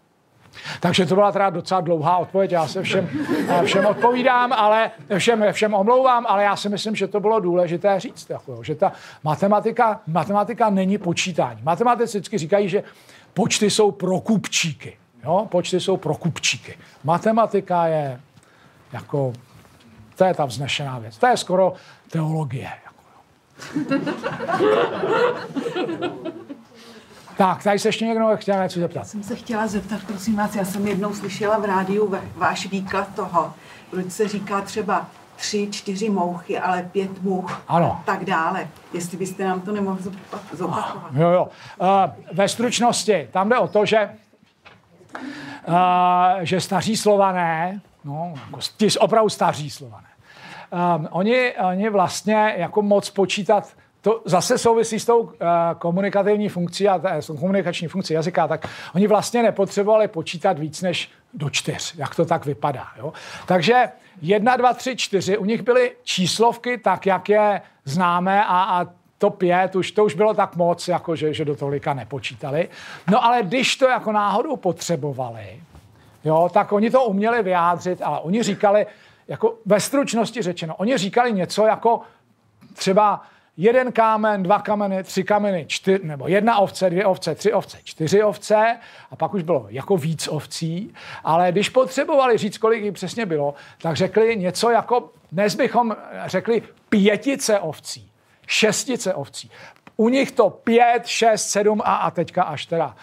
Takže 0.79 1.05
to 1.05 1.15
byla 1.15 1.31
teda 1.31 1.49
docela 1.49 1.81
dlouhá 1.81 2.17
odpověď, 2.17 2.51
já 2.51 2.67
se 2.67 2.83
všem, 2.83 3.09
eh, 3.49 3.63
všem 3.65 3.85
odpovídám, 3.85 4.53
ale 4.53 4.91
všem, 5.17 5.45
všem 5.51 5.73
omlouvám, 5.73 6.25
ale 6.29 6.43
já 6.43 6.55
si 6.55 6.69
myslím, 6.69 6.95
že 6.95 7.07
to 7.07 7.19
bylo 7.19 7.39
důležité 7.39 7.99
říct, 7.99 8.29
jako, 8.29 8.63
že 8.63 8.75
ta 8.75 8.91
matematika, 9.23 10.01
matematika 10.07 10.69
není 10.69 10.97
počítání. 10.97 11.59
Matematici 11.63 12.17
vždycky 12.17 12.37
říkají, 12.37 12.69
že 12.69 12.83
počty 13.33 13.69
jsou 13.69 13.91
pro 13.91 14.19
kupčíky. 14.19 14.97
Jo? 15.23 15.47
Počty 15.49 15.79
jsou 15.79 15.97
pro 15.97 16.15
kupčíky. 16.15 16.77
Matematika 17.03 17.87
je 17.87 18.19
jako, 18.93 19.33
to 20.15 20.23
je 20.25 20.33
ta 20.33 20.45
vznešená 20.45 20.99
věc. 20.99 21.17
To 21.17 21.27
je 21.27 21.37
skoro 21.37 21.73
teologie. 22.11 22.71
Jako, 22.85 22.97
tak, 27.37 27.63
tady 27.63 27.79
se 27.79 27.87
ještě 27.87 28.05
někdo 28.05 28.29
chtěl 28.35 28.63
něco 28.63 28.79
zeptat. 28.79 28.99
Já 28.99 29.05
jsem 29.05 29.23
se 29.23 29.35
chtěla 29.35 29.67
zeptat, 29.67 30.01
prosím 30.07 30.35
vás, 30.35 30.55
já 30.55 30.65
jsem 30.65 30.87
jednou 30.87 31.13
slyšela 31.13 31.57
v 31.57 31.65
rádiu 31.65 32.15
váš 32.35 32.67
výklad 32.67 33.15
toho, 33.15 33.53
proč 33.91 34.11
se 34.11 34.27
říká 34.27 34.61
třeba 34.61 35.05
tři, 35.35 35.67
čtyři 35.71 36.09
mouchy, 36.09 36.59
ale 36.59 36.83
pět 36.91 37.21
much 37.21 37.61
ano. 37.67 38.01
tak 38.05 38.25
dále. 38.25 38.67
Jestli 38.93 39.17
byste 39.17 39.45
nám 39.45 39.61
to 39.61 39.71
nemohl 39.71 39.97
zopakovat. 40.51 41.11
Jo, 41.13 41.29
jo. 41.29 41.49
Uh, 41.81 41.87
ve 42.33 42.47
stručnosti, 42.47 43.29
tam 43.31 43.49
jde 43.49 43.57
o 43.57 43.67
to, 43.67 43.85
že, 43.85 44.09
uh, 45.67 45.75
že 46.41 46.61
staří 46.61 46.97
slované, 46.97 47.81
no, 48.03 48.33
jako 48.51 48.59
opravdu 48.99 49.29
staří 49.29 49.69
slované, 49.69 50.07
um, 50.97 51.07
oni, 51.11 51.53
oni 51.69 51.89
vlastně 51.89 52.53
jako 52.57 52.81
moc 52.81 53.09
počítat 53.09 53.73
to 54.01 54.21
zase 54.25 54.57
souvisí 54.57 54.99
s 54.99 55.05
tou 55.05 55.19
uh, 55.19 55.31
komunikativní 55.79 56.49
funkcí 56.49 56.87
a 56.87 57.21
s 57.21 57.27
komunikační 57.39 57.87
funkcí 57.87 58.13
jazyka, 58.13 58.47
tak 58.47 58.67
oni 58.95 59.07
vlastně 59.07 59.43
nepotřebovali 59.43 60.07
počítat 60.07 60.59
víc 60.59 60.81
než 60.81 61.11
do 61.33 61.49
čtyř, 61.49 61.95
jak 61.97 62.15
to 62.15 62.25
tak 62.25 62.45
vypadá. 62.45 62.87
Jo? 62.97 63.13
Takže 63.45 63.85
jedna, 64.21 64.57
dva, 64.57 64.73
tři, 64.73 64.95
čtyři, 64.95 65.37
u 65.37 65.45
nich 65.45 65.61
byly 65.61 65.91
číslovky 66.03 66.77
tak, 66.77 67.05
jak 67.05 67.29
je 67.29 67.61
známe 67.85 68.45
a, 68.45 68.63
a 68.63 68.85
to 69.17 69.29
pět, 69.29 69.75
už, 69.75 69.91
to 69.91 70.05
už 70.05 70.13
bylo 70.13 70.33
tak 70.33 70.55
moc, 70.55 70.87
jako 70.87 71.15
že, 71.15 71.33
že 71.33 71.45
do 71.45 71.55
tolika 71.55 71.93
nepočítali. 71.93 72.69
No 73.11 73.25
ale 73.25 73.43
když 73.43 73.75
to 73.75 73.87
jako 73.87 74.11
náhodou 74.11 74.55
potřebovali, 74.55 75.61
jo, 76.23 76.49
tak 76.53 76.71
oni 76.71 76.91
to 76.91 77.03
uměli 77.03 77.43
vyjádřit 77.43 78.01
a 78.01 78.19
oni 78.19 78.43
říkali, 78.43 78.85
jako 79.27 79.55
ve 79.65 79.79
stručnosti 79.79 80.41
řečeno, 80.41 80.75
oni 80.75 80.97
říkali 80.97 81.33
něco 81.33 81.65
jako 81.65 82.01
třeba 82.73 83.21
jeden 83.57 83.91
kámen, 83.91 84.43
dva 84.43 84.59
kameny, 84.59 85.03
tři 85.03 85.23
kameny, 85.23 85.65
čtyř, 85.67 86.01
nebo 86.03 86.27
jedna 86.27 86.57
ovce, 86.57 86.89
dvě 86.89 87.05
ovce, 87.05 87.35
tři 87.35 87.53
ovce, 87.53 87.77
čtyři 87.83 88.23
ovce 88.23 88.77
a 89.11 89.15
pak 89.15 89.33
už 89.33 89.43
bylo 89.43 89.65
jako 89.69 89.97
víc 89.97 90.27
ovcí, 90.27 90.93
ale 91.23 91.51
když 91.51 91.69
potřebovali 91.69 92.37
říct, 92.37 92.57
kolik 92.57 92.83
jich 92.83 92.93
přesně 92.93 93.25
bylo, 93.25 93.53
tak 93.81 93.95
řekli 93.95 94.35
něco 94.37 94.69
jako, 94.69 95.09
dnes 95.31 95.55
bychom 95.55 95.95
řekli 96.25 96.63
pětice 96.89 97.59
ovcí, 97.59 98.11
šestice 98.47 99.13
ovcí. 99.13 99.51
U 99.97 100.09
nich 100.09 100.31
to 100.31 100.49
pět, 100.49 101.05
šest, 101.05 101.49
sedm 101.49 101.81
a, 101.85 101.95
a 101.95 102.11
teďka 102.11 102.43
až 102.43 102.65
teda 102.65 102.95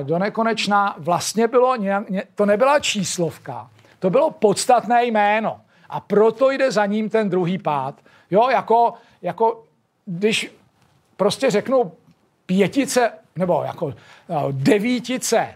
e, 0.00 0.04
do 0.04 0.18
nekonečna 0.18 0.94
vlastně 0.98 1.48
bylo, 1.48 1.76
nějak, 1.76 2.04
to 2.34 2.46
nebyla 2.46 2.80
číslovka, 2.80 3.70
to 3.98 4.10
bylo 4.10 4.30
podstatné 4.30 5.04
jméno. 5.04 5.60
A 5.88 6.00
proto 6.00 6.50
jde 6.50 6.70
za 6.70 6.86
ním 6.86 7.10
ten 7.10 7.30
druhý 7.30 7.58
pád. 7.58 7.94
Jo, 8.30 8.48
jako, 8.48 8.94
jako 9.22 9.64
když 10.10 10.52
prostě 11.16 11.50
řeknu 11.50 11.92
pětice 12.46 13.10
nebo 13.36 13.62
jako 13.66 13.94
no, 14.28 14.48
devítice 14.50 15.48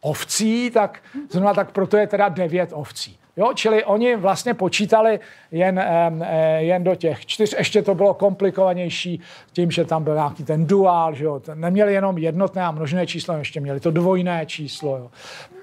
ovcí, 0.00 0.70
tak 0.70 1.02
zrovna 1.30 1.54
tak 1.54 1.70
proto 1.70 1.96
je 1.96 2.06
teda 2.06 2.28
devět 2.28 2.70
ovcí. 2.72 3.18
Jo, 3.36 3.52
čili 3.54 3.84
oni 3.84 4.16
vlastně 4.16 4.54
počítali 4.54 5.20
jen, 5.50 5.78
eh, 5.78 6.62
jen 6.62 6.84
do 6.84 6.94
těch 6.94 7.26
čtyř. 7.26 7.54
Ještě 7.58 7.82
to 7.82 7.94
bylo 7.94 8.14
komplikovanější 8.14 9.20
tím, 9.52 9.70
že 9.70 9.84
tam 9.84 10.04
byl 10.04 10.14
nějaký 10.14 10.44
ten 10.44 10.66
duál, 10.66 11.14
že 11.14 11.24
jo. 11.24 11.42
Neměli 11.54 11.92
jenom 11.92 12.18
jednotné 12.18 12.62
a 12.62 12.70
množné 12.70 13.06
číslo, 13.06 13.38
ještě 13.38 13.60
měli 13.60 13.80
to 13.80 13.90
dvojné 13.90 14.46
číslo. 14.46 14.96
Jo. 14.96 15.10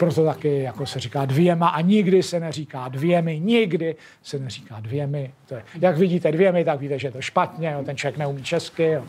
Proto 0.04 0.26
taky 0.26 0.62
jako 0.62 0.86
se 0.86 1.00
říká 1.00 1.26
dvěma 1.26 1.68
a 1.68 1.82
nikdy 1.82 2.24
se 2.24 2.40
neříká 2.40 2.88
dvěmi, 2.88 3.40
nikdy 3.40 3.96
se 4.24 4.40
neříká 4.40 4.80
dvěmi. 4.80 5.34
To 5.46 5.56
je, 5.56 5.64
jak 5.80 5.98
vidíte 5.98 6.32
dvěmi, 6.32 6.66
tak 6.66 6.80
víte, 6.80 7.00
že 7.00 7.08
je 7.08 7.12
to 7.12 7.22
špatně, 7.22 7.72
jo. 7.72 7.84
ten 7.84 7.98
člověk 7.98 8.18
neumí 8.18 8.44
česky. 8.44 8.84
Jo. 8.84 9.04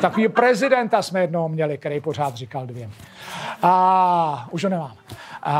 Takový 0.00 0.28
prezidenta 0.28 1.02
jsme 1.02 1.20
jednoho 1.20 1.48
měli, 1.48 1.78
který 1.78 2.00
pořád 2.00 2.34
říkal 2.34 2.66
dvěmi. 2.66 2.92
A 3.62 4.48
už 4.50 4.64
ho 4.64 4.70
nemám. 4.70 4.96
A, 5.42 5.54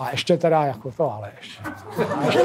a 0.00 0.10
ještě 0.10 0.36
teda 0.36 0.64
jako 0.64 0.92
to, 0.92 1.14
ale 1.14 1.30
ještě, 1.38 1.62
a 2.20 2.24
ještě, 2.24 2.40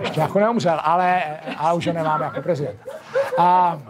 ještě 0.00 0.20
jako 0.20 0.38
neumřel, 0.38 0.80
ale, 0.82 1.22
ale 1.56 1.74
už 1.74 1.86
ho 1.86 1.92
nemám 1.92 2.22
jako 2.22 2.42
prezident. 2.42 2.80
A, 3.38 3.80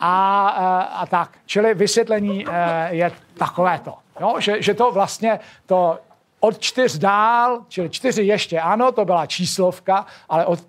a, 0.00 0.48
a 0.80 1.06
tak, 1.06 1.30
čili 1.46 1.74
vysvětlení 1.74 2.46
eh, 2.48 2.88
je 2.94 3.10
takovéto, 3.38 3.94
jo? 4.20 4.34
Že, 4.38 4.62
že 4.62 4.74
to 4.74 4.92
vlastně 4.92 5.40
to 5.66 5.98
od 6.40 6.58
čtyř 6.58 6.98
dál, 6.98 7.60
čili 7.68 7.90
čtyři 7.90 8.22
ještě 8.22 8.60
ano, 8.60 8.92
to 8.92 9.04
byla 9.04 9.26
číslovka, 9.26 10.06
ale 10.28 10.46
od 10.46 10.60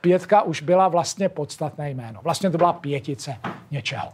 pětka 0.00 0.42
už 0.42 0.62
byla 0.62 0.88
vlastně 0.88 1.28
podstatné 1.28 1.90
jméno. 1.90 2.20
Vlastně 2.22 2.50
to 2.50 2.58
byla 2.58 2.72
pětice 2.72 3.36
něčeho. 3.70 4.12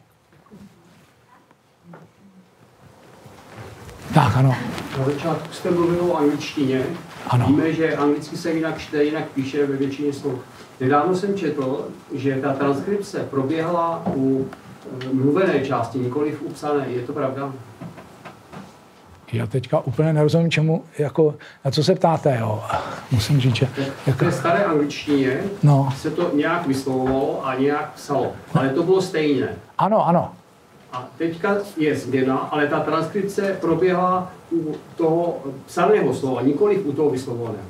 Tak, 4.15 4.37
ano. 4.37 4.57
Na 4.99 5.05
začátku 5.05 5.53
jste 5.53 5.71
mluvil 5.71 6.13
o 6.13 6.17
angličtině. 6.17 6.87
Ano. 7.27 7.47
Víme, 7.47 7.73
že 7.73 7.97
anglicky 7.97 8.37
se 8.37 8.53
jinak 8.53 8.79
čte, 8.79 9.05
jinak 9.05 9.25
píše 9.29 9.67
ve 9.67 9.77
většině 9.77 10.13
slov. 10.13 10.39
Nedávno 10.81 11.17
jsem 11.17 11.39
četl, 11.39 11.89
že 12.13 12.41
ta 12.41 12.53
transkripce 12.53 13.27
proběhla 13.31 14.03
u 14.15 14.49
eh, 15.01 15.09
mluvené 15.13 15.67
části, 15.67 15.99
nikoli 15.99 16.33
v 16.33 16.43
upsané. 16.43 16.87
Je 16.89 17.03
to 17.03 17.13
pravda? 17.13 17.53
Já 19.33 19.47
teďka 19.47 19.79
úplně 19.81 20.13
nerozumím, 20.13 20.51
čemu, 20.51 20.85
jako, 20.99 21.35
na 21.65 21.71
co 21.71 21.85
se 21.85 21.95
ptáte, 21.95 22.37
jo. 22.41 22.65
Musím 23.11 23.41
říct, 23.41 23.57
že... 23.57 23.69
Jako... 24.07 24.19
V 24.19 24.29
té 24.29 24.33
staré 24.33 24.65
angličtině 24.65 25.41
no. 25.63 25.93
se 25.97 26.11
to 26.11 26.31
nějak 26.37 26.67
vyslovovalo 26.67 27.47
a 27.47 27.55
nějak 27.55 27.93
psalo, 27.93 28.33
ale 28.55 28.69
to 28.69 28.83
bylo 28.83 29.03
stejné. 29.03 29.49
Ano, 29.79 30.07
ano. 30.07 30.33
A 30.93 31.09
teďka 31.19 31.57
je 31.77 31.97
změna, 31.97 32.37
ale 32.37 32.67
ta 32.67 32.81
transkripce 32.81 33.57
proběhla 33.61 34.33
u 34.53 34.75
toho 34.97 35.37
psaného 35.67 36.15
slova, 36.15 36.43
nikoli 36.43 36.79
u 36.79 36.93
toho 36.93 37.11
vyslovovaného. 37.11 37.65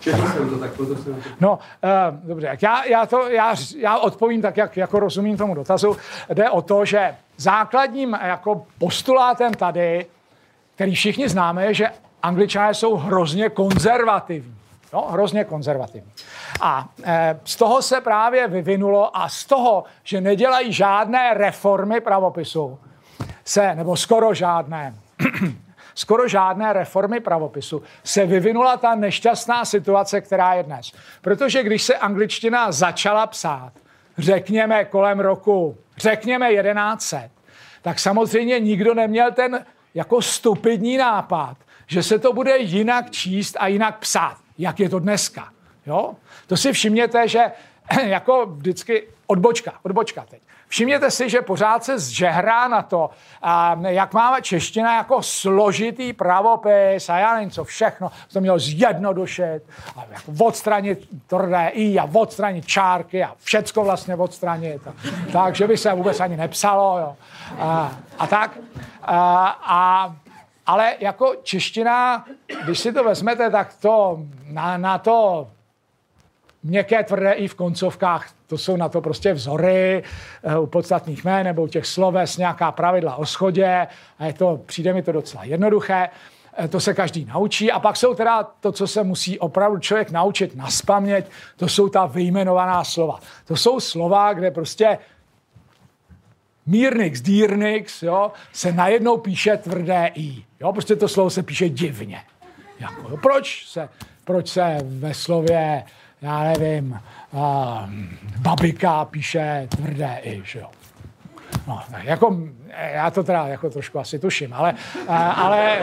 Četl 0.00 0.26
jsem 0.26 0.50
to 0.50 0.58
tak, 0.58 0.72
proto 0.72 0.96
jsem 0.96 1.14
to... 1.14 1.20
No, 1.40 1.58
uh, 1.84 2.28
dobře, 2.28 2.58
já, 2.62 2.84
já, 2.84 3.06
to, 3.06 3.28
já, 3.28 3.54
já 3.78 3.98
odpovím 3.98 4.42
tak, 4.42 4.56
jak 4.56 4.76
jako 4.76 5.00
rozumím 5.00 5.36
tomu 5.36 5.54
dotazu. 5.54 5.96
Jde 6.34 6.50
o 6.50 6.62
to, 6.62 6.84
že 6.84 7.14
základním 7.36 8.18
jako 8.22 8.66
postulátem 8.78 9.54
tady, 9.54 10.06
který 10.76 10.94
všichni 10.94 11.28
známe, 11.28 11.66
je, 11.66 11.74
že 11.74 11.88
angličané 12.22 12.74
jsou 12.74 12.96
hrozně 12.96 13.48
konzervativní. 13.48 14.56
No, 14.92 15.00
hrozně 15.10 15.44
konzervativní. 15.44 16.12
A 16.60 16.88
e, 17.04 17.40
z 17.44 17.56
toho 17.56 17.82
se 17.82 18.00
právě 18.00 18.48
vyvinulo 18.48 19.16
a 19.16 19.28
z 19.28 19.44
toho, 19.44 19.84
že 20.04 20.20
nedělají 20.20 20.72
žádné 20.72 21.34
reformy 21.34 22.00
pravopisu, 22.00 22.78
se, 23.44 23.74
nebo 23.74 23.96
skoro 23.96 24.34
žádné, 24.34 24.94
skoro 25.94 26.28
žádné 26.28 26.72
reformy 26.72 27.20
pravopisu, 27.20 27.82
se 28.04 28.26
vyvinula 28.26 28.76
ta 28.76 28.94
nešťastná 28.94 29.64
situace, 29.64 30.20
která 30.20 30.54
je 30.54 30.62
dnes. 30.62 30.92
Protože 31.20 31.62
když 31.62 31.82
se 31.82 31.96
angličtina 31.96 32.72
začala 32.72 33.26
psát, 33.26 33.72
řekněme 34.18 34.84
kolem 34.84 35.20
roku, 35.20 35.76
řekněme 35.96 36.48
1100, 36.50 37.16
tak 37.82 37.98
samozřejmě 37.98 38.60
nikdo 38.60 38.94
neměl 38.94 39.32
ten 39.32 39.64
jako 39.96 40.22
stupidní 40.22 40.96
nápad, 40.96 41.56
že 41.86 42.02
se 42.02 42.18
to 42.18 42.32
bude 42.32 42.58
jinak 42.58 43.10
číst 43.10 43.56
a 43.60 43.66
jinak 43.66 43.98
psát, 43.98 44.36
jak 44.58 44.80
je 44.80 44.88
to 44.88 44.98
dneska. 44.98 45.48
Jo? 45.86 46.14
To 46.46 46.56
si 46.56 46.72
všimněte, 46.72 47.28
že 47.28 47.44
jako 48.04 48.46
vždycky 48.46 49.08
odbočka, 49.26 49.72
odbočka 49.82 50.26
teď. 50.30 50.42
Všimněte 50.68 51.10
si, 51.10 51.30
že 51.30 51.42
pořád 51.42 51.84
se 51.84 51.98
zžehrá 51.98 52.68
na 52.68 52.82
to, 52.82 53.10
jak 53.86 54.14
má 54.14 54.40
čeština 54.40 54.96
jako 54.96 55.22
složitý 55.22 56.12
pravopis 56.12 57.08
a 57.08 57.18
já 57.18 57.34
nevím 57.34 57.50
co 57.50 57.64
všechno, 57.64 58.10
to 58.32 58.40
mělo 58.40 58.58
zjednodušit 58.58 59.60
a 59.96 60.04
jako 60.10 60.44
odstranit 60.44 61.08
tvrdé 61.26 61.68
i 61.68 61.98
a 61.98 62.10
odstranit 62.12 62.66
čárky 62.66 63.24
a 63.24 63.34
všecko 63.38 63.84
vlastně 63.84 64.14
odstranit. 64.14 64.82
Takže 65.32 65.66
by 65.66 65.76
se 65.76 65.92
vůbec 65.92 66.20
ani 66.20 66.36
nepsalo. 66.36 66.98
Jo. 66.98 67.16
A, 67.58 67.92
a 68.18 68.26
tak. 68.26 68.58
A, 69.06 69.48
a 69.62 70.12
ale 70.66 70.94
jako 71.00 71.34
čeština, 71.42 72.24
když 72.64 72.78
si 72.78 72.92
to 72.92 73.04
vezmete, 73.04 73.50
tak 73.50 73.74
to 73.80 74.18
na, 74.46 74.76
na 74.76 74.98
to 74.98 75.48
měkké, 76.62 77.04
tvrdé 77.04 77.32
i 77.32 77.48
v 77.48 77.54
koncovkách, 77.54 78.30
to 78.46 78.58
jsou 78.58 78.76
na 78.76 78.88
to 78.88 79.00
prostě 79.00 79.32
vzory 79.32 80.02
uh, 80.42 80.62
u 80.62 80.66
podstatných 80.66 81.24
jmén 81.24 81.46
nebo 81.46 81.62
u 81.62 81.66
těch 81.66 81.86
sloves 81.86 82.36
nějaká 82.36 82.72
pravidla 82.72 83.16
o 83.16 83.26
schodě 83.26 83.86
a 84.18 84.26
je 84.26 84.32
to, 84.32 84.60
přijde 84.66 84.92
mi 84.92 85.02
to 85.02 85.12
docela 85.12 85.44
jednoduché. 85.44 86.08
Uh, 86.58 86.66
to 86.66 86.80
se 86.80 86.94
každý 86.94 87.24
naučí. 87.24 87.72
A 87.72 87.78
pak 87.78 87.96
jsou 87.96 88.14
teda 88.14 88.42
to, 88.60 88.72
co 88.72 88.86
se 88.86 89.04
musí 89.04 89.38
opravdu 89.38 89.78
člověk 89.78 90.10
naučit 90.10 90.56
na 90.56 90.70
spaměť, 90.70 91.26
to 91.56 91.68
jsou 91.68 91.88
ta 91.88 92.06
vyjmenovaná 92.06 92.84
slova. 92.84 93.20
To 93.44 93.56
jsou 93.56 93.80
slova, 93.80 94.32
kde 94.32 94.50
prostě 94.50 94.98
Mírnix, 96.66 97.20
dýrnix, 97.20 98.02
jo, 98.02 98.32
se 98.52 98.72
najednou 98.72 99.16
píše 99.16 99.56
tvrdé 99.56 100.10
i. 100.14 100.44
Jo, 100.60 100.72
prostě 100.72 100.96
to 100.96 101.08
slovo 101.08 101.30
se 101.30 101.42
píše 101.42 101.68
divně. 101.68 102.20
Jako, 102.80 103.08
jo, 103.10 103.16
proč, 103.16 103.66
se, 103.66 103.88
proč 104.24 104.48
se 104.48 104.78
ve 104.82 105.14
slově 105.14 105.84
já 106.22 106.42
nevím, 106.42 107.00
uh, 107.32 107.40
babika 108.38 109.04
píše 109.04 109.68
tvrdé 109.70 110.20
i, 110.22 110.42
že 110.44 110.58
jo. 110.58 110.70
No, 111.66 111.82
jako, 112.02 112.36
já 112.92 113.10
to 113.10 113.22
teda 113.22 113.46
jako 113.46 113.70
trošku 113.70 113.98
asi 113.98 114.18
tuším, 114.18 114.54
ale, 114.54 114.74
ale 115.36 115.78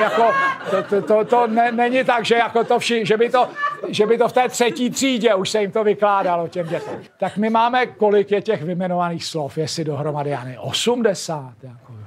jako, 0.00 0.24
to, 0.70 0.82
to, 0.82 1.02
to, 1.02 1.24
to 1.24 1.46
ne, 1.46 1.72
není 1.72 2.04
tak, 2.04 2.24
že, 2.24 2.34
jako 2.34 2.64
to 2.64 2.78
vši, 2.78 3.06
že, 3.06 3.16
by 3.16 3.30
to, 3.30 3.48
že 3.88 4.06
by 4.06 4.18
to 4.18 4.28
v 4.28 4.32
té 4.32 4.48
třetí 4.48 4.90
třídě 4.90 5.34
už 5.34 5.50
se 5.50 5.60
jim 5.60 5.72
to 5.72 5.84
vykládalo 5.84 6.48
těm 6.48 6.68
dětem. 6.68 7.02
Tak 7.18 7.36
my 7.36 7.50
máme, 7.50 7.86
kolik 7.86 8.30
je 8.30 8.42
těch 8.42 8.62
vyjmenovaných 8.62 9.24
slov, 9.24 9.58
jestli 9.58 9.84
dohromady, 9.84 10.30
já 10.30 10.44
nevím, 10.44 10.60
80. 10.60 11.52
Jako. 11.62 11.99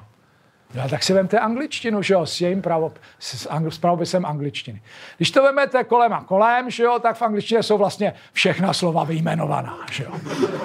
No, 0.74 0.90
tak 0.90 1.04
si 1.04 1.14
vemte 1.14 1.40
angličtinu, 1.40 2.02
že 2.02 2.14
jo, 2.14 2.26
s 2.26 2.42
jejím 2.42 2.62
pravo, 2.62 2.94
s, 3.20 3.50
angl, 3.50 3.72
s 3.72 3.78
pravopisem 3.78 4.26
angličtiny. 4.26 4.82
Když 5.18 5.32
to 5.32 5.44
vemete 5.44 5.84
kolem 5.84 6.14
a 6.14 6.24
kolem, 6.24 6.70
že 6.70 6.84
jo, 6.84 7.00
tak 7.00 7.16
v 7.16 7.22
angličtině 7.22 7.64
jsou 7.64 7.78
vlastně 7.78 8.14
všechna 8.34 8.74
slova 8.74 9.04
vyjmenovaná, 9.04 9.78
že 9.92 10.04
jo. 10.04 10.12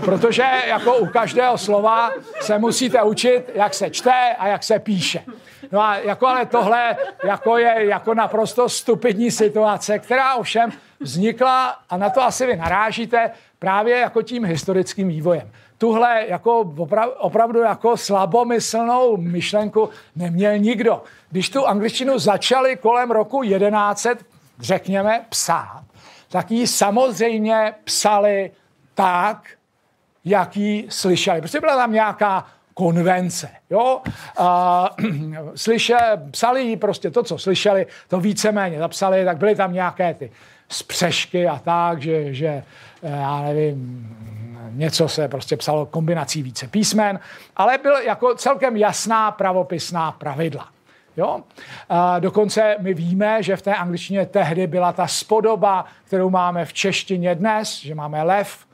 Protože 0.04 0.44
jako 0.66 0.96
u 0.96 1.06
každého 1.06 1.58
slova 1.58 2.10
se 2.40 2.58
musíte 2.58 3.02
učit, 3.02 3.50
jak 3.54 3.74
se 3.74 3.90
čte 3.90 4.36
a 4.38 4.46
jak 4.46 4.64
se 4.64 4.78
píše. 4.78 5.24
No 5.72 5.80
a 5.80 5.96
jako 5.96 6.26
ale 6.26 6.46
tohle 6.46 6.96
jako 7.24 7.58
je 7.58 7.74
jako 7.78 8.14
naprosto 8.14 8.68
stupidní 8.68 9.30
situace, 9.30 9.98
která 9.98 10.34
ovšem 10.34 10.70
vznikla, 11.00 11.76
a 11.90 11.96
na 11.96 12.10
to 12.10 12.22
asi 12.22 12.46
vy 12.46 12.56
narážíte, 12.56 13.30
právě 13.58 13.98
jako 13.98 14.22
tím 14.22 14.44
historickým 14.44 15.08
vývojem 15.08 15.50
tuhle 15.78 16.24
jako 16.28 16.74
opravdu 17.18 17.60
jako 17.60 17.96
slabomyslnou 17.96 19.16
myšlenku 19.16 19.88
neměl 20.16 20.58
nikdo. 20.58 21.02
Když 21.30 21.50
tu 21.50 21.66
angličtinu 21.66 22.18
začali 22.18 22.76
kolem 22.76 23.10
roku 23.10 23.42
1100, 23.42 24.10
řekněme, 24.60 25.24
psát, 25.28 25.84
tak 26.28 26.50
ji 26.50 26.66
samozřejmě 26.66 27.74
psali 27.84 28.50
tak, 28.94 29.48
jak 30.24 30.56
ji 30.56 30.86
slyšeli. 30.88 31.40
Prostě 31.40 31.60
byla 31.60 31.76
tam 31.76 31.92
nějaká 31.92 32.46
konvence. 32.74 33.50
Jo? 33.70 34.02
A, 34.38 34.90
slyše, 35.54 35.96
psali 36.30 36.62
jí 36.62 36.76
prostě 36.76 37.10
to, 37.10 37.22
co 37.22 37.38
slyšeli, 37.38 37.86
to 38.08 38.20
víceméně 38.20 38.78
zapsali, 38.78 39.24
tak 39.24 39.36
byly 39.36 39.54
tam 39.54 39.72
nějaké 39.72 40.14
ty 40.14 40.30
spřešky 40.68 41.48
a 41.48 41.58
tak, 41.58 42.02
že, 42.02 42.34
že 42.34 42.64
já 43.02 43.42
nevím, 43.42 44.08
něco 44.72 45.08
se 45.08 45.28
prostě 45.28 45.56
psalo 45.56 45.86
kombinací 45.86 46.42
více 46.42 46.68
písmen, 46.68 47.20
ale 47.56 47.78
byl 47.78 47.96
jako 47.96 48.34
celkem 48.34 48.76
jasná 48.76 49.30
pravopisná 49.30 50.12
pravidla. 50.12 50.68
Jo? 51.16 51.40
A 51.88 52.18
dokonce 52.18 52.76
my 52.78 52.94
víme, 52.94 53.42
že 53.42 53.56
v 53.56 53.62
té 53.62 53.74
angličtině 53.74 54.26
tehdy 54.26 54.66
byla 54.66 54.92
ta 54.92 55.06
spodoba, 55.06 55.84
kterou 56.04 56.30
máme 56.30 56.64
v 56.64 56.72
češtině 56.72 57.34
dnes, 57.34 57.80
že 57.80 57.94
máme 57.94 58.22
lev, 58.22 58.68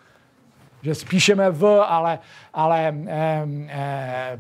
že 0.83 0.95
spíšeme 0.95 1.51
v, 1.51 1.65
ale, 1.89 2.19
ale, 2.55 2.95
eh, 3.07 3.47
eh, 3.69 4.39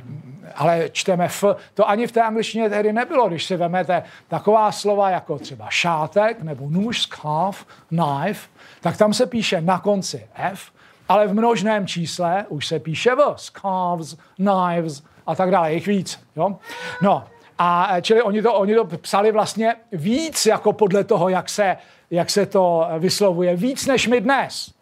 ale 0.54 0.88
čteme 0.92 1.24
f. 1.24 1.44
To 1.74 1.88
ani 1.88 2.06
v 2.06 2.12
té 2.12 2.22
angličtině 2.22 2.70
tehdy 2.70 2.92
nebylo. 2.92 3.28
Když 3.28 3.44
si 3.44 3.56
vezmete 3.56 4.02
taková 4.28 4.72
slova 4.72 5.10
jako 5.10 5.38
třeba 5.38 5.66
šátek 5.70 6.42
nebo 6.42 6.70
nůž, 6.70 7.02
scarf, 7.02 7.66
knife, 7.88 8.48
tak 8.80 8.96
tam 8.96 9.14
se 9.14 9.26
píše 9.26 9.60
na 9.60 9.78
konci 9.78 10.26
f 10.34 10.70
ale 11.08 11.26
v 11.26 11.34
množném 11.34 11.86
čísle 11.86 12.44
už 12.48 12.66
se 12.66 12.78
píše 12.78 13.14
v, 13.14 13.34
scarves, 13.36 14.16
knives 14.36 15.02
a 15.26 15.34
tak 15.34 15.50
dále, 15.50 15.72
jich 15.72 15.86
víc. 15.86 16.20
Jo? 16.36 16.56
No, 17.02 17.24
a 17.58 18.00
čili 18.00 18.22
oni 18.22 18.42
to, 18.42 18.54
oni 18.54 18.74
to 18.74 18.84
psali 18.84 19.32
vlastně 19.32 19.76
víc 19.92 20.46
jako 20.46 20.72
podle 20.72 21.04
toho, 21.04 21.28
jak 21.28 21.48
se, 21.48 21.76
jak 22.10 22.30
se 22.30 22.46
to 22.46 22.86
vyslovuje, 22.98 23.56
víc 23.56 23.86
než 23.86 24.06
my 24.06 24.20
dnes. 24.20 24.74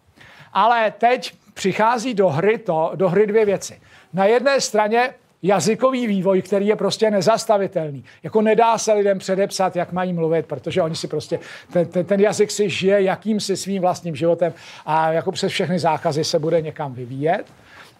Ale 0.53 0.90
teď 0.90 1.35
přichází 1.55 2.15
do 2.15 2.28
hry, 2.28 2.59
to, 2.59 2.93
do 2.94 3.09
hry 3.09 3.27
dvě 3.27 3.44
věci. 3.44 3.81
Na 4.12 4.24
jedné 4.24 4.61
straně 4.61 5.15
jazykový 5.43 6.06
vývoj, 6.06 6.43
který 6.43 6.66
je 6.66 6.77
prostě 6.77 7.10
nezastavitelný. 7.10 8.05
Jako 8.23 8.43
nedá 8.43 8.78
se 8.78 8.93
lidem 8.93 9.19
předepsat, 9.19 9.77
jak 9.77 9.93
mají 9.93 10.12
mluvit, 10.12 10.47
protože 10.47 10.82
oni 10.82 10.97
si 10.97 11.09
prostě, 11.09 11.39
ten, 11.73 11.86
ten, 11.86 12.06
ten 12.06 12.20
jazyk 12.20 12.51
si 12.51 12.70
žije 12.70 13.02
jakýmsi 13.02 13.56
svým 13.56 13.82
vlastním 13.82 14.16
životem 14.16 14.52
a 14.86 15.12
jako 15.12 15.32
přes 15.32 15.52
všechny 15.52 15.78
zákazy 15.78 16.24
se 16.24 16.39
bude 16.39 16.60
někam 16.60 16.94
vyvíjet. 16.94 17.47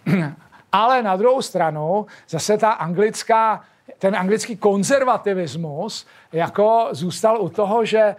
Ale 0.71 1.03
na 1.03 1.15
druhou 1.15 1.41
stranu 1.41 2.05
zase 2.29 2.57
ta 2.57 2.71
anglická, 2.71 3.63
ten 3.99 4.15
anglický 4.15 4.57
konzervativismus 4.57 6.07
jako 6.31 6.87
zůstal 6.91 7.41
u 7.41 7.49
toho, 7.49 7.85
že, 7.85 8.15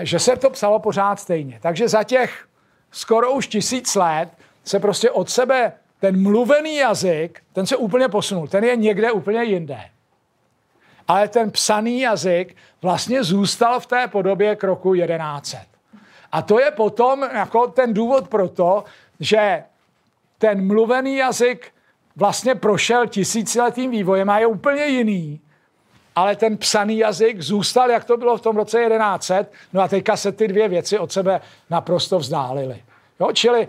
že 0.00 0.18
se 0.18 0.36
to 0.36 0.50
psalo 0.50 0.78
pořád 0.78 1.20
stejně. 1.20 1.58
Takže 1.62 1.88
za 1.88 2.04
těch 2.04 2.46
skoro 2.90 3.32
už 3.32 3.46
tisíc 3.46 3.94
let 3.94 4.28
se 4.64 4.80
prostě 4.80 5.10
od 5.10 5.30
sebe 5.30 5.72
ten 6.00 6.22
mluvený 6.22 6.76
jazyk, 6.76 7.42
ten 7.52 7.66
se 7.66 7.76
úplně 7.76 8.08
posunul, 8.08 8.48
ten 8.48 8.64
je 8.64 8.76
někde 8.76 9.12
úplně 9.12 9.44
jinde. 9.44 9.80
Ale 11.08 11.28
ten 11.28 11.50
psaný 11.50 12.00
jazyk 12.00 12.56
vlastně 12.82 13.24
zůstal 13.24 13.80
v 13.80 13.86
té 13.86 14.08
podobě 14.08 14.56
k 14.56 14.64
roku 14.64 14.94
1100. 14.94 15.56
A 16.32 16.42
to 16.42 16.60
je 16.60 16.70
potom 16.70 17.22
jako 17.22 17.66
ten 17.66 17.94
důvod 17.94 18.28
pro 18.28 18.48
to, 18.48 18.84
že 19.20 19.64
ten 20.38 20.66
mluvený 20.66 21.16
jazyk 21.16 21.72
vlastně 22.16 22.54
prošel 22.54 23.06
tisíciletým 23.06 23.90
vývojem 23.90 24.30
a 24.30 24.38
je 24.38 24.46
úplně 24.46 24.86
jiný. 24.86 25.40
Ale 26.16 26.36
ten 26.36 26.56
psaný 26.56 26.98
jazyk 26.98 27.40
zůstal, 27.40 27.90
jak 27.90 28.04
to 28.04 28.16
bylo 28.16 28.36
v 28.36 28.40
tom 28.40 28.56
roce 28.56 28.86
1100, 29.18 29.34
no 29.72 29.82
a 29.82 29.88
teďka 29.88 30.16
se 30.16 30.32
ty 30.32 30.48
dvě 30.48 30.68
věci 30.68 30.98
od 30.98 31.12
sebe 31.12 31.40
naprosto 31.70 32.18
vzdálily. 32.18 32.82
Jo, 33.20 33.32
čili 33.32 33.68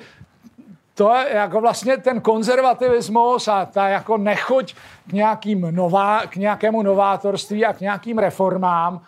to 0.96 1.16
je 1.16 1.36
jako 1.36 1.62
vlastně 1.62 1.98
ten 1.98 2.22
konzervativismus 2.22 3.48
a 3.48 3.66
ta 3.66 3.88
jako 3.88 4.18
nechoď 4.18 4.76
k, 5.10 5.14
nějakým 5.14 5.62
nová, 5.72 6.22
k 6.28 6.36
nějakému 6.36 6.82
novátorství 6.82 7.66
a 7.66 7.74
k 7.74 7.82
nějakým 7.82 8.18
reformám 8.18 9.02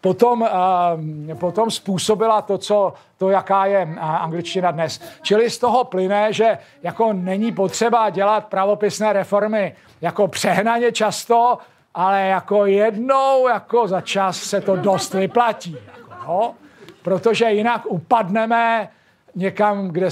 potom, 0.00 0.42
uh, 0.42 1.38
potom 1.38 1.70
způsobila 1.70 2.42
to, 2.42 2.58
co, 2.58 2.92
to, 3.18 3.30
jaká 3.30 3.66
je 3.66 3.88
angličtina 4.00 4.70
dnes. 4.70 5.00
Čili 5.22 5.50
z 5.50 5.58
toho 5.58 5.84
plyne, 5.84 6.32
že 6.32 6.58
jako 6.82 7.12
není 7.12 7.52
potřeba 7.52 8.10
dělat 8.10 8.46
pravopisné 8.46 9.12
reformy 9.12 9.74
jako 10.00 10.28
přehnaně 10.28 10.92
často, 10.92 11.58
ale 11.94 12.22
jako 12.22 12.66
jednou 12.66 13.48
jako 13.48 13.88
za 13.88 14.00
čas 14.00 14.36
se 14.36 14.60
to 14.60 14.76
dost 14.76 15.14
vyplatí. 15.14 15.76
Jako, 15.86 16.14
no? 16.28 16.54
Protože 17.02 17.50
jinak 17.50 17.82
upadneme 17.86 18.88
někam, 19.34 19.88
kde 19.88 20.10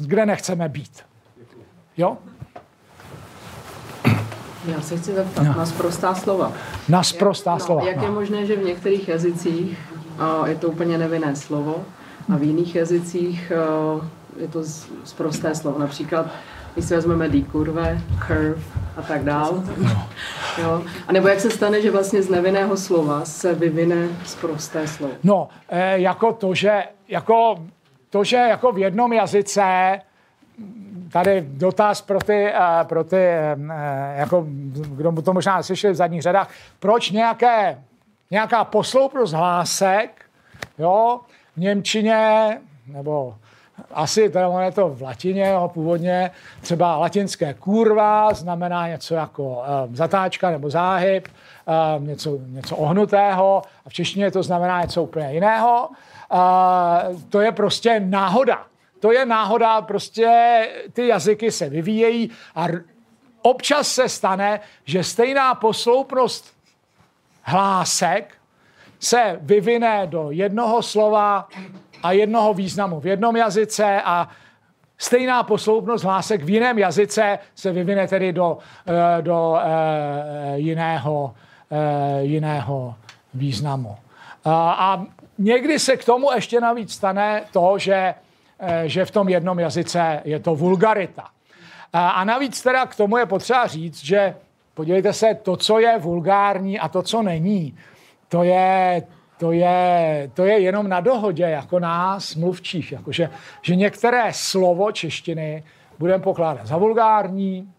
kde 0.00 0.26
nechceme 0.26 0.68
být. 0.68 1.02
Jo? 1.96 2.18
Já 4.66 4.80
se 4.80 4.96
chci 4.96 5.12
zeptat 5.12 5.42
no. 5.42 5.54
na 5.56 5.66
sprostá 5.66 6.14
slova. 6.14 6.52
Na 6.88 7.02
sprostá 7.02 7.52
jak, 7.52 7.60
slova. 7.60 7.80
No, 7.80 7.88
jak 7.88 7.96
no. 7.96 8.02
je 8.04 8.10
možné, 8.10 8.46
že 8.46 8.56
v 8.56 8.64
některých 8.64 9.08
jazycích 9.08 9.78
uh, 10.40 10.48
je 10.48 10.54
to 10.54 10.68
úplně 10.68 10.98
nevinné 10.98 11.36
slovo 11.36 11.84
a 12.34 12.36
v 12.36 12.42
jiných 12.42 12.74
jazycích 12.74 13.52
uh, 13.96 14.04
je 14.36 14.48
to 14.48 14.62
z, 14.62 14.86
z 15.04 15.12
prosté 15.12 15.54
slovo. 15.54 15.78
Například, 15.78 16.26
když 16.74 16.86
si 16.86 16.94
vezmeme 16.94 17.30
kurve, 17.52 18.00
curve 18.26 18.62
a 18.96 19.02
tak 19.02 19.24
dál. 19.24 19.62
Jo. 20.62 20.82
A 21.08 21.12
nebo 21.12 21.28
jak 21.28 21.40
se 21.40 21.50
stane, 21.50 21.82
že 21.82 21.90
vlastně 21.90 22.22
z 22.22 22.28
nevinného 22.28 22.76
slova 22.76 23.24
se 23.24 23.54
vyvine 23.54 24.08
z 24.24 24.34
prosté 24.34 24.88
slovo. 24.88 25.14
No, 25.22 25.48
eh, 25.68 26.00
jako 26.00 26.32
to, 26.32 26.54
že 26.54 26.84
jako, 27.08 27.56
to, 28.10 28.24
že 28.24 28.36
jako 28.36 28.72
v 28.72 28.78
jednom 28.78 29.12
jazyce 29.12 30.00
tady 31.12 31.44
dotaz 31.48 32.00
pro 32.00 32.18
ty, 32.18 32.46
eh, 32.46 32.84
pro 32.84 33.04
ty 33.04 33.16
eh, 33.16 33.56
jako, 34.16 34.44
kdo 34.72 35.22
to 35.22 35.32
možná 35.32 35.62
slyšeli 35.62 35.92
v 35.92 35.96
zadních 35.96 36.22
řadách, 36.22 36.50
proč 36.78 37.10
nějaké, 37.10 37.78
nějaká 38.30 38.64
posloupnost 38.64 39.34
hlásek, 39.34 40.10
jo, 40.78 41.20
v 41.56 41.60
Němčině, 41.60 42.58
nebo 42.86 43.34
asi 43.90 44.30
teda 44.30 44.48
ono 44.48 44.60
je 44.60 44.72
to 44.72 44.88
v 44.88 45.02
latině, 45.02 45.48
jo, 45.48 45.70
původně 45.74 46.30
třeba 46.60 46.96
latinské 46.96 47.54
kurva 47.54 48.34
znamená 48.34 48.88
něco 48.88 49.14
jako 49.14 49.42
uh, 49.44 49.94
zatáčka 49.94 50.50
nebo 50.50 50.70
záhyb, 50.70 51.28
uh, 51.98 52.04
něco, 52.04 52.38
něco 52.46 52.76
ohnutého 52.76 53.62
a 53.86 53.88
v 53.88 53.92
češtině 53.92 54.30
to 54.30 54.42
znamená 54.42 54.82
něco 54.82 55.02
úplně 55.02 55.32
jiného. 55.32 55.88
Uh, 56.32 57.20
to 57.28 57.40
je 57.40 57.52
prostě 57.52 58.00
náhoda. 58.00 58.66
To 59.00 59.12
je 59.12 59.26
náhoda, 59.26 59.82
prostě 59.82 60.68
ty 60.92 61.06
jazyky 61.08 61.50
se 61.50 61.68
vyvíjejí 61.68 62.30
a 62.54 62.66
občas 63.42 63.88
se 63.88 64.08
stane, 64.08 64.60
že 64.84 65.04
stejná 65.04 65.54
posloupnost 65.54 66.54
hlásek 67.42 68.34
se 69.00 69.38
vyvine 69.40 70.06
do 70.06 70.30
jednoho 70.30 70.82
slova 70.82 71.48
a 72.02 72.12
jednoho 72.12 72.54
významu 72.54 73.00
v 73.00 73.06
jednom 73.06 73.36
jazyce 73.36 74.02
a 74.04 74.28
stejná 74.98 75.42
posloupnost 75.42 76.04
hlásek 76.04 76.42
v 76.42 76.50
jiném 76.50 76.78
jazyce 76.78 77.38
se 77.54 77.72
vyvine 77.72 78.08
tedy 78.08 78.32
do, 78.32 78.58
eh, 78.86 79.22
do 79.22 79.56
eh, 79.60 80.58
jiného, 80.58 81.34
eh, 81.70 82.22
jiného 82.22 82.94
významu. 83.34 83.96
A 84.48 85.04
někdy 85.38 85.78
se 85.78 85.96
k 85.96 86.04
tomu 86.04 86.32
ještě 86.32 86.60
navíc 86.60 86.92
stane 86.92 87.42
to, 87.52 87.78
že, 87.78 88.14
že 88.84 89.04
v 89.04 89.10
tom 89.10 89.28
jednom 89.28 89.58
jazyce 89.58 90.20
je 90.24 90.40
to 90.40 90.54
vulgarita. 90.54 91.28
A 91.92 92.24
navíc 92.24 92.62
teda 92.62 92.86
k 92.86 92.96
tomu 92.96 93.16
je 93.16 93.26
potřeba 93.26 93.66
říct, 93.66 94.04
že 94.04 94.34
podívejte 94.74 95.12
se, 95.12 95.34
to, 95.34 95.56
co 95.56 95.78
je 95.78 95.98
vulgární 95.98 96.78
a 96.78 96.88
to, 96.88 97.02
co 97.02 97.22
není, 97.22 97.78
to 98.28 98.42
je, 98.42 99.02
to 99.38 99.52
je, 99.52 100.30
to 100.34 100.44
je 100.44 100.58
jenom 100.58 100.88
na 100.88 101.00
dohodě, 101.00 101.42
jako 101.42 101.78
nás, 101.78 102.34
mluvčích. 102.34 102.92
Jakože, 102.92 103.30
že 103.62 103.76
některé 103.76 104.32
slovo 104.32 104.92
češtiny 104.92 105.64
budeme 105.98 106.22
pokládat 106.22 106.66
za 106.66 106.76
vulgární 106.76 107.72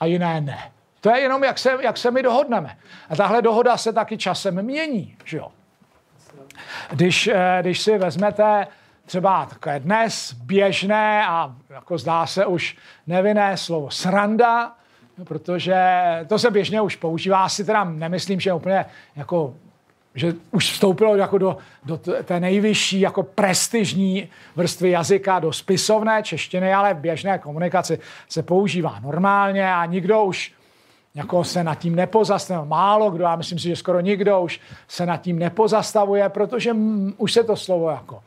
a 0.00 0.06
jiné 0.06 0.40
ne. 0.40 0.72
To 1.00 1.10
je 1.10 1.20
jenom, 1.20 1.44
jak 1.44 1.58
se, 1.58 1.78
jak 1.80 1.96
se 1.96 2.10
my 2.10 2.22
dohodneme. 2.22 2.76
A 3.08 3.16
tahle 3.16 3.42
dohoda 3.42 3.76
se 3.76 3.92
taky 3.92 4.18
časem 4.18 4.62
mění. 4.62 5.16
Že 5.24 5.36
jo? 5.36 5.48
Když, 6.90 7.26
eh, 7.28 7.58
když 7.60 7.80
si 7.80 7.98
vezmete 7.98 8.66
třeba 9.06 9.46
takové 9.46 9.80
dnes 9.80 10.32
běžné 10.32 11.26
a 11.26 11.54
jako 11.70 11.98
zdá 11.98 12.26
se 12.26 12.46
už 12.46 12.76
nevinné 13.06 13.56
slovo 13.56 13.90
sranda, 13.90 14.72
protože 15.24 15.76
to 16.26 16.38
se 16.38 16.50
běžně 16.50 16.80
už 16.80 16.96
používá, 16.96 17.48
si 17.48 17.64
teda 17.64 17.84
nemyslím, 17.84 18.40
že 18.40 18.52
úplně 18.52 18.84
jako 19.16 19.54
že 20.14 20.34
už 20.50 20.72
vstoupilo 20.72 21.16
jako 21.16 21.38
do, 21.38 21.56
do 21.84 21.96
té 22.24 22.40
nejvyšší 22.40 23.00
jako 23.00 23.22
prestižní 23.22 24.28
vrstvy 24.56 24.90
jazyka, 24.90 25.38
do 25.38 25.52
spisovné 25.52 26.22
češtiny, 26.22 26.72
ale 26.74 26.94
v 26.94 26.98
běžné 26.98 27.38
komunikaci 27.38 27.98
se 28.28 28.42
používá 28.42 29.00
normálně 29.00 29.74
a 29.74 29.86
nikdo 29.86 30.24
už 30.24 30.52
jako 31.14 31.44
se 31.44 31.64
nad 31.64 31.74
tím 31.74 31.94
nepozastavuje, 31.94 32.68
málo 32.68 33.10
kdo, 33.10 33.24
já 33.24 33.36
myslím 33.36 33.58
si, 33.58 33.68
že 33.68 33.76
skoro 33.76 34.00
nikdo 34.00 34.40
už 34.40 34.60
se 34.88 35.06
nad 35.06 35.16
tím 35.16 35.38
nepozastavuje, 35.38 36.28
protože 36.28 36.76
už 37.16 37.32
se 37.32 37.44
to 37.44 37.56
slovo 37.56 37.90
jako, 37.90 38.22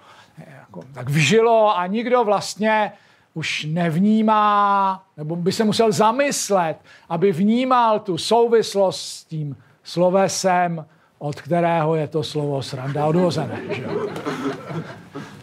jako 0.59 0.83
tak 0.93 1.09
vžilo 1.09 1.77
a 1.77 1.87
nikdo 1.87 2.23
vlastně 2.23 2.91
už 3.33 3.67
nevnímá, 3.69 5.03
nebo 5.17 5.35
by 5.35 5.51
se 5.51 5.63
musel 5.63 5.91
zamyslet, 5.91 6.77
aby 7.09 7.31
vnímal 7.31 7.99
tu 7.99 8.17
souvislost 8.17 9.01
s 9.01 9.23
tím 9.23 9.57
slovesem, 9.83 10.85
od 11.19 11.41
kterého 11.41 11.95
je 11.95 12.07
to 12.07 12.23
slovo 12.23 12.61
sranda 12.61 13.05
odvozené. 13.05 13.61
Že? 13.71 13.87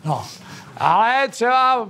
No, 0.04 0.24
ale 0.76 1.28
třeba 1.28 1.88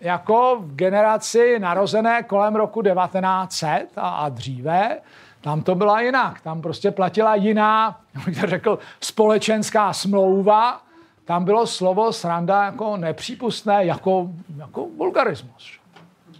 jako 0.00 0.56
v 0.60 0.74
generaci 0.74 1.58
narozené 1.58 2.22
kolem 2.22 2.56
roku 2.56 2.82
1900 2.82 3.86
a, 3.96 4.08
a 4.08 4.28
dříve, 4.28 4.98
tam 5.40 5.62
to 5.62 5.74
byla 5.74 6.00
jinak. 6.00 6.40
Tam 6.40 6.62
prostě 6.62 6.90
platila 6.90 7.34
jiná, 7.34 8.00
jak 8.26 8.40
to 8.40 8.46
řekl, 8.46 8.78
společenská 9.00 9.92
smlouva. 9.92 10.80
Tam 11.24 11.44
bylo 11.44 11.66
slovo 11.66 12.12
sranda 12.12 12.64
jako 12.64 12.96
nepřípustné, 12.96 13.84
jako, 13.84 14.28
jako 14.56 14.86
vulgarismus. 14.96 15.78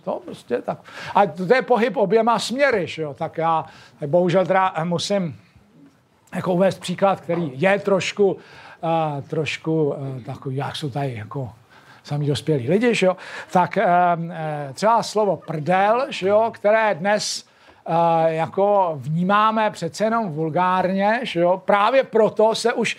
To 0.05 0.21
prostě 0.25 0.63
tak. 0.63 0.79
A 1.15 1.27
to 1.27 1.55
je 1.55 1.63
pohyb 1.63 1.97
oběma 1.97 2.39
směry, 2.39 2.87
že 2.87 3.03
jo? 3.03 3.15
Tak 3.15 3.39
já 3.39 3.65
bohužel 4.07 4.47
teda 4.47 4.75
musím 4.85 5.41
jako 6.35 6.55
uvést 6.55 6.81
příklad, 6.81 7.21
který 7.21 7.51
je 7.55 7.79
trošku, 7.79 8.33
uh, 8.33 8.41
trošku 9.29 9.85
uh, 9.85 10.23
takový, 10.23 10.57
jak 10.57 10.77
jsou 10.77 10.91
tady 10.91 11.15
jako 11.15 11.53
sami 12.07 12.27
dospělí 12.27 12.69
lidi, 12.69 12.95
že 12.95 13.07
jo? 13.07 13.17
tak 13.51 13.79
um, 14.17 14.33
třeba 14.75 15.03
slovo 15.03 15.37
prdel, 15.37 16.07
že 16.09 16.29
jo? 16.29 16.51
které 16.55 16.95
dnes 16.95 17.45
uh, 17.89 17.95
jako 18.27 18.93
vnímáme 19.01 19.71
přece 19.71 20.05
jenom 20.05 20.31
vulgárně, 20.33 21.21
že 21.23 21.41
jo? 21.41 21.63
právě 21.65 22.05
proto 22.05 22.55
se 22.55 22.73
už 22.73 22.97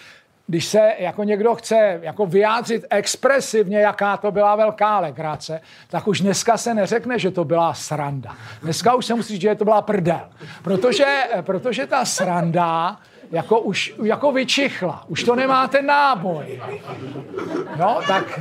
když 0.50 0.66
se 0.66 0.92
jako 1.00 1.24
někdo 1.24 1.56
chce 1.56 2.00
jako 2.02 2.26
vyjádřit 2.26 2.86
expresivně, 2.90 3.80
jaká 3.80 4.18
to 4.18 4.32
byla 4.32 4.56
velká 4.56 5.00
legrace, 5.00 5.62
tak 5.88 6.08
už 6.08 6.22
dneska 6.22 6.58
se 6.58 6.74
neřekne, 6.74 7.20
že 7.20 7.32
to 7.32 7.46
byla 7.46 7.74
sranda. 7.74 8.36
Dneska 8.62 8.96
už 8.96 9.06
se 9.06 9.14
musí 9.16 9.34
říct, 9.34 9.42
že 9.42 9.56
to 9.56 9.64
byla 9.64 9.82
prdel. 9.82 10.30
Protože, 10.64 11.24
protože 11.42 11.88
ta 11.88 12.06
sranda 12.06 12.98
jako 13.32 13.60
už 13.60 13.94
jako 14.04 14.32
vyčichla. 14.32 15.04
Už 15.08 15.24
to 15.24 15.36
nemá 15.36 15.68
ten 15.68 15.86
náboj. 15.86 16.62
Jo, 17.80 18.02
tak... 18.08 18.40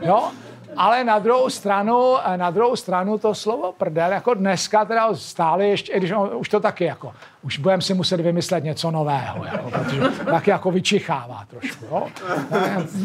Jo, 0.00 0.30
ale 0.76 1.04
na 1.04 1.18
druhou 1.18 1.50
stranu, 1.50 2.14
na 2.36 2.50
druhou 2.50 2.76
stranu 2.76 3.18
to 3.18 3.34
slovo 3.34 3.72
prdel, 3.72 4.12
jako 4.12 4.34
dneska 4.34 4.84
teda 4.84 5.14
stále 5.14 5.66
ještě, 5.66 5.96
když 5.96 6.10
on, 6.10 6.30
už 6.34 6.48
to 6.48 6.60
taky 6.60 6.84
jako, 6.84 7.12
už 7.42 7.58
budeme 7.58 7.82
si 7.82 7.94
muset 7.94 8.20
vymyslet 8.20 8.64
něco 8.64 8.90
nového, 8.90 9.44
jako, 9.44 9.70
protože 9.70 10.00
taky 10.24 10.50
jako 10.50 10.70
vyčichává 10.70 11.44
trošku. 11.50 11.84
Jo. 11.84 12.08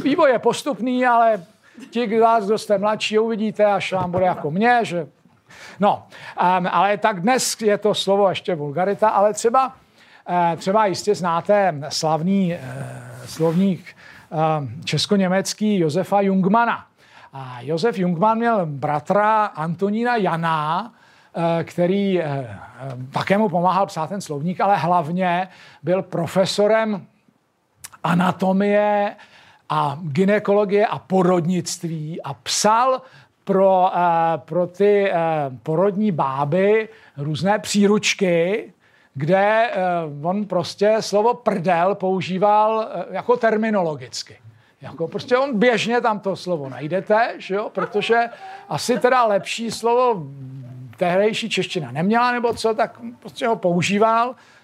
Vývoj 0.04 0.32
je 0.32 0.40
postupný, 0.40 1.06
ale 1.06 1.44
ti 1.90 2.18
z 2.18 2.22
vás, 2.22 2.46
kdo 2.46 2.58
jste 2.58 2.78
mladší, 2.78 3.20
uvidíte, 3.20 3.66
až 3.66 3.94
vám 3.94 4.12
bude 4.12 4.26
jako 4.26 4.52
mě, 4.52 4.80
že 4.82 5.08
No, 5.80 6.04
um, 6.60 6.68
ale 6.72 6.98
tak 6.98 7.22
dnes 7.22 7.62
je 7.62 7.78
to 7.78 7.94
slovo 7.94 8.30
ještě 8.30 8.56
vulgarita, 8.56 9.10
ale 9.10 9.34
třeba 9.34 9.74
třeba 10.58 10.86
jistě 10.86 11.16
znáte 11.16 11.74
slavný 11.90 12.54
eh, 12.54 12.60
slovník 13.26 13.86
eh, 13.86 14.36
česko-německý 14.86 15.80
Josefa 15.80 16.22
Jungmana. 16.22 16.86
A 17.34 17.58
Josef 17.62 17.98
Jungman 17.98 18.38
měl 18.38 18.66
bratra 18.66 19.46
Antonína 19.46 20.16
Jana, 20.16 20.94
který 21.64 22.22
také 23.12 23.38
mu 23.38 23.50
pomáhal 23.50 23.86
psát 23.86 24.10
ten 24.10 24.22
slovník, 24.22 24.62
ale 24.62 24.78
hlavně 24.78 25.48
byl 25.84 26.02
profesorem 26.02 27.06
anatomie 28.04 29.16
a 29.70 30.00
ginekologie 30.02 30.88
a 30.88 31.00
porodnictví 31.00 32.22
a 32.22 32.34
psal 32.34 33.02
pro, 33.44 33.92
pro 34.38 34.68
ty 34.68 35.12
porodní 35.64 36.12
báby 36.12 36.90
různé 37.18 37.60
příručky, 37.60 38.74
kde 39.14 39.72
uh, 40.20 40.28
on 40.28 40.46
prostě 40.46 40.98
slovo 41.00 41.34
prdel 41.34 41.96
používal 41.96 42.90
uh, 43.08 43.16
jako 43.16 43.38
terminologicky. 43.38 44.38
Jako 44.82 45.08
prostě 45.08 45.38
on 45.38 45.60
běžně 45.60 46.02
tam 46.02 46.20
to 46.20 46.36
slovo 46.36 46.70
najdete, 46.70 47.34
že 47.38 47.56
jo? 47.56 47.70
protože 47.70 48.30
asi 48.70 49.00
teda 49.00 49.26
lepší 49.26 49.72
slovo 49.72 50.24
tehdejší 50.98 51.50
čeština 51.50 51.92
neměla 51.92 52.32
nebo 52.32 52.54
co, 52.54 52.74
tak 52.74 53.00
prostě 53.20 53.48
ho 53.48 53.56
používal 53.56 54.36
Eh, 54.36 54.61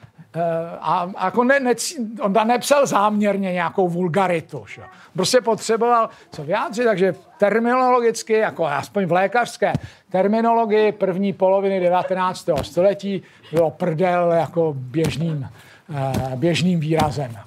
a, 0.81 1.11
a 1.15 1.25
jako 1.25 1.43
ne, 1.43 1.59
ne, 1.59 1.73
on 2.21 2.33
tam 2.33 2.47
nepsal 2.47 2.87
záměrně 2.87 3.53
nějakou 3.53 3.87
vulgaritu. 3.89 4.65
Že? 4.67 4.81
Prostě 5.13 5.41
potřeboval 5.41 6.09
co 6.31 6.43
vyjádřit, 6.43 6.85
takže 6.85 7.15
terminologicky, 7.37 8.33
jako 8.33 8.65
aspoň 8.65 9.05
v 9.05 9.11
lékařské 9.11 9.73
terminologii 10.09 10.91
první 10.91 11.33
poloviny 11.33 11.79
19. 11.79 12.49
století 12.61 13.23
bylo 13.51 13.71
prdel 13.71 14.31
jako 14.31 14.73
běžným, 14.77 15.49
eh, 15.95 16.35
běžným 16.35 16.79
výrazem. 16.79 17.37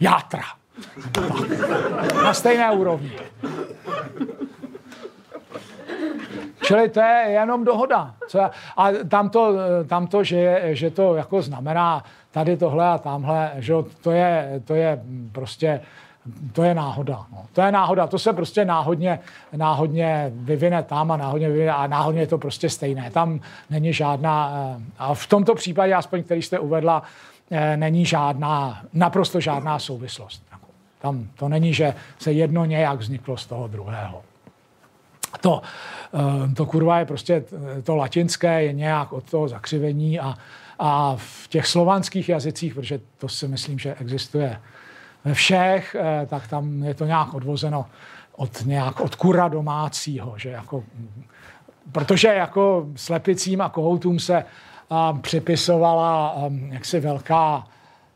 Játra. 0.00 0.44
Na 2.24 2.34
stejné 2.34 2.70
úrovni. 2.70 3.12
Čili 6.62 6.88
to 6.88 7.00
je 7.00 7.24
jenom 7.28 7.64
dohoda. 7.64 8.14
Co 8.28 8.38
já, 8.38 8.50
a 8.76 8.88
tam 9.08 9.30
to, 9.30 9.54
tam 9.86 10.06
to 10.06 10.24
že, 10.24 10.60
že 10.64 10.90
to 10.90 11.14
jako 11.14 11.42
znamená 11.42 12.04
tady 12.30 12.56
tohle 12.56 12.88
a 12.88 12.98
tamhle, 12.98 13.50
že 13.56 13.74
to 14.02 14.10
je, 14.10 14.60
to 14.64 14.74
je 14.74 15.02
prostě 15.32 15.80
to 16.52 16.62
je 16.62 16.74
náhoda. 16.74 17.26
No. 17.32 17.44
To 17.52 17.60
je 17.60 17.72
náhoda, 17.72 18.06
to 18.06 18.18
se 18.18 18.32
prostě 18.32 18.64
náhodně, 18.64 19.18
náhodně 19.56 20.32
vyvine 20.34 20.82
tam 20.82 21.10
a 21.10 21.16
náhodně 21.16 21.48
vyvine 21.48 21.72
a 21.72 21.86
náhodně 21.86 22.20
je 22.20 22.26
to 22.26 22.38
prostě 22.38 22.70
stejné. 22.70 23.10
Tam 23.10 23.40
není 23.70 23.92
žádná, 23.92 24.52
eh, 24.54 24.82
a 24.98 25.14
v 25.14 25.26
tomto 25.26 25.54
případě, 25.54 25.94
aspoň 25.94 26.22
který 26.22 26.42
jste 26.42 26.58
uvedla, 26.58 27.02
eh, 27.50 27.76
není 27.76 28.06
žádná, 28.06 28.82
naprosto 28.92 29.40
žádná 29.40 29.78
souvislost. 29.78 30.42
Tam 31.00 31.26
to 31.34 31.48
není, 31.48 31.74
že 31.74 31.94
se 32.18 32.32
jedno 32.32 32.64
nějak 32.64 32.98
vzniklo 32.98 33.36
z 33.36 33.46
toho 33.46 33.68
druhého. 33.68 34.22
To, 35.40 35.62
eh, 36.14 36.54
to 36.54 36.66
kurva 36.66 36.98
je 36.98 37.04
prostě, 37.04 37.44
to 37.82 37.96
latinské 37.96 38.62
je 38.62 38.72
nějak 38.72 39.12
od 39.12 39.30
toho 39.30 39.48
zakřivení 39.48 40.20
a, 40.20 40.34
a 40.78 41.16
v 41.16 41.48
těch 41.48 41.66
slovanských 41.66 42.28
jazycích, 42.28 42.74
protože 42.74 43.00
to 43.18 43.28
si 43.28 43.48
myslím, 43.48 43.78
že 43.78 43.94
existuje 43.94 44.60
ve 45.24 45.34
všech, 45.34 45.96
eh, 45.98 46.26
tak 46.26 46.48
tam 46.48 46.82
je 46.82 46.94
to 46.94 47.04
nějak 47.04 47.34
odvozeno 47.34 47.86
od, 48.36 48.66
nějak, 48.66 49.00
od 49.00 49.14
kura 49.14 49.48
domácího, 49.48 50.34
že 50.36 50.50
jako, 50.50 50.84
protože 51.92 52.28
jako 52.28 52.86
slepicím 52.96 53.60
a 53.60 53.68
kohoutům 53.68 54.18
se 54.18 54.44
um, 54.88 55.20
připisovala 55.20 56.34
um, 56.34 56.72
jaksi 56.72 57.00
velká 57.00 57.66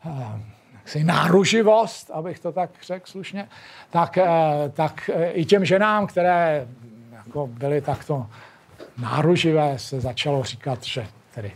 um, 0.05 0.45
jaksi 0.73 1.03
náruživost, 1.03 2.11
abych 2.11 2.39
to 2.39 2.51
tak 2.51 2.69
řekl 2.83 3.05
slušně, 3.09 3.47
tak, 3.89 4.17
uh, 4.17 4.71
tak 4.71 5.09
i 5.31 5.45
těm 5.45 5.65
ženám, 5.65 6.07
které 6.07 6.67
jako 7.27 7.47
byly 7.47 7.81
takto 7.81 8.25
náruživé, 8.97 9.79
se 9.79 10.01
začalo 10.01 10.43
říkat, 10.43 10.83
že 10.83 11.07
tedy 11.35 11.51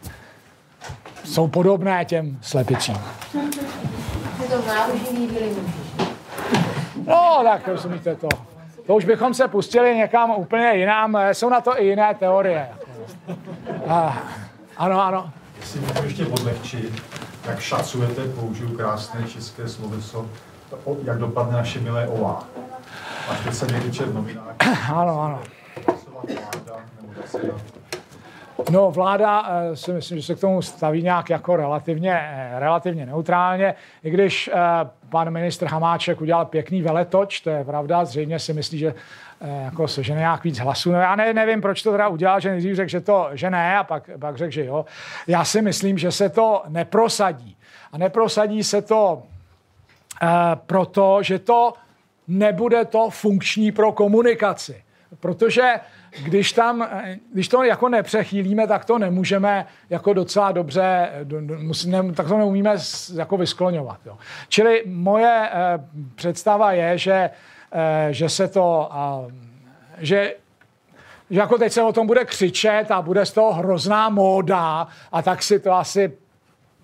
jsou 1.23 1.47
podobné 1.47 2.05
těm 2.05 2.37
slepicím. 2.41 2.97
No, 7.07 7.41
tak 7.43 7.67
rozumíte 7.67 8.15
to. 8.15 8.27
To 8.87 8.95
už 8.95 9.05
bychom 9.05 9.33
se 9.33 9.47
pustili 9.47 9.95
někam 9.95 10.31
úplně 10.31 10.71
jinam. 10.73 11.17
Jsou 11.31 11.49
na 11.49 11.61
to 11.61 11.81
i 11.81 11.85
jiné 11.85 12.15
teorie. 12.15 12.69
A, 13.87 14.17
ano, 14.77 15.01
ano. 15.01 15.31
Jestli 15.59 15.79
můžu 15.79 16.03
ještě 16.03 16.25
odlehčit, 16.25 17.03
jak 17.47 17.59
šacujete, 17.59 18.21
použiju 18.25 18.77
krásné 18.77 19.23
české 19.23 19.69
sloveso, 19.69 20.25
jak 21.03 21.17
dopadne 21.17 21.57
naše 21.57 21.79
milé 21.79 22.07
OVA. 22.07 22.43
A 23.29 23.35
teď 23.43 23.53
se 23.53 23.67
někdy 23.67 23.91
čet 23.91 24.13
novinách. 24.13 24.55
Ano, 24.93 25.21
ano. 25.21 25.39
No, 28.71 28.91
vláda 28.91 29.49
eh, 29.49 29.75
si 29.75 29.93
myslím, 29.93 30.17
že 30.17 30.23
se 30.23 30.35
k 30.35 30.39
tomu 30.39 30.61
staví 30.61 31.03
nějak 31.03 31.29
jako 31.29 31.55
relativně, 31.55 32.19
eh, 32.21 32.59
relativně 32.59 33.05
neutrálně, 33.05 33.75
i 34.03 34.09
když 34.09 34.47
eh, 34.53 34.57
pan 35.09 35.29
ministr 35.29 35.65
Hamáček 35.65 36.21
udělal 36.21 36.45
pěkný 36.45 36.81
veletoč, 36.81 37.39
to 37.39 37.49
je 37.49 37.63
pravda, 37.63 38.05
zřejmě 38.05 38.39
si 38.39 38.53
myslí, 38.53 38.77
že 38.77 38.93
jako 39.63 39.87
že 39.87 40.13
nějak 40.13 40.43
víc 40.43 40.59
hlasů. 40.59 40.91
No, 40.91 40.99
já 40.99 41.15
ne, 41.15 41.33
nevím, 41.33 41.61
proč 41.61 41.81
to 41.81 41.91
teda 41.91 42.07
udělal, 42.07 42.39
že 42.39 42.49
nejdřív 42.49 42.75
řekl, 42.75 42.89
že 42.89 43.01
to, 43.01 43.29
že 43.33 43.49
ne, 43.49 43.77
a 43.77 43.83
pak, 43.83 44.09
pak 44.19 44.37
řekl, 44.37 44.51
že 44.51 44.65
jo. 44.65 44.85
Já 45.27 45.45
si 45.45 45.61
myslím, 45.61 45.97
že 45.97 46.11
se 46.11 46.29
to 46.29 46.63
neprosadí. 46.67 47.57
A 47.91 47.97
neprosadí 47.97 48.63
se 48.63 48.81
to 48.81 49.23
eh, 50.21 50.27
proto, 50.65 51.23
že 51.23 51.39
to 51.39 51.73
nebude 52.27 52.85
to 52.85 53.09
funkční 53.09 53.71
pro 53.71 53.91
komunikaci. 53.91 54.83
Protože 55.19 55.73
když, 56.19 56.53
tam, 56.53 56.87
když 57.33 57.47
to 57.47 57.63
jako 57.63 57.89
nepřechýlíme, 57.89 58.67
tak 58.67 58.85
to 58.85 58.99
nemůžeme 58.99 59.65
jako 59.89 60.13
docela 60.13 60.51
dobře, 60.51 61.09
tak 62.15 62.27
to 62.27 62.37
neumíme 62.37 62.75
jako 63.15 63.37
vyskloňovat. 63.37 63.99
Jo. 64.05 64.17
Čili 64.47 64.83
moje 64.85 65.49
eh, 65.51 65.79
představa 66.15 66.71
je, 66.71 66.97
že, 66.97 67.29
eh, 67.71 68.07
že 68.13 68.29
se 68.29 68.47
to, 68.47 68.89
že 69.97 70.33
že 71.29 71.39
jako 71.39 71.57
teď 71.57 71.71
se 71.71 71.81
o 71.81 71.93
tom 71.93 72.07
bude 72.07 72.25
křičet 72.25 72.91
a 72.91 73.01
bude 73.01 73.25
z 73.25 73.31
toho 73.31 73.53
hrozná 73.53 74.09
móda 74.09 74.87
a 75.11 75.21
tak 75.21 75.43
si 75.43 75.59
to 75.59 75.73
asi 75.73 76.17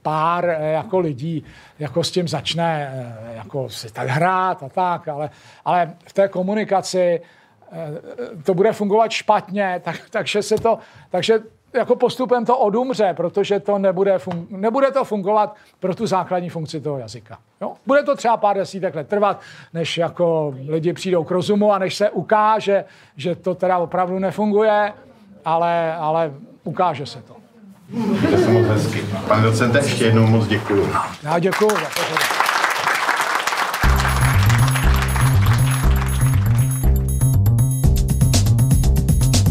pár 0.02 0.50
eh, 0.50 0.72
jako 0.72 1.00
lidí 1.00 1.44
jako 1.80 2.04
s 2.04 2.12
tím 2.12 2.28
začne 2.28 3.06
jako 3.36 3.70
si 3.70 3.94
tak 3.94 4.08
hrát 4.08 4.64
a 4.64 4.70
tak, 4.70 5.08
ale, 5.08 5.30
ale 5.66 5.94
v 6.08 6.14
té 6.14 6.28
komunikaci 6.28 7.22
Eh, 7.22 7.37
to 8.44 8.54
bude 8.54 8.74
fungovat 8.74 9.12
špatně, 9.12 9.82
tak, 9.84 9.96
takže 10.10 10.44
se 10.44 10.56
to, 10.56 10.80
takže 11.10 11.40
jako 11.74 11.96
postupem 11.96 12.46
to 12.46 12.58
odumře, 12.58 13.14
protože 13.18 13.60
to 13.60 13.78
nebude, 13.78 14.18
fun- 14.18 14.46
nebude 14.50 14.92
to 14.92 15.04
fungovat 15.04 15.56
pro 15.80 15.96
tu 15.96 16.08
základní 16.08 16.50
funkci 16.50 16.82
toho 16.82 16.98
jazyka. 16.98 17.38
Jo? 17.62 17.74
Bude 17.86 18.04
to 18.04 18.16
třeba 18.16 18.38
pár 18.38 18.56
desítek 18.58 18.96
let 18.96 19.08
trvat, 19.08 19.42
než 19.74 19.98
jako 19.98 20.54
lidi 20.68 20.94
přijdou 20.94 21.24
k 21.24 21.32
rozumu 21.32 21.74
a 21.74 21.78
než 21.80 21.96
se 21.96 22.10
ukáže, 22.10 22.86
že 23.16 23.36
to 23.36 23.56
teda 23.56 23.78
opravdu 23.78 24.20
nefunguje, 24.20 24.94
ale, 25.46 25.96
ale 25.96 26.34
ukáže 26.64 27.06
se 27.06 27.22
to. 27.22 27.36
To 28.32 28.38
se 28.38 28.52
moc 28.52 28.68
hezky. 28.68 29.02
Pane 29.28 29.44
docente, 29.44 29.78
ještě 29.78 30.06
jednou 30.06 30.28
moc 30.28 30.48
děkuji. 30.48 30.90
Já 31.24 31.40
děkuji 31.40 31.70
za 31.70 31.90
pozornost. 31.96 32.47